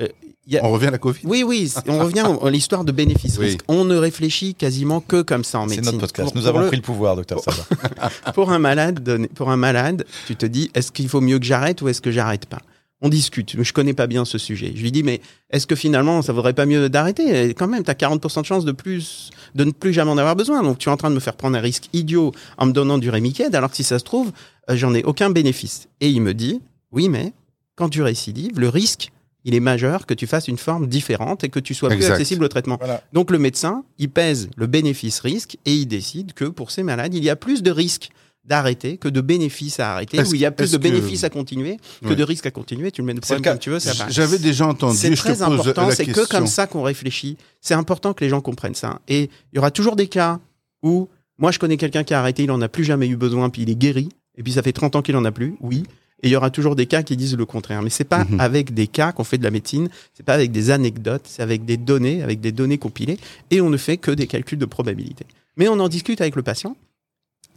Euh, 0.00 0.08
il 0.46 0.54
y 0.54 0.58
a- 0.58 0.64
On 0.64 0.70
revient 0.70 0.86
à 0.86 0.90
la 0.92 0.98
Covid 0.98 1.20
Oui, 1.24 1.42
oui, 1.46 1.70
on 1.86 1.98
revient 1.98 2.24
à 2.42 2.48
l'histoire 2.50 2.84
de 2.84 2.92
bénéfice-risque. 2.92 3.60
On 3.68 3.84
ne 3.84 3.96
réfléchit 3.96 4.54
quasiment 4.54 5.00
que 5.02 5.20
comme 5.20 5.44
ça 5.44 5.58
en 5.58 5.68
C'est 5.68 5.76
médecine. 5.76 5.92
notre 5.96 6.06
podcast. 6.06 6.28
Pour- 6.32 6.36
Nous 6.36 6.40
pour 6.42 6.48
avons 6.48 6.60
le- 6.60 6.66
pris 6.68 6.76
le 6.76 6.82
pouvoir, 6.82 7.16
docteur 7.16 7.40
Sabat. 7.40 8.10
pour 8.34 8.50
un 8.50 8.58
malade, 8.58 9.28
pour 9.34 9.50
un 9.50 9.58
malade, 9.58 10.06
tu 10.26 10.36
te 10.36 10.46
dis, 10.46 10.70
est-ce 10.74 10.90
qu'il 10.90 11.08
faut 11.10 11.20
mieux 11.20 11.38
que 11.38 11.44
j'arrête 11.44 11.82
ou 11.82 11.88
est-ce 11.88 12.00
que 12.00 12.10
j'arrête 12.10 12.46
pas? 12.46 12.60
On 13.02 13.08
discute. 13.10 13.62
Je 13.62 13.72
connais 13.74 13.94
pas 13.94 14.06
bien 14.06 14.24
ce 14.24 14.38
sujet. 14.38 14.72
Je 14.74 14.80
lui 14.82 14.92
dis, 14.92 15.02
mais 15.02 15.20
est-ce 15.50 15.66
que 15.66 15.74
finalement, 15.74 16.22
ça 16.22 16.32
vaudrait 16.32 16.52
pas 16.54 16.64
mieux 16.66 16.88
d'arrêter? 16.88 17.54
Quand 17.54 17.66
même, 17.68 17.82
tu 17.84 17.90
as 17.90 17.94
40% 17.94 18.40
de 18.42 18.46
chance 18.46 18.64
de 18.66 18.72
plus, 18.72 19.30
de 19.54 19.64
ne 19.64 19.70
plus 19.70 19.92
jamais 19.94 20.10
en 20.10 20.18
avoir 20.18 20.36
besoin. 20.36 20.62
Donc, 20.62 20.78
tu 20.78 20.88
es 20.88 20.92
en 20.92 20.96
train 20.98 21.08
de 21.10 21.14
me 21.14 21.20
faire 21.20 21.34
prendre 21.36 21.56
un 21.56 21.60
risque 21.62 21.84
idiot 21.94 22.32
en 22.58 22.66
me 22.66 22.72
donnant 22.72 22.96
du 22.98 23.08
Remicade, 23.10 23.54
alors 23.54 23.70
que 23.70 23.76
si 23.76 23.84
ça 23.84 23.98
se 23.98 24.04
trouve, 24.04 24.32
euh, 24.70 24.76
j'en 24.76 24.94
ai 24.94 25.02
aucun 25.04 25.30
bénéfice. 25.30 25.88
Et 26.02 26.08
il 26.10 26.20
me 26.20 26.32
dit, 26.34 26.60
oui, 26.92 27.08
mais 27.08 27.32
quand 27.80 27.88
tu 27.88 28.02
récidives, 28.02 28.60
le 28.60 28.68
risque, 28.68 29.10
il 29.44 29.54
est 29.54 29.60
majeur 29.60 30.04
que 30.06 30.12
tu 30.14 30.26
fasses 30.26 30.48
une 30.48 30.58
forme 30.58 30.86
différente 30.86 31.44
et 31.44 31.48
que 31.48 31.58
tu 31.58 31.72
sois 31.74 31.88
plus 31.88 32.04
accessible 32.10 32.44
au 32.44 32.48
traitement. 32.48 32.76
Voilà. 32.78 33.02
Donc 33.14 33.30
le 33.30 33.38
médecin, 33.38 33.84
il 33.98 34.10
pèse 34.10 34.50
le 34.56 34.66
bénéfice-risque 34.66 35.56
et 35.64 35.74
il 35.74 35.86
décide 35.86 36.34
que 36.34 36.44
pour 36.44 36.70
ces 36.70 36.82
malades, 36.82 37.14
il 37.14 37.24
y 37.24 37.30
a 37.30 37.36
plus 37.36 37.62
de 37.62 37.70
risques 37.70 38.10
d'arrêter 38.44 38.96
que 38.98 39.08
de 39.08 39.20
bénéfices 39.20 39.80
à 39.80 39.92
arrêter, 39.92 40.20
ou 40.20 40.34
il 40.34 40.40
y 40.40 40.44
a 40.46 40.50
plus 40.50 40.72
de 40.72 40.76
que- 40.76 40.82
bénéfices 40.82 41.24
à 41.24 41.30
continuer 41.30 41.78
que 42.02 42.08
Ouais. 42.08 42.16
de 42.16 42.22
risques 42.24 42.46
à 42.46 42.50
continuer. 42.50 42.90
Tu 42.90 43.00
le 43.00 43.06
mets 43.06 43.14
le 43.14 43.20
problème 43.20 43.42
comme 43.42 43.58
tu 43.58 43.70
veux, 43.70 43.78
ça 43.80 43.92
va. 43.92 44.08
J'avais 44.10 44.38
déjà 44.38 44.66
entendu, 44.66 44.96
C'est 44.96 45.08
je 45.08 45.14
te 45.14 45.18
très 45.20 45.30
pose 45.32 45.42
important, 45.42 45.90
c'est 45.90 46.06
que 46.06 46.26
comme 46.26 46.46
ça 46.46 46.66
qu'on 46.66 46.82
réfléchit. 46.82 47.36
C'est 47.60 47.74
important 47.74 48.12
que 48.12 48.24
les 48.24 48.30
gens 48.30 48.40
comprennent 48.40 48.74
ça. 48.74 49.00
Et 49.08 49.24
il 49.52 49.56
y 49.56 49.58
aura 49.58 49.70
toujours 49.70 49.94
des 49.96 50.06
cas 50.08 50.38
où, 50.82 51.08
moi 51.38 51.50
je 51.50 51.58
connais 51.58 51.76
quelqu'un 51.76 52.02
qui 52.04 52.12
a 52.14 52.18
arrêté, 52.20 52.42
il 52.44 52.50
en 52.50 52.60
a 52.60 52.68
plus 52.68 52.84
jamais 52.84 53.08
eu 53.08 53.16
besoin, 53.16 53.50
puis 53.50 53.62
il 53.62 53.70
est 53.70 53.74
guéri, 53.76 54.08
et 54.36 54.42
puis 54.42 54.52
ça 54.54 54.62
fait 54.62 54.72
30 54.72 54.96
ans 54.96 55.02
qu'il 55.02 55.16
en 55.16 55.24
a 55.24 55.32
plus, 55.32 55.54
oui. 55.60 55.84
Et 56.22 56.28
il 56.28 56.30
y 56.30 56.36
aura 56.36 56.50
toujours 56.50 56.76
des 56.76 56.86
cas 56.86 57.02
qui 57.02 57.16
disent 57.16 57.36
le 57.36 57.46
contraire. 57.46 57.80
Mais 57.82 57.90
c'est 57.90 58.04
pas 58.04 58.24
Mhm. 58.24 58.40
avec 58.40 58.74
des 58.74 58.86
cas 58.86 59.12
qu'on 59.12 59.24
fait 59.24 59.38
de 59.38 59.44
la 59.44 59.50
médecine, 59.50 59.88
c'est 60.14 60.22
pas 60.24 60.34
avec 60.34 60.52
des 60.52 60.70
anecdotes, 60.70 61.22
c'est 61.24 61.42
avec 61.42 61.64
des 61.64 61.76
données, 61.76 62.22
avec 62.22 62.40
des 62.40 62.52
données 62.52 62.78
compilées, 62.78 63.18
et 63.50 63.60
on 63.60 63.70
ne 63.70 63.76
fait 63.76 63.96
que 63.96 64.10
des 64.10 64.26
calculs 64.26 64.58
de 64.58 64.66
probabilité. 64.66 65.24
Mais 65.56 65.68
on 65.68 65.78
en 65.80 65.88
discute 65.88 66.20
avec 66.20 66.36
le 66.36 66.42
patient, 66.42 66.76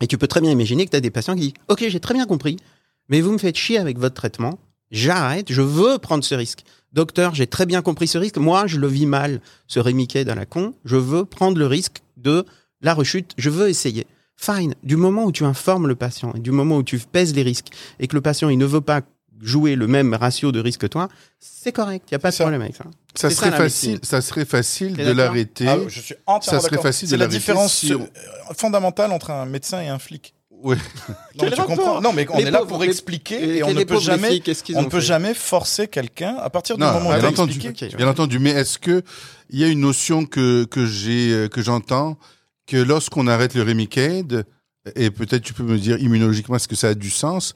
et 0.01 0.07
tu 0.07 0.17
peux 0.17 0.27
très 0.27 0.41
bien 0.41 0.51
imaginer 0.51 0.85
que 0.85 0.91
tu 0.91 0.97
as 0.97 1.01
des 1.01 1.11
patients 1.11 1.35
qui 1.35 1.41
disent 1.41 1.53
Ok, 1.67 1.83
j'ai 1.87 1.99
très 1.99 2.13
bien 2.13 2.25
compris, 2.25 2.57
mais 3.09 3.19
vous 3.21 3.31
me 3.33 3.37
faites 3.37 3.57
chier 3.57 3.77
avec 3.77 3.97
votre 3.99 4.15
traitement, 4.15 4.57
j'arrête, 4.91 5.51
je 5.51 5.61
veux 5.61 5.97
prendre 5.97 6.23
ce 6.23 6.35
risque. 6.35 6.63
Docteur, 6.93 7.33
j'ai 7.35 7.47
très 7.47 7.65
bien 7.65 7.81
compris 7.81 8.07
ce 8.07 8.17
risque, 8.17 8.37
moi 8.37 8.67
je 8.67 8.79
le 8.79 8.87
vis 8.87 9.07
mal, 9.07 9.41
ce 9.67 9.79
Remicade 9.79 10.29
à 10.29 10.35
la 10.35 10.45
con, 10.45 10.73
je 10.85 10.95
veux 10.95 11.25
prendre 11.25 11.57
le 11.57 11.65
risque 11.67 12.01
de 12.17 12.45
la 12.81 12.93
rechute, 12.93 13.31
je 13.37 13.49
veux 13.49 13.67
essayer. 13.67 14.05
Fine, 14.37 14.73
du 14.83 14.95
moment 14.97 15.25
où 15.25 15.31
tu 15.31 15.45
informes 15.45 15.87
le 15.87 15.95
patient, 15.95 16.33
et 16.35 16.39
du 16.39 16.51
moment 16.51 16.77
où 16.77 16.83
tu 16.83 16.97
pèses 16.99 17.33
les 17.33 17.43
risques, 17.43 17.67
et 17.99 18.07
que 18.07 18.15
le 18.15 18.21
patient 18.21 18.49
il 18.49 18.57
ne 18.57 18.65
veut 18.65 18.81
pas 18.81 19.01
jouer 19.41 19.75
le 19.75 19.87
même 19.87 20.13
ratio 20.13 20.51
de 20.51 20.59
risque 20.59 20.81
que 20.81 20.87
toi, 20.87 21.07
c'est 21.39 21.71
correct, 21.71 22.05
il 22.09 22.13
n'y 22.13 22.15
a 22.15 22.19
pas 22.19 22.29
de 22.29 22.33
C'est 22.33 22.37
ça. 22.39 22.43
problème 22.45 22.61
avec 22.61 22.75
ça. 22.75 22.85
Ça 23.15 23.29
C'est 23.29 23.35
serait, 23.35 23.45
ça, 23.47 23.51
la 23.51 23.57
facile, 23.63 23.99
ça 24.03 24.21
serait 24.21 24.45
facile 24.45 24.95
de 24.95 25.11
l'arrêter. 25.11 25.67
Ah, 25.67 25.77
je 25.87 25.99
suis 25.99 26.15
entièrement 26.25 26.61
Ça 26.61 26.67
serait 26.67 26.81
facile 26.81 27.07
C'est 27.09 27.15
de 27.15 27.19
la 27.19 27.25
l'arrêter 27.25 27.39
différence 27.39 27.73
si 27.75 27.93
on- 27.93 28.01
euh, 28.01 28.53
fondamentale 28.57 29.11
entre 29.11 29.31
un 29.31 29.45
médecin 29.45 29.81
et 29.81 29.87
un 29.89 29.99
flic. 29.99 30.33
Ouais. 30.51 30.77
Non, 31.09 31.15
Quel 31.39 31.49
mais 31.49 31.55
tu 31.55 31.61
rapport 31.61 31.75
comprends 31.75 32.01
Non, 32.01 32.13
mais 32.13 32.25
on 32.29 32.37
Les 32.37 32.43
est 32.45 32.51
là 32.51 32.63
pour 32.65 32.81
les- 32.81 32.87
expliquer 32.87 33.57
et, 33.57 33.63
on 33.63 33.73
ne 33.73 33.83
peut 33.83 33.99
jamais, 33.99 34.29
filles, 34.29 34.41
qu'est-ce 34.41 34.63
qu'ils 34.63 34.77
on 34.77 34.79
ont 34.79 34.83
ne 34.83 34.89
peut 34.89 34.99
fait? 34.99 35.05
jamais 35.07 35.33
forcer 35.33 35.87
quelqu'un 35.87 36.37
à 36.37 36.49
partir 36.49 36.77
du 36.77 36.81
Non, 36.83 36.93
moment 36.93 37.09
où 37.09 37.13
il 37.17 37.25
a 37.25 37.27
entendu. 37.29 37.53
expliqué. 37.57 37.87
Ok, 37.87 37.97
Bien 37.97 38.07
entendu, 38.07 38.39
mais 38.39 38.51
est-ce 38.51 38.79
que 38.79 39.03
il 39.49 39.59
y 39.59 39.63
a 39.63 39.67
une 39.67 39.81
notion 39.81 40.25
que 40.25 40.63
que 40.65 40.85
j'ai 40.85 41.31
euh, 41.33 41.47
que 41.49 41.61
j'entends 41.61 42.17
que 42.67 42.77
lorsqu'on 42.77 43.27
arrête 43.27 43.55
le 43.55 43.63
Remicade 43.63 44.45
et 44.95 45.11
peut-être 45.11 45.43
tu 45.43 45.53
peux 45.53 45.63
me 45.63 45.77
dire 45.77 45.97
immunologiquement 45.99 46.57
est-ce 46.57 46.67
que 46.67 46.75
ça 46.75 46.89
a 46.89 46.93
du 46.93 47.09
sens 47.09 47.53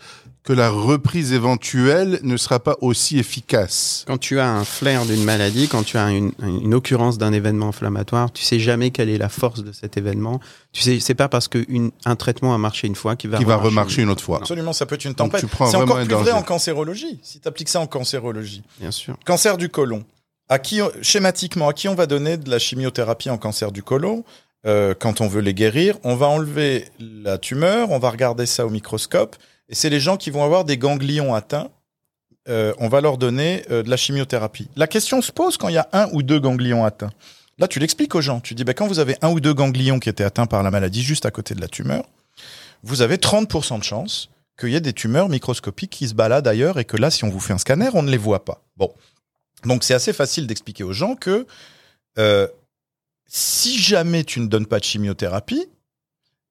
que 0.47 0.53
la 0.53 0.69
reprise 0.69 1.33
éventuelle 1.33 2.21
ne 2.23 2.37
sera 2.37 2.61
pas 2.61 2.77
aussi 2.79 3.19
efficace. 3.19 4.05
Quand 4.07 4.17
tu 4.17 4.39
as 4.39 4.49
un 4.49 4.63
flair 4.63 5.05
d'une 5.05 5.25
maladie, 5.25 5.67
quand 5.67 5.83
tu 5.83 5.97
as 5.97 6.09
une, 6.09 6.31
une 6.41 6.73
occurrence 6.73 7.17
d'un 7.17 7.33
événement 7.33 7.67
inflammatoire, 7.67 8.31
tu 8.31 8.43
sais 8.43 8.57
jamais 8.57 8.91
quelle 8.91 9.09
est 9.09 9.17
la 9.17 9.27
force 9.27 9.61
de 9.61 9.73
cet 9.73 9.97
événement. 9.97 10.39
Tu 10.71 10.83
sais, 10.83 11.01
c'est 11.01 11.15
pas 11.15 11.27
parce 11.27 11.49
qu'un 11.49 12.15
traitement 12.17 12.55
a 12.55 12.57
marché 12.57 12.87
une 12.87 12.95
fois 12.95 13.17
qu'il 13.17 13.29
va 13.29 13.39
Qui 13.39 13.43
va 13.43 13.57
remarcher 13.57 14.03
une 14.03 14.09
autre 14.09 14.23
fois. 14.23 14.37
Absolument, 14.37 14.71
ça 14.71 14.85
peut 14.85 14.95
être 14.95 15.03
une 15.03 15.15
tempête. 15.15 15.41
tu 15.41 15.47
prends 15.47 15.65
C'est 15.65 15.75
vraiment 15.75 15.95
encore 15.95 16.01
un 16.01 16.05
plus 16.05 16.15
vrai 16.15 16.31
en 16.31 16.43
cancérologie. 16.43 17.19
Si 17.23 17.41
tu 17.41 17.47
appliques 17.49 17.67
ça 17.67 17.81
en 17.81 17.87
cancérologie. 17.87 18.63
Bien 18.79 18.91
sûr. 18.91 19.17
Cancer 19.25 19.57
du 19.57 19.67
côlon. 19.67 20.05
À 20.47 20.59
qui, 20.59 20.79
schématiquement, 21.01 21.67
à 21.67 21.73
qui 21.73 21.89
on 21.89 21.95
va 21.95 22.05
donner 22.05 22.37
de 22.37 22.49
la 22.49 22.57
chimiothérapie 22.57 23.29
en 23.29 23.37
cancer 23.37 23.73
du 23.73 23.83
côlon? 23.83 24.23
Euh, 24.65 24.93
quand 24.97 25.21
on 25.21 25.27
veut 25.27 25.41
les 25.41 25.53
guérir 25.53 25.97
On 26.03 26.15
va 26.15 26.27
enlever 26.27 26.85
la 26.99 27.37
tumeur, 27.37 27.91
on 27.91 27.99
va 27.99 28.09
regarder 28.09 28.45
ça 28.45 28.65
au 28.65 28.69
microscope, 28.69 29.35
et 29.69 29.75
c'est 29.75 29.89
les 29.89 29.99
gens 29.99 30.17
qui 30.17 30.31
vont 30.31 30.43
avoir 30.43 30.65
des 30.65 30.77
ganglions 30.77 31.33
atteints. 31.35 31.69
euh, 32.49 32.73
on 32.79 32.87
va 32.87 33.01
leur 33.01 33.17
donner 33.17 33.63
euh, 33.71 33.83
de 33.83 33.89
la 33.89 33.97
chimiothérapie. 33.97 34.69
La 34.77 34.87
question 34.87 35.21
se 35.21 35.31
pose 35.33 35.57
quand 35.57 35.67
il 35.67 35.75
y 35.75 35.77
a 35.77 35.89
un 35.91 36.09
ou 36.13 36.23
deux 36.23 36.39
ganglions 36.39 36.85
atteints. 36.85 37.11
Là, 37.59 37.67
tu 37.67 37.79
l'expliques 37.79 38.15
aux 38.15 38.21
gens. 38.21 38.39
Tu 38.39 38.55
dis, 38.55 38.63
bah, 38.63 38.73
quand 38.73 38.87
vous 38.87 38.99
avez 38.99 39.17
un 39.21 39.29
ou 39.31 39.39
deux 39.39 39.53
ganglions 39.53 39.99
qui 39.99 40.07
étaient 40.09 40.23
atteints 40.23 40.45
par 40.45 40.63
la 40.63 40.71
maladie 40.71 41.03
juste 41.03 41.25
à 41.25 41.31
côté 41.31 41.55
de 41.55 41.61
la 41.61 41.67
tumeur, 41.67 42.05
vous 42.83 43.01
avez 43.01 43.17
30% 43.17 43.79
de 43.79 43.83
chance 43.83 44.29
qu'il 44.57 44.69
y 44.69 44.75
ait 44.75 44.81
des 44.81 44.93
tumeurs 44.93 45.27
microscopiques 45.27 45.89
qui 45.91 46.07
se 46.07 46.13
baladent 46.13 46.47
ailleurs 46.47 46.79
et 46.79 46.85
que 46.85 46.95
là, 46.97 47.11
si 47.11 47.23
on 47.25 47.29
vous 47.29 47.39
fait 47.39 47.53
un 47.53 47.57
scanner, 47.57 47.89
on 47.93 48.03
ne 48.03 48.09
les 48.09 48.17
voit 48.17 48.45
pas. 48.45 48.63
Bon. 48.77 48.93
Donc, 49.65 49.83
c'est 49.83 49.93
assez 49.93 50.13
facile 50.13 50.47
d'expliquer 50.47 50.83
aux 50.83 50.93
gens 50.93 51.15
que 51.15 51.45
si 53.27 53.77
jamais 53.79 54.23
tu 54.23 54.39
ne 54.39 54.47
donnes 54.47 54.65
pas 54.65 54.79
de 54.79 54.83
chimiothérapie, 54.85 55.65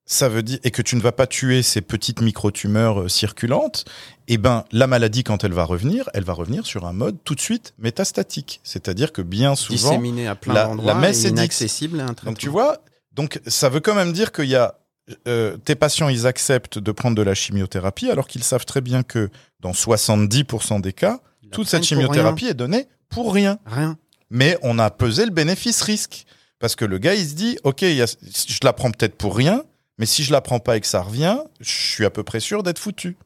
ça 0.09 0.29
veut 0.29 0.43
dire 0.45 0.59
et 0.63 0.71
que 0.71 0.83
tu 0.83 0.95
ne 0.95 1.01
vas 1.01 1.11
pas 1.13 1.27
tuer 1.27 1.63
ces 1.63 1.81
petites 1.81 2.21
micro-tumeurs 2.21 3.03
euh, 3.03 3.09
circulantes, 3.09 3.85
eh 4.29 4.39
ben 4.39 4.65
la 4.71 4.87
maladie 4.87 5.25
quand 5.25 5.43
elle 5.43 5.53
va 5.53 5.65
revenir, 5.65 6.09
elle 6.15 6.23
va 6.23 6.33
revenir 6.33 6.65
sur 6.65 6.87
un 6.87 6.93
mode 6.93 7.17
tout 7.25 7.35
de 7.35 7.41
suite 7.41 7.75
métastatique, 7.79 8.61
c'est-à-dire 8.63 9.13
que 9.13 9.21
bien 9.23 9.57
souvent 9.57 9.91
Disséminé 9.91 10.29
à 10.29 10.37
plein 10.37 10.55
la- 10.55 10.75
la 10.83 10.95
messe 10.95 11.25
est 11.25 11.31
inaccessible 11.31 11.99
à 12.01 12.05
un 12.05 12.07
traitement. 12.09 12.31
donc 12.31 12.39
tu 12.39 12.49
vois, 12.49 12.79
donc 13.13 13.41
ça 13.49 13.69
veut 13.69 13.81
quand 13.81 13.95
même 13.97 14.13
dire 14.13 14.31
qu'il 14.31 14.45
y 14.49 14.55
a 14.55 14.79
euh, 15.27 15.57
tes 15.57 15.75
patients, 15.77 16.09
ils 16.09 16.27
acceptent 16.27 16.79
de 16.79 16.93
prendre 16.93 17.17
de 17.17 17.23
la 17.23 17.35
chimiothérapie 17.35 18.11
alors 18.11 18.27
qu'ils 18.29 18.43
savent 18.45 18.65
très 18.65 18.81
bien 18.81 19.03
que 19.05 19.31
dans 19.61 19.73
70% 19.73 20.81
des 20.81 20.93
cas, 20.93 21.21
Ils 21.43 21.51
toute 21.51 21.69
cette 21.69 21.85
chimiothérapie 21.85 22.47
est 22.47 22.55
donnée 22.55 22.87
pour. 23.09 23.33
Rien. 23.33 23.59
Rien. 23.67 23.97
Mais 24.31 24.59
on 24.63 24.79
a 24.81 24.91
pesé 24.91 25.25
le 25.25 25.31
bénéfice-risque. 25.31 26.27
Parce 26.59 26.75
que 26.77 26.85
le 26.85 26.99
gars, 26.99 27.15
il 27.15 27.27
se 27.27 27.35
dit, 27.35 27.59
OK, 27.65 27.83
il 27.83 27.95
y 27.95 28.03
a- 28.03 28.07
je 28.23 28.59
la 28.63 28.73
prends 28.73 28.91
peut-être 28.91 29.15
pour 29.17 29.37
rien, 29.37 29.63
mais 29.99 30.07
si 30.07 30.25
je 30.25 30.33
la 30.33 30.41
prends 30.41 30.59
pas 30.59 30.77
et 30.77 30.81
que 30.81 30.87
ça 30.87 31.03
revient, 31.03 31.39
je 31.61 31.71
suis 31.71 32.05
à 32.05 32.11
peu 32.11 32.23
près 32.23 32.41
sûr 32.41 32.63
d'être 32.63 32.79
foutu. 32.79 33.17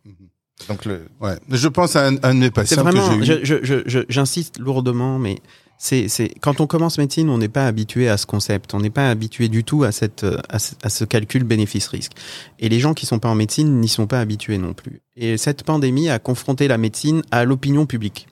Donc 0.68 0.84
le, 0.84 1.06
Ouais. 1.20 1.38
Je 1.48 1.68
pense 1.68 1.96
à 1.96 2.08
un, 2.08 2.16
un 2.22 2.34
de 2.34 2.40
mes 2.40 2.44
C'est 2.46 2.50
patients 2.50 2.82
vraiment, 2.82 3.18
que 3.18 3.24
j'ai 3.24 3.40
eu. 3.42 4.04
j'insiste 4.08 4.58
lourdement, 4.58 5.18
mais 5.18 5.38
c'est, 5.78 6.08
c'est, 6.08 6.28
quand 6.40 6.60
on 6.60 6.66
commence 6.66 6.98
médecine, 6.98 7.30
on 7.30 7.38
n'est 7.38 7.48
pas 7.48 7.66
habitué 7.66 8.10
à 8.10 8.18
ce 8.18 8.26
concept, 8.26 8.74
on 8.74 8.80
n'est 8.80 8.90
pas 8.90 9.08
habitué 9.08 9.48
du 9.48 9.64
tout 9.64 9.84
à, 9.84 9.92
cette, 9.92 10.26
à, 10.50 10.58
ce, 10.58 10.74
à 10.82 10.90
ce 10.90 11.04
calcul 11.04 11.44
bénéfice-risque. 11.44 12.12
Et 12.58 12.68
les 12.68 12.78
gens 12.80 12.92
qui 12.92 13.06
sont 13.06 13.18
pas 13.18 13.30
en 13.30 13.34
médecine 13.34 13.80
n'y 13.80 13.88
sont 13.88 14.06
pas 14.06 14.20
habitués 14.20 14.58
non 14.58 14.74
plus. 14.74 15.00
Et 15.16 15.38
cette 15.38 15.62
pandémie 15.62 16.10
a 16.10 16.18
confronté 16.18 16.68
la 16.68 16.76
médecine 16.76 17.22
à 17.30 17.44
l'opinion 17.44 17.86
publique. 17.86 18.26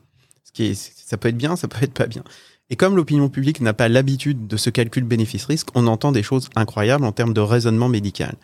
Ce 0.45 0.53
qui 0.53 0.65
est, 0.67 0.75
ça 0.75 1.17
peut 1.17 1.29
être 1.29 1.39
bien, 1.39 1.57
ça 1.57 1.69
peut 1.69 1.83
être 1.83 1.95
pas 1.95 2.07
bien. 2.09 2.23
Et 2.71 2.77
comme 2.77 2.97
l'opinion 2.97 3.29
publique 3.29 3.61
n'a 3.61 3.73
pas 3.73 3.89
l'habitude 3.89 4.47
de 4.47 4.57
ce 4.57 4.71
calcul 4.71 5.05
bénéfice-risque, 5.05 5.69
on 5.75 5.87
entend 5.87 6.13
des 6.13 6.23
choses 6.23 6.51
incroyables 6.55 7.05
en 7.05 7.13
termes 7.13 7.33
de 7.33 7.41
raisonnement 7.41 7.89
médical. 7.89 8.35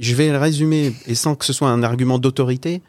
Je 0.00 0.14
vais 0.14 0.30
le 0.30 0.38
résumer, 0.38 0.92
et 1.06 1.14
sans 1.14 1.34
que 1.34 1.44
ce 1.44 1.52
soit 1.52 1.70
un 1.70 1.82
argument 1.82 2.18
d'autorité, 2.18 2.82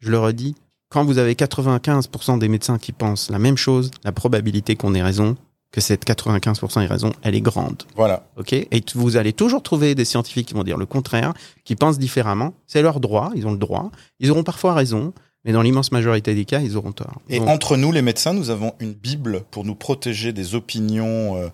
je 0.00 0.10
le 0.10 0.18
redis, 0.18 0.54
quand 0.88 1.04
vous 1.04 1.18
avez 1.18 1.34
95% 1.34 2.38
des 2.38 2.48
médecins 2.48 2.78
qui 2.78 2.92
pensent 2.92 3.30
la 3.30 3.38
même 3.38 3.56
chose, 3.56 3.90
la 4.04 4.12
probabilité 4.12 4.76
qu'on 4.76 4.94
ait 4.94 5.02
raison, 5.02 5.36
que 5.70 5.80
cette 5.80 6.06
95% 6.06 6.82
ait 6.82 6.86
raison, 6.86 7.12
elle 7.22 7.34
est 7.34 7.40
grande. 7.40 7.84
voilà. 7.96 8.26
Ok? 8.36 8.52
Et 8.52 8.84
vous 8.94 9.16
allez 9.16 9.32
toujours 9.32 9.62
trouver 9.62 9.94
des 9.94 10.04
scientifiques 10.04 10.48
qui 10.48 10.54
vont 10.54 10.64
dire 10.64 10.76
le 10.76 10.84
contraire, 10.84 11.32
qui 11.64 11.76
pensent 11.76 11.98
différemment. 11.98 12.52
C'est 12.66 12.82
leur 12.82 13.00
droit, 13.00 13.32
ils 13.34 13.46
ont 13.46 13.52
le 13.52 13.58
droit. 13.58 13.90
Ils 14.20 14.30
auront 14.30 14.44
parfois 14.44 14.74
raison, 14.74 15.14
mais 15.44 15.52
dans 15.52 15.62
l'immense 15.62 15.92
majorité 15.92 16.34
des 16.34 16.44
cas, 16.44 16.60
ils 16.60 16.76
auront 16.76 16.92
tort. 16.92 17.20
Et 17.28 17.38
Donc, 17.38 17.48
entre 17.48 17.76
nous, 17.76 17.92
les 17.92 18.02
médecins, 18.02 18.32
nous 18.32 18.50
avons 18.50 18.74
une 18.80 18.92
Bible 18.92 19.42
pour 19.50 19.64
nous 19.64 19.74
protéger 19.74 20.32
des 20.32 20.54
opinions 20.54 21.36
euh, 21.36 21.48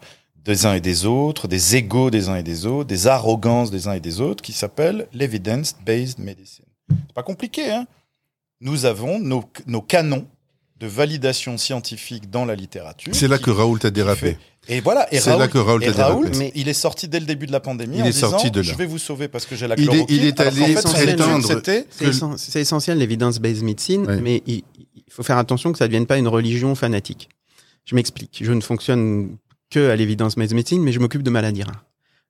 des 0.44 0.66
uns 0.66 0.74
et 0.74 0.80
des 0.80 1.04
autres, 1.06 1.46
des 1.48 1.76
égaux 1.76 2.10
des 2.10 2.28
uns 2.28 2.36
et 2.36 2.42
des 2.42 2.64
autres, 2.66 2.88
des 2.88 3.06
arrogances 3.06 3.70
des 3.70 3.86
uns 3.88 3.92
et 3.92 4.00
des 4.00 4.20
autres, 4.20 4.42
qui 4.42 4.52
s'appelle 4.52 5.06
l'Evidence-Based 5.12 6.18
Medicine. 6.18 6.64
C'est 6.90 7.12
pas 7.14 7.22
compliqué, 7.22 7.70
hein 7.70 7.86
Nous 8.60 8.84
avons 8.86 9.18
nos, 9.18 9.44
nos 9.66 9.82
canons 9.82 10.26
de 10.80 10.86
validation 10.86 11.58
scientifique 11.58 12.30
dans 12.30 12.44
la 12.44 12.54
littérature. 12.54 13.14
C'est 13.14 13.28
là 13.28 13.36
qui- 13.38 13.44
que 13.44 13.50
Raoul 13.50 13.78
t'a 13.78 13.90
dérapé. 13.90 14.20
fait- 14.20 14.38
Et 14.70 14.80
voilà, 14.80 15.12
et 15.12 15.18
C'est 15.18 15.30
Raoul, 15.30 15.40
là 15.42 15.48
que 15.48 15.58
Raoul 15.58 15.84
et. 15.84 15.88
Raoul, 15.90 16.30
Mais- 16.36 16.52
il 16.54 16.68
est 16.68 16.72
sorti 16.74 17.08
dès 17.08 17.20
le 17.20 17.26
début 17.26 17.46
de 17.46 17.52
la 17.52 17.60
pandémie 17.60 17.96
Il 17.96 18.02
en 18.02 18.06
est 18.06 18.10
disant 18.10 18.30
sorti 18.30 18.50
de 18.50 18.60
là. 18.60 18.62
je 18.62 18.74
vais 18.74 18.84
vous 18.86 18.98
sauver 18.98 19.26
parce 19.28 19.46
que 19.46 19.56
j'ai 19.56 19.66
la 19.66 19.74
Il 19.76 19.84
est- 19.84 19.86
chloroquine. 19.86 20.16
il 20.16 20.24
est 20.26 20.40
alors 20.40 20.52
qu'en 20.52 20.58
allé 20.62 20.74
fait, 20.76 20.82
prétendre 21.16 21.50
étude, 21.50 21.64
c'était 21.90 22.12
C'est 22.36 22.60
essentiel 22.60 22.98
l'évidence-based 22.98 23.62
medicine, 23.62 24.06
Ouais. 24.06 24.20
mais 24.20 24.42
il, 24.46 24.62
il 24.76 25.12
faut 25.12 25.22
faire 25.22 25.38
attention 25.38 25.72
que 25.72 25.78
ça 25.78 25.84
ne 25.84 25.88
devienne 25.88 26.06
pas 26.06 26.18
une 26.18 26.28
religion 26.28 26.74
fanatique. 26.74 27.28
Je 27.86 27.94
m'explique. 27.94 28.40
Je 28.42 28.52
ne 28.52 28.60
fonctionne 28.60 29.36
que 29.70 29.88
à 29.90 29.96
l'évidence-based 29.96 30.54
medicine, 30.54 30.82
mais 30.82 30.92
je 30.92 31.00
m'occupe 31.00 31.22
de 31.22 31.30
maladies 31.30 31.62
rares. 31.62 31.84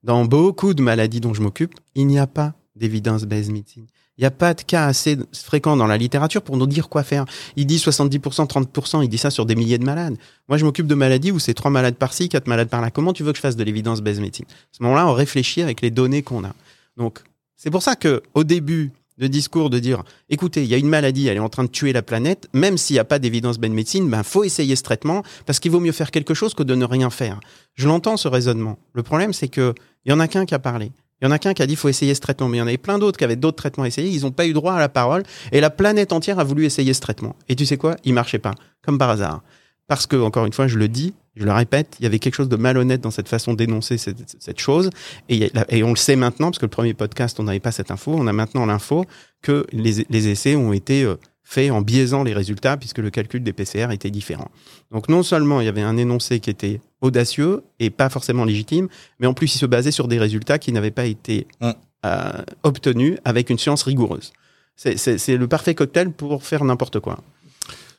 Dans 0.04 0.24
beaucoup 0.24 0.74
de 0.74 0.82
maladies 0.82 1.20
dont 1.20 1.34
je 1.34 1.42
m'occupe, 1.42 1.74
il 1.96 2.06
n'y 2.06 2.20
a 2.20 2.28
pas 2.28 2.54
d'évidence-based 2.76 3.50
medicine. 3.50 3.86
Il 4.18 4.22
n'y 4.22 4.26
a 4.26 4.32
pas 4.32 4.52
de 4.52 4.62
cas 4.62 4.86
assez 4.86 5.16
fréquents 5.32 5.76
dans 5.76 5.86
la 5.86 5.96
littérature 5.96 6.42
pour 6.42 6.56
nous 6.56 6.66
dire 6.66 6.88
quoi 6.88 7.04
faire. 7.04 7.24
Il 7.54 7.66
dit 7.66 7.76
70%, 7.76 8.48
30%, 8.48 9.02
il 9.04 9.08
dit 9.08 9.16
ça 9.16 9.30
sur 9.30 9.46
des 9.46 9.54
milliers 9.54 9.78
de 9.78 9.84
malades. 9.84 10.16
Moi, 10.48 10.58
je 10.58 10.64
m'occupe 10.64 10.88
de 10.88 10.94
maladies 10.96 11.30
où 11.30 11.38
c'est 11.38 11.54
trois 11.54 11.70
malades 11.70 11.94
par-ci, 11.94 12.28
quatre 12.28 12.48
malades 12.48 12.68
par-là. 12.68 12.90
Comment 12.90 13.12
tu 13.12 13.22
veux 13.22 13.30
que 13.30 13.36
je 13.36 13.42
fasse 13.42 13.54
de 13.54 13.62
l'évidence-based 13.62 14.20
medicine 14.20 14.46
À 14.48 14.76
ce 14.76 14.82
moment-là, 14.82 15.06
on 15.06 15.14
réfléchit 15.14 15.62
avec 15.62 15.80
les 15.82 15.92
données 15.92 16.22
qu'on 16.22 16.42
a. 16.44 16.52
Donc, 16.96 17.20
c'est 17.56 17.70
pour 17.70 17.82
ça 17.82 17.94
que 17.94 18.22
au 18.34 18.42
début 18.42 18.90
de 19.18 19.28
discours 19.28 19.70
de 19.70 19.78
dire, 19.78 20.02
écoutez, 20.28 20.62
il 20.62 20.68
y 20.68 20.74
a 20.74 20.78
une 20.78 20.88
maladie, 20.88 21.28
elle 21.28 21.36
est 21.36 21.40
en 21.40 21.48
train 21.48 21.64
de 21.64 21.68
tuer 21.68 21.92
la 21.92 22.02
planète, 22.02 22.48
même 22.52 22.76
s'il 22.76 22.94
n'y 22.94 23.00
a 23.00 23.04
pas 23.04 23.18
d'évidence-based 23.18 23.72
medicine, 23.72 24.08
ben 24.08 24.22
faut 24.24 24.44
essayer 24.44 24.74
ce 24.74 24.82
traitement 24.82 25.22
parce 25.46 25.60
qu'il 25.60 25.70
vaut 25.70 25.80
mieux 25.80 25.92
faire 25.92 26.10
quelque 26.10 26.34
chose 26.34 26.54
que 26.54 26.62
de 26.64 26.74
ne 26.74 26.84
rien 26.84 27.10
faire. 27.10 27.38
Je 27.74 27.86
l'entends 27.86 28.16
ce 28.16 28.26
raisonnement. 28.28 28.78
Le 28.94 29.02
problème, 29.02 29.32
c'est 29.32 29.48
que 29.48 29.74
il 30.04 30.10
y 30.10 30.12
en 30.12 30.20
a 30.20 30.28
qu'un 30.28 30.46
qui 30.46 30.54
a 30.54 30.58
parlé. 30.58 30.90
Il 31.20 31.24
y 31.24 31.28
en 31.28 31.30
a 31.30 31.38
qu'un 31.38 31.54
qui 31.54 31.62
a 31.62 31.66
dit 31.66 31.76
faut 31.76 31.88
essayer 31.88 32.14
ce 32.14 32.20
traitement, 32.20 32.48
mais 32.48 32.58
il 32.58 32.60
y 32.60 32.62
en 32.62 32.66
avait 32.66 32.78
plein 32.78 32.98
d'autres 32.98 33.18
qui 33.18 33.24
avaient 33.24 33.36
d'autres 33.36 33.56
traitements 33.56 33.84
à 33.84 33.88
essayer. 33.88 34.08
Ils 34.08 34.22
n'ont 34.22 34.30
pas 34.30 34.46
eu 34.46 34.52
droit 34.52 34.74
à 34.74 34.78
la 34.78 34.88
parole 34.88 35.22
et 35.52 35.60
la 35.60 35.70
planète 35.70 36.12
entière 36.12 36.38
a 36.38 36.44
voulu 36.44 36.64
essayer 36.64 36.94
ce 36.94 37.00
traitement. 37.00 37.34
Et 37.48 37.56
tu 37.56 37.66
sais 37.66 37.76
quoi? 37.76 37.96
Il 38.04 38.14
marchait 38.14 38.38
pas, 38.38 38.54
comme 38.82 38.98
par 38.98 39.10
hasard. 39.10 39.42
Parce 39.88 40.06
que, 40.06 40.16
encore 40.16 40.44
une 40.44 40.52
fois, 40.52 40.68
je 40.68 40.76
le 40.76 40.86
dis, 40.86 41.14
je 41.34 41.44
le 41.44 41.52
répète, 41.52 41.96
il 41.98 42.02
y 42.02 42.06
avait 42.06 42.18
quelque 42.18 42.34
chose 42.34 42.48
de 42.48 42.56
malhonnête 42.56 43.00
dans 43.00 43.10
cette 43.10 43.28
façon 43.28 43.54
d'énoncer 43.54 43.96
cette, 43.96 44.60
chose. 44.60 44.90
Et, 45.30 45.50
on 45.82 45.90
le 45.90 45.96
sait 45.96 46.16
maintenant, 46.16 46.48
parce 46.48 46.58
que 46.58 46.66
le 46.66 46.70
premier 46.70 46.94
podcast, 46.94 47.40
on 47.40 47.44
n'avait 47.44 47.58
pas 47.58 47.72
cette 47.72 47.90
info. 47.90 48.12
On 48.14 48.26
a 48.26 48.32
maintenant 48.32 48.66
l'info 48.66 49.06
que 49.40 49.66
les, 49.72 50.04
les 50.10 50.28
essais 50.28 50.56
ont 50.56 50.72
été 50.72 51.04
euh, 51.04 51.16
faits 51.50 51.70
en 51.70 51.80
biaisant 51.80 52.24
les 52.24 52.34
résultats, 52.34 52.76
puisque 52.76 52.98
le 52.98 53.08
calcul 53.08 53.42
des 53.42 53.54
PCR 53.54 53.88
était 53.90 54.10
différent. 54.10 54.50
Donc 54.92 55.08
non 55.08 55.22
seulement 55.22 55.62
il 55.62 55.64
y 55.64 55.68
avait 55.68 55.80
un 55.80 55.96
énoncé 55.96 56.40
qui 56.40 56.50
était 56.50 56.82
audacieux 57.00 57.62
et 57.80 57.88
pas 57.88 58.10
forcément 58.10 58.44
légitime, 58.44 58.88
mais 59.18 59.26
en 59.26 59.32
plus 59.32 59.54
il 59.54 59.58
se 59.58 59.64
basait 59.64 59.90
sur 59.90 60.08
des 60.08 60.18
résultats 60.18 60.58
qui 60.58 60.72
n'avaient 60.72 60.90
pas 60.90 61.06
été 61.06 61.46
Mm. 61.62 61.70
euh, 62.04 62.42
obtenus 62.64 63.16
avec 63.24 63.48
une 63.48 63.58
science 63.58 63.82
rigoureuse. 63.82 64.32
C'est 64.76 65.36
le 65.36 65.48
parfait 65.48 65.74
cocktail 65.74 66.12
pour 66.12 66.44
faire 66.44 66.62
n'importe 66.64 67.00
quoi. 67.00 67.18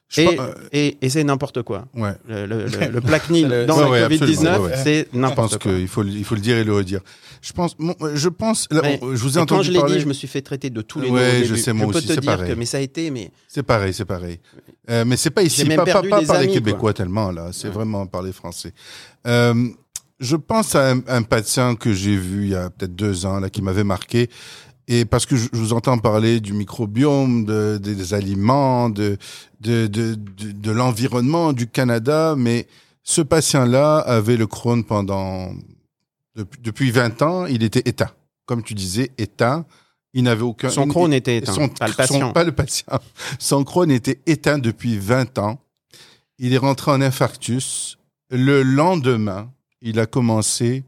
Je 0.09 0.21
Et, 0.21 0.39
euh, 0.39 0.53
et, 0.71 0.97
et 1.01 1.09
c'est 1.09 1.23
n'importe 1.23 1.61
quoi. 1.61 1.85
ouais. 1.93 2.13
Le, 2.27 2.45
le, 2.47 2.65
le, 2.65 3.01
Plaquenil 3.09 3.47
C'est 3.47 3.65
dans 3.67 3.77
Ouais, 3.77 3.83
le 3.85 3.89
ouais, 3.91 4.17
Covid-19, 4.17 4.23
absolument, 4.31 4.57
ouais, 4.65 4.71
ouais. 4.71 4.77
c'est 4.83 4.97
Je 4.99 5.03
pense 5.11 5.13
n'importe 5.21 5.61
quoi. 5.61 5.71
qu'il 5.71 5.87
faut, 5.87 6.01
le- 6.01 6.09
il 6.09 6.23
faut 6.23 6.33
le 6.35 6.41
dire 6.41 6.57
et 6.57 6.63
le 6.63 6.73
redire. 6.73 7.01
Je 7.41 7.53
pense, 7.53 7.75
je 8.15 8.27
pense, 8.29 8.67
là, 8.71 8.81
je 9.01 9.05
vous 9.05 9.37
ai 9.37 9.41
entendu 9.41 9.59
quand 9.59 9.63
je 9.63 9.71
l'ai 9.71 9.79
parler. 9.79 9.95
dit, 9.95 10.01
je 10.01 10.07
me 10.07 10.13
suis 10.13 10.27
fait 10.27 10.41
traiter 10.41 10.69
de 10.71 10.81
tous 10.81 10.99
les 10.99 11.11
noms 11.11 11.17
je 11.45 11.55
sais, 11.55 11.73
moi 11.73 11.87
peux 11.91 11.97
aussi, 11.99 12.07
te 12.07 12.13
c'est 12.13 12.19
dire 12.21 12.31
pareil. 12.35 12.51
que, 12.51 12.57
mais 12.57 12.65
ça 12.65 12.77
a 12.77 12.81
été, 12.81 13.11
mais 13.11 13.29
C'est 13.47 13.63
pareil, 13.63 13.93
c'est 13.93 14.03
pareil. 14.05 14.39
Euh, 14.89 15.05
mais 15.05 15.15
c'est 15.15 15.29
pas 15.29 15.43
ici, 15.43 15.63
pas, 15.65 15.85
pas, 15.85 16.01
pas 16.01 16.21
par 16.23 16.41
les 16.41 16.47
Québécois 16.49 16.93
tellement, 16.93 17.31
là. 17.31 17.49
C'est 17.53 17.69
vraiment 17.69 18.07
par 18.07 18.23
les 18.23 18.33
Français. 18.33 18.73
Euh, 19.27 19.53
je 20.19 20.35
pense 20.35 20.75
à 20.75 20.91
un, 20.91 21.01
un 21.07 21.21
patient 21.21 21.75
que 21.75 21.93
j'ai 21.93 22.15
vu 22.17 22.43
il 22.45 22.49
y 22.49 22.55
a 22.55 22.69
peut-être 22.71 22.95
deux 22.95 23.25
ans, 23.25 23.39
là, 23.39 23.49
qui 23.49 23.61
m'avait 23.61 23.83
marqué. 23.85 24.29
Et 24.91 25.05
parce 25.05 25.25
que 25.27 25.35
je, 25.35 25.47
je 25.53 25.59
vous 25.59 25.71
entends 25.73 25.99
parler 25.99 26.39
du 26.39 26.51
microbiome, 26.53 27.45
de, 27.45 27.77
des- 27.81 27.93
des 27.95 28.13
aliments, 28.15 28.89
de, 28.89 29.17
de, 29.61 29.85
de, 29.87 30.71
l'environnement 30.71 31.53
du 31.53 31.67
Canada, 31.67 32.33
mais 32.35 32.65
ce 33.03 33.21
patient-là 33.21 33.99
avait 33.99 34.35
le 34.35 34.47
Crohn 34.47 34.83
pendant 34.83 35.53
depuis, 36.35 36.59
depuis 36.61 36.91
20 36.91 37.21
ans. 37.21 37.45
Il 37.45 37.61
était 37.63 37.83
éteint, 37.87 38.09
comme 38.47 38.63
tu 38.63 38.73
disais, 38.73 39.11
éteint. 39.19 39.65
Il 40.13 40.23
n'avait 40.23 40.41
aucun. 40.41 40.69
son 40.69 40.87
Crohn 40.87 41.13
était 41.13 41.37
éteint, 41.37 41.53
son, 41.53 41.69
pas 41.69 41.85
le 41.85 41.91
son- 41.93 41.97
patient. 41.97 42.33
pas 42.33 42.43
le 42.43 42.51
patient. 42.51 42.99
Son 43.37 43.63
Crohn 43.63 43.91
était 43.91 44.19
éteint 44.25 44.57
depuis 44.57 44.97
20 44.97 45.37
ans. 45.37 45.59
Il 46.39 46.51
est 46.53 46.57
rentré 46.57 46.89
en 46.89 46.99
infarctus. 47.01 47.99
Le 48.31 48.63
lendemain, 48.63 49.51
il 49.81 49.99
a 49.99 50.07
commencé 50.07 50.83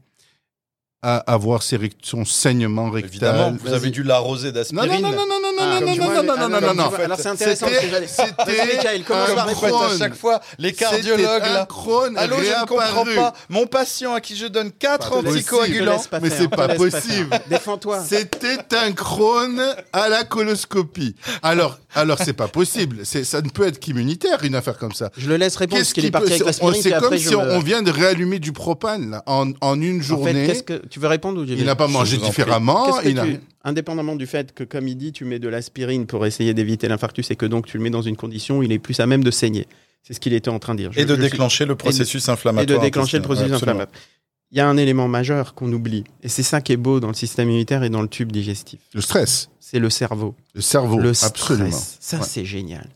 à 1.04 1.16
avoir 1.32 1.62
ses 1.64 1.76
rect- 1.76 1.98
son 2.04 2.24
saignement 2.24 2.88
rectal. 2.90 3.10
Évidemment, 3.10 3.56
vous 3.60 3.72
avez 3.72 3.90
dû 3.90 4.04
l'arroser 4.04 4.48
Non, 4.48 4.54
d'aspirine. 4.54 5.02
non, 5.02 5.10
non, 5.10 5.10
non, 5.10 5.26
non, 5.26 5.38
non, 5.42 5.58
Ah, 5.58 5.80
non, 5.80 5.86
non, 5.86 5.94
vois, 5.96 6.22
non, 6.22 6.22
non, 6.22 6.48
non, 6.48 6.60
non, 6.60 6.74
non, 6.74 6.84
tu 6.84 6.90
vois, 6.94 7.04
Alors 7.04 7.18
c'est 7.18 7.28
intéressant. 7.28 7.66
C'était 7.66 8.76
Michael, 8.76 9.04
commence 9.04 9.30
Vous 9.30 9.54
faites 9.56 9.72
à 9.74 9.98
chaque 9.98 10.14
fois 10.14 10.40
les 10.58 10.72
cardiologues 10.72 11.42
là. 11.42 11.66
Crohn 11.68 12.16
Allô, 12.16 12.36
je 12.38 12.60
ne 12.60 12.66
comprends 12.66 13.04
pas. 13.04 13.32
Mon 13.48 13.66
patient 13.66 14.14
à 14.14 14.20
qui 14.20 14.36
je 14.36 14.46
donne 14.46 14.70
quatre 14.70 15.10
Pas 15.10 15.16
possible. 15.22 15.38
anticoagulants. 15.38 16.02
Mais 16.22 16.30
c'est 16.30 16.48
pas 16.48 16.68
possible. 16.68 17.30
Défends-toi. 17.48 18.02
C'était 18.08 18.76
un 18.76 18.92
Crohn 18.92 19.60
à 19.92 20.08
la 20.08 20.22
coloscopie. 20.24 21.16
Alors, 21.42 21.78
alors 21.94 22.18
c'est 22.24 22.32
pas 22.32 22.48
possible. 22.48 23.00
C'est, 23.04 23.24
ça 23.24 23.40
ne 23.42 23.48
peut 23.48 23.66
être 23.66 23.80
qu'immunitaire 23.80 24.44
une 24.44 24.54
affaire 24.54 24.78
comme 24.78 24.92
ça. 24.92 25.10
Je 25.16 25.28
le 25.28 25.36
laisse 25.36 25.56
répondre 25.56 25.80
parce 25.80 25.88
Qu'est-ce 25.88 25.94
qu'il 25.94 26.02
qui 26.04 26.08
est 26.08 26.10
parti 26.12 26.32
avec 26.34 26.46
l'aspirine. 26.46 26.80
C'est 26.82 26.98
comme 26.98 27.18
si 27.18 27.34
on, 27.34 27.58
vient 27.58 27.82
de 27.82 27.90
réallumer 27.90 28.38
du 28.38 28.52
propane 28.52 29.20
en, 29.26 29.50
en 29.60 29.80
une 29.80 30.00
journée. 30.02 30.52
Tu 30.92 31.00
veux 31.00 31.08
répondre 31.08 31.40
ou 31.40 31.44
il 31.44 31.64
n'a 31.64 31.74
pas 31.74 31.88
mangé 31.88 32.18
différemment. 32.18 33.00
Il 33.00 33.14
tu- 33.14 33.40
indépendamment 33.64 34.14
du 34.14 34.26
fait 34.26 34.52
que, 34.54 34.64
comme 34.64 34.86
il 34.88 34.96
dit, 34.96 35.12
tu 35.12 35.24
mets 35.24 35.38
de 35.38 35.48
l'aspirine 35.48 36.06
pour 36.06 36.26
essayer 36.26 36.52
d'éviter 36.54 36.86
l'infarctus 36.88 37.30
et 37.30 37.36
que 37.36 37.46
donc 37.46 37.66
tu 37.66 37.78
le 37.78 37.82
mets 37.82 37.90
dans 37.90 38.02
une 38.02 38.16
condition 38.16 38.58
où 38.58 38.62
il 38.62 38.72
est 38.72 38.78
plus 38.78 39.00
à 39.00 39.06
même 39.06 39.24
de 39.24 39.30
saigner. 39.30 39.66
C'est 40.02 40.14
ce 40.14 40.20
qu'il 40.20 40.32
était 40.34 40.50
en 40.50 40.58
train 40.58 40.74
de 40.74 40.80
dire. 40.80 40.92
Je- 40.92 41.00
Et 41.00 41.04
de 41.04 41.14
suis- 41.14 41.22
déclencher 41.22 41.64
le 41.64 41.76
processus 41.76 42.28
et 42.28 42.30
inflammatoire. 42.30 42.78
de 42.78 42.84
déclencher 42.84 43.16
le 43.18 43.22
processus 43.22 43.52
Absolument. 43.52 43.80
inflammatoire. 43.82 44.02
Il 44.50 44.58
y 44.58 44.60
a 44.60 44.68
un 44.68 44.76
élément 44.76 45.08
majeur 45.08 45.54
qu'on 45.54 45.72
oublie, 45.72 46.04
et 46.22 46.28
c'est 46.28 46.42
ça 46.42 46.60
qui 46.60 46.72
est 46.72 46.76
beau 46.76 47.00
dans 47.00 47.08
le 47.08 47.14
système 47.14 47.48
immunitaire 47.48 47.82
et 47.84 47.88
dans 47.88 48.02
le 48.02 48.08
tube 48.08 48.30
digestif. 48.30 48.80
Le 48.92 49.00
stress, 49.00 49.48
C'est 49.60 49.78
le 49.78 49.88
cerveau. 49.88 50.34
le 50.54 50.60
cerveau, 50.60 50.98
le 50.98 51.08
absolument. 51.22 51.70
stress. 51.70 51.96
Ça, 52.00 52.18
Ouais. 52.18 52.24
c'est 52.28 52.44
génial. 52.44 52.86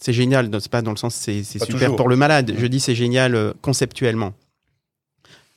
C'est 0.00 0.12
génial, 0.12 0.50
c'est 0.60 0.70
pas 0.70 0.82
dans 0.82 0.90
le 0.90 0.96
sens 0.96 1.14
c'est 1.14 1.42
super 1.42 1.66
toujours. 1.68 1.96
pour 1.96 2.08
le 2.08 2.16
malade. 2.16 2.54
Je 2.58 2.66
dis 2.66 2.80
c'est 2.80 2.94
génial 2.96 3.34
euh, 3.34 3.52
conceptuellement. 3.62 4.34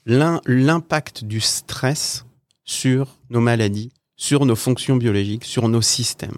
L'im- 0.06 0.42
L'impact 0.46 1.24
du 1.24 1.40
stress 1.42 2.26
sur 2.64 3.18
nos 3.30 3.42
maladies, 3.42 3.92
sur 4.16 4.46
nos 4.46 4.56
fonctions 4.56 4.96
biologiques, 4.96 5.46
sur 5.46 5.68
nos 5.70 5.82
systèmes. 5.82 6.38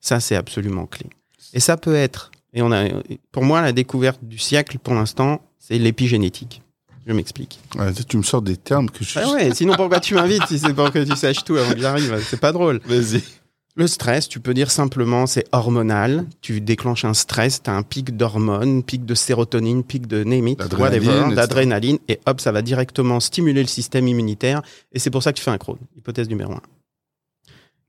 Ça, 0.00 0.20
c'est 0.20 0.36
absolument 0.36 0.86
clé. 0.86 1.06
Et 1.52 1.60
ça 1.60 1.76
peut 1.76 1.94
être, 1.94 2.30
et 2.52 2.62
on 2.62 2.70
a, 2.72 2.84
pour 3.32 3.44
moi, 3.44 3.62
la 3.62 3.72
découverte 3.72 4.20
du 4.22 4.38
siècle, 4.38 4.78
pour 4.78 4.94
l'instant, 4.94 5.40
c'est 5.58 5.78
l'épigénétique. 5.78 6.62
Je 7.06 7.12
m'explique. 7.12 7.60
Ouais, 7.76 7.92
tu 7.92 8.16
me 8.16 8.22
sors 8.22 8.40
des 8.40 8.56
termes 8.56 8.88
que 8.88 9.04
je. 9.04 9.18
Ah 9.18 9.30
ouais, 9.32 9.54
sinon 9.54 9.74
pourquoi 9.76 10.00
tu 10.00 10.14
m'invites 10.14 10.46
si 10.46 10.58
c'est 10.58 10.72
pour 10.72 10.90
que 10.90 11.04
tu 11.04 11.14
saches 11.16 11.44
tout 11.44 11.54
avant 11.56 11.72
que 11.74 11.78
j'arrive? 11.80 12.18
C'est 12.28 12.40
pas 12.40 12.50
drôle. 12.52 12.80
Vas-y. 12.86 13.22
Le 13.76 13.88
stress, 13.88 14.28
tu 14.28 14.38
peux 14.38 14.54
dire 14.54 14.70
simplement, 14.70 15.26
c'est 15.26 15.46
hormonal. 15.50 16.26
Tu 16.40 16.60
déclenches 16.60 17.04
un 17.04 17.14
stress, 17.14 17.60
tu 17.60 17.70
as 17.70 17.74
un 17.74 17.82
pic 17.82 18.16
d'hormones, 18.16 18.84
pic 18.84 19.04
de 19.04 19.14
sérotonine, 19.16 19.82
pic 19.82 20.06
de 20.06 20.22
némite, 20.22 20.60
D'adrénaline, 20.60 21.98
et 22.06 22.20
hop, 22.26 22.40
ça 22.40 22.52
va 22.52 22.62
directement 22.62 23.18
stimuler 23.18 23.62
le 23.62 23.68
système 23.68 24.06
immunitaire, 24.06 24.62
et 24.92 25.00
c'est 25.00 25.10
pour 25.10 25.24
ça 25.24 25.32
que 25.32 25.38
tu 25.38 25.42
fais 25.42 25.50
un 25.50 25.58
Crohn. 25.58 25.78
Hypothèse 25.96 26.28
numéro 26.28 26.52
1. 26.52 26.60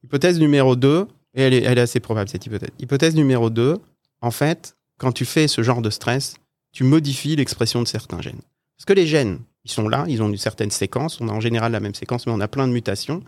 Hypothèse 0.06 0.40
numéro 0.40 0.76
2, 0.76 1.08
et 1.36 1.42
elle 1.44 1.54
est, 1.54 1.62
elle 1.62 1.78
est 1.78 1.82
assez 1.82 2.00
probable 2.00 2.30
cette 2.30 2.46
hypothèse. 2.48 2.72
Hypothèse 2.80 3.14
numéro 3.14 3.52
2, 3.52 3.78
en 4.22 4.32
fait, 4.32 4.76
quand 4.98 5.12
tu 5.12 5.26
fais 5.26 5.48
ce 5.48 5.62
genre 5.62 5.84
de 5.84 5.92
stress, 5.92 6.36
tu 6.72 6.84
modifies 6.84 7.36
l'expression 7.36 7.84
de 7.84 7.88
certains 7.88 8.22
gènes. 8.22 8.42
Parce 8.76 8.86
que 8.86 8.94
les 8.94 9.06
gènes, 9.06 9.40
ils 9.66 9.72
sont 9.72 9.88
là, 9.88 10.06
ils 10.08 10.24
ont 10.24 10.30
une 10.30 10.38
certaine 10.38 10.72
séquence, 10.72 11.22
on 11.22 11.30
a 11.30 11.32
en 11.32 11.42
général 11.42 11.74
la 11.74 11.80
même 11.80 11.94
séquence, 11.94 12.26
mais 12.26 12.34
on 12.34 12.40
a 12.40 12.48
plein 12.48 12.68
de 12.68 12.74
mutations 12.74 13.22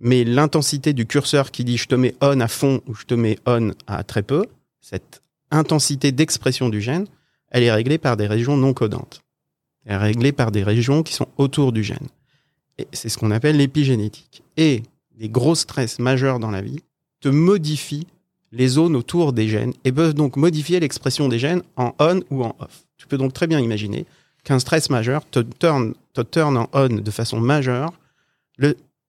mais 0.00 0.24
l'intensité 0.24 0.92
du 0.92 1.06
curseur 1.06 1.50
qui 1.50 1.64
dit 1.64 1.76
je 1.76 1.86
te 1.86 1.94
mets 1.94 2.14
on 2.20 2.40
à 2.40 2.48
fond 2.48 2.80
ou 2.86 2.94
je 2.94 3.04
te 3.04 3.14
mets 3.14 3.38
on 3.46 3.72
à 3.86 4.04
très 4.04 4.22
peu, 4.22 4.46
cette 4.80 5.22
intensité 5.50 6.12
d'expression 6.12 6.68
du 6.68 6.80
gène, 6.80 7.06
elle 7.50 7.62
est 7.62 7.72
réglée 7.72 7.98
par 7.98 8.16
des 8.16 8.26
régions 8.26 8.56
non 8.56 8.74
codantes. 8.74 9.22
Elle 9.84 9.94
est 9.94 9.98
réglée 9.98 10.32
par 10.32 10.50
des 10.50 10.62
régions 10.62 11.02
qui 11.02 11.14
sont 11.14 11.28
autour 11.36 11.72
du 11.72 11.82
gène. 11.82 12.08
Et 12.78 12.86
c'est 12.92 13.08
ce 13.08 13.18
qu'on 13.18 13.30
appelle 13.30 13.56
l'épigénétique. 13.56 14.42
Et 14.56 14.82
les 15.16 15.28
gros 15.28 15.54
stress 15.54 15.98
majeurs 15.98 16.38
dans 16.38 16.50
la 16.50 16.62
vie 16.62 16.80
te 17.20 17.28
modifient 17.28 18.06
les 18.52 18.68
zones 18.68 18.96
autour 18.96 19.32
des 19.32 19.48
gènes 19.48 19.74
et 19.84 19.92
peuvent 19.92 20.14
donc 20.14 20.36
modifier 20.36 20.80
l'expression 20.80 21.28
des 21.28 21.38
gènes 21.38 21.62
en 21.76 21.94
on 21.98 22.20
ou 22.30 22.44
en 22.44 22.54
off. 22.60 22.86
Tu 22.96 23.06
peux 23.06 23.18
donc 23.18 23.32
très 23.32 23.46
bien 23.46 23.60
imaginer 23.60 24.06
qu'un 24.44 24.58
stress 24.58 24.90
majeur 24.90 25.28
te 25.28 25.40
turn, 25.40 25.94
en 26.56 26.68
on 26.72 26.88
de 26.88 27.10
façon 27.10 27.40
majeure 27.40 27.92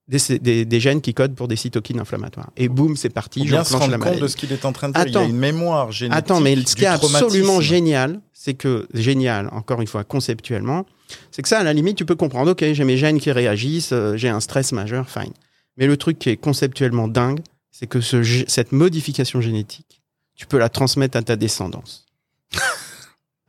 des, 0.10 0.40
des- 0.40 0.66
des 0.66 0.80
gènes 0.82 1.00
qui 1.02 1.14
codent 1.14 1.36
pour 1.36 1.48
des 1.48 1.56
cytokines 1.56 2.00
inflammatoires. 2.02 2.50
Et 2.58 2.68
boum, 2.68 2.98
c'est 2.98 3.10
parti, 3.10 3.44
bien 3.46 3.64
se 3.64 3.76
rendre 3.76 3.92
la 3.92 3.98
compte 3.98 4.20
de 4.20 4.28
ce 4.28 4.36
qu'il 4.36 4.52
est 4.52 4.66
en 4.66 4.74
train 4.74 4.90
de 4.90 4.94
dire. 4.96 5.06
Il 5.06 5.14
y 5.14 5.18
a 5.18 5.24
une 5.24 5.38
mémoire 5.38 5.92
génétique. 5.94 6.18
Attends, 6.18 6.42
mais 6.42 6.56
ce 6.66 6.76
qui 6.76 6.84
est 6.84 6.88
absolument 6.88 7.62
génial, 7.62 8.20
c'est 8.34 8.56
que, 8.56 8.88
génial, 8.94 9.48
encore 9.52 9.80
une 9.82 9.88
fois, 9.88 10.04
conceptuellement, 10.04 10.86
c'est 11.32 11.42
que 11.42 11.48
ça, 11.48 11.60
à 11.60 11.64
la 11.64 11.74
limite, 11.74 11.96
tu 11.98 12.06
peux 12.06 12.16
comprendre, 12.16 12.52
ok, 12.52 12.66
j'ai 12.74 12.84
mes 12.84 12.98
gènes 12.98 13.20
qui 13.20 13.32
réagissent, 13.32 13.94
euh, 13.94 14.18
j'ai 14.18 14.30
un 14.30 14.40
stress 14.40 14.72
majeur, 14.72 15.10
fine. 15.10 15.34
Mais 15.78 15.88
le 15.88 15.96
truc 15.96 16.20
qui 16.20 16.30
est 16.30 16.38
conceptuellement 16.38 17.08
dingue, 17.08 17.40
c'est 17.72 17.88
que 17.88 18.02
ce 18.02 18.22
cette 18.48 18.72
modification 18.72 19.40
génétique, 19.42 20.02
tu 20.36 20.46
peux 20.48 20.58
la 20.58 20.70
transmettre 20.70 21.18
à 21.18 21.22
ta 21.22 21.36
descendance. 21.36 22.06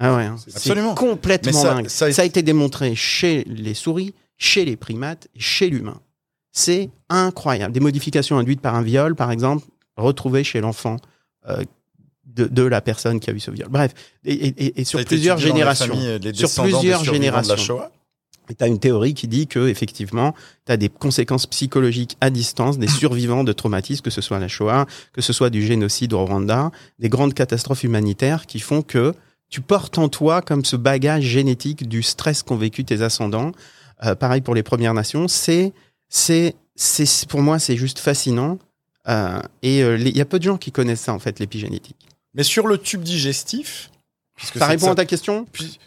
Ah 0.03 0.17
ouais, 0.17 0.25
hein. 0.25 0.37
C'est- 0.47 0.73
complètement 0.95 1.53
ça- 1.63 1.75
dingue. 1.75 1.89
ça 1.89 2.11
Ça 2.11 2.23
a 2.23 2.25
a... 2.25 2.27
été 2.27 2.43
démontré 2.43 2.95
chez 2.95 3.45
les 3.47 3.75
souris, 3.75 4.15
chez 4.39 4.65
les 4.65 4.77
primates, 4.77 5.29
chez 5.37 5.69
l'humain. 5.69 6.01
C'est 6.53 6.91
incroyable. 7.09 7.73
Des 7.73 7.81
modifications 7.81 8.39
induites 8.39 8.61
par 8.61 8.75
un 8.75 8.83
viol, 8.83 9.15
par 9.15 9.31
exemple, 9.31 9.65
retrouvées 9.97 10.45
chez 10.45 10.61
l'enfant 10.61 10.97
euh, 11.49 11.63
de, 12.27 12.47
de 12.47 12.63
la 12.63 12.81
personne 12.81 13.21
qui 13.21 13.31
a 13.31 13.33
eu 13.33 13.41
ce 13.41 13.51
viol. 13.51 13.69
Bref, 13.71 13.93
et, 14.25 14.33
et- 14.33 14.65
et- 14.67 14.81
et 14.81 14.85
sur 14.85 15.05
plusieurs 15.05 15.39
générations. 15.39 15.87
famille, 15.95 16.35
Sur 16.35 16.63
plusieurs 16.63 17.05
générations. 17.05 17.57
Shoah. 17.57 17.91
Tu 18.49 18.65
as 18.65 18.67
une 18.67 18.81
théorie 18.81 19.15
qui 19.15 19.29
dit 19.29 19.47
que 19.47 19.69
effectivement, 19.69 20.35
tu 20.67 20.73
as 20.73 20.77
des 20.77 20.89
conséquences 20.89 21.47
psychologiques 21.47 22.17
à 22.21 22.31
distance 22.31 22.79
des 22.79 22.89
survivants 22.89 23.45
de 23.45 23.53
traumatismes, 23.53 24.03
que 24.03 24.11
ce 24.11 24.21
soit 24.21 24.41
la 24.41 24.49
Shoah, 24.49 24.87
que 25.13 25.21
ce 25.21 25.33
soit 25.33 25.51
du 25.51 25.65
génocide 25.65 26.13
au 26.15 26.25
Rwanda, 26.25 26.73
des 26.99 27.09
grandes 27.09 27.33
catastrophes 27.35 27.85
humanitaires 27.85 28.47
qui 28.47 28.59
font 28.59 28.83
que 28.83 29.15
tu 29.51 29.61
portes 29.61 29.99
en 29.99 30.09
toi 30.09 30.43
comme 30.43 30.65
ce 30.65 30.75
bagage 30.75 31.23
génétique 31.25 31.89
du 31.89 32.03
stress 32.03 32.43
qu'ont 32.43 32.57
vécu 32.57 32.85
tes 32.85 33.03
ascendants. 33.03 33.53
Euh, 34.05 34.17
pareil 34.17 34.41
pour 34.41 34.55
les 34.57 34.65
Premières 34.65 34.95
Nations, 34.95 35.29
c'est 35.29 35.73
c'est 36.11 36.55
c'est 36.77 37.27
pour 37.29 37.41
moi 37.41 37.59
c'est 37.59 37.77
juste 37.77 37.99
fascinant. 38.01 38.59
Euh, 39.09 39.41
et 39.63 39.83
euh, 39.83 39.97
il 39.99 40.17
y 40.17 40.21
a 40.21 40.27
peu 40.27 40.39
de 40.39 40.45
gens 40.45 40.59
qui 40.59 40.71
connaissent 40.73 41.01
ça 41.01 41.15
en 41.15 41.19
fait 41.19 41.39
l'épigénétique. 41.39 41.97
Mais 42.35 42.43
sur 42.43 42.67
le 42.67 42.77
tube 42.77 43.03
digestif, 43.03 43.91
puisque 44.37 44.59
Ça 44.59 44.67
répond 44.67 44.91
à 44.91 44.95
ta 44.95 45.07
question? 45.07 45.47
Puis- 45.51 45.79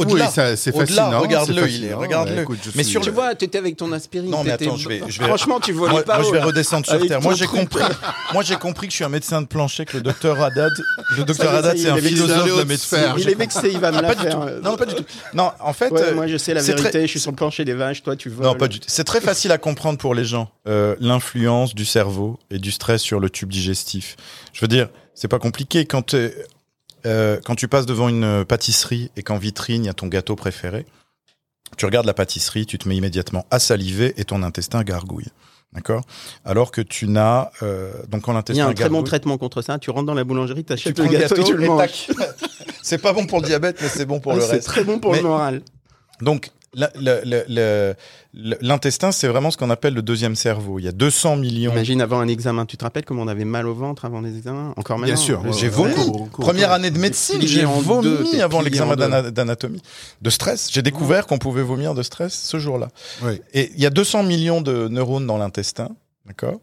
au-delà. 0.00 0.28
ça, 0.30 0.56
c'est 0.56 0.72
fascinant. 0.74 1.20
regarde-le, 1.20 1.68
il 1.68 1.84
est- 1.84 1.94
regarde-le. 1.94 2.44
Bah, 2.44 2.54
Mais 2.74 2.82
suis- 2.82 2.92
sur- 2.92 3.00
Tu 3.02 3.10
vois, 3.10 3.34
tu 3.34 3.44
étais 3.44 3.58
avec 3.58 3.76
ton 3.76 3.90
aspirine. 3.92 4.30
Non, 4.30 4.42
mais 4.44 4.52
t'étais- 4.52 4.66
attends, 4.66 4.76
je 4.76 4.88
vais- 4.88 5.02
je 5.08 5.18
vais- 5.20 5.26
Franchement, 5.26 5.60
tu 5.60 5.72
volais 5.72 5.92
Moi, 5.92 6.02
pas 6.02 6.18
moi, 6.18 6.26
je 6.26 6.32
vais 6.32 6.40
redescendre 6.42 6.86
sur 6.86 7.06
terre. 7.06 7.20
Moi, 7.20 7.34
j'ai 7.34 7.46
compris. 7.46 7.82
Moi, 8.32 8.42
j'ai 8.42 8.56
compris 8.56 8.86
que 8.86 8.92
je 8.92 8.96
suis 8.96 9.04
un 9.04 9.08
médecin 9.08 9.40
de 9.42 9.46
plancher, 9.46 9.84
que 9.84 9.96
le 9.96 10.02
docteur 10.02 10.40
Haddad, 10.42 10.72
le 11.16 11.24
docteur 11.24 11.54
Haddad, 11.54 11.76
c'est 11.78 11.88
un 11.90 11.96
philosophe 11.96 12.58
de 12.58 12.64
médecine. 12.64 12.98
Il 13.18 13.28
est 13.28 13.34
vexé, 13.34 13.70
il 13.72 13.78
va 13.78 13.92
me 13.92 14.00
la 14.00 14.14
faire. 14.14 14.40
tout. 14.40 14.62
Non, 14.62 14.76
pas 14.76 14.86
du 14.86 14.94
tout. 14.94 15.04
Non, 15.34 15.50
en 15.60 15.72
fait, 15.72 15.92
euh, 15.92 16.14
moi 16.14 16.26
je 16.26 16.36
sais 16.36 16.54
la 16.54 16.62
vérité, 16.62 17.02
je 17.02 17.06
suis 17.06 17.20
sur 17.20 17.30
le 17.30 17.36
plancher 17.36 17.64
des 17.64 17.74
vaches, 17.74 18.02
toi 18.02 18.16
tu 18.16 18.28
voles. 18.28 18.46
non, 18.46 18.54
pas 18.54 18.68
du 18.68 18.80
tout. 18.80 18.86
C'est 18.88 19.04
très 19.04 19.20
facile 19.20 19.52
à 19.52 19.58
comprendre 19.58 19.98
pour 19.98 20.14
les 20.14 20.24
gens 20.24 20.50
euh, 20.66 20.96
l'influence 21.00 21.74
du 21.74 21.84
cerveau 21.84 22.38
et 22.50 22.58
du 22.58 22.70
stress 22.72 23.02
sur 23.02 23.20
le 23.20 23.28
tube 23.30 23.50
digestif. 23.50 24.16
Je 24.52 24.60
veux 24.60 24.68
dire, 24.68 24.88
c'est 25.14 25.28
pas 25.28 25.38
compliqué 25.38 25.84
quand 25.84 26.14
euh, 27.06 27.36
euh, 27.36 27.40
quand 27.44 27.54
tu 27.54 27.68
passes 27.68 27.86
devant 27.86 28.08
une 28.08 28.44
pâtisserie 28.44 29.10
et 29.16 29.22
qu'en 29.22 29.36
vitrine 29.38 29.84
il 29.84 29.86
y 29.86 29.90
a 29.90 29.94
ton 29.94 30.06
gâteau 30.08 30.36
préféré. 30.36 30.86
Tu 31.76 31.86
regardes 31.86 32.06
la 32.06 32.14
pâtisserie, 32.14 32.66
tu 32.66 32.78
te 32.78 32.88
mets 32.88 32.96
immédiatement 32.96 33.46
à 33.50 33.58
saliver 33.58 34.14
et 34.16 34.24
ton 34.24 34.42
intestin 34.42 34.82
gargouille. 34.82 35.28
D'accord? 35.72 36.02
Alors 36.44 36.70
que 36.70 36.80
tu 36.80 37.08
n'as 37.08 37.50
euh, 37.62 37.90
donc 38.08 38.22
quand 38.22 38.32
Il 38.32 38.34
y 38.34 38.38
l'intestin 38.38 38.66
a 38.66 38.68
un 38.68 38.74
très 38.74 38.88
bon 38.88 39.02
traitement 39.02 39.38
contre 39.38 39.60
ça. 39.60 39.78
Tu 39.78 39.90
rentres 39.90 40.06
dans 40.06 40.14
la 40.14 40.22
boulangerie, 40.22 40.60
tu 40.60 40.66
t'achètes 40.66 40.94
prends 40.96 41.10
le 41.10 41.18
gâteau, 41.18 41.34
et 41.36 41.44
tu 41.44 41.56
le 41.56 41.66
manges. 41.66 42.06
c'est 42.82 42.98
pas 42.98 43.12
bon 43.12 43.26
pour 43.26 43.40
le 43.40 43.46
diabète, 43.46 43.78
mais 43.82 43.88
c'est 43.88 44.06
bon 44.06 44.20
pour 44.20 44.32
Ah, 44.32 44.36
le 44.36 44.40
C'est 44.42 44.52
reste. 44.52 44.66
très 44.68 44.84
bon 44.84 45.00
pour 45.00 45.12
Mais- 45.12 45.18
le 45.18 45.24
moral. 45.24 45.62
Donc, 46.20 46.50
la- 46.74 46.92
la- 46.94 47.24
la- 47.24 47.94
l'intestin, 48.34 49.12
c'est 49.12 49.28
vraiment 49.28 49.50
ce 49.50 49.56
qu'on 49.56 49.70
appelle 49.70 49.94
le 49.94 50.02
deuxième 50.02 50.34
cerveau. 50.34 50.78
Il 50.78 50.84
y 50.84 50.88
a 50.88 50.92
200 50.92 51.36
millions. 51.36 51.72
Imagine 51.72 52.00
avant 52.00 52.20
un 52.20 52.28
examen, 52.28 52.66
tu 52.66 52.76
te 52.76 52.84
rappelles 52.84 53.04
comment 53.04 53.22
on 53.22 53.28
avait 53.28 53.44
mal 53.44 53.66
au 53.66 53.74
ventre 53.74 54.04
avant 54.04 54.20
les 54.20 54.36
examens? 54.36 54.74
Encore 54.76 54.98
maintenant 54.98 55.14
Bien 55.14 55.22
sûr. 55.22 55.52
J'ai 55.52 55.68
vomi. 55.68 55.94
Première 56.32 56.72
année 56.72 56.90
de 56.90 56.98
médecine, 56.98 57.40
j'ai 57.42 57.64
vomi 57.64 58.40
avant 58.40 58.60
l'examen 58.60 58.96
d'anatomie. 58.96 59.82
De 60.22 60.30
stress. 60.30 60.70
J'ai 60.72 60.82
découvert 60.82 61.26
qu'on 61.26 61.38
pouvait 61.38 61.62
vomir 61.62 61.94
de 61.94 62.02
stress 62.02 62.34
ce 62.34 62.58
jour-là. 62.58 62.88
Ouais. 63.22 63.40
Et 63.52 63.70
il 63.74 63.80
y 63.80 63.86
a 63.86 63.90
200 63.90 64.24
millions 64.24 64.60
de 64.60 64.88
neurones 64.88 65.26
dans 65.26 65.38
l'intestin. 65.38 65.90
D'accord? 66.26 66.60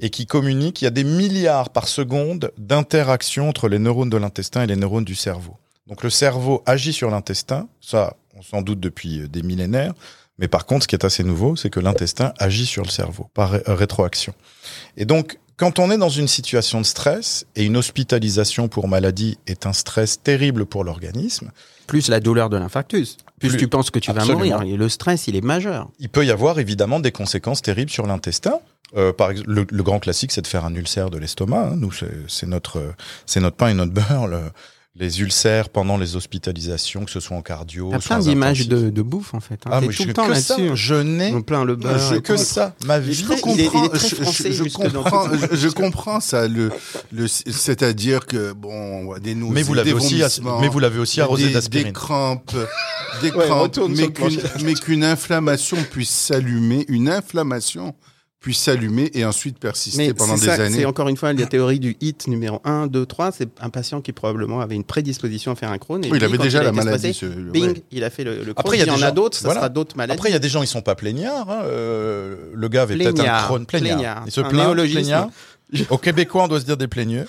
Et 0.00 0.10
qui 0.10 0.26
communiquent. 0.26 0.82
Il 0.82 0.86
y 0.86 0.88
a 0.88 0.90
des 0.90 1.04
milliards 1.04 1.70
par 1.70 1.86
seconde 1.86 2.50
d'interactions 2.58 3.48
entre 3.48 3.68
les 3.68 3.78
neurones 3.78 4.10
de 4.10 4.16
l'intestin 4.16 4.62
et 4.62 4.66
les 4.66 4.76
neurones 4.76 5.04
du 5.04 5.14
cerveau. 5.14 5.56
Donc 5.86 6.02
le 6.02 6.10
cerveau 6.10 6.62
agit 6.66 6.92
sur 6.92 7.10
l'intestin. 7.10 7.68
Ça, 7.80 8.16
on 8.34 8.42
s'en 8.42 8.62
doute 8.62 8.80
depuis 8.80 9.28
des 9.28 9.42
millénaires. 9.42 9.94
Mais 10.38 10.48
par 10.48 10.66
contre, 10.66 10.82
ce 10.84 10.88
qui 10.88 10.94
est 10.96 11.04
assez 11.04 11.22
nouveau, 11.24 11.56
c'est 11.56 11.70
que 11.70 11.80
l'intestin 11.80 12.32
agit 12.38 12.66
sur 12.66 12.82
le 12.82 12.88
cerveau 12.90 13.28
par 13.34 13.50
ré- 13.52 13.62
euh, 13.68 13.74
rétroaction. 13.74 14.34
Et 14.96 15.04
donc, 15.04 15.38
quand 15.56 15.78
on 15.78 15.90
est 15.92 15.98
dans 15.98 16.08
une 16.08 16.26
situation 16.26 16.80
de 16.80 16.86
stress, 16.86 17.46
et 17.54 17.64
une 17.64 17.76
hospitalisation 17.76 18.66
pour 18.68 18.88
maladie 18.88 19.38
est 19.46 19.66
un 19.66 19.72
stress 19.72 20.20
terrible 20.22 20.66
pour 20.66 20.82
l'organisme, 20.84 21.50
Plus 21.86 22.08
la 22.08 22.18
douleur 22.18 22.48
de 22.50 22.56
l'infarctus. 22.56 23.18
Plus, 23.38 23.50
Plus- 23.50 23.58
tu 23.58 23.68
penses 23.68 23.90
que 23.90 23.98
tu 23.98 24.10
Absolument. 24.10 24.38
vas 24.40 24.44
mourir. 24.58 24.74
Et 24.74 24.76
le 24.76 24.88
stress, 24.88 25.28
il 25.28 25.36
est 25.36 25.40
majeur. 25.44 25.90
il 26.00 26.08
peut 26.08 26.24
y 26.24 26.30
avoir 26.30 26.58
évidemment 26.58 26.98
des 26.98 27.12
conséquences 27.12 27.60
terribles 27.62 27.90
sur 27.90 28.06
l'intestin. 28.06 28.58
Euh, 28.96 29.12
par 29.12 29.30
le, 29.32 29.66
le 29.68 29.82
grand 29.82 29.98
classique, 29.98 30.30
c'est 30.32 30.40
de 30.42 30.46
faire 30.46 30.64
un 30.64 30.74
ulcère 30.74 31.10
de 31.10 31.18
l'estomac. 31.18 31.70
hein. 31.72 31.76
Nous, 31.76 31.90
c'est 32.28 32.46
notre, 32.46 32.78
euh, 32.78 32.92
c'est 33.26 33.40
notre 33.40 33.56
pain 33.56 33.68
et 33.68 33.74
notre 33.74 33.92
beurre. 33.92 34.26
le- 34.28 34.50
les 34.96 35.20
ulcères 35.20 35.70
pendant 35.70 35.96
les 35.98 36.14
hospitalisations, 36.14 37.04
que 37.04 37.10
ce 37.10 37.18
soit 37.18 37.36
en 37.36 37.42
cardio. 37.42 37.88
T'as 37.90 37.98
plein 37.98 38.18
d'images 38.20 38.68
de, 38.68 38.90
de 38.90 39.02
bouffe 39.02 39.34
en 39.34 39.40
fait. 39.40 39.54
hein. 39.66 39.70
Ah, 39.72 39.80
mais 39.80 39.88
tout 39.88 39.92
je 39.94 40.02
le 40.04 40.12
temps 40.12 40.28
que 40.28 40.34
ça. 40.34 40.56
là-dessus. 40.56 40.76
Je 40.76 40.94
n'ai 40.94 41.42
plein 41.42 41.64
le 41.64 41.74
beurre. 41.74 41.98
je 41.98 42.14
que 42.20 42.36
ça. 42.36 42.76
Ma 42.86 43.00
vie. 43.00 43.12
Je 43.12 43.24
il 43.24 43.32
est- 43.32 43.40
il 43.54 43.60
est 43.60 43.66
comprends, 43.66 43.88
très 43.88 44.08
je- 44.08 44.14
français 44.14 44.52
je, 44.52 44.62
comprends, 44.64 45.26
je, 45.50 45.56
je 45.56 45.68
comprends 45.68 46.20
ça. 46.20 46.46
Le, 46.46 46.70
le, 47.12 47.26
c'est-à-dire 47.26 48.26
que 48.26 48.52
bon, 48.52 49.18
des 49.18 49.34
nausées, 49.34 49.52
Mais 49.52 49.62
vous 49.64 49.74
l'avez 49.74 49.90
des 49.90 49.96
aussi, 49.96 50.22
mais 50.60 50.68
vous 50.68 50.78
l'avez 50.78 51.00
aussi 51.00 51.20
arrosé 51.20 51.42
des, 51.42 51.48
des 51.48 51.54
d'aspirine. 51.54 51.92
crampes, 51.92 52.54
des 53.20 53.32
Ouais, 53.32 53.46
crampes, 53.46 53.74
sur 53.74 53.88
mais 53.88 54.12
qu'une, 54.12 54.40
mais 54.62 54.74
qu'une 54.74 55.02
inflammation 55.02 55.76
puisse 55.90 56.10
s'allumer, 56.10 56.84
une 56.86 57.08
inflammation 57.08 57.96
puisse 58.44 58.58
s'allumer 58.58 59.10
et 59.14 59.24
ensuite 59.24 59.58
persister 59.58 59.96
Mais 60.08 60.12
pendant 60.12 60.34
des 60.34 60.40
ça, 60.44 60.52
années. 60.52 60.76
c'est 60.80 60.84
encore 60.84 61.08
une 61.08 61.16
fois 61.16 61.32
la 61.32 61.46
théorie 61.46 61.80
du 61.80 61.96
hit 62.02 62.26
numéro 62.28 62.60
1, 62.64 62.88
2, 62.88 63.06
3. 63.06 63.32
C'est 63.32 63.48
un 63.58 63.70
patient 63.70 64.02
qui 64.02 64.12
probablement 64.12 64.60
avait 64.60 64.74
une 64.74 64.84
prédisposition 64.84 65.52
à 65.52 65.54
faire 65.54 65.70
un 65.72 65.78
Crohn. 65.78 66.04
Et 66.04 66.10
Oui, 66.10 66.18
il 66.18 66.18
puis, 66.18 66.24
avait 66.26 66.36
déjà 66.36 66.60
a 66.60 66.62
la 66.64 66.72
maladie. 66.72 67.14
stressé, 67.14 67.34
ce- 67.34 67.50
Bing, 67.50 67.68
ouais. 67.72 67.82
il 67.90 68.04
a 68.04 68.10
fait 68.10 68.22
le, 68.22 68.44
le 68.44 68.52
Crohn. 68.52 68.54
Après, 68.58 68.76
il 68.76 68.80
y 68.80 68.84
il 68.84 68.90
en 68.90 69.00
a 69.00 69.10
d'autres, 69.12 69.38
ça 69.38 69.46
voilà. 69.46 69.60
sera 69.60 69.68
d'autres 69.70 69.96
maladies. 69.96 70.18
Après, 70.18 70.28
il 70.28 70.32
y 70.32 70.36
a 70.36 70.38
des 70.40 70.50
gens, 70.50 70.62
ils 70.62 70.66
sont 70.66 70.82
pas 70.82 70.94
plaignards. 70.94 71.48
hein. 71.50 71.62
Euh, 71.64 72.36
le 72.52 72.68
gars 72.68 72.82
avait 72.82 72.98
peut-être 72.98 73.20
un 73.26 73.42
Crohn. 73.44 73.64
Plaignard. 73.64 74.24
Il 74.26 74.30
se 74.32 74.42
plaint, 74.42 74.74
plaignard. 74.76 75.30
Au 75.88 75.96
Québécois, 75.96 76.44
on 76.44 76.48
doit 76.48 76.60
se 76.60 76.66
dire 76.66 76.76
des 76.76 76.86
plaigneux, 76.86 77.26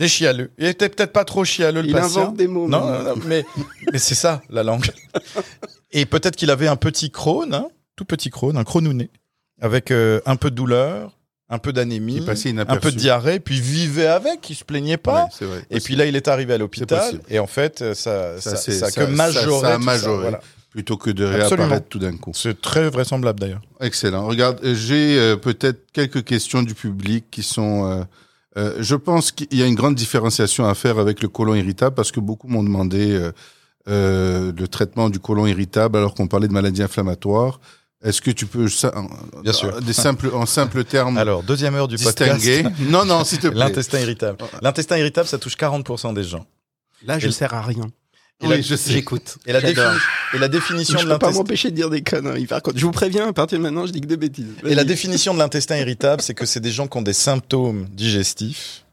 des 0.00 0.08
chialeux. 0.08 0.50
Il 0.58 0.66
était 0.66 0.88
peut-être 0.88 1.12
pas 1.12 1.24
trop 1.24 1.44
chialeux, 1.44 1.80
le 1.82 1.86
il 1.86 1.92
patient. 1.92 2.22
invente 2.22 2.36
des 2.36 2.48
mots. 2.48 2.66
Non, 2.68 2.84
mais- 2.84 2.98
non, 2.98 3.04
non, 3.04 3.22
mais, 3.24 3.46
mais 3.92 3.98
c'est 3.98 4.16
ça, 4.16 4.42
la 4.50 4.64
langue. 4.64 4.84
Et 5.92 6.04
peut-être 6.06 6.34
qu'il 6.34 6.50
avait 6.50 6.66
un 6.66 6.74
petit 6.76 7.10
Crohn, 7.12 7.54
hein, 7.54 7.68
tout 7.94 8.04
petit 8.04 8.30
Crohn, 8.30 8.56
un 8.56 8.64
Crohnounet, 8.64 9.08
avec 9.60 9.90
euh, 9.90 10.20
un 10.26 10.36
peu 10.36 10.50
de 10.50 10.54
douleur, 10.56 11.12
un 11.48 11.58
peu 11.58 11.72
d'anémie, 11.72 12.18
un 12.26 12.76
peu 12.76 12.90
de 12.90 12.96
diarrhée, 12.96 13.38
puis 13.40 13.60
vivait 13.60 14.06
avec, 14.08 14.50
il 14.50 14.54
se 14.54 14.64
plaignait 14.64 14.96
pas. 14.96 15.24
Ouais, 15.24 15.30
c'est 15.38 15.44
vrai. 15.44 15.62
Et 15.70 15.80
puis 15.80 15.94
là, 15.96 16.06
il 16.06 16.16
est 16.16 16.28
arrivé 16.28 16.54
à 16.54 16.58
l'hôpital, 16.58 17.20
et 17.28 17.38
en 17.38 17.46
fait, 17.46 17.82
euh, 17.82 17.94
ça, 17.94 18.40
ça, 18.40 18.56
Ça, 18.56 18.72
ça 18.90 18.90
que 19.06 19.10
majoré. 19.10 19.60
ça 19.60 19.74
a 19.74 19.78
majoré. 19.78 20.22
voilà. 20.22 20.40
plutôt 20.70 20.96
que 20.96 21.10
de 21.10 21.24
Absolument. 21.24 21.56
réapparaître 21.68 21.88
tout 21.88 21.98
d'un 22.00 22.16
coup. 22.16 22.32
C'est 22.34 22.60
très 22.60 22.90
vraisemblable 22.90 23.38
d'ailleurs. 23.40 23.62
Excellent. 23.80 24.26
Regarde, 24.26 24.58
euh, 24.64 24.74
j'ai 24.74 25.18
euh, 25.18 25.36
peut-être 25.36 25.86
quelques 25.92 26.24
questions 26.24 26.62
du 26.62 26.74
public 26.74 27.26
qui 27.30 27.42
sont. 27.42 27.90
euh, 27.90 28.04
euh, 28.58 28.74
je 28.80 28.94
pense 28.96 29.32
qu'il 29.32 29.56
y 29.56 29.62
a 29.62 29.66
une 29.66 29.74
grande 29.74 29.94
différenciation 29.94 30.66
à 30.66 30.74
faire 30.74 30.98
avec 30.98 31.22
le 31.22 31.28
côlon 31.28 31.54
irritable 31.54 31.94
parce 31.94 32.10
que 32.10 32.20
beaucoup 32.20 32.48
m'ont 32.48 32.62
demandé 32.64 33.30
le 33.86 34.64
traitement 34.66 35.10
du 35.10 35.18
côlon 35.20 35.46
irritable 35.46 35.96
alors 35.98 36.14
qu'on 36.14 36.26
parlait 36.26 36.48
de 36.48 36.52
maladies 36.52 36.82
inflammatoires. 36.82 37.60
Est-ce 38.06 38.20
que 38.22 38.30
tu 38.30 38.46
peux, 38.46 38.68
ça, 38.68 38.92
en- 38.96 39.42
Bien 39.42 39.52
sûr. 39.52 39.80
des 39.82 39.92
simples, 39.92 40.30
en 40.32 40.46
simples 40.46 40.84
termes, 40.84 41.18
Alors, 41.18 41.42
deuxième 41.42 41.74
heure 41.74 41.88
du 41.88 41.96
distinguer 41.96 42.62
podcast. 42.62 42.80
Non, 42.88 43.04
non, 43.04 43.24
s'il 43.24 43.38
te 43.38 43.48
plaît. 43.48 43.58
L'intestin 43.58 43.98
irritable. 43.98 44.38
L'intestin 44.62 44.96
irritable, 44.98 45.26
ça 45.28 45.38
touche 45.38 45.56
40% 45.56 46.14
des 46.14 46.22
gens. 46.24 46.46
Là, 47.04 47.18
je 47.18 47.28
Et- 47.28 47.32
sers 47.32 47.52
à 47.52 47.62
rien. 47.62 47.86
Et 48.42 48.46
la- 48.48 48.56
Oui, 48.56 48.62
je 48.62 48.74
sais. 48.76 48.92
J'écoute. 48.92 49.38
Et 49.46 49.50
et 49.50 49.52
la 50.38 50.48
définition 50.48 50.98
Je 50.98 51.04
de 51.04 51.08
peux 51.12 51.18
pas 51.18 51.26
l'intestin. 51.26 51.32
m'empêcher 51.42 51.70
de 51.70 51.76
dire 51.76 51.88
des 51.90 52.02
conneries. 52.02 52.46
Par 52.46 52.60
contre, 52.62 52.78
je 52.78 52.84
vous 52.84 52.92
préviens, 52.92 53.28
à 53.28 53.32
partir 53.32 53.56
de 53.58 53.62
maintenant, 53.62 53.86
je 53.86 53.92
dis 53.92 54.00
que 54.02 54.06
des 54.06 54.16
bêtises. 54.18 54.52
Et 54.64 54.74
la 54.74 54.84
définition 54.84 55.32
de 55.34 55.38
l'intestin 55.38 55.76
irritable, 55.78 56.20
c'est 56.22 56.34
que 56.34 56.44
c'est 56.46 56.60
des 56.60 56.70
gens 56.70 56.86
qui 56.86 56.98
ont 56.98 57.02
des 57.02 57.14
symptômes 57.14 57.86
digestifs, 57.92 58.84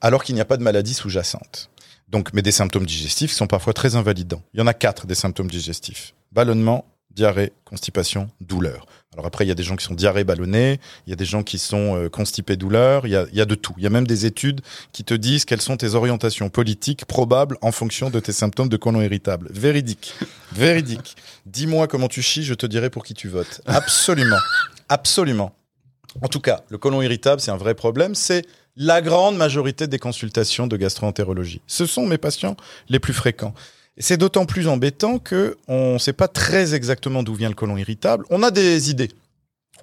alors 0.00 0.24
qu'il 0.24 0.34
n'y 0.34 0.40
a 0.40 0.44
pas 0.46 0.56
de 0.56 0.62
maladie 0.62 0.94
sous-jacente. 0.94 1.68
Donc, 2.08 2.30
mais 2.32 2.42
des 2.42 2.50
symptômes 2.52 2.86
digestifs 2.86 3.30
qui 3.30 3.36
sont 3.36 3.46
parfois 3.46 3.72
très 3.72 3.94
invalidants. 3.94 4.42
Il 4.54 4.60
y 4.60 4.62
en 4.62 4.66
a 4.66 4.74
quatre 4.74 5.06
des 5.06 5.14
symptômes 5.14 5.50
digestifs. 5.50 6.14
Ballonnement, 6.32 6.84
diarrhée, 7.14 7.52
constipation, 7.64 8.30
douleur. 8.40 8.86
Alors 9.12 9.26
après, 9.26 9.44
il 9.44 9.48
y 9.48 9.50
a 9.50 9.54
des 9.54 9.62
gens 9.62 9.76
qui 9.76 9.84
sont 9.84 9.94
diarrhée 9.94 10.24
ballonnée, 10.24 10.80
il 11.06 11.10
y 11.10 11.12
a 11.12 11.16
des 11.16 11.26
gens 11.26 11.42
qui 11.42 11.58
sont 11.58 11.96
euh, 11.96 12.08
constipés 12.08 12.56
douleur, 12.56 13.06
il 13.06 13.10
y, 13.10 13.16
a, 13.16 13.26
y 13.32 13.42
a 13.42 13.44
de 13.44 13.54
tout. 13.54 13.74
Il 13.76 13.82
y 13.82 13.86
a 13.86 13.90
même 13.90 14.06
des 14.06 14.24
études 14.24 14.62
qui 14.92 15.04
te 15.04 15.12
disent 15.12 15.44
quelles 15.44 15.60
sont 15.60 15.76
tes 15.76 15.94
orientations 15.94 16.48
politiques 16.48 17.04
probables 17.04 17.58
en 17.60 17.72
fonction 17.72 18.08
de 18.08 18.20
tes 18.20 18.32
symptômes 18.32 18.70
de 18.70 18.76
colon 18.78 19.02
irritable. 19.02 19.48
Véridique. 19.52 20.14
Véridique. 20.52 21.16
Dis-moi 21.44 21.88
comment 21.88 22.08
tu 22.08 22.22
chies, 22.22 22.44
je 22.44 22.54
te 22.54 22.64
dirai 22.64 22.88
pour 22.88 23.04
qui 23.04 23.12
tu 23.12 23.28
votes. 23.28 23.60
Absolument. 23.66 24.38
Absolument. 24.88 25.54
En 26.22 26.28
tout 26.28 26.40
cas, 26.40 26.62
le 26.68 26.78
côlon 26.78 27.02
irritable, 27.02 27.40
c'est 27.40 27.50
un 27.50 27.56
vrai 27.56 27.74
problème. 27.74 28.14
C'est 28.14 28.46
la 28.76 29.02
grande 29.02 29.36
majorité 29.36 29.86
des 29.86 29.98
consultations 29.98 30.66
de 30.66 30.76
gastroentérologie. 30.76 31.60
Ce 31.66 31.84
sont 31.86 32.06
mes 32.06 32.18
patients 32.18 32.56
les 32.88 32.98
plus 32.98 33.12
fréquents. 33.12 33.54
C'est 33.98 34.16
d'autant 34.16 34.46
plus 34.46 34.68
embêtant 34.68 35.18
que 35.18 35.58
on 35.68 35.94
ne 35.94 35.98
sait 35.98 36.14
pas 36.14 36.28
très 36.28 36.74
exactement 36.74 37.22
d'où 37.22 37.34
vient 37.34 37.48
le 37.48 37.54
côlon 37.54 37.76
irritable. 37.76 38.24
On 38.30 38.42
a 38.42 38.50
des 38.50 38.90
idées. 38.90 39.10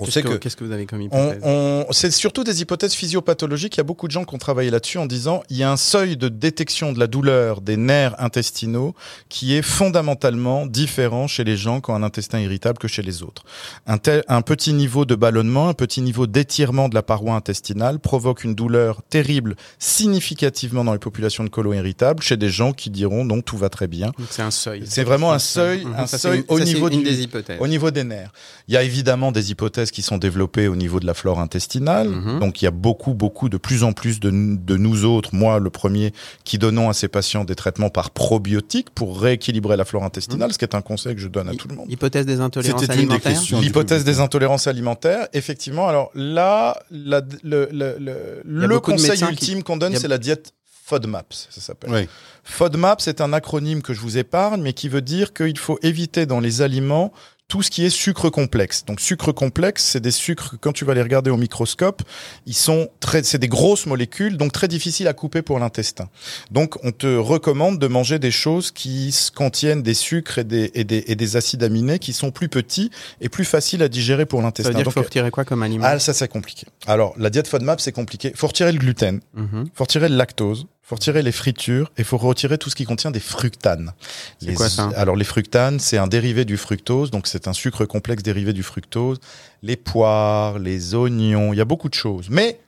On 0.02 0.06
sait 0.06 0.22
que, 0.22 0.30
que 0.30 0.34
qu'est-ce 0.36 0.56
que 0.56 0.64
vous 0.64 0.72
avez 0.72 0.86
comme 0.86 1.02
hypothèse? 1.02 1.40
on- 1.44 1.86
c'est 1.92 2.12
surtout 2.12 2.44
des 2.44 2.62
hypothèses 2.62 2.94
physiopathologiques. 2.94 3.76
Il 3.76 3.80
y 3.80 3.82
a 3.82 3.84
beaucoup 3.84 4.08
de 4.08 4.12
gens 4.12 4.24
qui 4.24 4.34
ont 4.34 4.38
travaillé 4.38 4.70
là-dessus 4.70 4.98
en 4.98 5.06
disant 5.06 5.44
il 5.50 5.58
y 5.58 5.64
a 5.64 5.72
un 5.72 5.78
seuil 5.78 6.16
de 6.18 6.30
détection 6.30 6.94
de 6.94 7.00
la 7.00 7.08
douleur 7.08 7.62
des 7.62 7.76
nerfs 7.78 8.16
intestinaux 8.20 8.96
qui 9.28 9.54
est 9.56 9.62
fondamentalement 9.62 10.66
différent 10.66 11.28
chez 11.28 11.44
les 11.44 11.58
gens 11.58 11.82
qui 11.82 11.92
ont 11.92 11.96
un 11.96 12.04
intestin 12.04 12.40
irritable 12.40 12.78
que 12.78 12.88
chez 12.88 13.02
les 13.02 13.24
autres. 13.24 13.44
Un, 13.88 13.98
tel- 13.98 14.24
un 14.28 14.42
petit 14.42 14.74
niveau 14.74 15.06
de 15.06 15.16
ballonnement, 15.16 15.68
un 15.70 15.74
petit 15.74 16.02
niveau 16.02 16.28
d'étirement 16.28 16.88
de 16.90 16.96
la 16.96 17.04
paroi 17.04 17.36
intestinale 17.36 18.00
provoque 18.00 18.44
une 18.44 18.56
douleur 18.56 19.02
terrible 19.10 19.56
significativement 19.80 20.84
dans 20.86 20.94
les 20.94 21.00
populations 21.00 21.44
de 21.44 21.50
colon 21.50 21.74
irritable 21.74 22.24
chez 22.24 22.38
des 22.38 22.50
gens 22.50 22.72
qui 22.72 22.90
diront 22.90 23.26
non 23.26 23.42
tout 23.42 23.58
va 23.58 23.70
très 23.70 23.88
bien. 23.88 24.12
C'est 24.30 24.42
un 24.42 24.52
seuil. 24.52 24.84
C'est 24.86 25.04
vraiment 25.04 25.34
un 25.34 25.40
seuil, 25.40 25.84
Mhm. 25.86 25.94
un 25.98 26.08
Ça, 26.08 26.18
c'est 26.18 26.28
seuil 26.30 26.38
une- 26.40 26.46
au 26.48 26.58
ça, 26.58 26.64
niveau 26.64 26.90
une 26.90 27.00
du, 27.00 27.04
des 27.04 27.22
hypothèses. 27.24 27.58
au 27.60 27.68
niveau 27.68 27.92
des 27.92 28.04
nerfs. 28.04 28.32
Il 28.68 28.74
y 28.74 28.78
a 28.78 28.84
évidemment 28.84 29.32
des 29.32 29.52
hypothèses 29.52 29.89
qui 29.92 30.02
sont 30.02 30.18
développées 30.18 30.68
au 30.68 30.76
niveau 30.76 31.00
de 31.00 31.06
la 31.06 31.14
flore 31.14 31.40
intestinale. 31.40 32.10
Mhm. 32.10 32.40
Donc 32.40 32.62
il 32.62 32.66
y 32.66 32.68
a 32.68 32.72
beaucoup, 32.72 33.14
beaucoup, 33.14 33.50
de 33.50 33.58
plus 33.58 33.84
en 33.84 33.92
plus 33.94 34.20
de, 34.20 34.30
de 34.32 34.78
nous 34.78 35.06
autres, 35.06 35.30
moi 35.34 35.60
le 35.60 35.70
premier, 35.70 36.14
qui 36.44 36.58
donnons 36.58 36.90
à 36.90 36.94
ces 36.94 37.08
patients 37.08 37.44
des 37.46 37.56
traitements 37.56 37.90
par 37.90 38.12
probiotiques 38.12 38.90
pour 38.92 39.20
rééquilibrer 39.22 39.78
la 39.78 39.86
flore 39.86 40.04
intestinale, 40.04 40.54
ce 40.54 40.58
qui 40.58 40.66
est 40.66 40.76
un 40.76 40.82
conseil 40.82 41.16
que 41.16 41.22
je 41.22 41.28
donne 41.28 41.50
à 41.50 41.54
tout 41.56 41.68
le 41.68 41.76
monde. 41.76 41.86
Hypothèse 41.90 42.26
des 42.26 42.40
intolérances 42.40 42.82
C'était 42.82 42.94
une 43.02 43.10
des 43.10 43.16
alimentaires. 43.16 43.62
L'hypothèse 43.62 44.04
des 44.04 44.20
intolérances 44.20 44.68
alimentaires, 44.68 45.28
effectivement. 45.34 45.88
Alors 45.88 46.12
là, 46.16 46.80
la- 46.92 47.22
le, 47.44 48.80
conseil 48.80 49.18
qui- 49.20 49.26
ultime 49.26 49.64
qu'on 49.64 49.78
donne, 49.78 49.96
a- 49.96 50.00
c'est 50.00 50.08
la 50.08 50.18
diète 50.18 50.54
FODMAPS, 50.86 51.48
ça 51.52 51.62
s'appelle. 51.62 51.92
Oui. 51.94 52.08
FODMAP, 52.44 53.02
c'est 53.02 53.22
un 53.22 53.32
acronyme 53.34 53.82
que 53.82 53.94
je 53.94 54.00
vous 54.02 54.18
épargne, 54.18 54.62
mais 54.62 54.74
qui 54.74 54.90
veut 54.90 55.02
dire 55.02 55.34
qu'il 55.34 55.58
faut 55.58 55.78
éviter 55.84 56.26
dans 56.26 56.40
les 56.40 56.62
aliments 56.62 57.12
tout 57.50 57.62
ce 57.64 57.70
qui 57.72 57.84
est 57.84 57.90
sucre 57.90 58.30
complexe. 58.30 58.86
Donc 58.86 59.02
sucre 59.02 59.32
complexe, 59.34 59.84
c'est 59.84 60.00
des 60.00 60.12
sucres 60.12 60.56
quand 60.62 60.72
tu 60.72 60.86
vas 60.86 60.94
les 60.94 61.02
regarder 61.02 61.32
au 61.32 61.36
microscope, 61.36 62.04
ils 62.46 62.54
sont 62.54 62.88
très 63.02 63.24
c'est 63.24 63.40
des 63.40 63.48
grosses 63.50 63.88
molécules 63.88 64.38
donc 64.38 64.54
très 64.54 64.68
difficiles 64.70 65.08
à 65.10 65.14
couper 65.14 65.42
pour 65.42 65.60
l'intestin. 65.60 66.10
Donc 66.52 66.78
on 66.84 66.92
te 66.92 67.08
recommande 67.18 67.80
de 67.80 67.88
manger 67.88 68.20
des 68.20 68.32
choses 68.32 68.70
qui 68.72 69.14
contiennent 69.36 69.82
des 69.82 69.96
sucres 69.96 70.38
et 70.38 70.44
des, 70.44 70.72
et 70.76 70.84
des 70.84 71.04
et 71.08 71.16
des 71.16 71.36
acides 71.36 71.64
aminés 71.64 71.98
qui 72.00 72.14
sont 72.14 72.30
plus 72.32 72.50
petits 72.50 72.92
et 73.20 73.30
plus 73.30 73.46
faciles 73.46 73.82
à 73.84 73.90
digérer 73.90 74.26
pour 74.28 74.40
Ça 74.42 74.46
l'intestin. 74.46 74.70
veut 74.70 74.76
dire 74.76 74.86
Donc, 74.86 74.94
faut 74.94 75.02
retirer 75.02 75.32
quoi 75.32 75.44
comme 75.44 75.64
aliment? 75.64 75.86
Ah, 75.88 75.98
ça 76.00 76.14
c'est 76.14 76.28
compliqué. 76.28 76.68
Alors 76.86 77.14
la 77.18 77.32
diète 77.32 77.48
FODMAP 77.48 77.82
c'est 77.82 77.92
compliqué. 77.92 78.32
Faut 78.36 78.48
retirer 78.48 78.72
le 78.72 78.78
gluten, 78.78 79.22
Mhm. 79.34 79.66
faut 79.74 79.86
retirer 79.86 80.08
le 80.08 80.16
lactose, 80.16 80.68
faut 80.90 80.96
retirer 80.96 81.22
les 81.22 81.32
fritures 81.32 81.92
et 81.98 82.04
faut 82.04 82.18
retirer 82.18 82.58
tout 82.58 82.72
ce 82.72 82.76
qui 82.76 82.84
contient 82.84 83.12
des 83.12 83.20
fructanes. 83.20 83.94
C'est 84.42 84.56
quoi 84.56 84.70
ça? 84.70 84.90
Alors 84.96 85.16
les 85.16 85.24
fructanes, 85.24 85.80
c'est 85.80 86.00
un 86.00 86.08
dérivé 86.08 86.46
du 86.46 86.58
fructose, 86.58 87.12
donc 87.12 87.28
c'est 87.28 87.48
un 87.48 87.54
sucre 87.54 87.86
complexe 87.86 88.24
dérivé 88.24 88.54
du 88.54 88.64
fructose. 88.64 89.20
Les 89.62 89.76
poires, 89.76 90.58
les 90.58 90.96
oignons, 90.96 91.54
il 91.54 91.58
y 91.58 91.62
a 91.62 91.66
beaucoup 91.66 91.90
de 91.90 91.94
choses. 91.94 92.32
Mais 92.32 92.60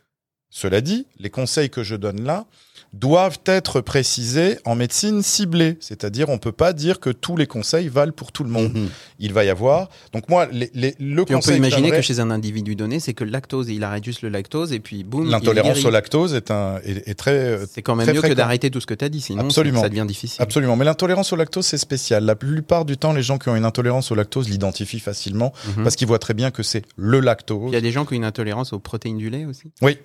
cela 0.51 0.81
dit, 0.81 1.07
les 1.17 1.31
conseils 1.31 1.71
que 1.71 1.81
je 1.81 1.95
donne 1.95 2.23
là 2.23 2.45
doivent 2.93 3.39
être 3.45 3.79
précisés 3.79 4.57
en 4.65 4.75
médecine 4.75 5.21
ciblée, 5.23 5.77
c'est-à-dire 5.79 6.27
on 6.29 6.37
peut 6.37 6.51
pas 6.51 6.73
dire 6.73 6.99
que 6.99 7.09
tous 7.09 7.37
les 7.37 7.47
conseils 7.47 7.87
valent 7.87 8.11
pour 8.11 8.31
tout 8.33 8.43
le 8.43 8.49
monde. 8.49 8.73
Mhm. 8.73 8.89
Il 9.19 9.31
va 9.33 9.45
y 9.45 9.49
avoir. 9.49 9.89
Donc 10.13 10.27
moi, 10.29 10.47
les, 10.51 10.69
les- 10.73 10.95
le 10.99 11.23
Puis 11.23 11.33
on 11.35 11.37
conseil 11.39 11.57
peut 11.59 11.63
que 11.63 11.67
imaginer 11.67 11.91
que 11.91 12.01
chez 12.01 12.19
un 12.19 12.29
individu 12.31 12.75
donné, 12.75 12.99
c'est 12.99 13.13
que 13.13 13.23
le 13.23 13.31
lactose, 13.31 13.69
il 13.69 13.83
arrête 13.83 14.03
juste 14.03 14.21
le 14.23 14.29
lactose 14.29 14.73
et 14.73 14.79
puis 14.79 15.03
boum. 15.03 15.29
L'intolérance 15.29 15.85
au 15.85 15.89
lactose 15.89 16.33
est, 16.33 16.51
un, 16.51 16.77
est, 16.83 17.07
est 17.07 17.13
très... 17.13 17.31
euh, 17.31 17.65
C'est 17.71 17.81
quand 17.81 17.95
même 17.95 18.05
très 18.05 18.13
mieux 18.13 18.21
que 18.21 18.33
d'arrêter 18.33 18.69
tout 18.71 18.81
ce 18.81 18.85
que 18.87 18.93
tu 18.93 19.05
as 19.05 19.09
dit, 19.09 19.21
sinon 19.21 19.45
Absolument. 19.45 19.81
ça 19.81 19.89
devient 19.89 20.05
difficile. 20.07 20.41
Absolument. 20.41 20.75
Mais 20.75 20.83
l'intolérance 20.85 21.31
au 21.31 21.35
lactose, 21.37 21.65
c'est 21.65 21.77
spécial. 21.77 22.25
La 22.25 22.35
plupart 22.35 22.83
du 22.85 22.97
temps, 22.97 23.13
les 23.13 23.23
gens 23.23 23.37
qui 23.37 23.47
ont 23.49 23.55
une 23.55 23.65
intolérance 23.65 24.11
au 24.11 24.15
lactose 24.15 24.49
l'identifient 24.49 24.99
facilement 24.99 25.53
Mhm. 25.77 25.83
parce 25.83 25.95
qu'ils 25.95 26.07
voient 26.07 26.19
très 26.19 26.33
bien 26.33 26.51
que 26.51 26.63
c'est 26.63 26.83
le 26.97 27.19
lactose. 27.21 27.69
Il 27.71 27.73
y 27.73 27.77
a 27.77 27.81
des 27.81 27.91
gens 27.91 28.05
qui 28.05 28.13
ont 28.13 28.17
une 28.17 28.25
intolérance 28.25 28.73
aux 28.73 28.79
protéines 28.79 29.17
du 29.17 29.29
lait 29.29 29.45
aussi? 29.45 29.71
Oui. 29.81 29.97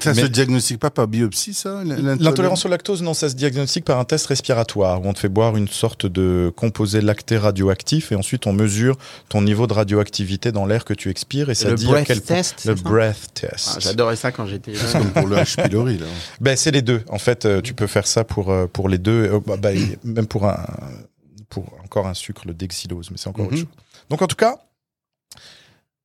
Ça 0.00 0.12
Mais- 0.12 0.22
se 0.22 0.26
diagnostique 0.26 0.78
pas 0.78 0.90
par 0.90 1.08
biopsie, 1.08 1.54
ça 1.54 1.82
L'intolérance 2.24 2.64
au 2.64 2.68
lactose, 2.68 3.02
non, 3.02 3.14
ça 3.14 3.28
se 3.28 3.34
diagnostique 3.34 3.84
par 3.84 3.98
un 3.98 4.04
test 4.04 4.26
respiratoire 4.26 5.00
où 5.02 5.06
on 5.06 5.12
te 5.12 5.18
fait 5.18 5.28
boire 5.28 5.56
une 5.56 5.68
sorte 5.68 6.06
de 6.06 6.52
composé 6.56 7.00
lacté 7.00 7.36
radioactif 7.36 8.12
et 8.12 8.14
ensuite 8.16 8.46
on 8.46 8.52
mesure 8.52 8.96
ton 9.28 9.42
niveau 9.42 9.66
de 9.66 9.72
radioactivité 9.74 10.50
dans 10.52 10.66
l'air 10.66 10.84
que 10.84 10.94
tu 10.94 11.10
expires 11.10 11.50
et 11.50 11.54
ça 11.54 11.68
le 11.70 11.74
dit 11.76 11.94
à 11.94 12.02
quel 12.04 12.20
point. 12.20 12.36
test 12.36 12.64
Le 12.64 12.74
breath 12.74 13.34
test. 13.34 13.72
Ah, 13.76 13.80
J'adorais 13.80 14.16
ça 14.16 14.32
quand 14.32 14.46
j'étais 14.46 14.74
C'est 14.74 14.92
jeune. 14.92 15.02
comme 15.02 15.12
pour 15.12 15.26
le 15.28 15.36
H. 15.36 15.62
pylori, 15.62 15.98
là. 15.98 16.06
Ben, 16.40 16.56
c'est 16.56 16.70
les 16.70 16.82
deux. 16.82 17.02
En 17.08 17.18
fait, 17.18 17.44
euh, 17.44 17.60
tu 17.60 17.74
peux 17.74 17.86
faire 17.86 18.06
ça 18.06 18.24
pour, 18.24 18.50
euh, 18.50 18.66
pour 18.66 18.88
les 18.88 18.98
deux, 18.98 19.30
euh, 19.32 19.40
bah, 19.46 19.56
bah, 19.56 19.70
même 20.04 20.26
pour 20.26 20.46
un, 20.46 20.58
pour 21.48 21.64
encore 21.84 22.06
un 22.06 22.14
sucre, 22.14 22.42
le 22.46 22.54
dexilose, 22.54 23.10
mais 23.10 23.16
c'est 23.18 23.28
encore 23.28 23.46
autre 23.46 23.54
Mhm. 23.54 23.60
chose. 23.60 23.68
Donc, 24.10 24.22
en 24.22 24.26
tout 24.26 24.36
cas, 24.36 24.56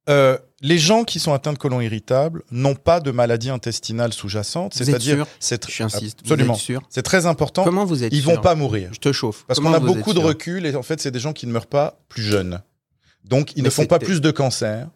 euh, 0.09 0.37
les 0.61 0.77
gens 0.77 1.03
qui 1.03 1.19
sont 1.19 1.33
atteints 1.33 1.53
de 1.53 1.57
colon 1.57 1.81
irritable 1.81 2.43
n'ont 2.51 2.75
pas 2.75 2.99
de 2.99 3.11
maladie 3.11 3.49
intestinale 3.49 4.11
sous-jacente, 4.11 4.73
c'est-à-dire, 4.73 5.25
c'est 5.39 5.63
absolument, 5.65 6.57
c'est 6.89 7.01
très 7.03 7.25
important. 7.25 7.63
Comment 7.63 7.85
vous 7.85 8.03
êtes 8.03 8.11
Ils 8.13 8.21
sûr 8.21 8.31
vont 8.31 8.41
pas 8.41 8.55
mourir 8.55 8.89
Je 8.93 8.99
te 8.99 9.11
chauffe. 9.11 9.45
parce 9.47 9.59
qu'on 9.59 9.73
a 9.73 9.79
beaucoup 9.79 10.13
de 10.13 10.19
recul 10.19 10.65
et 10.65 10.75
en 10.75 10.83
fait, 10.83 10.99
c'est 10.99 11.11
des 11.11 11.19
gens 11.19 11.33
qui 11.33 11.47
ne 11.47 11.51
meurent 11.51 11.67
pas 11.67 11.99
plus 12.09 12.23
jeunes. 12.23 12.61
Donc, 13.23 13.53
ils 13.55 13.63
Mais 13.63 13.67
ne 13.67 13.69
font 13.73 13.85
pas 13.85 13.99
plus 13.99 14.21
de 14.21 14.31
cancer. 14.31 14.87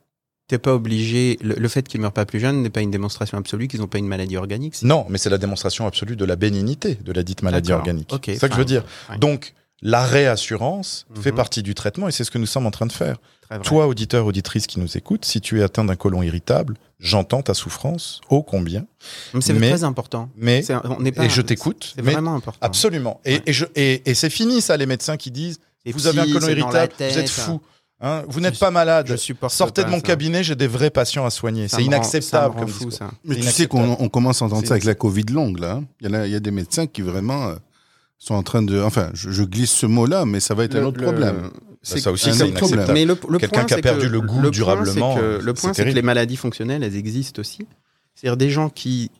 T'es 0.48 0.58
pas 0.58 0.74
obligé. 0.74 1.38
Le, 1.42 1.56
le 1.56 1.68
fait 1.70 1.88
qu'ils 1.88 2.02
meurent 2.02 2.12
pas 2.12 2.26
plus 2.26 2.40
jeunes 2.40 2.62
n'est 2.62 2.70
pas 2.70 2.82
une 2.82 2.92
démonstration 2.92 3.38
absolue 3.38 3.68
qu'ils 3.68 3.80
n'ont 3.80 3.88
pas 3.88 4.00
une 4.00 4.08
maladie 4.08 4.36
organique. 4.36 4.82
Non, 4.84 5.06
mais 5.10 5.18
c'est 5.18 5.30
la 5.30 5.38
démonstration 5.38 5.88
absolue 5.88 6.16
de 6.18 6.26
la 6.26 6.36
bénignité 6.36 6.96
de 6.96 7.12
la 7.14 7.24
dite 7.24 7.44
maladie 7.44 7.72
organique. 7.72 8.14
C'est 8.26 8.36
ça 8.36 8.48
que 8.50 8.56
je 8.56 8.60
veux 8.60 8.66
dire. 8.66 8.84
Donc, 9.20 9.54
la 9.84 10.04
réassurance 10.06 11.06
fait 11.22 11.30
Mhm. 11.32 11.36
partie 11.38 11.62
du 11.64 11.76
traitement 11.76 12.08
et 12.08 12.12
c'est 12.12 12.24
ce 12.24 12.32
que 12.32 12.38
nous 12.40 12.46
sommes 12.48 12.66
en 12.66 12.72
train 12.72 12.86
de 12.88 12.92
faire. 12.92 13.18
Toi, 13.62 13.86
auditeur, 13.86 14.26
auditrice 14.26 14.66
qui 14.66 14.80
nous 14.80 14.98
écoute, 14.98 15.26
si 15.26 15.40
tu 15.40 15.60
es 15.60 15.64
atteint 15.64 15.86
d'un 15.86 15.96
côlon 15.96 16.24
irritable, 16.24 16.76
j'entends 17.00 17.44
ta 17.44 17.54
souffrance, 17.54 18.20
ô 18.30 18.42
combien, 18.42 18.86
Mais 19.36 19.42
c'est 19.42 19.54
très 19.54 19.84
important. 19.84 20.30
mais 20.36 20.64
on 20.86 21.00
n'est 21.02 21.12
pas- 21.12 21.26
et 21.26 21.30
je 21.30 21.42
t'écoute, 21.42 21.94
C'est 21.96 22.02
vraiment 22.02 22.34
important. 22.34 22.58
absolument. 22.62 23.20
Et, 23.26 23.36
Ouais. 23.36 23.42
et, 23.46 23.54
je, 23.54 23.66
et, 23.76 24.10
et 24.10 24.14
c'est 24.16 24.32
fini 24.32 24.60
ça, 24.60 24.76
les 24.76 24.88
médecins 24.88 25.18
qui 25.18 25.30
disent 25.30 25.60
Les 25.86 25.92
vous 25.92 26.08
avez 26.08 26.22
un 26.22 26.26
côlon 26.26 26.40
la 26.48 26.52
irritable, 26.54 26.94
vous 26.98 27.04
êtes 27.06 27.14
tête. 27.16 27.30
fou, 27.30 27.62
hein, 28.02 28.24
vous 28.28 28.40
n'êtes 28.40 28.58
pas 28.58 28.72
malade. 28.72 29.06
Je 29.08 29.18
supporte 29.18 29.54
Sortez 29.54 29.82
pas 29.84 29.88
de 29.88 29.92
mon 29.92 29.98
ça. 30.00 30.04
cabinet, 30.04 30.44
j'ai 30.44 30.56
des 30.56 30.66
vrais 30.68 30.90
patients 30.90 31.26
à 31.26 31.30
soigner. 31.30 31.68
C'est 31.68 31.76
rend- 31.76 31.82
inacceptable 31.84 32.44
ça 32.46 32.50
me 32.50 32.54
rend 32.54 32.60
comme 32.62 32.70
fou, 32.70 32.90
ça. 32.90 33.12
Mais 33.24 33.36
C'est 33.36 33.42
tu 33.42 33.48
sais 33.50 33.68
qu'on 33.68 34.10
commence 34.10 34.42
à 34.42 34.46
entendre 34.46 34.66
ça 34.66 34.74
avec 34.76 34.86
la 34.86 34.96
Covid 34.96 35.26
longue, 35.32 35.60
là. 35.60 35.74
hein. 35.74 35.84
Il 36.02 36.08
y, 36.08 36.10
en 36.10 36.14
a, 36.16 36.26
il 36.26 36.32
y 36.32 36.36
a 36.36 36.40
des 36.40 36.52
médecins 36.52 36.88
qui 36.88 37.02
vraiment 37.04 37.50
euh, 37.50 37.56
sont 38.28 38.36
en 38.36 38.44
train 38.44 38.62
de... 38.62 38.80
Enfin, 38.82 39.10
je, 39.14 39.32
je 39.32 39.44
glisse 39.44 39.72
ce 39.72 39.86
mot-là, 39.86 40.26
mais 40.26 40.40
ça 40.40 40.54
va 40.54 40.64
être 40.64 40.76
un 40.76 40.84
autre 40.84 40.98
le- 41.00 41.04
problème. 41.04 41.50
c'est- 41.82 42.00
ça 42.00 42.12
aussi, 42.12 42.30
un 42.30 42.34
c'est 42.34 42.44
autre 42.44 42.54
problème. 42.54 42.80
inacceptable. 42.86 42.94
Mais 43.00 43.06
le, 43.06 43.18
le 43.34 43.38
Quelqu'un 43.40 43.56
point, 43.58 43.66
qui 43.66 43.74
a 43.74 43.76
c'est 43.78 43.82
perdu 43.82 44.08
que- 44.08 44.12
le 44.12 44.22
goût 44.22 44.42
point, 44.42 44.50
durablement, 44.52 45.16
c'est 45.16 45.22
que- 45.22 45.40
le 45.44 45.54
point, 45.54 45.74
c'est 45.74 45.84
que 45.86 45.90
les 45.90 46.02
maladies 46.02 46.38
fonctionnelles, 46.38 46.84
elles 46.84 46.96
existent 46.96 47.40
aussi. 47.42 47.66
C'est-à-dire 48.16 48.38
des 48.38 48.50
gens 48.50 48.70
qui, 48.70 49.12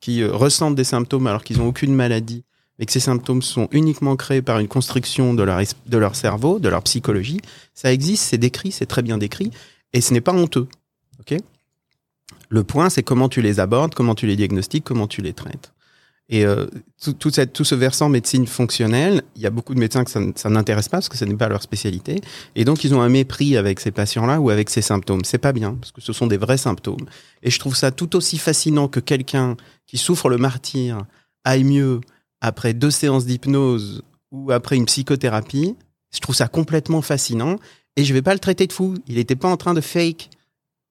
qui 0.00 0.22
euh, 0.22 0.30
ressentent 0.32 0.74
des 0.76 0.84
symptômes 0.84 1.26
alors 1.26 1.42
qu'ils 1.42 1.58
n'ont 1.58 1.66
aucune 1.68 1.94
maladie, 1.94 2.44
mais 2.78 2.86
que 2.86 2.92
ces 2.92 3.00
symptômes 3.00 3.42
sont 3.42 3.68
uniquement 3.72 4.16
créés 4.16 4.42
par 4.42 4.58
une 4.58 4.68
constriction 4.68 5.34
de 5.34 5.42
leur, 5.42 5.60
de 5.86 5.98
leur 5.98 6.14
cerveau, 6.16 6.58
de 6.58 6.68
leur 6.68 6.82
psychologie. 6.82 7.40
Ça 7.74 7.92
existe, 7.92 8.24
c'est 8.24 8.38
décrit, 8.38 8.72
c'est 8.72 8.86
très 8.86 9.02
bien 9.02 9.18
décrit, 9.18 9.50
et 9.92 10.00
ce 10.00 10.12
n'est 10.12 10.20
pas 10.20 10.32
honteux. 10.32 10.68
ok? 11.20 11.38
Le 12.48 12.64
point, 12.64 12.90
c'est 12.90 13.02
comment 13.02 13.28
tu 13.28 13.40
les 13.42 13.60
abordes, 13.60 13.94
comment 13.94 14.14
tu 14.14 14.26
les 14.26 14.36
diagnostiques, 14.36 14.84
comment 14.84 15.06
tu 15.06 15.22
les 15.22 15.32
traites. 15.32 15.71
Et 16.32 16.46
euh, 16.46 16.64
tout, 16.98 17.30
ce 17.30 17.74
versant 17.74 18.08
médecine 18.08 18.46
fonctionnelle, 18.46 19.22
il 19.36 19.42
y 19.42 19.46
a 19.46 19.50
beaucoup 19.50 19.74
de 19.74 19.78
médecins 19.78 20.02
que 20.02 20.10
ça, 20.10 20.48
n'intéresse 20.48 20.88
pas 20.88 20.96
parce 20.96 21.10
que 21.10 21.18
ce 21.18 21.26
n'est 21.26 21.36
pas 21.36 21.50
leur 21.50 21.60
spécialité. 21.60 22.22
Et 22.56 22.64
donc, 22.64 22.84
ils 22.84 22.94
ont 22.94 23.02
un 23.02 23.10
mépris 23.10 23.58
avec 23.58 23.80
ces 23.80 23.90
patients-là 23.90 24.40
ou 24.40 24.48
avec 24.48 24.70
ces 24.70 24.80
symptômes. 24.80 25.26
C'est 25.26 25.36
pas 25.36 25.52
bien, 25.52 25.74
parce 25.74 25.92
que 25.92 26.00
ce 26.00 26.14
sont 26.14 26.26
des 26.26 26.38
vrais 26.38 26.56
symptômes. 26.56 27.04
Et 27.42 27.50
je 27.50 27.58
trouve 27.58 27.76
ça 27.76 27.90
tout 27.90 28.16
aussi 28.16 28.38
fascinant 28.38 28.88
que 28.88 28.98
quelqu'un 28.98 29.58
qui 29.86 29.98
souffre 29.98 30.30
le 30.30 30.38
martyr 30.38 31.04
aille 31.44 31.64
mieux 31.64 32.00
après 32.40 32.72
deux 32.72 32.90
séances 32.90 33.26
d'hypnose 33.26 34.02
ou 34.30 34.52
après 34.52 34.76
une 34.76 34.86
psychothérapie. 34.86 35.76
Je 36.14 36.20
trouve 36.20 36.34
ça 36.34 36.48
complètement 36.48 37.02
fascinant. 37.02 37.56
Et 37.96 38.04
je 38.04 38.14
vais 38.14 38.22
pas 38.22 38.32
le 38.32 38.40
traiter 38.40 38.66
de 38.66 38.72
fou. 38.72 38.94
Il 39.06 39.16
n'était 39.16 39.36
pas 39.36 39.48
en 39.48 39.58
train 39.58 39.74
de 39.74 39.82
fake. 39.82 40.30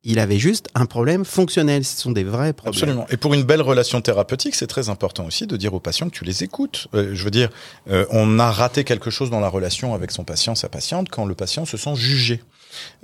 Il 0.03 0.17
avait 0.17 0.39
juste 0.39 0.67
un 0.73 0.87
problème 0.87 1.25
fonctionnel. 1.25 1.85
Ce 1.85 2.01
sont 2.01 2.11
des 2.11 2.23
vrais 2.23 2.53
problèmes. 2.53 2.73
Absolument. 2.73 3.07
Et 3.11 3.17
pour 3.17 3.35
une 3.35 3.43
belle 3.43 3.61
relation 3.61 4.01
thérapeutique, 4.01 4.55
c'est 4.55 4.67
très 4.67 4.89
important 4.89 5.25
aussi 5.25 5.45
de 5.45 5.55
dire 5.57 5.75
aux 5.75 5.79
patients 5.79 6.09
que 6.09 6.15
tu 6.15 6.25
les 6.25 6.43
écoutes. 6.43 6.87
Euh, 6.95 7.11
je 7.13 7.23
veux 7.23 7.29
dire, 7.29 7.49
euh, 7.89 8.05
on 8.09 8.39
a 8.39 8.51
raté 8.51 8.83
quelque 8.83 9.11
chose 9.11 9.29
dans 9.29 9.39
la 9.39 9.49
relation 9.49 9.93
avec 9.93 10.09
son 10.09 10.23
patient, 10.23 10.55
sa 10.55 10.69
patiente, 10.69 11.09
quand 11.09 11.25
le 11.25 11.35
patient 11.35 11.65
se 11.65 11.77
sent 11.77 11.95
jugé. 11.95 12.41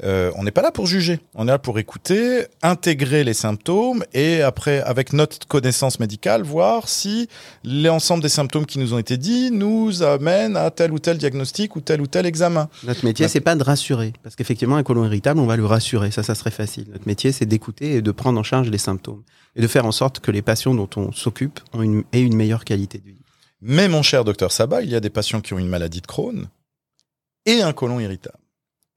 Euh, 0.03 0.31
on 0.35 0.43
n'est 0.43 0.51
pas 0.51 0.61
là 0.61 0.71
pour 0.71 0.85
juger. 0.87 1.19
On 1.35 1.47
est 1.47 1.51
là 1.51 1.59
pour 1.59 1.79
écouter, 1.79 2.45
intégrer 2.61 3.23
les 3.23 3.33
symptômes 3.33 4.03
et 4.13 4.41
après, 4.41 4.81
avec 4.81 5.13
notre 5.13 5.47
connaissance 5.47 5.99
médicale, 5.99 6.43
voir 6.43 6.87
si 6.89 7.27
l'ensemble 7.63 8.21
des 8.23 8.29
symptômes 8.29 8.65
qui 8.65 8.79
nous 8.79 8.93
ont 8.93 8.99
été 8.99 9.17
dits 9.17 9.51
nous 9.51 10.03
amènent 10.03 10.55
à 10.57 10.71
tel 10.71 10.91
ou 10.91 10.99
tel 10.99 11.17
diagnostic 11.17 11.75
ou 11.75 11.81
tel 11.81 12.01
ou 12.01 12.07
tel 12.07 12.25
examen. 12.25 12.69
Notre 12.83 13.03
métier, 13.05 13.25
Bah- 13.25 13.29
c'est 13.29 13.41
pas 13.41 13.55
de 13.55 13.63
rassurer. 13.63 14.13
Parce 14.23 14.35
qu'effectivement, 14.35 14.75
un 14.77 14.83
côlon 14.83 15.05
irritable, 15.05 15.39
on 15.39 15.45
va 15.45 15.57
le 15.57 15.65
rassurer. 15.65 16.11
Ça, 16.11 16.23
ça 16.23 16.35
serait 16.35 16.51
facile. 16.51 16.85
Notre 16.91 17.07
métier, 17.07 17.31
c'est 17.31 17.45
d'écouter 17.45 17.93
et 17.95 18.01
de 18.01 18.11
prendre 18.11 18.39
en 18.39 18.43
charge 18.43 18.69
les 18.69 18.77
symptômes. 18.77 19.23
Et 19.55 19.61
de 19.61 19.67
faire 19.67 19.85
en 19.85 19.91
sorte 19.91 20.19
que 20.19 20.31
les 20.31 20.41
patients 20.43 20.75
dont 20.75 20.89
on 20.95 21.11
s'occupe 21.11 21.59
ont 21.73 21.81
une, 21.81 22.03
aient 22.13 22.21
une 22.21 22.35
meilleure 22.35 22.63
qualité 22.63 22.99
de 22.99 23.05
vie. 23.05 23.21
Mais 23.61 23.87
mon 23.87 24.03
cher 24.03 24.23
docteur 24.23 24.51
Sabat, 24.51 24.83
il 24.83 24.89
y 24.91 24.95
a 24.95 24.99
des 24.99 25.09
patients 25.09 25.41
qui 25.41 25.53
ont 25.53 25.57
une 25.57 25.67
maladie 25.67 26.01
de 26.01 26.05
Crohn 26.07 26.47
et 27.45 27.61
un 27.61 27.73
côlon 27.73 27.99
irritable. 27.99 28.37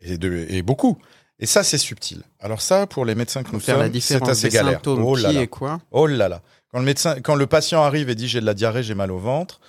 Et, 0.00 0.18
de, 0.18 0.46
et 0.48 0.62
beaucoup. 0.62 0.98
Et 1.38 1.46
ça, 1.46 1.62
c'est 1.62 1.78
subtil. 1.78 2.22
Alors 2.38 2.60
ça, 2.60 2.86
pour 2.86 3.04
les 3.04 3.14
médecins 3.14 3.42
que 3.42 3.52
nous 3.52 3.60
faire 3.60 3.78
la 3.78 3.86
sommes, 3.86 4.00
c'est 4.00 4.28
assez 4.28 4.48
des 4.48 4.54
galère. 4.54 4.74
symptômes, 4.74 5.02
Oh 5.02 5.16
là 5.16 5.32
là. 5.32 5.42
et 5.42 5.48
quoi. 5.48 5.80
Oh 5.90 6.06
là 6.06 6.28
là. 6.28 6.42
Quand 6.72 6.78
le 6.78 6.84
médecin, 6.84 7.20
quand 7.20 7.34
le 7.34 7.46
patient 7.46 7.82
arrive 7.82 8.10
et 8.10 8.14
dit 8.14 8.28
j'ai 8.28 8.40
de 8.40 8.46
la 8.46 8.54
diarrhée, 8.54 8.82
j'ai 8.82 8.94
mal 8.94 9.10
au 9.10 9.18
ventre, 9.18 9.60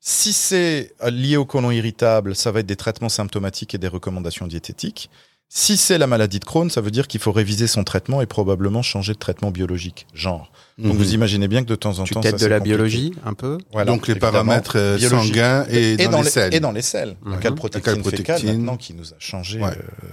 si 0.00 0.32
c'est 0.32 0.94
lié 1.08 1.36
au 1.36 1.44
côlon 1.44 1.70
irritable, 1.70 2.34
ça 2.34 2.50
va 2.50 2.60
être 2.60 2.66
des 2.66 2.76
traitements 2.76 3.08
symptomatiques 3.08 3.74
et 3.74 3.78
des 3.78 3.88
recommandations 3.88 4.46
diététiques. 4.46 5.10
Si 5.50 5.78
c'est 5.78 5.96
la 5.96 6.06
maladie 6.06 6.40
de 6.40 6.44
Crohn, 6.44 6.68
ça 6.68 6.82
veut 6.82 6.90
dire 6.90 7.06
qu'il 7.08 7.20
faut 7.20 7.32
réviser 7.32 7.66
son 7.66 7.82
traitement 7.82 8.20
et 8.20 8.26
probablement 8.26 8.82
changer 8.82 9.14
de 9.14 9.18
traitement 9.18 9.50
biologique, 9.50 10.06
genre. 10.12 10.52
Donc 10.76 10.92
Mhm. 10.92 10.98
vous 10.98 11.14
imaginez 11.14 11.48
bien 11.48 11.62
que 11.62 11.68
de 11.68 11.74
temps 11.74 11.98
en 12.00 12.04
Tu 12.04 12.12
temps, 12.12 12.20
t'aides 12.20 12.38
ça, 12.38 12.44
de 12.44 12.50
la 12.50 12.58
compliqué. 12.58 12.76
biologie 12.76 13.14
un 13.24 13.32
peu. 13.32 13.56
Voilà, 13.72 13.90
Donc 13.90 14.06
les 14.08 14.14
paramètres 14.16 14.76
euh, 14.76 14.98
sanguins 14.98 15.64
et, 15.70 15.96
dans, 16.08 16.20
les 16.20 16.28
selles. 16.30 16.54
et 16.54 16.60
dans 16.60 16.70
les 16.72 16.82
selles. 16.82 17.16
La 17.24 17.36
Mhm. 17.36 17.40
calprotectine, 17.40 17.90
La 17.90 17.94
calprotectine. 17.96 18.36
fécale, 18.36 18.56
maintenant, 18.56 18.76
qui 18.76 18.92
nous 18.92 19.08
a 19.12 19.16
changé. 19.18 19.58
Ouais. 19.60 19.70
euh, 19.70 20.06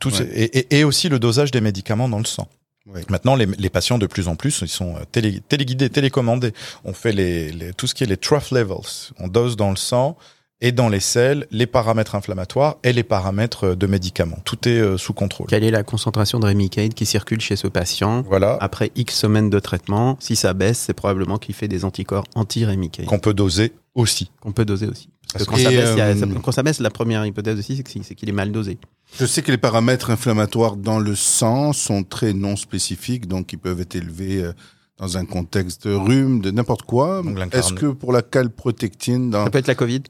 tout 0.00 0.10
Ouais. 0.10 0.18
ce- 0.18 0.22
et, 0.22 0.58
et- 0.58 0.78
et 0.80 0.84
aussi 0.84 1.08
le 1.08 1.18
dosage 1.18 1.50
des 1.50 1.60
médicaments 1.62 2.08
dans 2.08 2.18
le 2.18 2.24
sang. 2.26 2.46
Ouais. 2.86 3.00
Maintenant, 3.08 3.34
les, 3.36 3.46
les 3.46 3.70
patients 3.70 3.98
de 3.98 4.06
plus 4.06 4.28
en 4.28 4.36
plus, 4.36 4.60
ils 4.62 4.68
sont 4.68 4.94
euh, 4.96 5.00
télé, 5.10 5.40
téléguidés, 5.48 5.90
télécommandés. 5.90 6.52
On 6.84 6.92
fait 6.92 7.12
les, 7.12 7.50
les- 7.52 7.72
tout 7.72 7.86
ce 7.86 7.94
qui 7.94 8.04
est 8.04 8.06
les 8.06 8.16
trough 8.18 8.50
levels. 8.52 8.76
On 9.18 9.28
dose 9.28 9.56
dans 9.56 9.70
le 9.70 9.76
sang 9.76 10.16
et 10.60 10.72
dans 10.72 10.88
les 10.88 11.00
selles 11.00 11.46
les 11.50 11.66
paramètres 11.66 12.14
inflammatoires 12.14 12.76
et 12.82 12.92
les 12.92 13.02
paramètres 13.04 13.64
euh, 13.68 13.76
de 13.76 13.86
médicaments. 13.86 14.38
Tout 14.44 14.68
est 14.68 14.78
euh, 14.80 14.96
sous 14.98 15.12
contrôle. 15.12 15.46
Quelle 15.48 15.64
est 15.64 15.70
la 15.70 15.82
concentration 15.84 16.40
de 16.40 16.46
Remicade 16.46 16.94
qui 16.94 17.06
circule 17.06 17.40
chez 17.40 17.56
ce 17.56 17.68
patient 17.68 18.22
Voilà. 18.22 18.56
après 18.60 18.90
X 18.96 19.14
semaines 19.14 19.50
de 19.50 19.58
traitement? 19.60 20.16
Si 20.20 20.34
ça 20.36 20.54
baisse, 20.54 20.78
c'est 20.78 20.94
probablement 20.94 21.38
qu'il 21.38 21.54
fait 21.54 21.68
des 21.68 21.84
anticorps 21.84 22.24
anti-Remicade 22.34 23.06
Qu'on 23.06 23.18
peut 23.20 23.34
doser 23.34 23.72
aussi. 23.94 24.30
qu'on 24.40 24.52
peut 24.52 24.64
doser 24.64 24.86
aussi. 24.86 25.08
Parce 25.32 25.44
que 25.44 25.50
quand, 25.50 25.56
ça 25.58 25.68
baisse, 25.68 25.78
a- 25.98 26.06
euh, 26.06 26.16
ça- 26.16 26.26
quand 26.42 26.52
ça 26.52 26.62
baisse, 26.62 26.80
la 26.80 26.90
première 26.90 27.24
hypothèse 27.26 27.58
aussi, 27.58 27.82
c'est 28.02 28.14
qu'il 28.14 28.28
est 28.28 28.32
mal 28.32 28.50
dosé. 28.50 28.78
Je 29.18 29.26
sais 29.26 29.42
que 29.42 29.50
les 29.52 29.58
paramètres 29.58 30.10
inflammatoires 30.10 30.76
dans 30.76 30.98
le 30.98 31.14
sang 31.14 31.72
sont 31.74 32.02
très 32.02 32.32
non 32.32 32.56
spécifiques, 32.56 33.28
donc 33.28 33.52
ils 33.52 33.58
peuvent 33.58 33.80
être 33.80 33.94
élevés 33.94 34.42
euh, 34.42 34.52
dans 34.96 35.16
un 35.18 35.24
contexte 35.26 35.86
de 35.86 35.94
rhume, 35.94 36.40
de 36.40 36.50
n'importe 36.50 36.82
quoi. 36.82 37.22
Est-ce 37.52 37.74
que 37.74 37.86
pour 37.86 38.12
la 38.12 38.22
calprotectine, 38.22 39.30
dans 39.30 39.44
Ça 39.44 39.50
peut 39.50 39.58
être 39.58 39.66
la 39.68 39.74
Covid? 39.74 40.02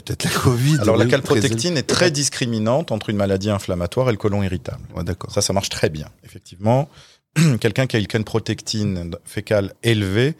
Peut-être 0.00 0.24
la 0.24 0.30
Covid 0.30 0.78
Alors, 0.80 0.96
la 0.96 1.06
calprotectine 1.06 1.76
est 1.76 1.86
très 1.86 2.10
discriminante 2.10 2.90
entre 2.90 3.10
une 3.10 3.16
maladie 3.16 3.50
inflammatoire 3.50 4.08
et 4.08 4.12
le 4.12 4.18
côlon 4.18 4.42
irritable. 4.42 4.82
Ouais, 4.94 5.04
D'accord. 5.04 5.30
Ça, 5.30 5.40
ça 5.40 5.52
marche 5.52 5.68
très 5.68 5.88
bien. 5.88 6.08
Effectivement, 6.24 6.88
quelqu'un 7.60 7.86
qui 7.86 7.96
a 7.96 7.98
une 8.00 8.06
calprotectine 8.06 9.12
fécale 9.24 9.72
élevée, 9.82 10.34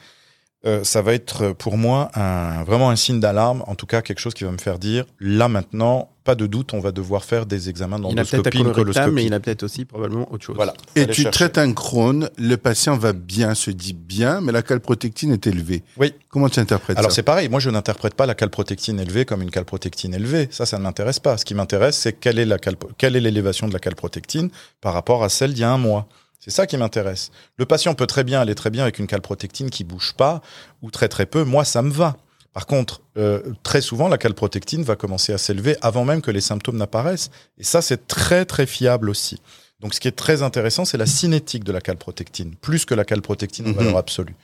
euh, 0.67 0.83
ça 0.83 1.03
va 1.03 1.13
être 1.13 1.43
euh, 1.43 1.55
pour 1.55 1.77
moi 1.77 2.11
un, 2.15 2.65
vraiment 2.65 2.91
un 2.91 2.97
signe 2.97 3.21
d'alarme, 3.21 3.63
en 3.67 3.75
tout 3.75 3.87
cas 3.87 4.03
quelque 4.03 4.19
chose 4.19 4.35
qui 4.35 4.45
va 4.45 4.51
me 4.51 4.59
faire 4.59 4.79
dire, 4.79 5.05
là 5.21 5.49
maintenant, 5.49 6.11
pas 6.25 6.35
de 6.35 6.47
doute, 6.47 6.73
on 6.73 6.81
va 6.81 6.91
devoir 6.91 7.23
faire 7.25 7.45
des 7.45 7.69
examens 7.69 7.99
Il 8.11 8.19
a 8.19 8.25
peut-être 8.25 8.45
d'endoscopie, 8.45 8.59
un 8.59 8.61
une 8.61 8.73
colorectal, 8.73 9.11
mais 9.11 9.11
coloscopie. 9.11 9.27
il 9.27 9.35
a 9.35 9.41
peut-être 9.41 9.63
aussi 9.63 9.85
probablement 9.85 10.33
autre 10.33 10.43
chose. 10.43 10.57
Voilà. 10.57 10.73
Et 10.97 11.07
tu 11.07 11.23
chercher. 11.23 11.31
traites 11.31 11.59
un 11.59 11.73
Crohn, 11.75 12.31
le 12.39 12.57
patient 12.57 12.97
va 12.97 13.13
bien, 13.13 13.55
se 13.55 13.71
dit 13.71 13.93
bien, 13.93 14.41
mais 14.41 14.53
la 14.53 14.63
calprotectine 14.63 15.33
est 15.33 15.47
élevée. 15.47 15.83
Oui. 15.99 16.15
Comment 16.31 16.49
tu 16.49 16.61
interprètes 16.61 16.99
Alors 16.99 17.11
ça 17.11 17.17
c'est 17.17 17.23
pareil, 17.23 17.51
moi 17.51 17.61
je 17.61 17.69
n'interprète 17.69 18.15
pas 18.15 18.25
la 18.25 18.35
calprotectine 18.35 18.99
élevée 18.99 19.27
comme 19.27 19.43
une 19.43 19.51
calprotectine 19.51 20.15
élevée. 20.15 20.49
Ça, 20.51 20.65
ça 20.65 20.79
ne 20.79 20.83
m'intéresse 20.83 21.21
pas. 21.21 21.37
Ce 21.37 21.45
qui 21.45 21.55
m'intéresse, 21.55 21.99
c'est 21.99 22.15
quelle 22.15 22.39
est 22.39 23.21
l'élévation 23.21 23.69
de 23.69 23.75
la 23.75 23.79
calprotectine 23.79 24.49
par 24.81 24.95
rapport 24.95 25.25
à 25.25 25.29
celle 25.29 25.53
d'il 25.53 25.61
y 25.61 25.65
a 25.65 25.71
un 25.71 25.79
mois. 25.79 26.09
C'est 26.45 26.51
ça 26.51 26.67
qui 26.67 26.77
m'intéresse. 26.77 27.31
Le 27.57 27.65
patient 27.65 27.95
peut 27.95 28.07
très 28.07 28.23
bien 28.23 28.39
aller 28.41 28.55
très 28.55 28.69
bien 28.69 28.83
avec 28.83 28.99
une 28.99 29.07
calprotectine 29.07 29.71
qui 29.71 29.83
bouge 29.83 30.13
pas 30.15 30.43
ou 30.83 30.91
très 30.91 31.09
très 31.09 31.25
peu. 31.25 31.43
Moi, 31.45 31.65
ça 31.65 31.81
me 31.81 31.91
va. 31.91 32.19
Par 32.53 32.67
contre, 32.67 33.01
euh, 33.17 33.41
très 33.63 33.81
souvent, 33.81 34.09
la 34.09 34.19
calprotectine 34.19 34.83
va 34.83 34.95
commencer 34.95 35.33
à 35.33 35.39
s'élever 35.39 35.77
avant 35.81 36.05
même 36.05 36.21
que 36.21 36.31
les 36.31 36.43
symptômes 36.43 36.77
n'apparaissent. 36.77 37.31
Et 37.59 37.65
ça, 37.65 37.81
c'est 37.81 38.07
très 38.07 38.45
très 38.45 38.67
fiable 38.67 39.09
aussi. 39.09 39.41
Donc, 39.81 39.95
ce 39.95 40.01
qui 40.01 40.07
est 40.09 40.13
très 40.13 40.43
intéressant, 40.43 40.85
c'est 40.85 40.99
la 40.99 41.07
cinétique 41.07 41.65
de 41.65 41.73
la 41.73 41.81
calprotectine, 41.81 42.55
plus 42.61 42.85
que 42.85 42.95
la 42.95 43.05
calprotectine 43.05 43.67
en 43.67 43.71
Mhm. 43.71 43.75
valeur 43.77 43.97
absolue. 43.97 44.35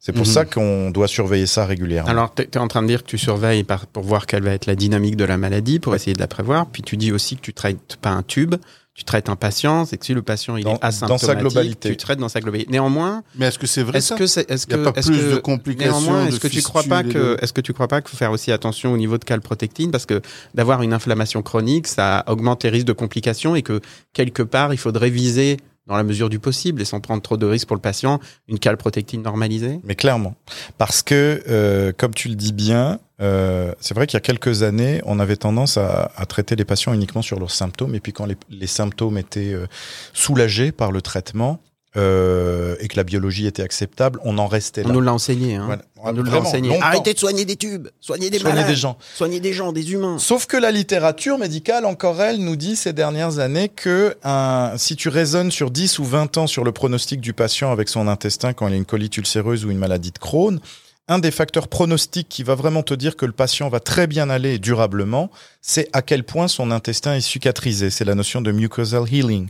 C'est 0.00 0.12
pour 0.12 0.26
Mhm. 0.26 0.32
ça 0.32 0.44
qu'on 0.46 0.90
doit 0.90 1.06
surveiller 1.06 1.46
ça 1.46 1.64
régulièrement. 1.64 2.10
Alors, 2.10 2.34
tu 2.34 2.42
es 2.42 2.56
en 2.58 2.66
train 2.66 2.82
de 2.82 2.88
dire 2.88 3.02
que 3.04 3.08
tu 3.08 3.18
surveilles 3.18 3.62
par- 3.62 3.86
pour 3.86 4.02
voir 4.02 4.26
quelle 4.26 4.42
va 4.42 4.50
être 4.52 4.66
la 4.66 4.74
dynamique 4.74 5.16
de 5.16 5.24
la 5.24 5.36
maladie, 5.36 5.78
pour 5.78 5.94
essayer 5.94 6.14
de 6.14 6.18
la 6.20 6.26
prévoir. 6.26 6.66
Puis 6.66 6.82
tu 6.82 6.96
dis 6.96 7.12
aussi 7.12 7.36
que 7.36 7.42
tu 7.42 7.52
traites 7.54 7.96
pas 8.00 8.10
un 8.10 8.24
tube, 8.24 8.56
tu 8.94 9.04
traites 9.04 9.28
un 9.28 9.36
patient. 9.36 9.84
C'est 9.84 9.96
que 9.96 10.04
si 10.04 10.14
le 10.14 10.22
patient 10.22 10.56
il 10.56 10.64
Dans- 10.64 10.74
est 10.74 10.80
dans 10.80 10.90
sa 10.90 11.06
asymptomatique, 11.06 11.38
globalité. 11.40 11.88
tu 11.90 11.96
traites 11.96 12.18
dans 12.18 12.28
sa 12.28 12.40
globalité. 12.40 12.70
Néanmoins, 12.70 13.22
Mais 13.36 13.46
est-ce 13.46 13.58
que 13.58 13.66
c'est 13.66 13.82
vrai 13.82 13.98
est-ce 13.98 14.08
ça 14.08 14.16
que 14.16 14.26
c'est, 14.26 14.50
est-ce 14.50 14.66
Il 14.68 14.72
y 14.72 14.74
a 14.74 14.78
que, 14.78 14.90
pas 14.90 14.92
est-ce 14.98 15.08
plus 15.10 15.18
que- 15.20 15.34
de 15.34 15.36
complications, 15.38 16.00
Néanmoins, 16.00 16.24
de 16.24 16.28
est-ce 16.28 16.40
que 16.40 16.48
tu 16.48 16.62
crois 16.62 16.82
pas 16.82 17.02
que, 17.02 17.36
est-ce 17.40 17.52
que 17.52 17.60
tu 17.62 17.72
crois 17.72 17.88
pas 17.88 18.00
qu'il 18.02 18.10
faut 18.10 18.16
faire 18.16 18.32
aussi 18.32 18.52
attention 18.52 18.92
au 18.92 18.96
niveau 18.96 19.16
de 19.18 19.24
calprotectine? 19.24 19.90
Parce 19.90 20.04
que 20.06 20.20
d'avoir 20.54 20.82
une 20.82 20.92
inflammation 20.92 21.42
chronique, 21.42 21.86
ça 21.86 22.24
augmente 22.26 22.64
les 22.64 22.70
risques 22.70 22.86
de 22.86 22.92
complications 22.92 23.54
et 23.56 23.62
que 23.62 23.80
quelque 24.12 24.42
part, 24.42 24.74
il 24.74 24.78
faudrait 24.78 25.10
viser 25.10 25.56
dans 25.88 25.96
la 25.96 26.04
mesure 26.04 26.28
du 26.28 26.38
possible 26.38 26.80
et 26.80 26.84
sans 26.84 27.00
prendre 27.00 27.22
trop 27.22 27.36
de 27.36 27.44
risques 27.44 27.66
pour 27.66 27.74
le 27.76 27.82
patient, 27.82 28.20
une 28.46 28.58
calprotectine 28.60 29.20
normalisée? 29.22 29.80
Mais 29.82 29.96
clairement. 29.96 30.36
Parce 30.78 31.02
que, 31.02 31.42
euh, 31.48 31.92
comme 31.96 32.14
tu 32.14 32.28
le 32.28 32.36
dis 32.36 32.52
bien, 32.52 33.00
euh, 33.22 33.72
c'est 33.80 33.94
vrai 33.94 34.06
qu'il 34.06 34.16
y 34.16 34.18
a 34.18 34.20
quelques 34.20 34.62
années, 34.62 35.00
on 35.06 35.18
avait 35.20 35.36
tendance 35.36 35.76
à, 35.76 36.10
à 36.16 36.26
traiter 36.26 36.56
les 36.56 36.64
patients 36.64 36.92
uniquement 36.92 37.22
sur 37.22 37.38
leurs 37.38 37.50
symptômes. 37.52 37.94
Et 37.94 38.00
puis 38.00 38.12
quand 38.12 38.26
les, 38.26 38.36
les 38.50 38.66
symptômes 38.66 39.16
étaient 39.16 39.52
euh, 39.52 39.66
soulagés 40.12 40.72
par 40.72 40.90
le 40.92 41.00
traitement 41.02 41.60
euh, 41.96 42.74
et 42.80 42.88
que 42.88 42.96
la 42.96 43.04
biologie 43.04 43.46
était 43.46 43.62
acceptable, 43.62 44.18
on 44.24 44.38
en 44.38 44.46
restait 44.46 44.82
On 44.84 44.88
là. 44.88 44.94
nous 44.94 45.00
l'a 45.02 45.12
enseigné. 45.12 45.56
Hein. 45.56 45.66
Voilà. 45.66 45.82
On 46.04 46.12
nous 46.14 46.22
l'a 46.24 46.40
enseigné. 46.40 46.70
longtemps. 46.70 46.80
Arrêtez 46.86 47.12
de 47.14 47.18
soigner 47.18 47.44
des 47.44 47.56
tubes, 47.56 47.88
soignez 48.00 48.30
des 48.30 48.38
malades, 48.40 48.66
des 48.66 48.74
gens. 48.74 48.96
soignez 49.14 49.40
des 49.40 49.52
gens, 49.52 49.72
des 49.72 49.92
humains. 49.92 50.18
Sauf 50.18 50.46
que 50.46 50.56
la 50.56 50.70
littérature 50.72 51.38
médicale, 51.38 51.84
encore 51.84 52.20
elle, 52.22 52.38
nous 52.38 52.56
dit 52.56 52.76
ces 52.76 52.92
dernières 52.94 53.38
années 53.38 53.68
que 53.68 54.16
un- 54.24 54.72
si 54.78 54.96
tu 54.96 55.10
raisonnes 55.10 55.50
sur 55.50 55.70
10 55.70 55.98
ou 55.98 56.04
20 56.04 56.38
ans 56.38 56.46
sur 56.46 56.64
le 56.64 56.72
pronostic 56.72 57.20
du 57.20 57.34
patient 57.34 57.70
avec 57.70 57.88
son 57.90 58.08
intestin 58.08 58.52
quand 58.54 58.66
il 58.68 58.72
a 58.74 58.76
une 58.76 58.86
colite 58.86 59.16
ulcéreuse 59.18 59.64
ou 59.66 59.70
une 59.70 59.78
maladie 59.78 60.12
de 60.12 60.18
Crohn, 60.18 60.60
un 61.08 61.18
des 61.18 61.30
facteurs 61.30 61.68
pronostiques 61.68 62.28
qui 62.28 62.42
va 62.42 62.54
vraiment 62.54 62.82
te 62.82 62.94
dire 62.94 63.16
que 63.16 63.26
le 63.26 63.32
patient 63.32 63.68
va 63.68 63.80
très 63.80 64.06
bien 64.06 64.30
aller 64.30 64.58
durablement, 64.58 65.30
c'est 65.60 65.88
à 65.92 66.02
quel 66.02 66.24
point 66.24 66.48
son 66.48 66.70
intestin 66.70 67.14
est 67.16 67.20
cicatrisé. 67.20 67.90
C'est 67.90 68.04
la 68.04 68.14
notion 68.14 68.40
de 68.40 68.52
mucosal 68.52 69.12
healing. 69.12 69.48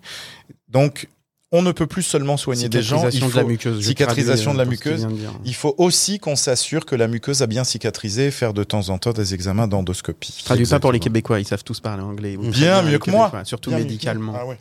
Donc, 0.68 1.08
on 1.54 1.60
ne 1.60 1.70
peut 1.70 1.86
plus 1.86 2.02
seulement 2.02 2.38
soigner 2.38 2.70
des 2.70 2.80
gens, 2.82 3.06
il 3.06 3.12
Cicatrisation 3.12 3.26
faut, 3.26 3.32
de 3.32 3.36
la 3.36 3.44
muqueuse. 3.44 3.86
cicatrisation 3.86 4.52
de 4.54 4.58
la 4.58 4.64
euh, 4.64 4.66
muqueuse. 4.66 5.06
de 5.06 5.12
dire. 5.12 5.32
il 5.44 5.54
faut 5.54 5.74
aussi 5.76 6.18
qu'on 6.18 6.34
s'assure 6.34 6.86
que 6.86 6.96
la 6.96 7.08
muqueuse 7.08 7.42
a 7.42 7.46
bien 7.46 7.62
cicatrisé 7.62 8.28
et 8.28 8.30
faire 8.30 8.54
de 8.54 8.64
temps 8.64 8.88
en 8.88 8.96
temps 8.96 9.12
des 9.12 9.34
examens 9.34 9.68
d'endoscopie. 9.68 10.34
Je 10.38 10.44
traduis 10.44 10.64
pas 10.66 10.80
pour 10.80 10.92
les. 10.92 10.98
Québécois, 10.98 11.40
ils 11.40 11.46
savent 11.46 11.62
tous 11.64 11.80
parler 11.80 12.02
anglais. 12.02 12.38
Bien 12.38 12.80
très 12.80 12.90
mieux 12.90 12.98
que 12.98 13.10
moi. 13.10 13.30
Surtout 13.44 13.68
Bien 13.68 13.80
médicalement. 13.80 14.34
Ah 14.34 14.46
ouais. 14.46 14.58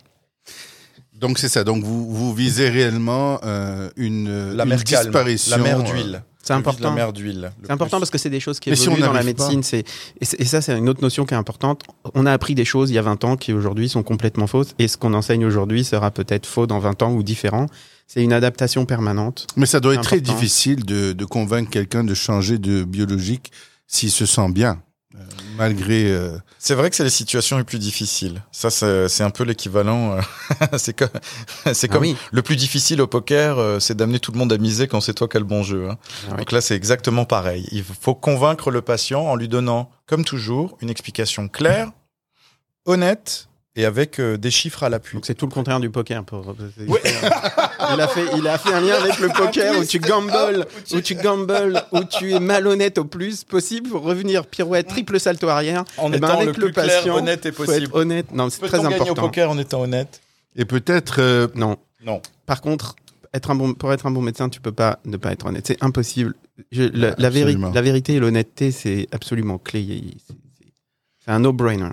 Donc 1.14 1.38
c'est 1.38 1.48
ça. 1.50 1.64
Donc 1.64 1.84
vous, 1.84 2.14
vous 2.14 2.34
visez 2.34 2.68
réellement 2.70 3.40
euh, 3.46 3.90
une, 3.96 4.52
La 4.54 4.64
une 4.64 4.70
mer 4.72 4.84
calme, 4.84 5.06
disparition. 5.06 5.56
la 5.58 5.64
mer 5.64 5.80
euh, 5.80 5.84
d'huile. 5.84 6.24
C'est 6.44 6.54
important. 6.54 7.12
d'huile. 7.12 7.52
C'est 7.64 7.72
important 7.72 8.00
parce 8.00 8.10
que 8.10 8.18
c'est 8.18 8.30
des 8.30 8.40
choses 8.40 8.60
qui 8.60 8.70
Mais 8.70 8.76
si 8.76 8.88
évoluent 8.88 9.04
on 9.04 9.08
dans 9.08 9.14
la 9.14 9.24
médecine. 9.24 9.64
C'est 9.64 9.84
et, 10.20 10.46
ça, 10.46 10.62
c'est 10.62 10.78
une 10.78 10.90
autre 10.90 11.02
notion 11.02 11.26
qui 11.26 11.34
est 11.34 11.38
importante. 11.38 11.84
On 12.16 12.26
a 12.26 12.32
appris 12.32 12.56
des 12.56 12.66
choses 12.66 12.90
il 12.90 12.96
y 12.96 12.98
a 12.98 13.04
20 13.04 13.24
ans 13.24 13.38
qui 13.38 13.54
aujourd'hui 13.54 13.90
sont 13.90 14.04
complètement 14.04 14.48
fausses. 14.48 14.74
Et 14.80 14.88
ce 14.88 14.98
qu'on 14.98 15.14
enseigne 15.14 15.46
aujourd'hui 15.46 15.84
sera 15.84 16.12
peut-être 16.12 16.46
faux 16.46 16.68
dans 16.68 16.80
20 16.80 17.04
ans 17.04 17.12
ou 17.12 17.24
différent. 17.24 17.68
C'est 18.08 18.24
une 18.24 18.34
adaptation 18.34 18.86
permanente. 18.86 19.48
Mais 19.56 19.66
ça 19.66 19.80
doit 19.80 19.94
être 19.94 20.04
très 20.04 20.20
difficile 20.20 20.84
de, 20.84 21.14
de 21.14 21.26
convaincre 21.26 21.70
quelqu'un 21.70 22.04
de 22.04 22.14
changer 22.14 22.58
de 22.58 22.84
biologique 22.84 23.52
s'il 23.88 24.12
se 24.12 24.26
sent 24.26 24.50
bien, 24.52 24.82
malgré. 25.58 26.12
euh, 26.12 26.38
C'est 26.60 26.76
vrai 26.76 26.90
que 26.90 26.96
c'est 26.96 27.04
les 27.04 27.10
situations 27.10 27.58
les 27.58 27.64
plus 27.64 27.80
difficiles. 27.80 28.42
Ça, 28.52 28.70
c'est 28.70 29.08
c'est 29.10 29.24
un 29.24 29.30
peu 29.30 29.44
l'équivalent. 29.44 30.18
euh, 30.18 30.22
c'est 30.78 30.94
comme, 30.96 31.10
c'est 31.74 31.90
Ah 31.90 31.94
comme 31.94 32.02
oui. 32.04 32.16
le 32.32 32.42
plus 32.42 32.56
difficile 32.56 33.02
au 33.02 33.08
poker, 33.08 33.58
euh, 33.60 33.80
c'est 33.80 33.96
d'amener 33.96 34.20
tout 34.20 34.32
le 34.32 34.38
monde 34.38 34.54
à 34.54 34.58
miser 34.58 34.88
quand 34.88 35.02
c'est 35.02 35.14
toi 35.14 35.28
qui 35.28 35.38
as 35.38 35.40
le 35.40 35.46
bon 35.46 35.64
jeu. 35.64 35.90
hein. 35.90 35.98
Ah 36.28 36.32
oui. 36.32 36.38
Donc 36.40 36.52
là, 36.52 36.62
c'est 36.62 36.76
exactement 36.76 37.26
pareil. 37.26 37.68
Il 37.72 37.84
faut 37.84 38.16
convaincre 38.16 38.72
le 38.72 38.82
patient 38.82 39.22
en 39.22 39.36
lui 39.36 39.48
donnant, 39.48 39.92
comme 40.06 40.24
toujours, 40.26 40.78
une 40.82 40.90
explication 40.90 41.48
claire, 41.48 41.92
honnête 42.86 43.48
et 43.76 43.86
avec 43.86 44.20
euh, 44.20 44.38
des 44.38 44.52
chiffres 44.52 44.84
à 44.84 44.90
l'appui. 44.90 45.16
Donc 45.16 45.26
c'est 45.26 45.34
tout 45.36 45.46
le 45.46 45.52
contraire 45.52 45.80
du 45.80 45.90
poker. 45.90 46.24
Pour... 46.26 46.56
il, 46.88 48.02
a 48.02 48.08
fait, 48.08 48.26
il 48.38 48.48
a 48.48 48.58
fait 48.58 48.74
un 48.74 48.82
lien 48.82 48.96
avec 48.96 49.20
le 49.20 49.28
poker 49.36 49.80
où 49.80 49.86
tu 49.86 50.00
gambles, 50.00 50.66
où 50.94 51.02
tu 51.02 51.16
gambles, 51.16 51.82
où 51.92 52.04
tu 52.04 52.34
es 52.34 52.40
malhonnête 52.40 52.98
au 52.98 53.06
plus 53.06 53.44
possible 53.44 53.90
pour 53.90 54.02
revenir 54.04 54.46
pirouette, 54.46 54.88
triple 54.88 55.20
salto 55.20 55.48
arrière. 55.48 55.84
En 55.98 56.12
Eh 56.12 56.20
ben, 56.20 56.28
étant 56.28 56.36
avec 56.38 56.48
le 56.48 56.54
plus 56.54 56.62
le 56.68 56.72
clair, 56.72 56.86
patient, 56.88 57.16
honnête 57.16 57.46
et 57.46 57.52
Faut 57.52 57.64
possible. 57.66 57.86
être 57.86 57.96
honnête. 57.96 58.32
Non, 58.34 58.50
c'est 58.50 58.60
très 58.68 58.78
gagner 58.82 58.98
au 59.00 59.02
important. 59.04 59.22
poker 59.22 59.50
en 59.52 59.58
étant 59.58 59.82
honnête? 59.82 60.22
Et 60.56 60.66
peut-être. 60.66 61.16
euh, 61.20 61.48
Non. 61.56 61.78
Non. 62.06 62.22
Par 62.46 62.62
contre, 62.62 62.96
être 63.34 63.52
un 63.52 63.56
bon, 63.56 63.74
pour 63.74 63.94
être 63.94 64.06
un 64.06 64.12
bon 64.12 64.22
médecin, 64.22 64.50
tu 64.50 64.60
peux 64.60 64.74
pas 64.74 65.00
ne 65.06 65.16
pas 65.16 65.32
être 65.32 65.46
honnête. 65.46 65.66
C'est 65.68 65.82
impossible. 65.82 66.34
Je- 66.72 66.84
la, 66.84 67.16
la, 67.18 67.30
véri- 67.30 67.44
Absolument. 67.44 67.72
la 67.74 67.82
vérité 67.82 68.16
et 68.16 68.20
l'honnêteté, 68.20 68.72
c'est 68.72 69.08
absolument 69.14 69.58
clé. 69.58 70.04
C'est 71.24 71.32
un 71.32 71.40
no-brainer. 71.40 71.90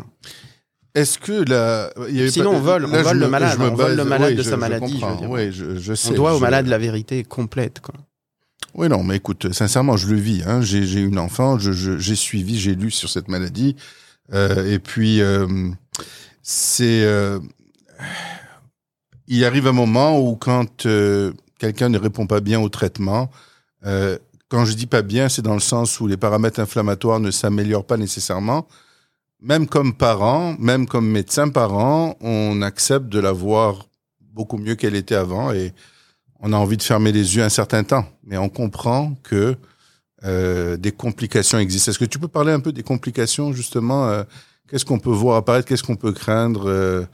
Est-ce 0.98 1.18
que 1.18 1.32
la. 1.48 1.90
il 2.08 2.16
y 2.16 2.20
avait 2.20 2.30
Sinon, 2.30 2.52
pas- 2.52 2.56
on 2.58 2.60
vole- 2.60 2.84
on 2.86 3.12
le 3.12 3.28
malade, 3.28 3.52
je 3.56 3.62
me 3.62 3.70
on 3.70 3.74
vole 3.74 3.94
le 3.96 4.04
malade 4.04 4.30
oui, 4.30 4.36
de 4.36 4.42
je- 4.42 4.50
sa 4.50 4.56
maladie, 4.56 4.86
je 4.88 4.94
veux 4.94 5.00
comprends. 5.00 5.16
dire. 5.20 5.30
Oui, 5.30 5.52
je, 5.52 5.76
je 5.78 5.94
sais. 5.94 6.10
On 6.10 6.14
doit 6.14 6.34
au 6.34 6.40
malade 6.40 6.66
la 6.66 6.78
vérité 6.78 7.24
complète. 7.24 7.80
Quoi. 7.80 7.94
Oui, 8.74 8.88
non, 8.88 9.02
mais 9.02 9.16
écoute, 9.16 9.52
sincèrement, 9.52 9.96
je 9.96 10.06
le 10.08 10.16
vis. 10.16 10.42
Hein. 10.46 10.60
J'ai, 10.60 11.00
une 11.00 11.18
enfant, 11.18 11.58
j'ai 11.58 12.14
suivi, 12.16 12.58
j'ai 12.58 12.74
lu 12.74 12.90
sur 12.90 13.08
cette 13.08 13.28
maladie. 13.28 13.76
Euh, 14.34 14.70
et 14.70 14.78
puis, 14.78 15.20
euh, 15.20 15.46
c'est. 16.42 17.02
euh, 17.04 17.38
il 19.26 19.44
arrive 19.44 19.66
un 19.66 19.72
moment 19.72 20.18
où 20.20 20.36
quand 20.36 20.86
quelqu'un 21.58 21.88
ne 21.88 21.98
répond 21.98 22.26
pas 22.26 22.40
bien 22.40 22.60
au 22.60 22.68
traitement, 22.68 23.30
quand 24.50 24.64
je 24.64 24.72
dis 24.74 24.86
pas 24.86 25.02
bien, 25.02 25.28
c'est 25.28 25.42
dans 25.42 25.54
le 25.54 25.60
sens 25.60 26.00
où 26.00 26.06
les 26.06 26.16
paramètres 26.16 26.60
inflammatoires 26.60 27.20
ne 27.20 27.30
s'améliorent 27.30 27.84
pas 27.86 27.96
nécessairement. 27.98 28.66
Même 29.40 29.68
comme 29.68 29.94
parent, 29.94 30.56
même 30.58 30.86
comme 30.86 31.08
médecin 31.08 31.48
parent, 31.48 32.16
on 32.20 32.60
accepte 32.62 33.08
de 33.08 33.20
la 33.20 33.32
voir 33.32 33.86
beaucoup 34.20 34.58
mieux 34.58 34.74
qu'elle 34.74 34.96
était 34.96 35.14
avant 35.14 35.52
et 35.52 35.72
on 36.40 36.52
a 36.52 36.56
envie 36.56 36.76
de 36.76 36.82
fermer 36.82 37.12
les 37.12 37.36
yeux 37.36 37.42
un 37.42 37.48
certain 37.48 37.84
temps. 37.84 38.04
Mais 38.24 38.36
on 38.36 38.48
comprend 38.48 39.14
que 39.22 39.56
euh, 40.24 40.76
des 40.76 40.92
complications 40.92 41.58
existent. 41.58 41.90
Est-ce 41.90 41.98
que 41.98 42.04
tu 42.04 42.18
peux 42.18 42.28
parler 42.28 42.52
un 42.52 42.60
peu 42.60 42.72
des 42.72 42.82
complications 42.82 43.52
justement 43.52 44.08
euh, 44.08 44.24
Qu'est-ce 44.68 44.84
qu'on 44.84 44.98
peut 44.98 45.10
voir 45.10 45.36
apparaître 45.36 45.66
Qu'est-ce 45.66 45.82
qu'on 45.82 45.96
peut 45.96 46.12
craindre 46.12 46.68
euh, 46.68 47.04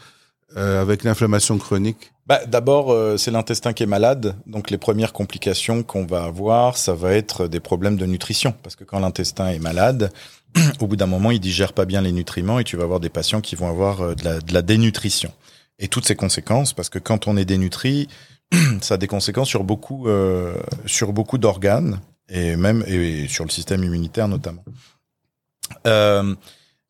euh, 0.57 0.83
avec 0.83 1.05
l'inflammation 1.05 1.57
chronique? 1.59 2.13
Bah, 2.27 2.45
D'abord, 2.47 2.91
euh, 2.91 3.17
c'est 3.17 3.31
l'intestin 3.31 3.73
qui 3.73 3.85
est 3.85 3.87
malade. 3.87 4.35
Donc 4.47 4.71
les 4.71 4.79
premières 4.79 5.13
complications 5.13 5.83
qu'on 5.85 6.05
va 6.05 6.25
avoir, 6.25 6.77
ça 6.77 6.95
va 6.95 7.13
être 7.13 7.47
des 7.47 7.61
problèmes 7.61 7.97
de 7.97 8.07
nutrition. 8.07 8.55
Parce 8.63 8.75
que 8.75 8.83
quand 8.83 8.99
l'intestin 8.99 9.49
est 9.51 9.61
malade, 9.61 10.11
au 10.81 10.87
bout 10.87 10.97
d'un 10.97 11.07
moment, 11.07 11.31
il 11.31 11.41
digère 11.41 11.73
pas 11.73 11.85
bien 11.85 12.01
les 12.03 12.13
nutriments 12.13 12.59
et 12.59 12.65
tu 12.65 12.77
vas 12.77 12.85
avoir 12.85 13.01
des 13.01 13.09
patients 13.09 13.41
qui 13.41 13.57
vont 13.57 13.69
avoir 13.69 14.01
euh, 14.01 14.15
de 14.15 14.53
la, 14.53 14.63
dénutrition. 14.63 15.33
Et 15.79 15.89
toutes 15.89 16.07
ces 16.07 16.17
conséquences, 16.17 16.73
parce 16.73 16.89
que 16.89 16.99
quand 16.99 17.27
on 17.27 17.37
est 17.37 17.45
dénutri, 17.45 18.09
ça 18.81 18.95
a 18.95 18.97
des 18.97 19.09
conséquences 19.09 19.49
sur 19.49 19.65
beaucoup, 19.65 20.09
euh, 20.09 20.57
beaucoup 21.09 21.39
d'organes 21.39 22.01
et 22.29 22.57
même 22.57 22.85
et 22.87 23.29
sur 23.29 23.45
le 23.45 23.51
système 23.51 23.85
immunitaire 23.85 24.29
notamment. 24.29 24.65
Euh, 25.87 26.35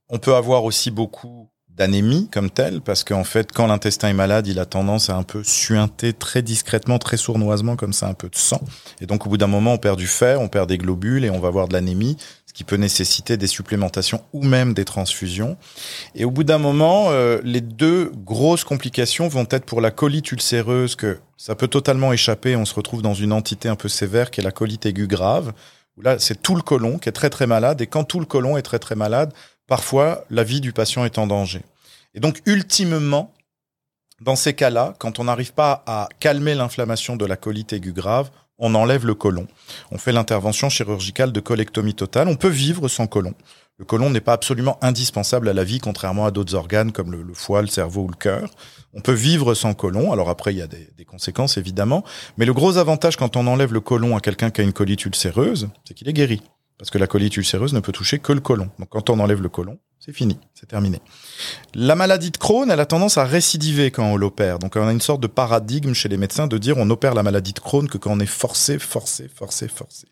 on 0.09 0.19
peut 0.19 0.35
avoir 0.35 0.65
aussi 0.65 0.91
beaucoup 0.91 1.51
d'anémie 1.75 2.29
comme 2.31 2.51
telle, 2.51 2.81
parce 2.81 3.05
qu'en 3.05 3.25
fait, 3.25 3.51
quand 3.53 3.67
l'intestin 3.67 4.09
est 4.09 4.15
malade, 4.15 4.47
il 4.47 4.59
a 4.59 4.67
tendance 4.67 5.11
à 5.11 5.17
un 5.17 5.23
peu 5.23 5.43
suinter 5.43 6.13
très 6.13 6.43
discrètement, 6.43 6.99
très 6.99 7.17
sournoisement, 7.17 7.77
comme 7.77 7.93
ça, 7.93 8.07
un 8.09 8.15
peu 8.15 8.29
de 8.29 8.37
sang. 8.37 8.61
Et 9.01 9.07
donc, 9.07 9.27
au 9.27 9.29
bout 9.29 9.37
d'un 9.37 9.49
moment, 9.49 9.73
on 9.73 9.79
perd 9.79 9.99
du 9.99 10.07
fer, 10.07 10.41
on 10.41 10.49
perd 10.49 10.69
des 10.69 10.79
globules 10.79 11.25
et 11.25 11.31
on 11.31 11.41
va 11.41 11.49
avoir 11.49 11.67
de 11.67 11.73
l'anémie, 11.73 12.17
qui 12.55 12.65
peut 12.65 12.77
nécessiter 12.77 13.37
des 13.37 13.49
supplémentations 13.49 14.25
ou 14.33 14.43
même 14.45 14.73
des 14.73 14.85
transfusions. 14.85 15.59
Et 16.15 16.25
au 16.25 16.31
bout 16.31 16.45
d'un 16.45 16.59
moment, 16.59 17.11
euh, 17.11 17.41
les 17.43 17.61
deux 17.61 18.13
grosses 18.25 18.65
complications 18.65 19.29
vont 19.29 19.47
être 19.51 19.67
pour 19.67 19.81
la 19.81 19.91
colite 19.91 20.31
ulcéreuse, 20.31 20.95
que 20.95 21.19
ça 21.37 21.57
peut 21.57 21.69
totalement 21.69 22.13
échapper, 22.13 22.55
on 22.55 22.65
se 22.65 22.75
retrouve 22.75 23.03
dans 23.03 23.13
une 23.13 23.33
entité 23.33 23.69
un 23.69 23.75
peu 23.75 23.89
sévère 23.89 24.31
qui 24.31 24.41
est 24.41 24.45
la 24.45 24.53
colite 24.53 24.87
aiguë 24.87 25.09
grave, 25.09 25.53
là, 26.01 26.19
c'est 26.19 26.41
tout 26.41 26.55
le 26.55 26.63
côlon 26.63 26.99
qui 26.99 27.09
est 27.09 27.13
très 27.13 27.31
très 27.31 27.47
malade, 27.47 27.81
et 27.81 27.89
quand 27.89 28.05
tout 28.05 28.21
le 28.21 28.27
côlon 28.27 28.57
est 28.57 28.63
très 28.63 28.79
très 28.79 28.95
malade, 28.95 29.33
parfois 29.67 30.25
la 30.31 30.45
vie 30.45 30.61
du 30.61 30.73
patient 30.73 31.05
est 31.05 31.19
en 31.19 31.27
danger. 31.27 31.63
Et 32.15 32.21
donc, 32.21 32.41
ultimement, 32.47 33.35
dans 34.21 34.37
ces 34.37 34.55
cas-là, 34.55 34.95
quand 34.99 35.19
on 35.19 35.25
n'arrive 35.25 35.53
pas 35.53 35.83
à 35.87 36.09
calmer 36.21 36.55
l'inflammation 36.55 37.17
de 37.17 37.27
la 37.27 37.37
colite 37.37 37.73
aiguë 37.73 37.93
grave, 37.93 38.31
on 38.59 38.75
enlève 38.75 39.07
le 39.07 39.15
côlon. 39.15 39.47
On 39.91 39.99
fait 39.99 40.13
l'intervention 40.13 40.69
chirurgicale 40.69 41.33
de 41.33 41.41
colectomie 41.41 41.95
totale. 41.95 42.29
On 42.29 42.37
peut 42.37 42.49
vivre 42.49 42.89
sans 42.89 43.07
côlon. 43.07 43.35
Le 43.77 43.85
côlon 43.85 44.11
n'est 44.11 44.21
pas 44.21 44.35
absolument 44.35 44.79
indispensable 44.83 45.49
à 45.49 45.53
la 45.53 45.65
vie, 45.65 45.81
contrairement 45.81 46.27
à 46.27 46.31
d'autres 46.31 46.55
organes 46.55 46.93
comme 46.93 47.11
le, 47.11 47.35
foie, 47.35 47.61
le 47.61 47.67
cerveau 47.67 48.03
ou 48.03 48.09
le 48.09 48.15
cœur. 48.15 48.49
On 48.93 49.01
peut 49.01 49.13
vivre 49.13 49.55
sans 49.55 49.75
côlon. 49.75 50.13
Alors 50.13 50.31
après, 50.31 50.55
il 50.55 50.59
y 50.59 50.63
a 50.63 50.69
des, 50.69 51.05
conséquences, 51.05 51.57
évidemment. 51.57 52.05
Mais 52.39 52.45
le 52.45 52.55
gros 52.55 52.77
avantage 52.77 53.17
quand 53.17 53.37
on 53.37 53.47
enlève 53.49 53.73
le 53.73 53.81
côlon 53.81 54.17
à 54.17 54.21
quelqu'un 54.21 54.51
qui 54.51 54.61
a 54.61 54.65
une 54.65 54.73
colite 54.73 55.05
ulcéreuse, 55.05 55.69
c'est 55.85 55.95
qu'il 55.95 56.09
est 56.09 56.13
guéri. 56.13 56.41
Parce 56.79 56.91
que 56.91 56.99
la 56.99 57.09
colite 57.09 57.37
ulcéreuse 57.37 57.75
ne 57.75 57.81
peut 57.81 57.93
toucher 57.93 58.21
que 58.21 58.33
le 58.33 58.41
côlon. 58.41 58.71
Donc 58.79 58.89
quand 58.91 59.11
on 59.11 59.19
enlève 59.19 59.43
le 59.43 59.49
côlon, 59.49 59.79
c'est 60.05 60.13
fini, 60.13 60.39
c'est 60.53 60.67
terminé. 60.67 61.01
La 61.75 61.95
maladie 61.95 62.31
de 62.31 62.37
Crohn, 62.37 62.71
elle 62.71 62.81
a 62.81 62.85
tendance 62.85 63.17
à 63.17 63.25
récidiver 63.25 63.91
quand 63.91 64.05
on 64.05 64.17
l'opère. 64.17 64.59
Donc 64.59 64.77
on 64.77 64.87
a 64.87 64.93
une 64.93 65.01
sorte 65.01 65.23
de 65.23 65.27
paradigme 65.27 65.95
chez 65.95 66.11
les 66.11 66.19
médecins 66.19 66.47
de 66.47 66.59
dire 66.59 66.77
on 66.77 66.91
opère 66.91 67.15
la 67.15 67.23
maladie 67.23 67.55
de 67.55 67.61
Crohn 67.61 67.89
que 67.89 67.97
quand 67.97 68.13
on 68.13 68.21
est 68.21 68.27
forcé, 68.27 68.79
forcé, 68.79 69.31
forcé, 69.35 69.67
forcé. 69.67 70.07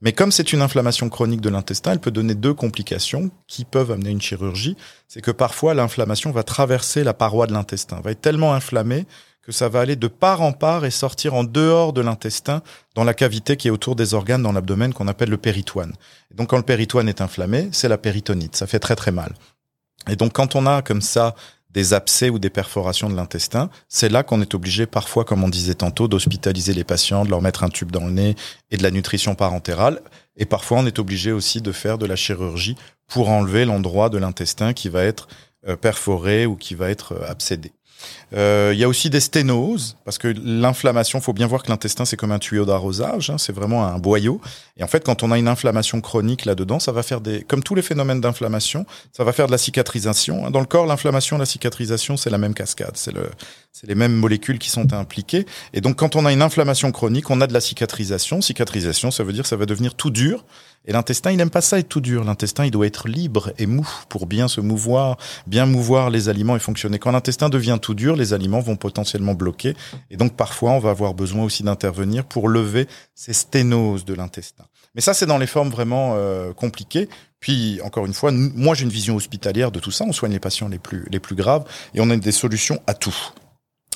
Mais 0.00 0.12
comme 0.12 0.32
c'est 0.32 0.52
une 0.52 0.60
inflammation 0.60 1.08
chronique 1.08 1.40
de 1.40 1.50
l'intestin, 1.50 1.92
elle 1.92 2.00
peut 2.00 2.10
donner 2.10 2.34
deux 2.34 2.54
complications 2.54 3.30
qui 3.46 3.64
peuvent 3.64 3.92
amener 3.92 4.10
une 4.10 4.20
chirurgie. 4.20 4.76
C'est 5.06 5.20
que 5.20 5.30
parfois 5.30 5.72
l'inflammation 5.74 6.32
va 6.32 6.42
traverser 6.42 7.04
la 7.04 7.14
paroi 7.14 7.46
de 7.46 7.52
l'intestin, 7.52 8.00
va 8.00 8.10
être 8.10 8.20
tellement 8.20 8.54
inflammée 8.54 9.06
que 9.48 9.54
ça 9.54 9.70
va 9.70 9.80
aller 9.80 9.96
de 9.96 10.08
part 10.08 10.42
en 10.42 10.52
part 10.52 10.84
et 10.84 10.90
sortir 10.90 11.32
en 11.32 11.42
dehors 11.42 11.94
de 11.94 12.02
l'intestin, 12.02 12.60
dans 12.94 13.02
la 13.02 13.14
cavité 13.14 13.56
qui 13.56 13.68
est 13.68 13.70
autour 13.70 13.96
des 13.96 14.12
organes 14.12 14.42
dans 14.42 14.52
l'abdomen 14.52 14.92
qu'on 14.92 15.08
appelle 15.08 15.30
le 15.30 15.38
péritoine. 15.38 15.94
Donc 16.34 16.50
quand 16.50 16.58
le 16.58 16.62
péritoine 16.62 17.08
est 17.08 17.22
inflammé, 17.22 17.70
c'est 17.72 17.88
la 17.88 17.96
péritonite, 17.96 18.56
ça 18.56 18.66
fait 18.66 18.78
très 18.78 18.94
très 18.94 19.10
mal. 19.10 19.32
Et 20.06 20.16
donc 20.16 20.34
quand 20.34 20.54
on 20.54 20.66
a 20.66 20.82
comme 20.82 21.00
ça 21.00 21.34
des 21.70 21.94
abcès 21.94 22.28
ou 22.28 22.38
des 22.38 22.50
perforations 22.50 23.08
de 23.08 23.16
l'intestin, 23.16 23.70
c'est 23.88 24.10
là 24.10 24.22
qu'on 24.22 24.42
est 24.42 24.54
obligé 24.54 24.84
parfois, 24.84 25.24
comme 25.24 25.42
on 25.42 25.48
disait 25.48 25.76
tantôt, 25.76 26.08
d'hospitaliser 26.08 26.74
les 26.74 26.84
patients, 26.84 27.24
de 27.24 27.30
leur 27.30 27.40
mettre 27.40 27.64
un 27.64 27.70
tube 27.70 27.90
dans 27.90 28.04
le 28.04 28.12
nez 28.12 28.36
et 28.70 28.76
de 28.76 28.82
la 28.82 28.90
nutrition 28.90 29.34
parentérale. 29.34 30.02
Et 30.36 30.44
parfois, 30.44 30.76
on 30.76 30.86
est 30.86 30.98
obligé 30.98 31.32
aussi 31.32 31.62
de 31.62 31.72
faire 31.72 31.96
de 31.96 32.04
la 32.04 32.16
chirurgie 32.16 32.76
pour 33.06 33.30
enlever 33.30 33.64
l'endroit 33.64 34.10
de 34.10 34.18
l'intestin 34.18 34.74
qui 34.74 34.90
va 34.90 35.04
être 35.04 35.26
euh, 35.66 35.76
perforé 35.76 36.44
ou 36.44 36.54
qui 36.54 36.74
va 36.74 36.90
être 36.90 37.12
euh, 37.12 37.30
abcédé. 37.30 37.72
Euh, 38.34 38.70
il 38.74 38.78
y 38.78 38.84
a 38.84 38.88
aussi 38.88 39.10
des 39.10 39.20
sténoses, 39.20 39.96
parce 40.04 40.18
que 40.18 40.28
l'inflammation, 40.28 41.20
faut 41.20 41.32
bien 41.32 41.46
voir 41.46 41.62
que 41.62 41.68
l'intestin, 41.70 42.04
c'est 42.04 42.16
comme 42.16 42.32
un 42.32 42.38
tuyau 42.38 42.64
d'arrosage, 42.64 43.30
hein, 43.30 43.38
c'est 43.38 43.52
vraiment 43.52 43.86
un 43.86 43.98
boyau. 43.98 44.40
Et 44.76 44.84
en 44.84 44.86
fait, 44.86 45.04
quand 45.04 45.22
on 45.22 45.30
a 45.32 45.38
une 45.38 45.48
inflammation 45.48 46.00
chronique 46.00 46.44
là-dedans, 46.44 46.78
ça 46.78 46.92
va 46.92 47.02
faire 47.02 47.20
des... 47.20 47.42
Comme 47.42 47.62
tous 47.62 47.74
les 47.74 47.82
phénomènes 47.82 48.20
d'inflammation, 48.20 48.86
ça 49.12 49.24
va 49.24 49.32
faire 49.32 49.46
de 49.46 49.52
la 49.52 49.58
cicatrisation. 49.58 50.50
Dans 50.50 50.60
le 50.60 50.66
corps, 50.66 50.86
l'inflammation 50.86 51.38
la 51.38 51.46
cicatrisation, 51.46 52.16
c'est 52.16 52.30
la 52.30 52.38
même 52.38 52.54
cascade. 52.54 52.92
C'est 52.94 53.12
le, 53.12 53.30
les 53.82 53.94
mêmes 53.94 54.14
molécules 54.14 54.58
qui 54.58 54.70
sont 54.70 54.92
impliquées. 54.92 55.46
Et 55.72 55.80
donc, 55.80 55.96
quand 55.96 56.16
on 56.16 56.26
a 56.26 56.32
une 56.32 56.42
inflammation 56.42 56.92
chronique, 56.92 57.30
on 57.30 57.40
a 57.40 57.46
de 57.46 57.52
la 57.52 57.60
cicatrisation. 57.60 58.40
Cicatrisation, 58.40 59.10
ça 59.10 59.24
veut 59.24 59.32
dire 59.32 59.42
que 59.42 59.48
ça 59.48 59.56
va 59.56 59.66
devenir 59.66 59.94
tout 59.94 60.10
dur. 60.10 60.44
Et 60.84 60.92
l'intestin, 60.92 61.30
il 61.30 61.36
n'aime 61.36 61.50
pas 61.50 61.60
ça 61.60 61.78
être 61.78 61.88
tout 61.88 62.00
dur. 62.00 62.24
L'intestin, 62.24 62.64
il 62.64 62.70
doit 62.70 62.86
être 62.86 63.08
libre 63.08 63.52
et 63.58 63.66
mou 63.66 63.86
pour 64.08 64.26
bien 64.26 64.48
se 64.48 64.60
mouvoir, 64.60 65.18
bien 65.46 65.66
mouvoir 65.66 66.08
les 66.08 66.28
aliments 66.28 66.56
et 66.56 66.60
fonctionner. 66.60 66.98
Quand 66.98 67.10
l'intestin 67.10 67.48
devient 67.48 67.78
tout 67.80 67.94
dur, 67.94 68.16
les 68.16 68.32
aliments 68.32 68.60
vont 68.60 68.76
potentiellement 68.76 69.34
bloquer. 69.34 69.74
Et 70.10 70.16
donc, 70.16 70.34
parfois, 70.34 70.72
on 70.72 70.78
va 70.78 70.90
avoir 70.90 71.12
besoin 71.14 71.44
aussi 71.44 71.62
d'intervenir 71.62 72.24
pour 72.24 72.48
lever 72.48 72.88
ces 73.14 73.34
sténoses 73.34 74.04
de 74.04 74.14
l'intestin. 74.14 74.64
Mais 74.94 75.02
ça, 75.02 75.14
c'est 75.14 75.26
dans 75.26 75.38
les 75.38 75.46
formes 75.46 75.68
vraiment 75.68 76.14
euh, 76.16 76.52
compliquées. 76.52 77.08
Puis, 77.40 77.80
encore 77.84 78.06
une 78.06 78.14
fois, 78.14 78.32
moi, 78.32 78.74
j'ai 78.74 78.84
une 78.84 78.90
vision 78.90 79.14
hospitalière 79.14 79.70
de 79.70 79.80
tout 79.80 79.90
ça. 79.90 80.04
On 80.06 80.12
soigne 80.12 80.32
les 80.32 80.40
patients 80.40 80.68
les 80.68 80.78
plus, 80.78 81.06
les 81.10 81.20
plus 81.20 81.36
graves 81.36 81.64
et 81.94 82.00
on 82.00 82.08
a 82.10 82.16
des 82.16 82.32
solutions 82.32 82.80
à 82.86 82.94
tout. 82.94 83.14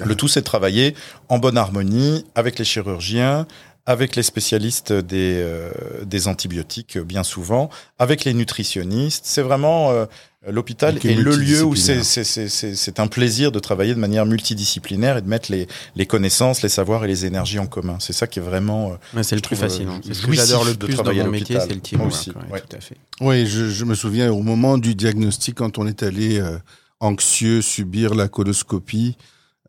Le 0.04 0.14
tout, 0.14 0.28
c'est 0.28 0.42
travailler 0.42 0.94
en 1.28 1.38
bonne 1.38 1.58
harmonie 1.58 2.24
avec 2.34 2.58
les 2.58 2.64
chirurgiens, 2.64 3.46
avec 3.86 4.16
les 4.16 4.22
spécialistes 4.22 4.92
des, 4.92 5.34
euh, 5.42 5.70
des 6.04 6.28
antibiotiques, 6.28 6.98
bien 6.98 7.24
souvent, 7.24 7.68
avec 7.98 8.24
les 8.24 8.34
nutritionnistes. 8.34 9.24
C'est 9.26 9.42
vraiment 9.42 9.90
euh, 9.90 10.06
l'hôpital 10.48 10.98
est 11.04 11.14
le 11.14 11.36
lieu 11.36 11.62
où 11.62 11.76
c'est 11.76 12.98
un 12.98 13.06
plaisir 13.06 13.52
de 13.52 13.58
travailler 13.58 13.94
de 13.94 14.00
manière 14.00 14.26
multidisciplinaire 14.26 15.18
et 15.18 15.22
de 15.22 15.28
mettre 15.28 15.52
les, 15.52 15.68
les 15.94 16.06
connaissances, 16.06 16.62
les 16.62 16.68
savoirs 16.68 17.04
et 17.04 17.08
les 17.08 17.26
énergies 17.26 17.58
en 17.58 17.66
commun. 17.66 17.96
C'est 18.00 18.12
ça 18.12 18.26
qui 18.26 18.38
est 18.38 18.42
vraiment. 18.42 18.96
Euh, 19.14 19.22
c'est 19.22 19.36
le 19.36 19.42
plus 19.42 19.56
fascinant. 19.56 20.00
C'est 20.04 20.14
ce 20.14 20.26
que 20.26 20.32
j'adore 20.32 20.64
le 20.64 20.74
plus 20.74 20.96
dans 20.96 21.12
mon 21.12 21.28
métier, 21.28 21.58
c'est 21.60 21.74
le 21.74 21.80
team. 21.80 22.00
aussi, 22.02 22.32
ouais, 22.50 22.60
Tout 22.60 22.76
à 22.76 22.80
fait. 22.80 22.96
Oui, 23.20 23.46
je, 23.46 23.68
je, 23.68 23.84
me 23.84 23.94
souviens 23.94 24.32
au 24.32 24.42
moment 24.42 24.78
du 24.78 24.94
diagnostic, 24.94 25.56
quand 25.56 25.78
on 25.78 25.86
est 25.86 26.02
allé 26.02 26.40
euh, 26.40 26.58
anxieux 27.00 27.62
subir 27.62 28.14
la 28.14 28.28
coloscopie. 28.28 29.16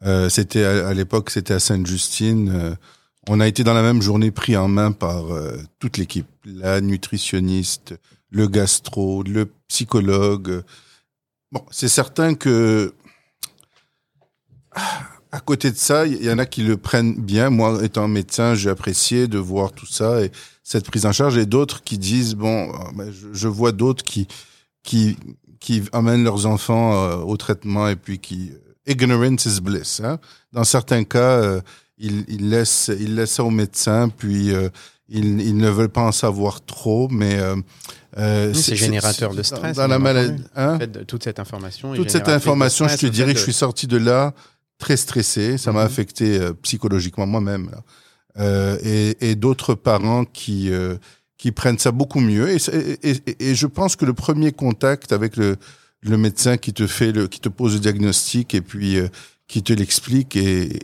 Euh, 0.05 0.27
c'était 0.27 0.63
à, 0.63 0.87
à 0.87 0.93
l'époque, 0.93 1.29
c'était 1.29 1.53
à 1.53 1.59
Sainte-Justine. 1.59 2.75
Euh, 3.29 3.33
on 3.33 3.39
a 3.39 3.47
été 3.47 3.63
dans 3.63 3.73
la 3.73 3.81
même 3.81 4.01
journée 4.01 4.31
pris 4.31 4.55
en 4.57 4.67
main 4.67 4.91
par 4.91 5.33
euh, 5.33 5.57
toute 5.79 5.97
l'équipe, 5.97 6.27
la 6.45 6.81
nutritionniste, 6.81 7.95
le 8.29 8.47
gastro, 8.47 9.23
le 9.23 9.49
psychologue. 9.67 10.63
Bon, 11.51 11.63
c'est 11.71 11.87
certain 11.87 12.35
que 12.35 12.93
à 15.31 15.39
côté 15.39 15.71
de 15.71 15.77
ça, 15.77 16.05
il 16.05 16.23
y 16.23 16.31
en 16.31 16.37
a 16.37 16.45
qui 16.45 16.61
le 16.63 16.77
prennent 16.77 17.15
bien. 17.15 17.49
Moi, 17.49 17.83
étant 17.83 18.07
médecin, 18.07 18.55
j'ai 18.55 18.69
apprécié 18.69 19.27
de 19.27 19.37
voir 19.37 19.71
tout 19.71 19.87
ça 19.87 20.21
et 20.21 20.31
cette 20.63 20.85
prise 20.85 21.05
en 21.05 21.11
charge, 21.11 21.37
et 21.37 21.45
d'autres 21.45 21.83
qui 21.83 21.97
disent 21.97 22.35
bon, 22.35 22.71
je 23.33 23.47
vois 23.47 23.71
d'autres 23.71 24.03
qui 24.03 24.27
qui 24.83 25.17
qui 25.59 25.83
amènent 25.91 26.23
leurs 26.23 26.45
enfants 26.45 27.21
au 27.21 27.37
traitement 27.37 27.87
et 27.87 27.95
puis 27.95 28.19
qui 28.19 28.51
ignorance 28.85 29.45
is 29.45 29.61
bliss. 29.61 30.01
Hein? 30.01 30.19
Dans 30.51 30.63
certains 30.63 31.03
cas, 31.03 31.41
euh, 31.41 31.61
ils, 31.97 32.25
ils, 32.27 32.49
laissent, 32.49 32.91
ils 32.99 33.15
laissent 33.15 33.33
ça 33.33 33.43
aux 33.43 33.51
médecins, 33.51 34.09
puis 34.09 34.51
euh, 34.53 34.69
ils, 35.09 35.41
ils, 35.41 35.57
ne 35.57 35.69
veulent 35.69 35.89
pas 35.89 36.01
en 36.01 36.11
savoir 36.11 36.63
trop, 36.65 37.07
mais 37.09 37.39
euh, 38.17 38.53
c'est 38.53 38.75
générateur 38.75 39.33
de 39.33 39.43
stress. 39.43 39.77
Dans 39.77 39.87
la 39.87 39.99
maladie, 39.99 40.43
hein? 40.55 40.75
en 40.75 40.79
fait, 40.79 41.05
toute 41.05 41.23
cette 41.23 41.39
information. 41.39 41.93
Toute 41.93 42.09
cette 42.09 42.29
information, 42.29 42.85
stress, 42.85 43.01
je 43.01 43.07
te 43.07 43.11
dirais 43.11 43.33
de... 43.33 43.37
je 43.37 43.43
suis 43.43 43.53
sorti 43.53 43.87
de 43.87 43.97
là 43.97 44.33
très 44.77 44.97
stressé. 44.97 45.57
Ça 45.57 45.71
m'a 45.71 45.79
mm 45.79 45.83
-hmm. 45.83 45.85
affecté 45.85 46.37
euh, 46.39 46.53
psychologiquement 46.61 47.27
moi-même. 47.27 47.69
Euh, 48.39 48.77
et, 48.83 49.29
et 49.29 49.35
d'autres 49.35 49.75
parents 49.75 50.25
qui 50.25 50.71
qui 51.37 51.51
prennent 51.51 51.79
ça 51.79 51.91
beaucoup 51.91 52.21
mieux. 52.21 52.47
Et, 52.49 52.57
et, 53.03 53.49
et, 53.49 53.55
je 53.55 53.67
pense 53.67 53.95
que 53.95 54.05
le 54.05 54.13
premier 54.13 54.51
contact 54.53 55.11
avec 55.11 55.35
le 55.37 55.57
le 56.03 56.17
médecin 56.17 56.57
qui 56.57 56.73
te 56.73 56.87
fait 56.87 57.11
le, 57.11 57.27
qui 57.27 57.39
te 57.39 57.49
pose 57.49 57.73
le 57.75 57.79
diagnostic 57.79 58.53
et 58.53 58.61
puis 58.61 58.97
euh, 58.97 59.07
qui 59.47 59.63
te 59.63 59.73
l'explique 59.73 60.35
est, 60.35 60.79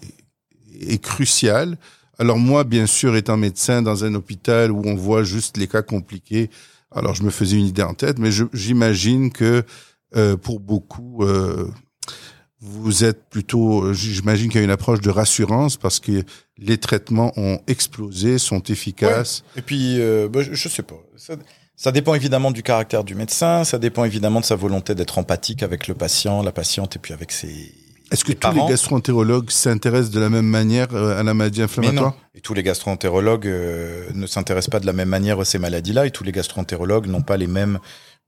est 0.80 1.01
crucial. 1.01 1.77
Alors 2.18 2.38
moi, 2.38 2.64
bien 2.64 2.85
sûr, 2.85 3.15
étant 3.15 3.38
médecin 3.38 3.81
dans 3.81 4.03
un 4.03 4.14
hôpital 4.14 4.72
où 4.72 4.81
on 4.85 4.95
voit 4.95 5.23
juste 5.23 5.57
les 5.57 5.68
cas 5.68 5.81
compliqués, 5.81 6.49
alors 6.91 7.15
je 7.15 7.23
me 7.23 7.30
faisais 7.30 7.57
une 7.57 7.65
idée 7.65 7.84
en 7.84 7.93
tête, 7.93 8.19
mais 8.19 8.30
j'imagine 8.53 9.31
que 9.31 9.64
euh, 10.15 10.35
pour 10.35 10.60
beaucoup, 10.60 11.23
euh, 11.23 11.69
vous 12.61 13.03
êtes 13.03 13.30
plutôt, 13.30 13.93
j'imagine 13.93 14.49
qu'il 14.49 14.60
y 14.60 14.61
a 14.61 14.65
une 14.65 14.72
approche 14.72 14.99
de 15.01 15.10
rassurance 15.10 15.77
parce 15.77 15.99
que 15.99 16.23
les 16.57 16.77
traitements 16.77 17.31
ont 17.38 17.60
explosé, 17.68 18.38
sont 18.38 18.61
efficaces. 18.64 19.43
Et 19.56 19.61
puis, 19.61 20.01
euh, 20.01 20.27
bah, 20.27 20.41
je, 20.41 20.53
je, 20.53 20.68
sais 20.68 20.84
pas. 20.84 21.01
Ça, 21.15 21.35
ça, 21.76 21.91
dépend 21.91 22.15
évidemment 22.15 22.51
du 22.51 22.64
caractère 22.64 23.03
du 23.03 23.15
médecin, 23.15 23.64
ça 23.64 23.77
dépend 23.77 24.03
évidemment 24.03 24.41
de 24.41 24.45
sa 24.45 24.56
volonté 24.56 24.95
d'être 24.95 25.19
empathique 25.19 25.64
avec 25.64 25.88
le 25.88 25.93
patient, 25.93 26.43
la 26.43 26.51
patiente, 26.51 26.95
et 26.95 26.99
puis 26.99 27.14
avec 27.14 27.31
ses. 27.31 27.73
Est-ce 28.11 28.23
que 28.23 28.34
tous 28.34 28.52
les 28.52 28.65
gastroentérologues 28.68 29.49
s'intéressent 29.52 30.11
de 30.11 30.19
la 30.19 30.30
même 30.30 30.45
manière 30.45 30.88
euh, 30.94 31.19
à 31.19 31.23
la 31.23 31.34
maladie 31.34 31.61
inflammatoire? 31.61 32.15
Et 32.34 32.41
tous 32.41 32.53
les 32.53 32.64
gastroentérologues 32.64 33.48
euh, 33.48 34.10
ne 34.14 34.26
s'intéressent 34.26 34.72
pas 34.72 34.80
de 34.80 34.86
la 34.86 34.94
même 34.94 35.10
manière 35.10 35.40
à 35.40 35.45
ces 35.45 35.60
maladies-là, 35.60 36.06
et 36.06 36.11
tous 36.11 36.23
les 36.23 36.31
gastroentérologues 36.31 37.07
n'ont 37.07 37.22
pas 37.22 37.38
les 37.38 37.48
mêmes 37.48 37.80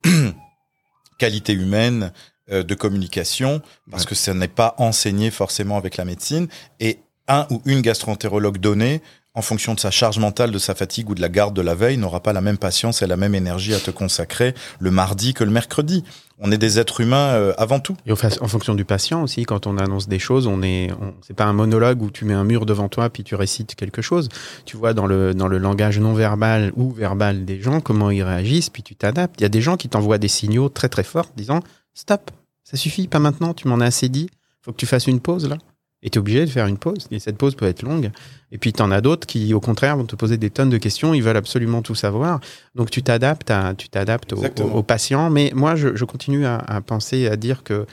qualités 1.17 1.53
humaines 1.53 2.11
euh, 2.51 2.63
de 2.63 2.75
communication, 2.75 3.61
parce 3.89 4.05
que 4.05 4.15
ça 4.15 4.33
n'est 4.33 4.47
pas 4.47 4.75
enseigné 4.77 5.31
forcément 5.31 5.77
avec 5.77 5.97
la 5.97 6.05
médecine. 6.05 6.47
Et 6.79 6.99
un 7.27 7.47
ou 7.49 7.61
une 7.65 7.81
gastroentérologue 7.81 8.57
donnée, 8.57 9.01
en 9.33 9.41
fonction 9.41 9.73
de 9.73 9.79
sa 9.79 9.91
charge 9.91 10.19
mentale, 10.19 10.51
de 10.51 10.59
sa 10.59 10.75
fatigue 10.75 11.09
ou 11.09 11.15
de 11.15 11.21
la 11.21 11.29
garde 11.29 11.55
de 11.55 11.61
la 11.61 11.73
veille, 11.73 11.97
n'aura 11.97 12.21
pas 12.21 12.33
la 12.33 12.41
même 12.41 12.57
patience 12.57 13.01
et 13.01 13.07
la 13.07 13.15
même 13.15 13.33
énergie 13.33 13.73
à 13.73 13.79
te 13.79 13.91
consacrer 13.91 14.53
le 14.79 14.91
mardi 14.91 15.33
que 15.33 15.45
le 15.45 15.51
mercredi. 15.51 16.03
On 16.39 16.51
est 16.51 16.57
des 16.57 16.79
êtres 16.79 17.01
humains 17.01 17.29
euh, 17.35 17.53
avant 17.57 17.79
tout. 17.79 17.95
Et 18.05 18.11
en 18.11 18.47
fonction 18.47 18.75
du 18.75 18.83
patient 18.83 19.23
aussi, 19.23 19.45
quand 19.45 19.67
on 19.67 19.77
annonce 19.77 20.07
des 20.07 20.19
choses, 20.19 20.47
on 20.47 20.61
est, 20.63 20.89
c'est 21.21 21.35
pas 21.35 21.45
un 21.45 21.53
monologue 21.53 22.01
où 22.01 22.09
tu 22.09 22.25
mets 22.25 22.33
un 22.33 22.43
mur 22.43 22.65
devant 22.65 22.89
toi 22.89 23.09
puis 23.09 23.23
tu 23.23 23.35
récites 23.35 23.75
quelque 23.75 24.01
chose. 24.01 24.27
Tu 24.65 24.75
vois 24.75 24.93
dans 24.93 25.05
le 25.05 25.33
dans 25.33 25.47
le 25.47 25.59
langage 25.59 25.99
non 25.99 26.13
verbal 26.13 26.73
ou 26.75 26.91
verbal 26.91 27.45
des 27.45 27.61
gens 27.61 27.79
comment 27.79 28.09
ils 28.09 28.23
réagissent, 28.23 28.69
puis 28.69 28.83
tu 28.83 28.95
t'adaptes. 28.95 29.39
Il 29.39 29.43
y 29.43 29.45
a 29.45 29.49
des 29.49 29.61
gens 29.61 29.77
qui 29.77 29.87
t'envoient 29.87 30.17
des 30.17 30.27
signaux 30.27 30.67
très 30.67 30.89
très 30.89 31.03
forts 31.03 31.29
disant 31.37 31.61
stop, 31.93 32.31
ça 32.63 32.75
suffit, 32.75 33.07
pas 33.07 33.19
maintenant, 33.19 33.53
tu 33.53 33.67
m'en 33.67 33.79
as 33.79 33.85
assez 33.85 34.09
dit, 34.09 34.29
faut 34.61 34.71
que 34.71 34.77
tu 34.77 34.85
fasses 34.85 35.07
une 35.07 35.19
pause 35.19 35.47
là. 35.47 35.57
Et 36.03 36.09
tu 36.09 36.17
es 36.17 36.19
obligé 36.19 36.45
de 36.45 36.49
faire 36.49 36.65
une 36.65 36.77
pause. 36.77 37.07
Et 37.11 37.19
cette 37.19 37.37
pause 37.37 37.55
peut 37.55 37.65
être 37.65 37.83
longue. 37.83 38.11
Et 38.51 38.57
puis, 38.57 38.73
tu 38.73 38.81
en 38.81 38.91
as 38.91 39.01
d'autres 39.01 39.27
qui, 39.27 39.53
au 39.53 39.59
contraire, 39.59 39.97
vont 39.97 40.05
te 40.05 40.15
poser 40.15 40.37
des 40.37 40.49
tonnes 40.49 40.71
de 40.71 40.77
questions. 40.77 41.13
Ils 41.13 41.21
veulent 41.21 41.37
absolument 41.37 41.81
tout 41.81 41.95
savoir. 41.95 42.39
Donc, 42.73 42.89
tu 42.89 43.03
t'adaptes, 43.03 43.51
à, 43.51 43.75
tu 43.75 43.87
t'adaptes 43.87 44.33
aux 44.33 44.83
patients. 44.83 45.29
Mais 45.29 45.51
moi, 45.53 45.75
je, 45.75 45.95
je 45.95 46.05
continue 46.05 46.45
à, 46.45 46.57
à, 46.57 46.81
penser, 46.81 47.27
à 47.27 47.35
dire 47.35 47.63
que 47.63 47.85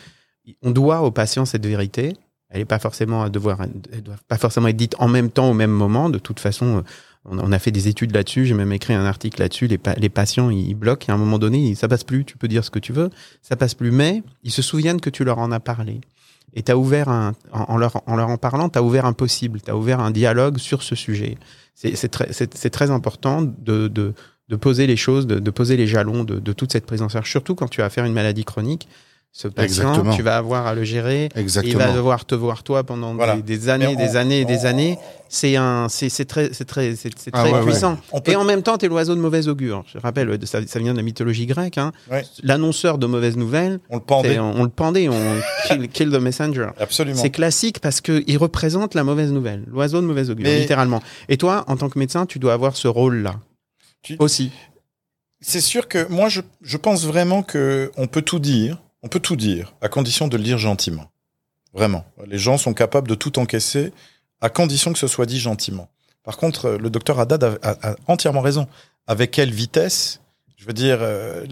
on 0.63 0.71
doit 0.71 1.03
aux 1.03 1.11
patients 1.11 1.45
cette 1.45 1.67
vérité. 1.67 2.15
Elle 2.51 2.61
n'est 2.61 2.65
pas 2.65 2.79
forcément 2.79 3.23
à 3.23 3.29
devoir, 3.29 3.59
elle 3.93 4.03
doit 4.03 4.17
pas 4.27 4.39
forcément 4.39 4.69
être 4.69 4.77
dite 4.77 4.95
en 4.99 5.09
même 5.09 5.31
temps, 5.31 5.51
au 5.51 5.55
même 5.55 5.71
moment. 5.71 6.09
De 6.09 6.19
toute 6.19 6.41
façon, 6.41 6.83
on, 7.27 7.53
a 7.53 7.59
fait 7.59 7.71
des 7.71 7.89
études 7.89 8.15
là-dessus. 8.15 8.47
J'ai 8.47 8.55
même 8.55 8.73
écrit 8.73 8.95
un 8.95 9.05
article 9.05 9.41
là-dessus. 9.43 9.67
Les, 9.67 9.79
les, 9.99 10.09
patients, 10.09 10.49
ils, 10.49 10.75
bloquent. 10.75 11.07
Et 11.09 11.11
à 11.11 11.15
un 11.15 11.19
moment 11.19 11.39
donné, 11.39 11.75
ça 11.75 11.89
passe 11.89 12.05
plus. 12.05 12.25
Tu 12.25 12.39
peux 12.39 12.49
dire 12.49 12.65
ce 12.65 12.71
que 12.71 12.79
tu 12.79 12.95
veux. 12.95 13.11
Ça 13.43 13.57
passe 13.57 13.75
plus. 13.75 13.91
Mais 13.91 14.23
ils 14.45 14.51
se 14.51 14.63
souviennent 14.63 15.01
que 15.01 15.11
tu 15.11 15.25
leur 15.25 15.39
en 15.39 15.53
as 15.53 15.61
parlé 15.61 16.01
et 16.59 16.63
tu 16.63 16.73
as 16.73 16.77
ouvert 16.77 17.09
un, 17.09 17.35
en, 17.53 17.77
leur, 17.77 18.03
en 18.09 18.37
parlant, 18.37 18.69
tu 18.69 18.81
as 18.81 18.83
ouvert 18.83 19.07
un 19.07 19.13
possible, 19.13 19.61
tu 19.61 19.71
as 19.71 19.77
ouvert 19.77 20.01
un 20.01 20.11
dialogue 20.11 20.59
sur 20.59 20.83
ce 20.83 20.97
sujet. 20.97 21.39
C'est 21.77 22.09
très, 22.73 22.91
important 22.91 23.43
de, 23.43 24.13
poser 24.61 24.89
les 24.89 24.97
choses, 24.97 25.29
de, 25.29 25.39
de 25.39 25.51
poser 25.53 25.77
les 25.77 25.87
jalons 25.87 26.25
de, 26.25 26.53
toute 26.53 26.73
cette 26.73 26.85
prise 26.85 27.01
en 27.01 27.09
charge, 27.09 27.31
surtout 27.31 27.55
quand 27.55 27.69
tu 27.69 27.81
vas 27.81 27.91
faire 27.91 28.05
une 28.05 28.13
maladie 28.13 28.45
chronique 28.45 28.89
ce 29.39 29.47
patient, 29.47 30.03
tu 30.17 30.23
vas 30.23 30.37
avoir 30.37 30.67
à 30.67 30.75
le 30.75 30.83
gérer. 30.83 31.29
Exactement. 31.37 31.73
il 31.73 31.79
va 31.79 31.93
devoir 31.93 32.25
te 32.25 32.35
voir 32.35 32.65
toi 32.65 32.83
pendant 32.83 33.15
des, 33.37 33.69
années, 33.69 33.95
des 33.95 34.17
années 34.17 34.45
des 34.45 34.67
années. 34.67 34.99
C'est 35.29 35.55
un, 35.55 35.87
c'est 35.89 36.25
très, 36.25 36.53
c'est 36.53 36.65
très, 36.65 36.97
c'est 36.97 37.13
ah 37.33 37.45
très 37.45 37.63
puissant. 37.63 37.99
Et 38.27 38.35
en 38.35 38.43
même 38.43 38.65
temps, 38.65 38.77
tu 38.79 38.87
es 38.87 38.89
l'oiseau 38.89 39.15
de 39.15 39.21
mauvaise 39.21 39.49
augure. 39.49 39.85
Je 39.95 39.99
rappelle, 40.01 40.37
ça, 40.45 40.59
ça 40.67 40.81
vient 40.81 40.91
de 40.91 40.97
la 40.97 41.05
mythologie 41.05 41.47
grecque. 41.47 41.79
Hein. 41.79 41.93
L'annonceur 42.43 42.99
de 42.99 43.07
mauvaises 43.07 43.37
nouvelles, 43.37 43.79
on 43.91 43.99
le 43.99 44.03
pendait, 44.03 44.41
on, 44.41 44.65
le 44.65 44.71
pendait, 44.71 45.09
on 45.09 45.15
kill, 45.93 46.11
the 46.11 46.21
messenger. 46.21 46.71
Absolument. 46.81 47.23
C'est 47.23 47.31
classique 47.31 47.79
parce 47.79 48.01
que 48.01 48.25
il 48.27 48.39
représente 48.39 48.97
la 48.97 49.05
mauvaise 49.05 49.31
nouvelle, 49.31 49.63
l'oiseau 49.69 50.01
de 50.01 50.07
mauvaise 50.07 50.31
augure, 50.31 50.49
littéralement. 50.49 51.01
Et 51.29 51.37
toi, 51.37 51.63
en 51.69 51.77
tant 51.77 51.89
que 51.89 52.01
médecin, 52.01 52.27
tu 52.27 52.41
dois 52.41 52.55
avoir 52.55 52.75
ce 52.75 52.89
rôle-là 52.89 53.37
aussi. 54.19 54.51
C'est 55.41 55.61
sûr 55.61 55.87
que 55.87 56.09
moi, 56.09 56.29
je, 56.29 56.41
je 56.61 56.77
pense 56.77 57.07
vraiment 57.07 57.45
que 57.45 57.93
on 57.97 58.09
peut 58.09 58.23
tout 58.23 58.41
dire 58.41 58.79
on 59.03 59.09
peut 59.09 59.21
tout 59.21 59.37
dire, 59.37 59.75
à 59.81 59.89
condition 59.89 60.29
de 60.29 60.37
le 60.37 60.43
dire 60.43 60.59
gentiment. 60.59 61.11
Vraiment. 61.73 62.05
Les 62.27 62.39
gens 62.39 62.59
sont 62.59 62.75
capables 62.75 63.09
de 63.09 63.15
tout 63.15 63.39
encaisser, 63.39 63.93
à 64.41 64.49
condition 64.49 64.93
que 64.93 64.99
ce 64.99 65.07
soit 65.07 65.27
dit 65.27 65.39
gentiment. 65.39 65.89
Par 66.23 66.37
contre, 66.37 66.71
le 66.71 66.91
docteur 66.91 67.21
Haddad 67.21 67.59
a, 67.63 67.97
entièrement 68.07 68.41
raison. 68.41 68.67
Avec 69.07 69.31
quelle 69.31 69.53
vitesse 69.53 70.21
Je 70.57 70.67
veux 70.67 70.73
dire, 70.73 70.99
euh, 71.01 71.47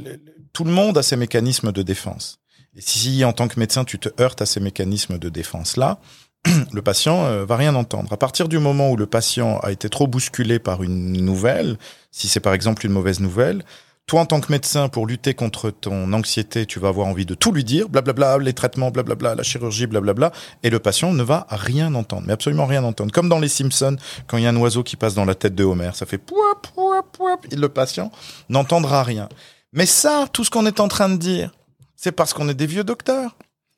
tout 0.53 0.65
le 0.65 0.71
monde 0.71 0.99
a 0.99 1.03
ses 1.03 1.17
mécanismes 1.17 1.73
de 1.73 1.83
défense. 1.83 2.39
Et 2.75 2.81
si, 2.81 3.25
en 3.25 3.33
tant 3.33 3.49
que 3.49 3.59
médecin, 3.59 3.85
tu 3.85 3.99
te 3.99 4.09
heurtes 4.21 4.43
à 4.43 4.47
ces 4.47 4.61
mécanismes 4.61 5.19
de 5.19 5.29
défense-là, 5.29 5.99
le 6.73 6.83
patient 6.83 7.25
euh, 7.25 7.45
va 7.45 7.57
rien 7.57 7.75
entendre. 7.75 8.13
À 8.13 8.17
partir 8.17 8.49
du 8.49 8.59
moment 8.59 8.91
où 8.91 8.97
le 8.97 9.07
patient 9.07 9.59
a 9.61 9.73
été 9.73 9.89
trop 9.89 10.07
bousculé 10.07 10.59
par 10.59 10.83
une 10.83 11.13
nouvelle, 11.25 11.79
si 12.11 12.29
c'est 12.29 12.41
par 12.41 12.53
exemple 12.53 12.85
une 12.85 12.93
mauvaise 12.93 13.21
nouvelle, 13.21 13.65
toi, 14.07 14.21
en 14.21 14.27
tant 14.27 14.41
que 14.41 14.53
médecin, 14.53 14.89
pour 14.89 15.05
lutter 15.09 15.35
contre 15.35 15.71
ton 15.71 16.13
anxiété, 16.13 16.65
tu 16.65 16.79
vas 16.79 16.89
avoir 16.89 17.09
envie 17.09 17.27
de 17.27 17.35
tout 17.35 17.51
lui 17.51 17.65
dire, 17.65 17.89
blablabla, 17.89 18.39
les 18.39 18.53
traitements, 18.53 18.93
blablabla, 18.93 19.35
la 19.35 19.43
chirurgie, 19.43 19.89
blablabla, 19.89 20.31
et 20.63 20.71
le 20.71 20.79
patient 20.79 21.13
ne 21.13 21.25
va 21.25 21.49
rien 21.51 21.93
entendre, 21.93 22.23
mais 22.25 22.33
absolument 22.33 22.67
rien 22.67 22.85
entendre. 22.85 23.11
Comme 23.13 23.29
dans 23.29 23.41
les 23.41 23.49
Simpsons, 23.49 23.97
quand 24.29 24.37
il 24.37 24.45
y 24.45 24.47
a 24.47 24.51
un 24.51 24.57
oiseau 24.57 24.85
qui 24.85 24.95
passe 24.95 25.15
dans 25.15 25.25
la 25.25 25.35
tête 25.35 25.57
de 25.57 25.65
Homer, 25.65 25.91
ça 25.95 26.07
fait 26.07 26.19
pouap, 26.19 26.69
pouap, 26.73 27.07
pouap, 27.17 27.47
et 27.51 27.57
le 27.57 27.69
patient 27.69 28.13
n'entendra 28.49 29.03
rien. 29.03 29.29
Mais 29.73 29.87
ça, 29.87 30.29
tout 30.33 30.45
ce 30.45 30.51
qu'on 30.51 30.67
est 30.67 30.79
en 30.79 30.87
train 30.87 31.09
de 31.09 31.17
dire, 31.17 31.51
c'est 31.97 32.13
parce 32.13 32.33
qu'on 32.33 32.49
est 32.49 32.55
des 32.55 32.67
vieux 32.67 32.85
docteurs. 32.85 33.37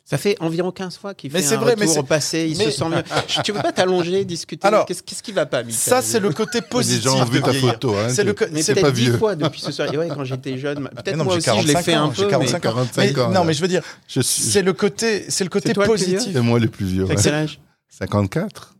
Ça 0.09 0.17
fait 0.17 0.39
environ 0.41 0.73
15 0.73 0.97
fois 0.97 1.13
qu'il 1.13 1.31
fait 1.31 1.39
mais 1.39 1.53
un 1.53 1.57
vrai, 1.59 1.75
retour 1.75 1.95
mais 1.95 1.99
au 1.99 2.03
passé, 2.03 2.47
il 2.49 2.57
se 2.57 2.71
sent 2.71 2.89
mieux. 2.89 3.03
tu 3.45 3.53
veux 3.53 3.61
pas 3.61 3.73
t'allonger, 3.73 4.25
discuter 4.25 4.67
Alors, 4.67 4.87
qu'est-ce, 4.87 5.03
qu'est-ce 5.03 5.23
qui 5.23 5.33
va 5.33 5.45
pas, 5.45 5.63
Michel 5.63 5.79
Ça, 5.79 6.01
c'est 6.01 6.19
le 6.19 6.31
côté 6.31 6.63
positif. 6.63 7.05
Les 7.05 7.11
gens 7.11 7.21
ont 7.21 7.25
vu 7.27 7.43
ta 7.43 7.53
photo, 7.53 7.95
hein. 7.95 8.09
C'est, 8.09 8.25
le 8.25 8.35
mais 8.51 8.63
c'est 8.63 8.81
pas 8.81 8.91
vieux. 8.91 9.19
fois 9.19 9.37
depuis 9.37 9.61
ce 9.61 9.71
soir. 9.71 9.93
Ouais, 9.95 10.09
quand 10.09 10.25
j'étais 10.25 10.57
jeune. 10.57 10.89
Peut-être 10.97 11.17
non, 11.17 11.25
moi 11.25 11.37
aussi, 11.37 11.51
je 11.61 11.67
l'ai 11.67 11.83
fait 11.83 11.93
un 11.93 12.09
peu. 12.09 12.23
J'ai 12.23 12.27
45 12.27 12.57
ans. 12.57 12.61
45 12.61 13.19
ans. 13.19 13.31
non, 13.33 13.45
mais 13.45 13.53
je 13.53 13.61
veux 13.61 13.69
dire, 13.69 13.83
je 14.07 14.23
suis... 14.23 14.45
c'est 14.45 14.63
le 14.63 14.73
côté, 14.73 15.27
c'est 15.29 15.45
le 15.45 15.51
côté 15.51 15.75
positif. 15.75 16.33
C'est 16.33 16.41
moi 16.41 16.59
le 16.59 16.69
plus 16.69 16.87
vieux. 16.87 17.07
quel 17.07 17.35
âge? 17.35 17.61
54. 17.91 18.77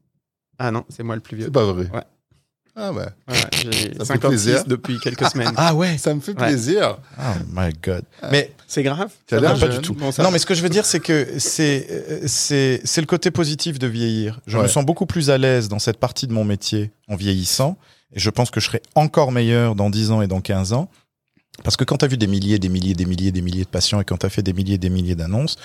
Ah 0.59 0.71
non, 0.71 0.87
c'est 0.89 1.03
moi 1.03 1.15
le 1.15 1.21
plus 1.21 1.37
vieux. 1.37 1.45
C'est 1.45 1.53
pas 1.53 1.71
vrai. 1.71 1.91
Ouais. 1.93 2.05
Ah 2.81 2.93
ouais. 2.93 3.07
ouais 3.29 3.35
j'ai 3.53 4.05
56 4.05 4.65
depuis 4.67 5.01
quelques 5.01 5.29
semaines. 5.31 5.53
Ah 5.57 5.75
ouais. 5.75 5.99
Ça 5.99 6.15
me 6.15 6.21
fait 6.21 6.35
plaisir. 6.35 6.99
Oh 7.19 7.23
my 7.53 7.73
god. 7.83 8.05
Mais 8.31 8.53
c'est 8.69 8.83
grave? 8.83 9.11
Ça 9.29 9.41
pas 9.41 9.69
du 9.69 9.81
tout. 9.81 9.97
non, 10.19 10.31
mais 10.31 10.39
ce 10.39 10.47
que 10.47 10.55
je 10.55 10.63
veux 10.63 10.69
dire, 10.69 10.87
c'est 10.87 11.01
que 11.01 11.39
c'est 11.39 12.23
c'est 12.27 12.81
c'est 12.85 13.01
le 13.01 13.07
côté 13.07 13.31
positif 13.31 13.79
de 13.79 13.87
vieillir. 13.87 14.41
Je 14.47 14.59
me 14.59 14.69
sens 14.69 14.85
beaucoup 14.85 15.07
plus 15.07 15.31
à 15.31 15.39
l'aise 15.39 15.69
dans 15.69 15.79
cette 15.79 15.99
partie 15.99 16.27
de 16.27 16.33
mon 16.33 16.45
métier 16.45 16.93
en 17.09 17.17
vieillissant, 17.17 17.77
et 18.15 18.21
je 18.21 18.31
pense 18.31 18.51
que 18.51 18.61
je 18.61 18.67
serai 18.67 18.83
encore 18.95 19.33
meilleur 19.33 19.75
dans 19.75 19.91
10 19.91 20.13
ans 20.13 20.23
et 20.23 20.29
dans 20.29 20.41
15 20.41 20.73
ans. 20.73 20.89
Parce 21.65 21.77
que 21.77 21.83
quand 21.83 21.97
tu 21.97 22.05
as 22.05 22.09
vu 22.09 22.17
des 22.17 22.29
milliers, 22.29 22.61
des 22.61 22.69
milliers, 22.69 22.95
des 22.95 23.05
milliers, 23.05 23.33
des 23.33 23.43
milliers 23.43 23.65
de 23.65 23.69
patients 23.69 24.01
et 24.01 24.05
quand 24.05 24.19
tu 24.19 24.27
as 24.27 24.29
fait 24.29 24.43
des 24.43 24.53
milliers, 24.53 24.79
des 24.79 24.91
milliers 24.91 25.17
d'annonces, 25.17 25.57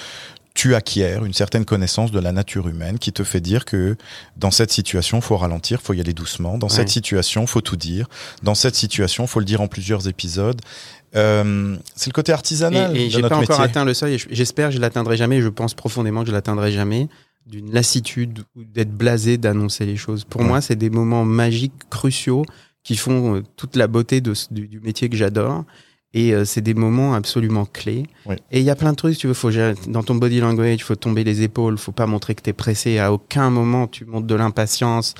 tu 0.53 0.75
acquiers 0.75 1.17
une 1.25 1.33
certaine 1.33 1.65
connaissance 1.65 2.11
de 2.11 2.19
la 2.19 2.31
nature 2.31 2.67
humaine 2.67 2.99
qui 2.99 3.11
te 3.11 3.23
fait 3.23 3.41
dire 3.41 3.65
que 3.65 3.95
dans 4.37 4.51
cette 4.51 4.71
situation, 4.71 5.19
faut 5.19 5.37
ralentir, 5.37 5.81
faut 5.81 5.93
y 5.93 5.99
aller 5.99 6.13
doucement. 6.13 6.57
Dans 6.57 6.69
cette 6.69 6.89
situation, 6.89 7.47
faut 7.47 7.61
tout 7.61 7.75
dire. 7.75 8.07
Dans 8.43 8.53
cette 8.53 8.75
situation, 8.75 9.25
faut 9.25 9.39
le 9.39 9.45
dire 9.45 9.61
en 9.61 9.67
plusieurs 9.67 10.07
épisodes. 10.07 10.61
Euh, 11.15 11.75
c'est 11.95 12.09
le 12.09 12.13
côté 12.13 12.31
artisanal. 12.31 12.95
Et, 12.95 13.05
et 13.05 13.09
j'ai 13.09 13.21
pas 13.21 13.35
encore 13.35 13.61
atteint 13.61 13.85
le 13.85 13.93
seuil. 13.93 14.17
J'espère 14.29 14.69
que 14.69 14.75
je 14.75 14.79
l'atteindrai 14.79 15.17
jamais. 15.17 15.41
Je 15.41 15.49
pense 15.49 15.73
profondément 15.73 16.21
que 16.21 16.27
je 16.27 16.33
l'atteindrai 16.33 16.71
jamais 16.71 17.09
d'une 17.45 17.71
lassitude 17.73 18.43
ou 18.55 18.63
d'être 18.63 18.91
blasé 18.91 19.37
d'annoncer 19.37 19.85
les 19.85 19.97
choses. 19.97 20.23
Pour 20.23 20.43
moi, 20.43 20.61
c'est 20.61 20.75
des 20.75 20.89
moments 20.89 21.25
magiques, 21.25 21.73
cruciaux, 21.89 22.45
qui 22.83 22.95
font 22.95 23.37
euh, 23.37 23.43
toute 23.55 23.75
la 23.75 23.87
beauté 23.87 24.21
de, 24.21 24.33
du, 24.51 24.67
du 24.67 24.79
métier 24.79 25.09
que 25.09 25.15
j'adore. 25.15 25.65
Et 26.13 26.33
euh, 26.33 26.45
c'est 26.45 26.61
des 26.61 26.75
moments 26.75 27.15
absolument 27.15 27.65
clés. 27.65 28.05
Et 28.51 28.59
il 28.59 28.63
y 28.63 28.69
a 28.69 28.75
plein 28.75 28.91
de 28.91 28.95
trucs, 28.95 29.17
tu 29.17 29.27
veux, 29.27 29.33
faut 29.33 29.49
dans 29.87 30.03
ton 30.03 30.15
body 30.15 30.39
language, 30.39 30.75
il 30.75 30.83
faut 30.83 30.95
tomber 30.95 31.23
les 31.23 31.41
épaules, 31.41 31.77
faut 31.77 31.91
pas 31.91 32.05
montrer 32.05 32.35
que 32.35 32.43
tu 32.43 32.51
es 32.51 32.53
pressé. 32.53 32.99
À 32.99 33.11
aucun 33.11 33.49
moment 33.49 33.87
tu 33.87 34.05
montres 34.05 34.27
de 34.27 34.35
l'impatience. 34.35 35.15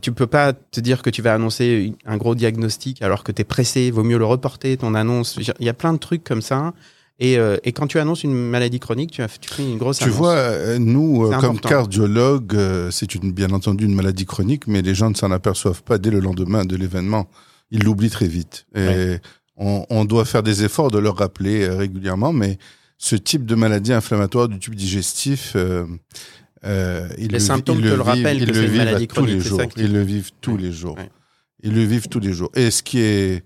Tu 0.00 0.10
peux 0.10 0.26
pas 0.26 0.52
te 0.52 0.80
dire 0.80 1.02
que 1.02 1.10
tu 1.10 1.22
vas 1.22 1.34
annoncer 1.34 1.94
un 2.04 2.16
gros 2.16 2.34
diagnostic 2.34 3.02
alors 3.02 3.22
que 3.22 3.30
tu 3.30 3.42
es 3.42 3.44
pressé. 3.44 3.90
Vaut 3.92 4.02
mieux 4.02 4.18
le 4.18 4.24
reporter 4.24 4.76
ton 4.76 4.94
annonce. 4.94 5.38
Il 5.60 5.64
y 5.64 5.68
a 5.68 5.74
plein 5.74 5.92
de 5.92 5.98
trucs 5.98 6.24
comme 6.24 6.42
ça. 6.42 6.74
Et, 7.18 7.38
euh, 7.38 7.56
et, 7.64 7.72
quand 7.72 7.86
tu 7.86 7.98
annonces 7.98 8.24
une 8.24 8.34
maladie 8.34 8.78
chronique, 8.78 9.10
tu, 9.10 9.22
as, 9.22 9.38
tu 9.38 9.48
fais 9.48 9.62
une 9.62 9.78
grosse 9.78 9.98
Tu 9.98 10.10
vois, 10.10 10.34
euh, 10.34 10.78
nous, 10.78 11.30
comme 11.40 11.58
cardiologues, 11.58 12.58
c'est 12.90 13.14
une, 13.14 13.32
bien 13.32 13.52
entendu 13.52 13.86
une 13.86 13.94
maladie 13.94 14.26
chronique, 14.26 14.66
mais 14.66 14.82
les 14.82 14.94
gens 14.94 15.08
ne 15.08 15.14
s'en 15.14 15.30
aperçoivent 15.30 15.82
pas 15.82 15.96
dès 15.96 16.10
le 16.10 16.20
lendemain 16.20 16.66
de 16.66 16.76
l'événement. 16.76 17.26
Ils 17.70 17.84
l'oublient 17.84 18.10
très 18.10 18.28
vite. 18.28 18.66
Et 18.74 19.16
on, 19.56 20.04
doit 20.04 20.24
faire 20.24 20.42
des 20.42 20.64
efforts 20.64 20.90
de 20.90 20.98
leur 20.98 21.16
rappeler 21.16 21.64
euh, 21.64 21.76
régulièrement, 21.76 22.32
mais 22.32 22.58
ce 22.98 23.16
type 23.16 23.44
de 23.46 23.54
maladie 23.54 23.92
inflammatoire 23.92 24.48
du 24.48 24.58
tube 24.58 24.74
digestif, 24.74 25.52
euh, 25.56 25.86
euh, 26.64 27.08
ils 27.18 27.28
Les 27.28 27.34
le 27.34 27.38
symptômes 27.38 27.78
ils 27.78 27.82
te 27.84 27.88
le 27.88 27.94
vivent- 27.94 28.02
rappellent 28.02 28.36
ils 28.38 28.46
que 28.46 28.52
le 28.52 28.54
c'est 28.54 28.66
une 28.66 28.98
vivent 28.98 29.08
tous 29.08 29.26
les 29.26 29.40
jours. 29.40 29.60
Ils 29.76 29.92
le 29.92 30.02
vivent 30.02 30.30
tous 30.40 30.52
Ouais. 30.52 30.58
les 30.62 30.72
jours. 30.72 30.96
Ouais. 30.96 31.10
Ils 31.62 31.74
le 31.74 31.82
vivent 31.84 32.08
tous 32.08 32.20
les 32.20 32.32
jours. 32.32 32.50
Et 32.54 32.70
ce 32.70 32.82
qui 32.82 32.98
est, 33.00 33.44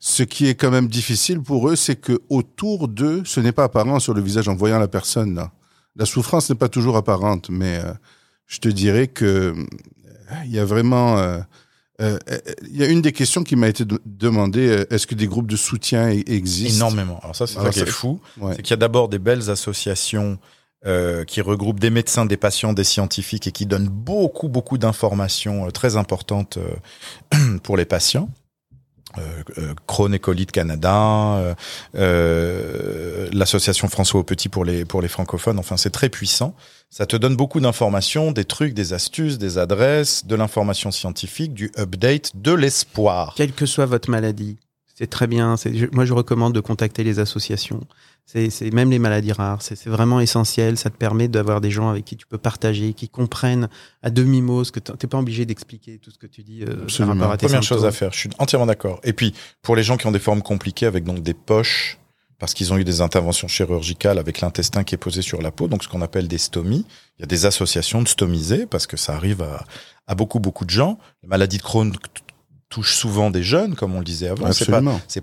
ce 0.00 0.22
qui 0.24 0.46
est 0.48 0.54
quand 0.54 0.70
même 0.70 0.88
difficile 0.88 1.40
pour 1.40 1.68
eux, 1.68 1.76
c'est 1.76 1.96
que 1.96 2.20
autour 2.28 2.88
d'eux, 2.88 3.22
ce 3.24 3.38
n'est 3.40 3.52
pas 3.52 3.64
apparent 3.64 4.00
sur 4.00 4.14
le 4.14 4.20
visage 4.22 4.48
en 4.48 4.54
voyant 4.56 4.78
la 4.78 4.88
personne 4.88 5.34
là. 5.34 5.52
La 5.94 6.06
souffrance 6.06 6.48
n'est 6.50 6.56
pas 6.56 6.68
toujours 6.68 6.96
apparente, 6.96 7.48
mais 7.50 7.78
euh, 7.78 7.92
je 8.46 8.58
te 8.58 8.68
dirais 8.68 9.06
que 9.08 9.24
euh, 9.24 9.54
il 10.46 10.50
y 10.52 10.58
a 10.58 10.64
vraiment, 10.64 11.18
euh, 12.00 12.18
euh, 12.30 12.38
il 12.68 12.76
y 12.76 12.82
a 12.82 12.86
une 12.86 13.02
des 13.02 13.12
questions 13.12 13.44
qui 13.44 13.54
m'a 13.54 13.68
été 13.68 13.84
de- 13.84 14.00
demandée 14.06 14.66
euh, 14.68 14.84
est-ce 14.94 15.06
que 15.06 15.14
des 15.14 15.26
groupes 15.26 15.46
de 15.50 15.56
soutien 15.56 16.08
e- 16.10 16.22
existent? 16.26 16.76
Énormément. 16.86 17.20
Alors 17.22 17.36
ça, 17.36 17.46
c'est 17.46 17.54
ça 17.54 17.60
Alors 17.60 17.72
qui 17.72 17.80
est 17.80 17.84
ça- 17.86 17.92
fou. 17.92 18.20
Ouais. 18.40 18.54
C'est 18.56 18.62
qu'il 18.62 18.70
y 18.70 18.74
a 18.74 18.76
d'abord 18.78 19.08
des 19.08 19.18
belles 19.18 19.50
associations 19.50 20.38
euh, 20.86 21.24
qui 21.24 21.40
regroupent 21.42 21.78
des 21.80 21.90
médecins, 21.90 22.24
des 22.26 22.36
patients, 22.36 22.72
des 22.72 22.82
scientifiques 22.84 23.46
et 23.46 23.52
qui 23.52 23.66
donnent 23.66 23.88
beaucoup, 23.88 24.48
beaucoup 24.48 24.78
d'informations 24.78 25.66
euh, 25.66 25.70
très 25.70 25.96
importantes 25.96 26.58
pour 27.62 27.76
les 27.76 27.84
patients. 27.84 28.28
Euh, 29.18 29.42
euh, 29.58 29.74
Crohn 29.86 30.14
et 30.14 30.18
Colite 30.18 30.52
Canada, 30.52 31.36
euh, 31.36 31.54
euh, 31.96 33.28
l'association 33.32 33.88
François 33.88 34.24
Petit 34.24 34.48
pour 34.48 34.64
les 34.64 34.84
pour 34.84 35.02
les 35.02 35.08
francophones. 35.08 35.58
Enfin, 35.58 35.76
c'est 35.76 35.90
très 35.90 36.08
puissant. 36.08 36.54
Ça 36.90 37.06
te 37.06 37.16
donne 37.16 37.36
beaucoup 37.36 37.60
d'informations, 37.60 38.32
des 38.32 38.44
trucs, 38.44 38.74
des 38.74 38.92
astuces, 38.92 39.38
des 39.38 39.58
adresses, 39.58 40.26
de 40.26 40.34
l'information 40.34 40.90
scientifique, 40.90 41.54
du 41.54 41.70
update, 41.78 42.32
de 42.34 42.52
l'espoir. 42.52 43.34
Quelle 43.36 43.52
que 43.52 43.66
soit 43.66 43.86
votre 43.86 44.10
maladie, 44.10 44.58
c'est 44.94 45.06
très 45.06 45.26
bien. 45.26 45.56
Moi, 45.92 46.04
je 46.04 46.12
recommande 46.12 46.54
de 46.54 46.60
contacter 46.60 47.02
les 47.02 47.18
associations. 47.18 47.80
C'est 48.26 48.72
même 48.72 48.90
les 48.90 48.98
maladies 48.98 49.32
rares. 49.32 49.62
C'est 49.62 49.86
vraiment 49.86 50.20
essentiel. 50.20 50.76
Ça 50.76 50.90
te 50.90 50.96
permet 50.96 51.28
d'avoir 51.28 51.60
des 51.60 51.70
gens 51.70 51.88
avec 51.88 52.04
qui 52.04 52.16
tu 52.16 52.26
peux 52.26 52.38
partager, 52.38 52.92
qui 52.92 53.08
comprennent 53.08 53.68
à 54.02 54.10
demi-mot 54.10 54.64
ce 54.64 54.72
que 54.72 54.80
tu 54.80 54.92
n'es 54.92 55.08
pas 55.08 55.18
obligé 55.18 55.44
d'expliquer 55.46 55.98
tout 55.98 56.10
ce 56.10 56.18
que 56.18 56.26
tu 56.26 56.42
dis 56.42 56.62
euh, 56.62 56.82
Absolument. 56.82 57.30
à 57.30 57.36
tes 57.36 57.46
Première 57.46 57.62
chose 57.62 57.84
à 57.84 57.90
faire, 57.90 58.12
je 58.12 58.18
suis 58.18 58.30
entièrement 58.38 58.66
d'accord. 58.66 59.00
Et 59.02 59.12
puis, 59.12 59.34
pour 59.62 59.76
les 59.76 59.82
gens 59.82 59.96
qui 59.96 60.06
ont 60.06 60.12
des 60.12 60.18
formes 60.18 60.42
compliquées 60.42 60.86
avec 60.86 61.04
donc 61.04 61.22
des 61.22 61.34
poches, 61.34 61.98
parce 62.38 62.54
qu'ils 62.54 62.72
ont 62.72 62.76
eu 62.76 62.84
des 62.84 63.00
interventions 63.00 63.48
chirurgicales 63.48 64.18
avec 64.18 64.40
l'intestin 64.40 64.84
qui 64.84 64.94
est 64.94 64.98
posé 64.98 65.22
sur 65.22 65.40
la 65.42 65.50
peau, 65.50 65.68
donc 65.68 65.82
ce 65.84 65.88
qu'on 65.88 66.02
appelle 66.02 66.28
des 66.28 66.38
stomies, 66.38 66.84
il 67.18 67.22
y 67.22 67.24
a 67.24 67.26
des 67.26 67.46
associations 67.46 68.02
de 68.02 68.08
stomisés, 68.08 68.66
parce 68.66 68.86
que 68.86 68.96
ça 68.96 69.14
arrive 69.14 69.42
à, 69.42 69.64
à 70.06 70.14
beaucoup, 70.14 70.40
beaucoup 70.40 70.64
de 70.64 70.70
gens. 70.70 70.98
La 71.22 71.28
maladie 71.28 71.58
de 71.58 71.62
Crohn 71.62 71.92
touche 72.72 72.94
souvent 72.96 73.30
des 73.30 73.42
jeunes, 73.42 73.74
comme 73.74 73.94
on 73.94 73.98
le 73.98 74.04
disait 74.04 74.28
avant. 74.28 74.50
C'est 74.52 74.70
pas, 74.70 74.80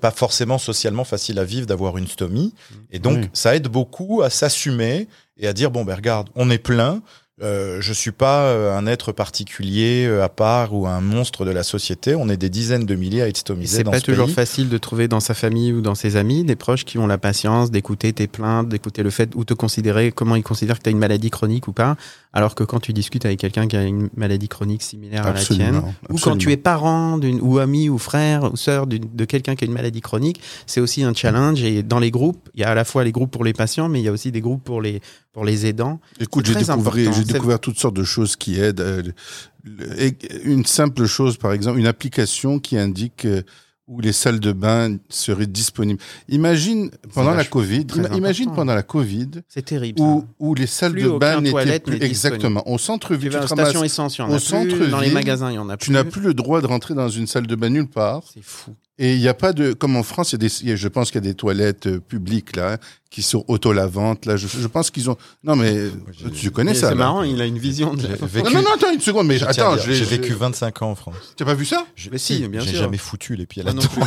pas 0.09 0.11
forcément 0.11 0.57
socialement 0.59 1.03
facile 1.03 1.39
à 1.39 1.43
vivre 1.43 1.65
d'avoir 1.65 1.97
une 1.97 2.07
stomie. 2.07 2.53
Et 2.91 2.99
donc, 2.99 3.17
Oui. 3.17 3.29
ça 3.33 3.55
aide 3.55 3.67
beaucoup 3.67 4.21
à 4.21 4.29
s'assumer 4.29 5.07
et 5.37 5.47
à 5.47 5.53
dire, 5.53 5.71
bon, 5.71 5.83
ben 5.83 5.95
regarde, 5.95 6.29
on 6.35 6.49
est 6.51 6.59
plein. 6.59 7.01
Euh, 7.41 7.77
je 7.79 7.93
suis 7.93 8.11
pas 8.11 8.41
euh, 8.47 8.77
un 8.77 8.85
être 8.85 9.13
particulier 9.13 10.05
euh, 10.05 10.23
à 10.23 10.29
part 10.29 10.73
ou 10.73 10.87
un 10.87 10.99
monstre 10.99 11.45
de 11.45 11.51
la 11.51 11.63
société. 11.63 12.13
On 12.13 12.27
est 12.27 12.35
des 12.35 12.49
dizaines 12.49 12.85
de 12.85 12.95
milliers 12.95 13.21
à 13.21 13.27
être 13.29 13.37
stomisés 13.37 13.77
C'est 13.77 13.83
pas 13.85 13.99
ce 13.99 14.03
toujours 14.03 14.25
pays. 14.25 14.35
facile 14.35 14.67
de 14.67 14.77
trouver 14.77 15.07
dans 15.07 15.21
sa 15.21 15.33
famille 15.33 15.71
ou 15.71 15.81
dans 15.81 15.95
ses 15.95 16.17
amis 16.17 16.43
des 16.43 16.57
proches 16.57 16.83
qui 16.83 16.97
ont 16.97 17.07
la 17.07 17.17
patience 17.17 17.71
d'écouter 17.71 18.11
tes 18.11 18.27
plaintes, 18.27 18.67
d'écouter 18.67 19.03
le 19.03 19.09
fait 19.09 19.31
ou 19.35 19.45
te 19.45 19.53
considérer 19.53 20.11
comment 20.11 20.35
ils 20.35 20.43
considèrent 20.43 20.79
que 20.79 20.83
tu 20.83 20.89
as 20.89 20.91
une 20.91 20.97
maladie 20.99 21.29
chronique 21.29 21.69
ou 21.69 21.71
pas. 21.71 21.95
Alors 22.33 22.53
que 22.55 22.63
quand 22.63 22.79
tu 22.79 22.93
discutes 22.93 23.25
avec 23.25 23.39
quelqu'un 23.39 23.67
qui 23.67 23.75
a 23.75 23.83
une 23.83 24.09
maladie 24.15 24.49
chronique 24.49 24.83
similaire 24.83 25.25
à 25.25 25.33
la 25.33 25.39
tienne, 25.39 25.75
Absolument. 25.77 25.93
ou 26.09 26.17
quand 26.19 26.37
tu 26.37 26.51
es 26.51 26.57
parent 26.57 27.17
d'une 27.17 27.39
ou 27.41 27.57
ami 27.57 27.89
ou 27.89 27.97
frère 27.97 28.51
ou 28.53 28.55
sœur 28.55 28.85
de 28.85 29.25
quelqu'un 29.25 29.55
qui 29.55 29.63
a 29.63 29.67
une 29.67 29.73
maladie 29.73 30.01
chronique, 30.01 30.39
c'est 30.67 30.79
aussi 30.81 31.03
un 31.03 31.13
challenge. 31.13 31.63
Et 31.63 31.81
dans 31.81 31.99
les 31.99 32.11
groupes, 32.11 32.49
il 32.53 32.61
y 32.61 32.63
a 32.63 32.69
à 32.69 32.75
la 32.75 32.83
fois 32.83 33.03
les 33.03 33.11
groupes 33.11 33.31
pour 33.31 33.43
les 33.43 33.53
patients, 33.53 33.89
mais 33.89 33.99
il 33.99 34.03
y 34.03 34.07
a 34.09 34.11
aussi 34.11 34.31
des 34.31 34.41
groupes 34.41 34.63
pour 34.63 34.81
les 34.81 35.01
pour 35.31 35.45
les 35.45 35.65
aidants. 35.65 35.99
Écoute, 36.19 36.45
j'ai 36.45 36.55
découvert, 36.55 37.13
j'ai 37.13 37.23
découvert 37.23 37.59
toutes 37.59 37.77
sortes 37.79 37.95
de 37.95 38.03
choses 38.03 38.35
qui 38.35 38.59
aident. 38.59 38.81
euh, 38.81 40.11
une 40.43 40.65
simple 40.65 41.05
chose, 41.05 41.37
par 41.37 41.53
exemple, 41.53 41.79
une 41.79 41.87
application 41.87 42.59
qui 42.59 42.77
indique 42.77 43.25
euh, 43.25 43.41
où 43.87 44.01
les 44.01 44.13
salles 44.13 44.39
de 44.39 44.51
bain 44.51 44.97
seraient 45.09 45.47
disponibles. 45.47 45.99
Imagine 46.27 46.91
pendant 47.13 47.33
la 47.33 47.43
Covid, 47.43 47.87
imagine 48.15 48.51
pendant 48.53 48.75
la 48.75 48.83
Covid 48.83 49.29
C'est 49.47 49.65
terrible. 49.65 49.99
où, 49.99 50.25
où 50.39 50.53
les 50.53 50.67
salles 50.67 50.91
Plus 50.93 51.03
de 51.03 51.17
bain 51.17 51.41
n'étaient 51.41 51.79
plus 51.79 52.01
exactement 52.01 52.67
au 52.69 52.77
tu 52.77 52.83
centre-ville. 52.83 53.31
Tu, 53.31 53.37
ramasses- 53.37 53.47
stations 53.47 53.83
essence, 53.83 54.17
il 54.17 54.21
y 54.21 54.23
en 54.23 54.29
au 54.29 54.35
a 54.35 54.37
plus. 54.39 54.49
Dans 54.51 54.59
les 54.61 54.69
centre-ville, 54.69 55.13
magasins, 55.13 55.51
il 55.51 55.55
y 55.55 55.57
en 55.57 55.69
a 55.69 55.77
plus. 55.77 55.85
tu 55.87 55.91
n'as 55.91 56.03
plus 56.03 56.21
le 56.21 56.33
droit 56.35 56.61
de 56.61 56.67
rentrer 56.67 56.93
dans 56.93 57.09
une 57.09 57.25
salle 57.27 57.47
de 57.47 57.55
bain 57.55 57.69
nulle 57.69 57.87
part. 57.89 58.21
C'est 58.33 58.43
fou. 58.43 58.75
Et 59.01 59.13
il 59.13 59.19
n'y 59.21 59.29
a 59.29 59.33
pas 59.33 59.53
de, 59.53 59.71
comme 59.71 59.95
en 59.95 60.03
France, 60.03 60.33
il 60.33 60.33
y 60.33 60.45
a 60.45 60.47
des, 60.49 60.61
il 60.61 60.69
y 60.69 60.71
a- 60.73 60.75
je 60.75 60.87
pense 60.89 61.09
qu'il 61.09 61.23
y 61.23 61.25
a 61.25 61.29
des 61.29 61.33
toilettes 61.33 61.87
euh, 61.87 61.99
publiques 62.01 62.57
là 62.57 62.77
qui 63.09 63.21
sont 63.21 63.45
auto-lavantes. 63.47 64.25
Là, 64.25 64.35
je, 64.35 64.45
je 64.47 64.67
pense 64.67 64.91
qu'ils 64.91 65.09
ont. 65.09 65.15
Non 65.43 65.55
mais 65.55 65.85
j'ai- 66.11 66.29
tu 66.31 66.51
connais 66.51 66.73
Mais 66.73 66.77
ça. 66.77 66.89
C'est 66.89 66.95
marrant, 66.95 67.23
il 67.23 67.41
a 67.41 67.45
une 67.45 67.57
vision 67.57 67.93
de 67.93 68.03
la... 68.03 68.09
J'ai 68.09 68.25
vécu, 68.25 68.53
Non, 68.53 68.61
non, 68.61 68.61
non, 68.69 68.75
attends 68.75 68.91
une 68.93 68.99
seconde, 68.99 69.27
mais 69.27 69.37
je 69.37 69.45
à 69.45 69.49
attends, 69.51 69.77
je 69.77 69.93
j'ai 69.93 69.95
je- 69.95 70.03
vécu 70.03 70.33
25 70.33 70.81
ans 70.81 70.91
en 70.91 70.95
France. 70.95 71.15
Tu 71.37 71.43
n'as 71.43 71.49
pas 71.49 71.55
vu 71.55 71.63
ça 71.65 71.85
Je- 71.95 72.09
Mais 72.11 72.17
si, 72.17 72.45
bien 72.49 72.59
j'ai 72.59 72.71
sûr. 72.71 72.79
jamais 72.81 72.97
foutu 72.97 73.37
les 73.37 73.45
pieds 73.45 73.63
Moi 73.63 73.71
non 73.73 73.81
là-dedans. 73.81 74.05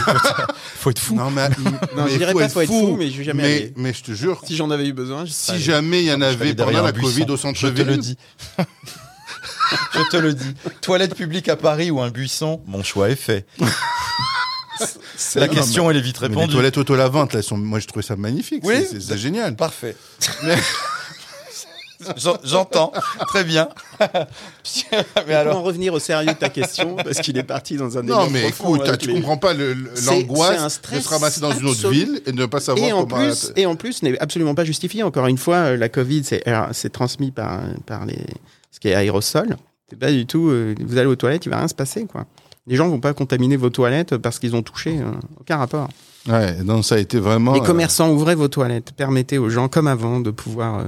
faut 0.76 0.90
être 0.90 0.98
fou. 0.98 1.14
Non, 1.16 1.30
mais, 1.30 1.48
Non, 1.96 2.06
je 2.06 2.18
dirais 2.18 2.34
pas 2.34 2.48
faut 2.50 2.60
être 2.60 2.68
fou, 2.68 2.94
mais 2.98 3.10
je 3.10 3.22
jamais 3.22 3.42
mais, 3.42 3.56
allé. 3.56 3.72
mais 3.76 3.94
je 3.94 4.02
te 4.02 4.12
jure, 4.12 4.42
Si 4.46 4.54
j'en 4.56 4.70
avais 4.70 4.86
eu 4.86 4.92
besoin, 4.92 5.24
je 5.24 5.32
si 5.32 5.58
jamais 5.58 6.02
il 6.02 6.06
y 6.08 6.12
en 6.12 6.20
Je 6.20 6.24
suis 6.36 6.42
avait 6.42 6.54
pendant 6.54 6.82
la. 6.82 6.92
Covid 6.92 7.24
au 7.30 7.36
Je 7.36 7.40
centre-ville, 7.40 7.84
te 7.86 7.90
le 7.90 7.96
dis. 7.96 8.16
je 9.94 10.08
te 10.10 10.16
le 10.18 10.34
dis. 10.34 10.54
Toilette 10.82 11.14
publique 11.14 11.48
à 11.48 11.56
Paris 11.56 11.90
ou 11.90 12.00
un 12.00 12.10
buisson, 12.10 12.60
mon 12.66 12.82
choix 12.82 13.08
est 13.08 13.16
fait. 13.16 13.46
La 15.34 15.46
Non, 15.46 15.52
question, 15.54 15.90
elle 15.90 15.96
est 15.96 16.00
vite 16.00 16.20
mais 16.20 16.28
les 16.28 16.34
répondue. 16.34 16.52
toilettes 16.54 16.78
auto-lavantes, 16.78 17.32
là, 17.34 17.42
sont, 17.42 17.56
moi 17.56 17.78
je 17.80 17.86
trouvais 17.86 18.04
ça 18.04 18.16
magnifique. 18.16 18.62
Oui. 18.64 18.84
c'est- 18.90 19.16
génial. 19.18 19.56
Parfait. 19.56 19.96
J'en- 22.16 22.36
J'entends. 22.42 22.90
Très 23.28 23.44
bien. 23.44 23.68
mais 24.00 25.04
Pour 25.24 25.34
alors, 25.36 25.58
en 25.58 25.62
revenir 25.62 25.94
au 25.94 26.00
sérieux 26.00 26.32
de 26.32 26.36
ta 26.36 26.48
question, 26.48 26.96
parce 26.96 27.20
qu'il 27.20 27.38
est 27.38 27.44
parti 27.44 27.76
dans 27.76 27.96
un 27.96 28.02
Non, 28.02 28.28
mais 28.28 28.42
profond 28.50 28.74
écoute, 28.74 28.88
avec 28.88 29.00
tu 29.02 29.06
les- 29.08 29.14
comprends 29.14 29.36
pas 29.36 29.54
le- 29.54 29.72
le- 29.74 29.90
C'est- 29.94 30.02
c'est 30.02 30.08
un 30.10 30.14
l'angoisse 30.14 30.64
de 30.64 30.68
stress 30.68 31.04
se 31.04 31.08
ramasser 31.08 31.40
dans 31.40 31.52
une 31.52 31.66
autre 31.68 31.88
ville 31.90 32.20
et 32.26 32.32
de 32.32 32.36
ne 32.40 32.46
pas 32.46 32.58
savoir 32.58 32.84
Et 32.88 32.92
en, 32.92 33.04
comment. 33.06 33.18
plus, 33.22 33.52
et 33.54 33.66
en 33.66 33.76
plus, 33.76 33.92
ce 33.92 34.04
n'est 34.04 34.18
absolument 34.18 34.56
pas 34.56 34.64
justifié. 34.64 35.04
Encore 35.04 35.28
une 35.28 35.38
fois, 35.38 35.56
euh, 35.58 35.76
la 35.76 35.88
Covid, 35.88 36.24
c'est 36.24 36.44
alors, 36.48 36.68
c'est 36.72 36.90
transmis 36.90 37.30
par, 37.30 37.60
par 37.86 38.04
les, 38.04 38.18
ce 38.72 38.80
qui 38.80 38.88
est 38.88 38.94
aérosol. 38.94 39.56
C'est 39.88 39.98
pas 39.98 40.10
du 40.10 40.26
tout. 40.26 40.48
euh, 40.48 40.74
vous 40.84 40.96
allez 40.98 41.06
aux 41.06 41.14
toilettes, 41.16 41.46
il 41.46 41.50
va 41.50 41.58
rien 41.58 41.68
se 41.68 41.74
passer, 41.74 42.04
quoi. 42.06 42.26
Les 42.66 42.76
gens 42.76 42.88
vont 42.88 43.00
pas 43.00 43.12
contaminer 43.12 43.56
vos 43.56 43.70
toilettes 43.70 44.16
parce 44.16 44.38
qu'ils 44.38 44.54
ont 44.54 44.62
touché. 44.62 44.98
euh, 45.00 45.10
aucun 45.40 45.56
rapport. 45.56 45.88
Ouais, 46.28 46.62
donc 46.62 46.84
ça 46.84 46.94
a 46.94 46.98
été 46.98 47.18
vraiment. 47.18 47.54
Les 47.54 47.60
euh, 47.60 47.64
commerçants, 47.64 48.10
ouvrez 48.10 48.34
vos 48.36 48.48
toilettes. 48.48 48.92
Permettez 48.96 49.38
aux 49.38 49.50
gens, 49.50 49.68
comme 49.68 49.88
avant, 49.88 50.20
de 50.20 50.30
pouvoir 50.30 50.78
euh, 50.78 50.84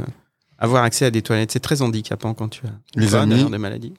avoir 0.59 0.85
accès 0.85 1.05
à 1.07 1.11
des 1.11 1.23
toilettes. 1.23 1.51
C'est 1.51 1.61
très 1.61 1.83
handicapant 1.83 2.35
quand 2.35 2.49
tu 2.49 2.67
as 2.67 2.71
Les 2.95 3.15
amis, 3.17 3.51
des 3.51 3.59
maladies. 3.59 3.95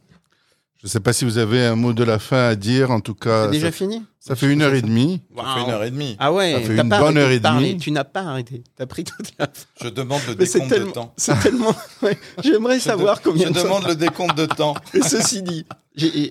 Je 0.85 0.89
sais 0.89 0.99
pas 0.99 1.11
si 1.13 1.25
vous 1.25 1.37
avez 1.39 1.65
un 1.65 1.75
mot 1.75 1.93
de 1.93 2.03
la 2.03 2.19
fin 2.19 2.47
à 2.47 2.55
dire. 2.55 2.91
En 2.91 2.99
tout 2.99 3.15
cas, 3.15 3.45
C'est 3.45 3.51
déjà 3.51 3.67
ça, 3.67 3.71
fini 3.71 4.03
ça 4.19 4.35
fait 4.35 4.51
une 4.51 4.61
heure 4.61 4.73
et 4.73 4.81
demie. 4.81 5.21
ça 5.35 5.43
fait 5.55 5.61
une 5.63 5.69
heure 5.71 5.83
et 5.83 5.91
demie. 5.91 6.15
Ah 6.19 6.31
ouais, 6.31 6.53
Ça 6.53 6.59
fait 6.61 6.75
une 6.81 6.89
pas 6.89 6.99
bonne 6.99 7.17
arrêté 7.17 7.19
heure 7.19 7.29
de 7.29 7.33
et 7.35 7.39
parler. 7.39 7.69
demie. 7.69 7.79
Tu 7.79 7.91
n'as 7.91 8.03
pas 8.03 8.21
arrêté. 8.21 8.63
T'as 8.77 8.85
pris 8.85 9.03
toute 9.03 9.33
la. 9.39 9.47
Je 9.83 9.89
demande 9.89 10.21
le 10.27 10.35
Mais 10.37 10.45
décompte 10.45 10.69
de 10.79 10.91
temps. 10.91 11.13
c'est 11.17 11.39
tellement. 11.41 11.75
ouais, 12.03 12.17
J'aimerais 12.43 12.79
savoir 12.79 13.21
combien 13.21 13.47
Je 13.47 13.53
de 13.53 13.57
temps. 13.57 13.63
demande 13.63 13.87
le 13.87 13.95
décompte 13.95 14.37
de 14.37 14.45
temps. 14.45 14.75
Et 14.93 15.01
ceci 15.01 15.41
dit, 15.43 15.65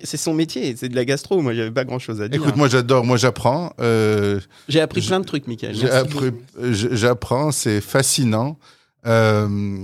c'est 0.03 0.17
son 0.17 0.33
métier, 0.33 0.73
c'est 0.77 0.89
de 0.89 0.95
la 0.95 1.03
gastro. 1.05 1.41
Moi, 1.41 1.53
j'avais 1.53 1.71
pas 1.71 1.83
grand 1.85 1.99
chose 1.99 2.21
à 2.21 2.27
dire. 2.29 2.41
Écoute, 2.41 2.55
moi 2.55 2.67
j'adore, 2.69 3.03
moi 3.05 3.17
j'apprends. 3.17 3.73
euh, 3.81 4.39
j'ai 4.69 4.79
appris 4.81 5.01
plein 5.01 5.19
de 5.19 5.25
trucs, 5.25 5.47
Michael. 5.47 5.75
J- 5.75 6.87
J'apprends, 6.91 7.51
c'est 7.51 7.81
fascinant. 7.81 8.57
Euh, 9.05 9.77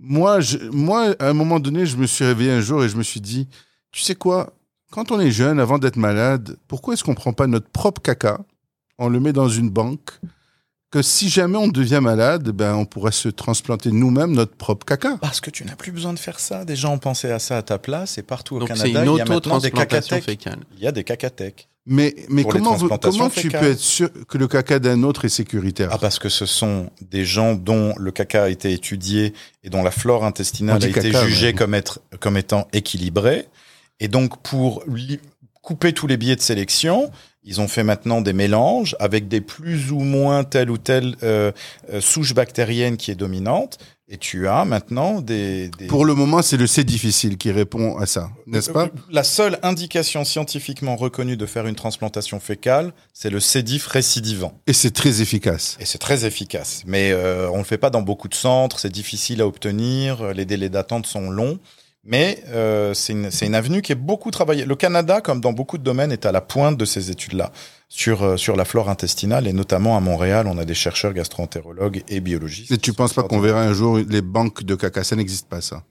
moi, 0.00 0.40
je, 0.40 0.58
moi, 0.70 1.14
à 1.18 1.28
un 1.28 1.32
moment 1.32 1.58
donné, 1.60 1.84
je 1.86 1.96
me 1.96 2.06
suis 2.06 2.24
réveillé 2.24 2.52
un 2.52 2.60
jour 2.60 2.84
et 2.84 2.88
je 2.88 2.96
me 2.96 3.02
suis 3.02 3.20
dit, 3.20 3.48
tu 3.92 4.02
sais 4.02 4.14
quoi, 4.14 4.52
quand 4.90 5.10
on 5.12 5.20
est 5.20 5.30
jeune, 5.30 5.60
avant 5.60 5.78
d'être 5.78 5.96
malade, 5.96 6.56
pourquoi 6.68 6.94
est-ce 6.94 7.04
qu'on 7.04 7.14
prend 7.14 7.32
pas 7.32 7.46
notre 7.46 7.68
propre 7.68 8.00
caca, 8.02 8.40
on 8.98 9.08
le 9.08 9.20
met 9.20 9.32
dans 9.32 9.48
une 9.48 9.70
banque, 9.70 10.10
que 10.90 11.02
si 11.02 11.28
jamais 11.28 11.58
on 11.58 11.68
devient 11.68 12.00
malade, 12.02 12.48
ben 12.48 12.74
on 12.74 12.86
pourrait 12.86 13.12
se 13.12 13.28
transplanter 13.28 13.90
nous-mêmes 13.90 14.32
notre 14.32 14.54
propre 14.56 14.86
caca. 14.86 15.18
Parce 15.20 15.40
que 15.42 15.50
tu 15.50 15.64
n'as 15.64 15.76
plus 15.76 15.92
besoin 15.92 16.14
de 16.14 16.18
faire 16.18 16.40
ça. 16.40 16.64
Des 16.64 16.76
gens 16.76 16.94
ont 16.94 16.98
pensé 16.98 17.30
à 17.30 17.38
ça 17.38 17.58
à 17.58 17.62
ta 17.62 17.78
place 17.78 18.16
et 18.16 18.22
partout 18.22 18.56
au 18.56 18.60
Donc, 18.60 18.70
c'est 18.74 18.90
Canada, 18.90 19.04
une 19.04 19.12
il 19.12 19.18
y 19.18 19.20
a 19.20 19.24
maintenant 19.26 19.58
des 19.58 19.66
auto-transplantation 19.68 20.16
cacathèques. 20.16 20.24
fécale. 20.44 20.60
Il 20.76 20.82
y 20.82 20.86
a 20.86 20.92
des 20.92 21.04
cacathèques. 21.04 21.68
Mais, 21.84 22.14
mais 22.30 22.44
comment, 22.44 22.74
vous- 22.74 22.88
comment 22.88 23.28
tu 23.30 23.48
peux 23.50 23.64
être 23.70 23.78
sûr 23.78 24.08
que 24.28 24.36
le 24.38 24.46
caca 24.48 24.78
d'un 24.78 25.02
autre 25.02 25.24
est 25.26 25.30
sécuritaire? 25.30 25.88
Ah, 25.92 25.98
parce 25.98 26.18
que 26.18 26.28
ce 26.30 26.44
sont 26.46 26.90
des 27.02 27.24
gens 27.26 27.54
dont 27.54 27.94
le 27.98 28.10
caca 28.10 28.44
a 28.44 28.48
été 28.48 28.72
étudié 28.72 29.34
et 29.64 29.70
dont 29.70 29.82
la 29.82 29.90
flore 29.90 30.24
intestinale 30.24 30.82
a 30.82 30.86
été 30.88 31.00
caca, 31.10 31.24
jugée 31.26 31.52
comme, 31.54 31.74
être, 31.74 32.00
comme 32.20 32.36
étant 32.38 32.66
équilibrée. 32.72 33.46
Et 34.00 34.08
donc, 34.08 34.42
pour 34.42 34.84
couper 35.62 35.92
tous 35.92 36.06
les 36.06 36.16
biais 36.16 36.36
de 36.36 36.40
sélection, 36.40 37.10
Ils 37.48 37.62
ont 37.62 37.68
fait 37.68 37.82
maintenant 37.82 38.20
des 38.20 38.34
mélanges 38.34 38.94
avec 39.00 39.26
des 39.26 39.40
plus 39.40 39.90
ou 39.90 40.00
moins 40.00 40.44
telle 40.44 40.70
ou 40.70 40.76
telle 40.76 41.16
euh, 41.22 41.50
euh, 41.90 42.00
souche 42.02 42.34
bactérienne 42.34 42.98
qui 42.98 43.10
est 43.10 43.14
dominante. 43.14 43.78
Et 44.10 44.18
tu 44.18 44.48
as 44.48 44.66
maintenant 44.66 45.22
des... 45.22 45.70
des... 45.78 45.86
Pour 45.86 46.04
le 46.04 46.14
moment, 46.14 46.42
c'est 46.42 46.58
le 46.58 46.66
C 46.66 46.84
difficile 46.84 47.38
qui 47.38 47.50
répond 47.50 47.96
à 47.96 48.04
ça, 48.04 48.30
n'est-ce 48.46 48.70
pas? 48.70 48.88
La 49.10 49.24
seule 49.24 49.58
indication 49.62 50.24
scientifiquement 50.24 50.96
reconnue 50.96 51.38
de 51.38 51.46
faire 51.46 51.66
une 51.66 51.74
transplantation 51.74 52.38
fécale, 52.38 52.92
c'est 53.14 53.30
le 53.30 53.40
C. 53.40 53.62
diff 53.62 53.86
récidivant. 53.86 54.58
Et 54.66 54.74
c'est 54.74 54.92
très 54.92 55.22
efficace. 55.22 55.78
Et 55.80 55.86
c'est 55.86 55.98
très 55.98 56.26
efficace. 56.26 56.82
Mais 56.86 57.12
euh, 57.12 57.48
on 57.50 57.54
ne 57.54 57.58
le 57.58 57.64
fait 57.64 57.78
pas 57.78 57.90
dans 57.90 58.02
beaucoup 58.02 58.28
de 58.28 58.34
centres, 58.34 58.78
c'est 58.78 58.92
difficile 58.92 59.40
à 59.40 59.46
obtenir, 59.46 60.32
les 60.34 60.44
délais 60.44 60.70
d'attente 60.70 61.06
sont 61.06 61.30
longs. 61.30 61.58
Mais 62.10 62.42
euh, 62.48 62.94
c'est 62.94 63.12
une, 63.12 63.28
une, 63.42 63.54
avenue 63.54 63.82
qui 63.82 63.92
est 63.92 63.94
beaucoup 63.94 64.30
travaillée. 64.30 64.64
Le 64.64 64.74
Canada, 64.76 65.20
comme 65.20 65.42
dans 65.42 65.52
beaucoup 65.52 65.76
de 65.76 65.82
domaines, 65.82 66.10
est 66.10 66.24
à 66.24 66.32
la 66.32 66.40
pointe 66.40 66.78
de 66.78 66.86
ces 66.86 67.10
études-là 67.10 67.52
sur, 67.90 68.22
euh, 68.22 68.36
sur 68.38 68.56
la 68.56 68.64
flore 68.64 68.88
intestinale. 68.88 69.46
Et 69.46 69.52
notamment 69.52 69.94
à 69.94 70.00
Montréal, 70.00 70.46
on 70.46 70.56
a 70.56 70.64
des 70.64 70.72
chercheurs 70.72 71.12
gastroentérologues 71.12 72.02
et 72.08 72.20
biologistes. 72.20 72.72
Et 72.72 72.78
tu 72.78 72.94
penses 72.94 73.12
pas 73.12 73.24
qu'on 73.24 73.40
verra 73.40 73.60
un 73.60 73.74
jour 73.74 73.98
les 73.98 74.22
banques 74.22 74.64
de 74.64 74.74
caca? 74.74 75.04
Ça 75.04 75.16
n'existe 75.16 75.48
pas, 75.48 75.60
ça 75.60 75.84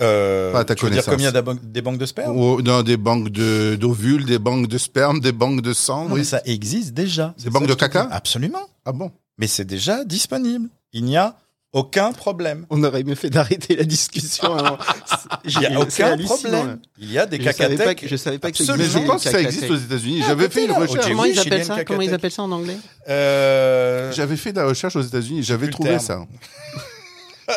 euh, 0.00 0.52
pas 0.52 0.60
à 0.60 0.64
ta 0.64 0.74
tu 0.74 0.84
veux 0.84 0.90
dire 0.90 1.04
comme 1.04 1.20
il 1.20 1.24
y 1.24 1.26
a 1.26 1.32
des 1.32 1.82
banques 1.82 1.98
de 1.98 2.06
sperme? 2.06 2.36
Ou 2.36 2.62
dans 2.62 2.84
des 2.84 2.96
banques 2.96 3.30
d'ovules, 3.30 4.24
des 4.26 4.38
banques 4.38 4.68
de 4.68 4.78
sperme, 4.78 5.18
des 5.18 5.32
banques 5.32 5.60
de 5.60 5.72
sang. 5.72 6.06
oui. 6.10 6.24
ça 6.24 6.40
existe 6.44 6.94
déjà. 6.94 7.34
Des 7.42 7.50
banques 7.50 7.66
de 7.66 7.74
caca? 7.74 8.08
Absolument. 8.12 8.68
Ah 8.84 8.92
bon? 8.92 9.10
Mais 9.38 9.48
c'est 9.48 9.64
déjà 9.64 10.04
disponible. 10.04 10.68
Il 10.92 11.04
n'y 11.04 11.16
a 11.16 11.36
aucun 11.74 12.12
problème. 12.12 12.66
On 12.70 12.82
aurait 12.84 13.02
mieux 13.02 13.16
fait 13.16 13.30
d'arrêter 13.30 13.74
la 13.76 13.84
discussion. 13.84 14.56
Il 15.44 15.58
n'y 15.58 15.66
a 15.66 15.80
aucun 15.80 16.16
problème. 16.16 16.78
Il 16.98 17.12
y 17.12 17.18
a 17.18 17.26
des 17.26 17.38
cacatèques. 17.38 18.06
Je 18.08 18.16
savais 18.16 18.38
pas 18.38 18.50
que 18.50 18.56
ça 18.56 18.74
existait. 18.74 18.98
Mais 18.98 19.02
je 19.02 19.06
pense 19.06 19.24
que 19.24 19.30
ça 19.30 19.40
existe 19.40 19.70
aux 19.70 19.76
États-unis. 19.76 20.22
J'avais 20.26 20.48
fait 20.48 20.64
une 20.64 20.72
recherche. 20.72 21.08
Comment 21.08 21.24
ils 21.24 21.38
appellent 21.38 21.64
ça? 21.64 21.84
Comment 21.84 22.00
ils 22.00 22.14
appellent 22.14 22.30
ça 22.30 22.42
en 22.42 22.52
anglais? 22.52 22.76
Euh... 23.08 24.12
J'avais 24.12 24.36
fait 24.36 24.52
de 24.52 24.58
la 24.58 24.66
recherche 24.66 24.96
aux 24.96 25.02
États-Unis. 25.02 25.42
J'avais 25.42 25.68
trouvé 25.68 25.98
ça. 25.98 26.24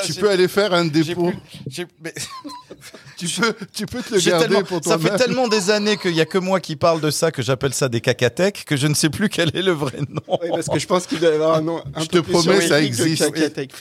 tu 0.05 0.14
peux 0.14 0.30
aller 0.30 0.47
faire 0.47 0.73
un 0.73 0.85
dépôt. 0.85 1.31
Mais... 2.03 2.14
tu, 3.18 3.27
peux, 3.27 3.53
tu 3.73 3.85
peux 3.85 4.01
te 4.01 4.15
le 4.15 4.22
garder 4.22 4.47
tellement... 4.47 4.64
pour 4.64 4.81
toi 4.81 4.93
Ça 4.93 4.99
fait 4.99 5.18
tellement 5.18 5.47
des 5.47 5.69
années 5.69 5.97
qu'il 5.97 6.14
n'y 6.14 6.22
a 6.22 6.26
que 6.26 6.38
moi 6.38 6.59
qui 6.59 6.76
parle 6.76 7.01
de 7.01 7.11
ça 7.11 7.31
que 7.31 7.41
j'appelle 7.41 7.73
ça 7.73 7.89
des 7.89 8.01
cacatèques 8.01 8.65
que 8.65 8.76
je 8.76 8.88
ne 8.88 8.93
sais 8.93 9.09
plus 9.09 9.30
quel 9.30 9.55
est 9.55 9.61
le 9.61 9.72
vrai 9.72 9.99
nom. 10.09 10.22
Oui, 10.41 10.49
parce 10.49 10.68
que 10.68 10.80
je 10.80 10.88
pense 10.88 11.05
qu'il 11.05 11.19
doit 11.19 11.30
y 11.30 11.34
avoir 11.34 11.57
un 11.57 11.61
nom. 11.61 11.84
Un 11.95 12.01
je 12.01 12.07
te 12.07 12.19
promets, 12.19 12.61
ça 12.61 12.81
existe. 12.81 13.31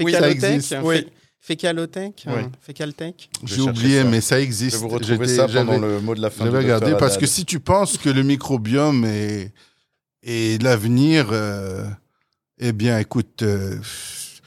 Oui, 0.01 0.13
ça 0.13 0.31
existe. 0.31 0.77
Oui. 0.83 1.07
Fécalotech 1.41 2.25
oui. 2.27 2.43
Fécaltech 2.61 3.31
J'ai 3.45 3.61
oublié, 3.61 4.03
mais 4.03 4.21
ça 4.21 4.41
existe. 4.41 4.79
Je 4.79 4.83
vais 4.83 4.89
vous 4.89 4.95
retrouver 4.95 5.29
ça 5.29 5.47
pendant 5.47 5.79
le 5.79 6.01
mot 6.01 6.15
de 6.17 6.21
la 6.21 6.31
fin. 6.31 6.45
J'avais 6.45 6.59
regardé 6.59 6.95
parce 6.99 7.17
que 7.17 7.27
si 7.27 7.45
tu 7.45 7.61
penses 7.61 7.99
que 7.99 8.09
le 8.09 8.25
microbiome 8.25 9.05
est, 9.05 9.53
est 10.25 10.61
l'avenir, 10.61 11.29
euh, 11.31 11.85
eh 12.59 12.73
bien, 12.73 12.99
écoute. 12.99 13.43
Euh, 13.43 13.79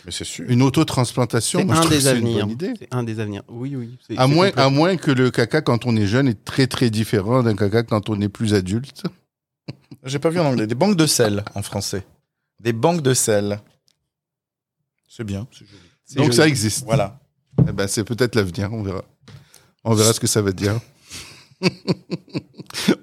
mais 0.06 0.12
c'est 0.12 0.24
sûr. 0.24 0.46
Une 0.50 0.62
autotransplantation, 0.62 1.66
c'est 1.68 1.74
un 1.74 1.90
des 1.90 2.08
avenirs. 2.08 2.48
C'est 2.80 2.88
un 2.92 3.04
des 3.04 3.20
avenirs. 3.20 3.44
Oui, 3.50 3.76
oui. 3.76 3.98
À 4.18 4.28
moins, 4.28 4.52
à 4.56 4.70
moins 4.70 4.96
que 4.98 5.12
le 5.12 5.32
caca 5.32 5.62
quand 5.62 5.86
on 5.86 5.96
est 5.96 6.08
jeune 6.08 6.28
est 6.28 6.44
très 6.46 6.68
très 6.68 6.90
différent 6.90 7.44
d'un 7.44 7.56
caca 7.56 7.84
quand 7.84 8.10
on 8.10 8.20
est 8.22 8.30
plus 8.30 8.54
adulte. 8.54 9.04
J'ai 10.04 10.20
pas 10.20 10.30
vu 10.30 10.40
en 10.40 10.46
anglais. 10.46 10.68
Des 10.68 10.76
banques 10.76 10.96
de 10.96 11.06
sel 11.06 11.44
en 11.56 11.62
français. 11.62 12.06
Des 12.60 12.74
banques 12.74 13.02
de 13.02 13.14
sel. 13.14 13.60
C'est 15.08 15.24
bien. 15.24 15.48
Donc 16.16 16.26
joli. 16.26 16.36
ça 16.36 16.48
existe. 16.48 16.86
Voilà. 16.86 17.20
Eh 17.68 17.72
ben, 17.72 17.88
c'est 17.88 18.04
peut-être 18.04 18.36
l'avenir. 18.36 18.72
On 18.72 18.84
verra. 18.84 19.04
On 19.84 19.94
verra 19.94 20.14
ce 20.14 20.20
que 20.20 20.28
ça 20.28 20.42
veut 20.42 20.54
dire. 20.54 20.80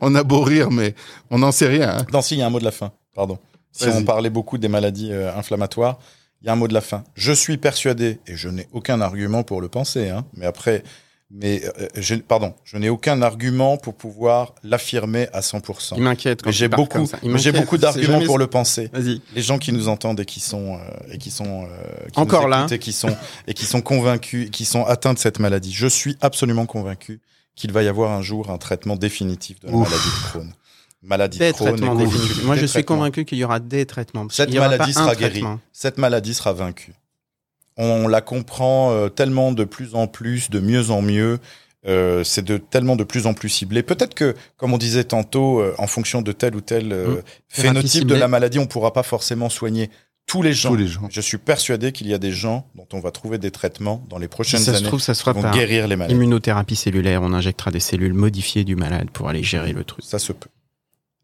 on 0.00 0.14
a 0.14 0.22
beau 0.22 0.42
rire, 0.42 0.70
mais 0.70 0.94
on 1.30 1.38
n'en 1.38 1.52
sait 1.52 1.68
rien. 1.68 1.98
Hein. 1.98 2.06
Non, 2.12 2.22
si, 2.22 2.36
il 2.36 2.38
y 2.38 2.42
a 2.42 2.46
un 2.46 2.50
mot 2.50 2.58
de 2.58 2.64
la 2.64 2.70
fin. 2.70 2.92
Pardon. 3.14 3.38
Si 3.72 3.88
on 3.88 4.04
parlait 4.04 4.30
beaucoup 4.30 4.56
des 4.56 4.68
maladies 4.68 5.12
euh, 5.12 5.36
inflammatoires, 5.36 5.98
il 6.42 6.46
y 6.46 6.48
a 6.50 6.52
un 6.52 6.56
mot 6.56 6.68
de 6.68 6.74
la 6.74 6.80
fin. 6.80 7.04
Je 7.14 7.32
suis 7.32 7.56
persuadé, 7.56 8.20
et 8.26 8.36
je 8.36 8.48
n'ai 8.48 8.68
aucun 8.72 9.00
argument 9.00 9.42
pour 9.42 9.60
le 9.60 9.68
penser, 9.68 10.08
hein, 10.08 10.24
mais 10.34 10.46
après, 10.46 10.82
mais 11.30 11.62
euh, 11.64 11.88
je, 11.96 12.14
pardon, 12.14 12.54
je 12.64 12.76
n'ai 12.76 12.88
aucun 12.88 13.20
argument 13.20 13.78
pour 13.78 13.94
pouvoir 13.94 14.54
l'affirmer 14.62 15.28
à 15.32 15.40
100%. 15.40 15.94
Il 15.96 16.02
m'inquiète. 16.02 16.46
Mais 16.46 16.52
j'ai 16.52 16.68
beaucoup, 16.68 17.04
j'ai 17.34 17.50
beaucoup 17.50 17.78
d'arguments 17.78 18.24
pour 18.24 18.38
le 18.38 18.46
penser. 18.46 18.90
Les 19.34 19.42
gens 19.42 19.58
qui 19.58 19.72
nous 19.72 19.88
entendent 19.88 20.20
et 20.20 20.24
qui 20.24 20.38
sont 20.38 20.76
euh, 20.76 21.12
et 21.12 21.18
qui 21.18 21.32
sont 21.32 21.64
euh, 21.64 21.68
qui 22.12 22.20
encore 22.20 22.48
là, 22.48 22.66
et 22.70 22.78
qui 22.78 22.92
sont 22.92 23.16
et 23.48 23.54
qui 23.54 23.64
sont 23.64 23.80
convaincus, 23.80 24.50
qui 24.52 24.64
sont 24.64 24.84
atteints 24.84 25.14
de 25.14 25.18
cette 25.18 25.40
maladie. 25.40 25.72
Je 25.72 25.88
suis 25.88 26.16
absolument 26.20 26.66
convaincu 26.66 27.20
qu'il 27.56 27.72
va 27.72 27.82
y 27.82 27.88
avoir 27.88 28.12
un 28.12 28.22
jour 28.22 28.50
un 28.50 28.58
traitement 28.58 28.94
définitif 28.94 29.58
de 29.60 29.66
la 29.66 29.72
maladie 29.72 29.94
de 29.94 30.28
Crohn 30.28 30.52
maladie 31.06 31.38
des 31.38 31.52
traitements 31.52 31.94
définitifs. 31.94 32.44
Moi, 32.44 32.56
je 32.56 32.66
suis 32.66 32.84
convaincu 32.84 33.24
qu'il 33.24 33.38
y 33.38 33.44
aura 33.44 33.60
des 33.60 33.86
traitements. 33.86 34.26
Cette 34.30 34.54
maladie 34.54 34.92
sera 34.92 35.14
guérie. 35.14 35.44
Cette 35.72 35.98
maladie 35.98 36.34
sera 36.34 36.52
vaincue. 36.52 36.92
On, 37.78 38.08
la 38.08 38.22
comprend 38.22 38.92
euh, 38.92 39.08
tellement 39.10 39.52
de 39.52 39.64
plus 39.64 39.94
en 39.94 40.06
plus, 40.06 40.48
de 40.48 40.60
mieux 40.60 40.90
en 40.90 41.02
mieux. 41.02 41.38
Euh, 41.86 42.24
c'est 42.24 42.42
de 42.42 42.56
tellement 42.56 42.96
de 42.96 43.04
plus 43.04 43.26
en 43.26 43.34
plus 43.34 43.50
ciblé. 43.50 43.82
Peut-être 43.82 44.14
que, 44.14 44.34
comme 44.56 44.72
on 44.72 44.78
disait 44.78 45.04
tantôt, 45.04 45.60
euh, 45.60 45.74
en 45.78 45.86
fonction 45.86 46.22
de 46.22 46.32
tel 46.32 46.56
ou 46.56 46.62
tel 46.62 46.86
mmh. 46.88 47.22
phénotype 47.48 48.06
de 48.06 48.14
la 48.14 48.28
maladie, 48.28 48.58
on 48.58 48.66
pourra 48.66 48.94
pas 48.94 49.02
forcément 49.02 49.50
soigner 49.50 49.90
tous 50.26 50.42
les 50.42 50.52
gens. 50.52 50.70
Tous 50.70 50.76
les 50.76 50.88
gens. 50.88 51.08
Je 51.10 51.20
suis 51.20 51.38
persuadé 51.38 51.92
qu'il 51.92 52.08
y 52.08 52.14
a 52.14 52.18
des 52.18 52.32
gens 52.32 52.66
dont 52.74 52.86
on 52.92 53.00
va 53.00 53.12
trouver 53.12 53.38
des 53.38 53.50
traitements 53.50 54.04
dans 54.08 54.18
les 54.18 54.28
prochaines 54.28 54.60
ça 54.60 54.72
années. 54.72 54.80
Se 54.80 54.84
trouve, 54.84 55.00
ça 55.00 55.14
se 55.14 55.20
fera 55.20 55.34
qui 55.34 55.40
vont 55.40 55.50
guérir 55.50 55.86
les 55.86 55.96
maladies. 55.96 56.14
Immunothérapie 56.14 56.76
cellulaire, 56.76 57.22
on 57.22 57.32
injectera 57.32 57.70
des 57.70 57.80
cellules 57.80 58.14
modifiées 58.14 58.64
du 58.64 58.74
malade 58.74 59.08
pour 59.12 59.28
aller 59.28 59.42
gérer 59.42 59.72
le 59.72 59.84
truc. 59.84 60.04
Ça 60.04 60.18
se 60.18 60.32
peut. 60.32 60.48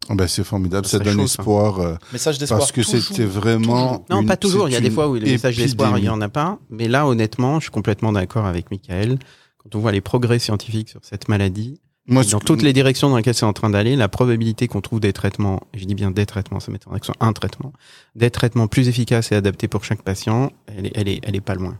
Oh 0.09 0.15
ben 0.15 0.27
c'est 0.27 0.43
formidable, 0.43 0.85
ça, 0.85 0.97
ça 0.97 1.03
donne 1.03 1.21
espoir. 1.21 1.79
Euh, 1.79 1.95
message 2.11 2.37
d'espoir. 2.37 2.59
Parce 2.59 2.71
que 2.71 2.83
c'était 2.83 3.25
vraiment. 3.25 3.99
Toujours. 3.99 4.21
Non, 4.21 4.25
pas 4.25 4.37
toujours. 4.37 4.69
Il 4.69 4.73
y 4.73 4.75
a 4.75 4.81
des 4.81 4.91
fois 4.91 5.07
où 5.07 5.15
les 5.15 5.31
messages 5.31 5.57
d'espoir, 5.57 5.97
il 5.97 6.01
n'y 6.01 6.09
en 6.09 6.21
a 6.21 6.29
pas. 6.29 6.59
Mais 6.69 6.87
là, 6.87 7.07
honnêtement, 7.07 7.59
je 7.59 7.65
suis 7.65 7.71
complètement 7.71 8.11
d'accord 8.11 8.45
avec 8.45 8.69
Michael. 8.71 9.17
Quand 9.57 9.75
on 9.75 9.79
voit 9.79 9.93
les 9.93 10.01
progrès 10.01 10.39
scientifiques 10.39 10.89
sur 10.89 10.99
cette 11.03 11.29
maladie, 11.29 11.79
Moi, 12.05 12.23
dans 12.25 12.41
toutes 12.41 12.61
les 12.63 12.73
directions 12.73 13.09
dans 13.09 13.15
lesquelles 13.15 13.33
c'est 13.33 13.45
en 13.45 13.53
train 13.53 13.69
d'aller, 13.69 13.95
la 13.95 14.09
probabilité 14.09 14.67
qu'on 14.67 14.81
trouve 14.81 14.99
des 14.99 15.13
traitements, 15.13 15.61
et 15.73 15.79
je 15.79 15.85
dis 15.85 15.95
bien 15.95 16.11
des 16.11 16.25
traitements, 16.25 16.59
ça 16.59 16.69
met 16.69 16.79
en 16.85 16.93
action 16.93 17.13
un 17.21 17.31
traitement, 17.31 17.71
des 18.15 18.29
traitements 18.29 18.67
plus 18.67 18.89
efficaces 18.89 19.31
et 19.31 19.35
adaptés 19.35 19.69
pour 19.69 19.85
chaque 19.85 20.01
patient, 20.01 20.51
elle 20.67 20.87
est, 20.87 20.91
elle 20.95 21.07
est, 21.07 21.19
elle 21.23 21.35
est 21.37 21.41
pas 21.41 21.55
loin. 21.55 21.77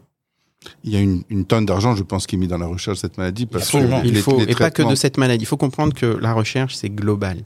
Il 0.86 0.94
y 0.94 0.96
a 0.96 1.02
une, 1.02 1.24
une 1.30 1.44
tonne 1.44 1.66
d'argent, 1.66 1.94
je 1.94 2.04
pense, 2.04 2.26
qui 2.26 2.36
est 2.36 2.40
mis 2.40 2.48
dans 2.48 2.58
la 2.58 2.68
recherche 2.68 3.00
de 3.00 3.02
cette 3.02 3.18
maladie. 3.18 3.46
Parce 3.46 3.66
Absolument. 3.66 4.00
que 4.02 4.08
il 4.08 4.14
les, 4.14 4.22
faut, 4.22 4.40
les 4.40 4.50
et 4.50 4.56
pas 4.56 4.72
que 4.72 4.82
de 4.82 4.96
cette 4.96 5.18
maladie. 5.18 5.44
Il 5.44 5.48
faut 5.48 5.58
comprendre 5.58 5.94
que 5.94 6.06
la 6.06 6.32
recherche, 6.32 6.76
c'est 6.76 6.90
global 6.90 7.44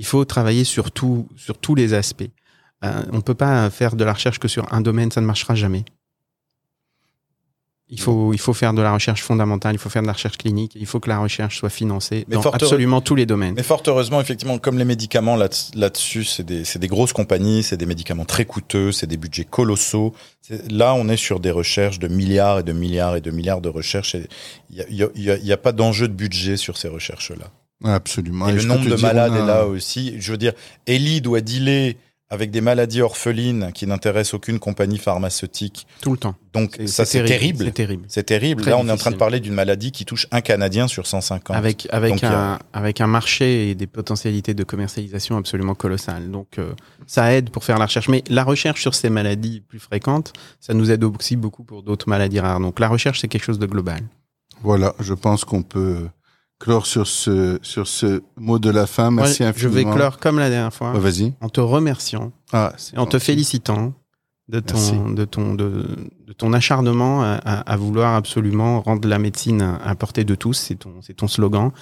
il 0.00 0.06
faut 0.06 0.24
travailler 0.24 0.64
sur, 0.64 0.92
tout, 0.92 1.28
sur 1.36 1.58
tous 1.58 1.74
les 1.74 1.92
aspects. 1.92 2.30
Euh, 2.82 3.02
on 3.12 3.16
ne 3.16 3.20
peut 3.20 3.34
pas 3.34 3.68
faire 3.68 3.96
de 3.96 4.02
la 4.02 4.14
recherche 4.14 4.38
que 4.38 4.48
sur 4.48 4.72
un 4.72 4.80
domaine, 4.80 5.10
ça 5.10 5.20
ne 5.20 5.26
marchera 5.26 5.54
jamais. 5.54 5.84
Il 7.90 8.00
faut, 8.00 8.32
il 8.32 8.38
faut 8.38 8.54
faire 8.54 8.72
de 8.72 8.80
la 8.80 8.94
recherche 8.94 9.22
fondamentale, 9.22 9.74
il 9.74 9.78
faut 9.78 9.90
faire 9.90 10.00
de 10.00 10.06
la 10.06 10.14
recherche 10.14 10.38
clinique, 10.38 10.72
il 10.74 10.86
faut 10.86 11.00
que 11.00 11.10
la 11.10 11.18
recherche 11.18 11.58
soit 11.58 11.68
financée 11.68 12.24
mais 12.28 12.36
dans 12.36 12.50
absolument 12.50 13.02
tous 13.02 13.14
les 13.14 13.26
domaines. 13.26 13.52
Mais 13.56 13.62
fort 13.62 13.82
heureusement, 13.86 14.22
effectivement, 14.22 14.56
comme 14.56 14.78
les 14.78 14.86
médicaments 14.86 15.36
là-dessus, 15.36 16.24
c'est 16.24 16.44
des, 16.44 16.62
des, 16.62 16.88
grosses 16.88 17.12
compagnies, 17.12 17.62
c'est 17.62 17.76
des 17.76 17.86
médicaments 17.86 18.24
très 18.24 18.46
coûteux, 18.46 18.92
c'est 18.92 19.08
des 19.08 19.18
budgets 19.18 19.44
colossaux. 19.44 20.14
Là, 20.70 20.94
on 20.94 21.10
est 21.10 21.18
sur 21.18 21.40
des 21.40 21.50
recherches 21.50 21.98
de 21.98 22.08
milliards 22.08 22.60
et 22.60 22.62
de 22.62 22.72
milliards 22.72 23.16
et 23.16 23.20
de 23.20 23.30
milliards 23.30 23.60
de 23.60 23.68
recherches. 23.68 24.16
Il 24.70 24.76
n'y 24.76 25.02
a, 25.02 25.08
y 25.14 25.30
a, 25.30 25.36
y 25.36 25.52
a, 25.52 25.56
pas 25.58 25.72
d'enjeu 25.72 26.08
de 26.08 26.14
budget 26.14 26.56
sur 26.56 26.78
ces 26.78 26.88
recherches-là. 26.88 27.50
Absolument. 27.84 28.48
Et, 28.48 28.52
le 28.52 28.62
nombre 28.62 28.88
de 28.88 28.96
malades 28.96 29.34
est 29.34 29.46
là 29.46 29.66
aussi. 29.66 30.16
Je 30.18 30.32
veux 30.32 30.38
dire, 30.38 30.52
Ellie 30.86 31.20
doit 31.20 31.40
dealer 31.40 31.96
avec 32.30 32.52
des 32.52 32.60
maladies 32.60 33.02
orphelines 33.02 33.72
qui 33.74 33.88
n'intéressent 33.88 34.34
aucune 34.34 34.60
compagnie 34.60 34.98
pharmaceutique. 34.98 35.86
Tout 36.00 36.12
le 36.12 36.16
temps. 36.16 36.36
Donc 36.52 36.78
ça 36.86 37.04
c'est 37.04 37.24
terrible. 37.24 37.64
C'est 37.64 37.72
terrible. 37.72 38.04
C'est 38.08 38.22
terrible. 38.22 38.64
Là 38.64 38.78
on 38.78 38.88
est 38.88 38.92
en 38.92 38.96
train 38.96 39.10
de 39.10 39.16
parler 39.16 39.40
d'une 39.40 39.52
maladie 39.52 39.90
qui 39.90 40.04
touche 40.04 40.28
un 40.30 40.40
Canadien 40.40 40.86
sur 40.86 41.08
150. 41.08 41.56
Avec 41.56 41.88
avec 41.90 42.22
un 42.22 42.60
avec 42.72 43.00
un 43.00 43.08
marché 43.08 43.70
et 43.70 43.74
des 43.74 43.88
potentialités 43.88 44.54
de 44.54 44.62
commercialisation 44.62 45.36
absolument 45.36 45.74
colossales. 45.74 46.30
Donc 46.30 46.58
euh, 46.58 46.72
ça 47.06 47.34
aide 47.34 47.50
pour 47.50 47.64
faire 47.64 47.78
la 47.78 47.86
recherche. 47.86 48.08
Mais 48.08 48.22
la 48.28 48.44
recherche 48.44 48.80
sur 48.80 48.94
ces 48.94 49.10
maladies 49.10 49.60
plus 49.60 49.80
fréquentes, 49.80 50.32
ça 50.60 50.72
nous 50.72 50.92
aide 50.92 51.02
aussi 51.02 51.34
beaucoup 51.34 51.64
pour 51.64 51.82
d'autres 51.82 52.08
maladies 52.08 52.38
rares. 52.38 52.60
Donc 52.60 52.78
la 52.78 52.88
recherche 52.88 53.20
c'est 53.20 53.28
quelque 53.28 53.44
chose 53.44 53.58
de 53.58 53.66
global. 53.66 54.02
Voilà, 54.62 54.94
je 55.00 55.14
pense 55.14 55.44
qu'on 55.44 55.62
peut 55.62 56.06
clore 56.60 56.86
sur 56.86 57.08
ce, 57.08 57.58
sur 57.62 57.88
ce 57.88 58.22
mot 58.36 58.60
de 58.60 58.70
la 58.70 58.86
fin. 58.86 59.10
Merci 59.10 59.42
ouais, 59.42 59.48
infiniment. 59.48 59.72
Je 59.72 59.76
vais 59.76 59.84
clore 59.84 60.18
comme 60.18 60.38
la 60.38 60.50
dernière 60.50 60.72
fois. 60.72 60.92
Ouais, 60.92 61.00
Vas-y. 61.00 61.32
En 61.40 61.48
te 61.48 61.60
remerciant. 61.60 62.30
Ah, 62.52 62.72
et 62.94 62.98
en 62.98 63.06
te 63.06 63.18
félicitant 63.18 63.94
de 64.48 64.60
ton, 64.60 65.10
de 65.10 65.24
ton, 65.24 65.54
de, 65.54 65.86
de, 66.26 66.32
ton 66.32 66.52
acharnement 66.52 67.22
à, 67.22 67.34
à, 67.36 67.76
vouloir 67.76 68.14
absolument 68.14 68.80
rendre 68.80 69.08
la 69.08 69.18
médecine 69.18 69.78
à 69.82 69.94
portée 69.94 70.24
de 70.24 70.34
tous. 70.34 70.54
C'est 70.54 70.74
ton, 70.76 71.00
c'est 71.02 71.14
ton 71.14 71.28
slogan. 71.28 71.72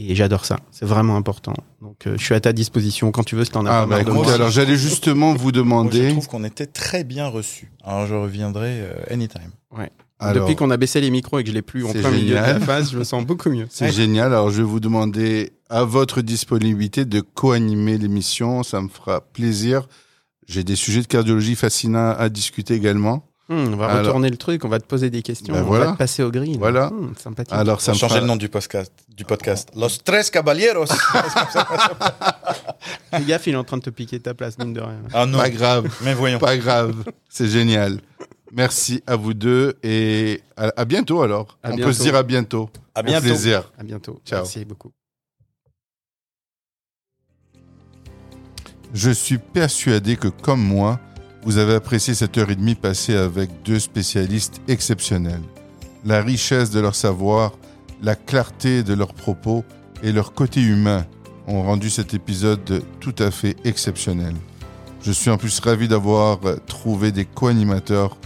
Et 0.00 0.14
j'adore 0.14 0.44
ça. 0.44 0.58
C'est 0.70 0.84
vraiment 0.84 1.16
important. 1.16 1.54
Donc, 1.82 2.06
euh, 2.06 2.16
je 2.16 2.24
suis 2.24 2.34
à 2.34 2.40
ta 2.40 2.52
disposition 2.52 3.10
quand 3.10 3.24
tu 3.24 3.34
veux. 3.34 3.44
Si 3.44 3.50
t'en 3.50 3.66
as 3.66 3.80
ah, 3.80 3.86
bah, 3.86 4.00
écoute, 4.00 4.28
alors 4.28 4.50
j'allais 4.50 4.76
justement 4.76 5.34
vous 5.34 5.50
demander. 5.50 5.98
Moi, 5.98 6.08
je 6.08 6.12
trouve 6.12 6.28
qu'on 6.28 6.44
était 6.44 6.66
très 6.66 7.02
bien 7.02 7.26
reçus. 7.26 7.72
Alors, 7.82 8.06
je 8.06 8.14
reviendrai 8.14 8.80
euh, 8.80 8.94
anytime. 9.10 9.50
Ouais. 9.76 9.90
Alors, 10.20 10.44
Depuis 10.46 10.56
qu'on 10.56 10.70
a 10.70 10.76
baissé 10.76 11.00
les 11.00 11.10
micros 11.10 11.38
et 11.38 11.44
que 11.44 11.48
je 11.50 11.54
l'ai 11.54 11.62
plus 11.62 11.84
en 11.84 11.92
plein 11.92 12.10
milieu 12.10 12.30
de 12.30 12.34
la 12.34 12.58
face, 12.60 12.90
je 12.90 12.98
me 12.98 13.04
sens 13.04 13.24
beaucoup 13.24 13.50
mieux. 13.50 13.66
c'est 13.70 13.92
génial. 13.92 14.32
Alors, 14.32 14.50
je 14.50 14.58
vais 14.58 14.68
vous 14.68 14.80
demander 14.80 15.52
à 15.70 15.84
votre 15.84 16.22
disponibilité 16.22 17.04
de 17.04 17.20
co-animer 17.20 17.98
l'émission. 17.98 18.62
Ça 18.64 18.80
me 18.80 18.88
fera 18.88 19.20
plaisir. 19.20 19.86
J'ai 20.48 20.64
des 20.64 20.76
sujets 20.76 21.02
de 21.02 21.06
cardiologie 21.06 21.54
fascinants 21.54 22.14
à 22.18 22.28
discuter 22.30 22.74
également. 22.74 23.24
Hum, 23.50 23.72
on 23.72 23.76
va 23.76 23.86
Alors- 23.86 24.06
retourner 24.06 24.28
le 24.28 24.36
truc, 24.36 24.64
on 24.64 24.68
va 24.68 24.78
te 24.78 24.86
poser 24.86 25.08
des 25.08 25.22
questions, 25.22 25.54
Ben 25.54 25.62
on 25.62 25.66
voilà. 25.66 25.86
va 25.86 25.92
te 25.92 25.96
passer 25.98 26.22
au 26.22 26.30
grill. 26.30 26.58
Voilà. 26.58 26.88
Hum, 26.88 27.14
sympathique. 27.16 27.54
Alors, 27.54 27.80
ça 27.80 27.92
On 27.92 27.94
changer 27.94 28.16
fera- 28.16 28.20
le 28.20 28.26
nom 28.26 28.36
du 28.36 28.48
podcast. 28.50 28.92
Du 29.16 29.24
podcast. 29.24 29.70
Los 29.74 29.88
Tres 30.04 30.30
Caballeros. 30.30 30.84
Fais 33.10 33.24
gaffe, 33.24 33.46
il 33.46 33.54
est 33.54 33.56
en 33.56 33.64
train 33.64 33.78
de 33.78 33.82
te 33.82 33.90
piquer 33.90 34.20
ta 34.20 34.34
place, 34.34 34.58
mine 34.58 34.74
de 34.74 34.80
rien. 34.80 35.00
ah 35.14 35.24
non. 35.26 35.38
Pas 35.38 35.50
grave. 35.50 35.88
Mais 36.02 36.12
voyons. 36.14 36.38
Pas 36.38 36.56
grave. 36.58 36.94
C'est 37.28 37.48
génial. 37.48 38.00
Merci 38.52 39.02
à 39.06 39.16
vous 39.16 39.34
deux 39.34 39.74
et 39.82 40.40
à, 40.56 40.72
à 40.76 40.84
bientôt 40.84 41.22
alors. 41.22 41.58
À 41.62 41.72
On 41.72 41.76
peut 41.76 41.92
se 41.92 42.02
dire 42.02 42.14
à 42.16 42.22
bientôt. 42.22 42.70
À 42.94 43.00
Au 43.00 43.02
bientôt. 43.02 43.26
plaisir. 43.26 43.70
À 43.78 43.82
bientôt. 43.84 44.20
Ciao. 44.24 44.40
Merci 44.40 44.64
beaucoup. 44.64 44.90
Je 48.94 49.10
suis 49.10 49.38
persuadé 49.38 50.16
que, 50.16 50.28
comme 50.28 50.62
moi, 50.62 50.98
vous 51.42 51.58
avez 51.58 51.74
apprécié 51.74 52.14
cette 52.14 52.38
heure 52.38 52.50
et 52.50 52.56
demie 52.56 52.74
passée 52.74 53.14
avec 53.16 53.50
deux 53.62 53.78
spécialistes 53.78 54.60
exceptionnels. 54.66 55.42
La 56.04 56.22
richesse 56.22 56.70
de 56.70 56.80
leur 56.80 56.94
savoir, 56.94 57.52
la 58.02 58.14
clarté 58.14 58.82
de 58.82 58.94
leurs 58.94 59.12
propos 59.12 59.64
et 60.02 60.12
leur 60.12 60.32
côté 60.32 60.62
humain 60.62 61.06
ont 61.46 61.62
rendu 61.62 61.90
cet 61.90 62.14
épisode 62.14 62.82
tout 63.00 63.14
à 63.18 63.30
fait 63.30 63.56
exceptionnel. 63.64 64.34
Je 65.02 65.12
suis 65.12 65.30
en 65.30 65.36
plus 65.38 65.58
ravi 65.60 65.86
d'avoir 65.88 66.40
trouvé 66.66 67.12
des 67.12 67.24
co-animateurs 67.24 68.16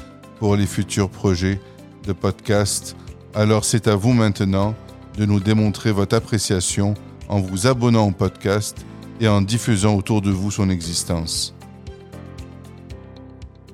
pour 0.42 0.56
les 0.56 0.66
futurs 0.66 1.08
projets 1.08 1.60
de 2.04 2.12
podcast. 2.12 2.96
Alors 3.32 3.64
c'est 3.64 3.86
à 3.86 3.94
vous 3.94 4.12
maintenant 4.12 4.74
de 5.16 5.24
nous 5.24 5.38
démontrer 5.38 5.92
votre 5.92 6.16
appréciation 6.16 6.94
en 7.28 7.38
vous 7.38 7.68
abonnant 7.68 8.08
au 8.08 8.10
podcast 8.10 8.76
et 9.20 9.28
en 9.28 9.40
diffusant 9.40 9.94
autour 9.94 10.20
de 10.20 10.32
vous 10.32 10.50
son 10.50 10.68
existence. 10.68 11.54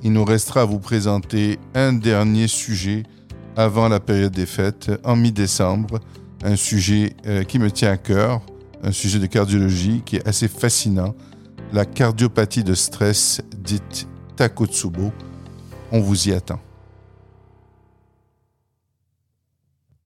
Il 0.05 0.13
nous 0.13 0.27
restera 0.27 0.61
à 0.61 0.65
vous 0.67 0.79
présenter 0.79 1.59
un 1.75 1.95
dernier 1.95 2.49
sujet 2.49 3.05
avant 3.57 3.89
la 3.89 3.99
période 3.99 4.35
des 4.35 4.45
fêtes, 4.45 4.91
en 5.05 5.17
mi-décembre, 5.17 6.01
un 6.45 6.57
sujet 6.57 7.17
euh, 7.27 7.45
qui 7.45 7.59
me 7.59 7.71
tient 7.71 7.93
à 7.93 7.97
cœur, 7.97 8.43
un 8.83 8.93
sujet 8.93 9.19
de 9.19 9.27
cardiologie 9.27 10.03
qui 10.05 10.17
est 10.17 10.29
assez 10.29 10.49
fascinant, 10.49 11.15
la 11.73 11.87
cardiopathie 11.87 12.63
de 12.63 12.75
stress 12.75 13.41
dite 13.57 14.07
Takotsubo. 14.37 15.15
On 15.91 16.01
vous 16.01 16.29
y 16.29 16.33
attend. 16.33 16.61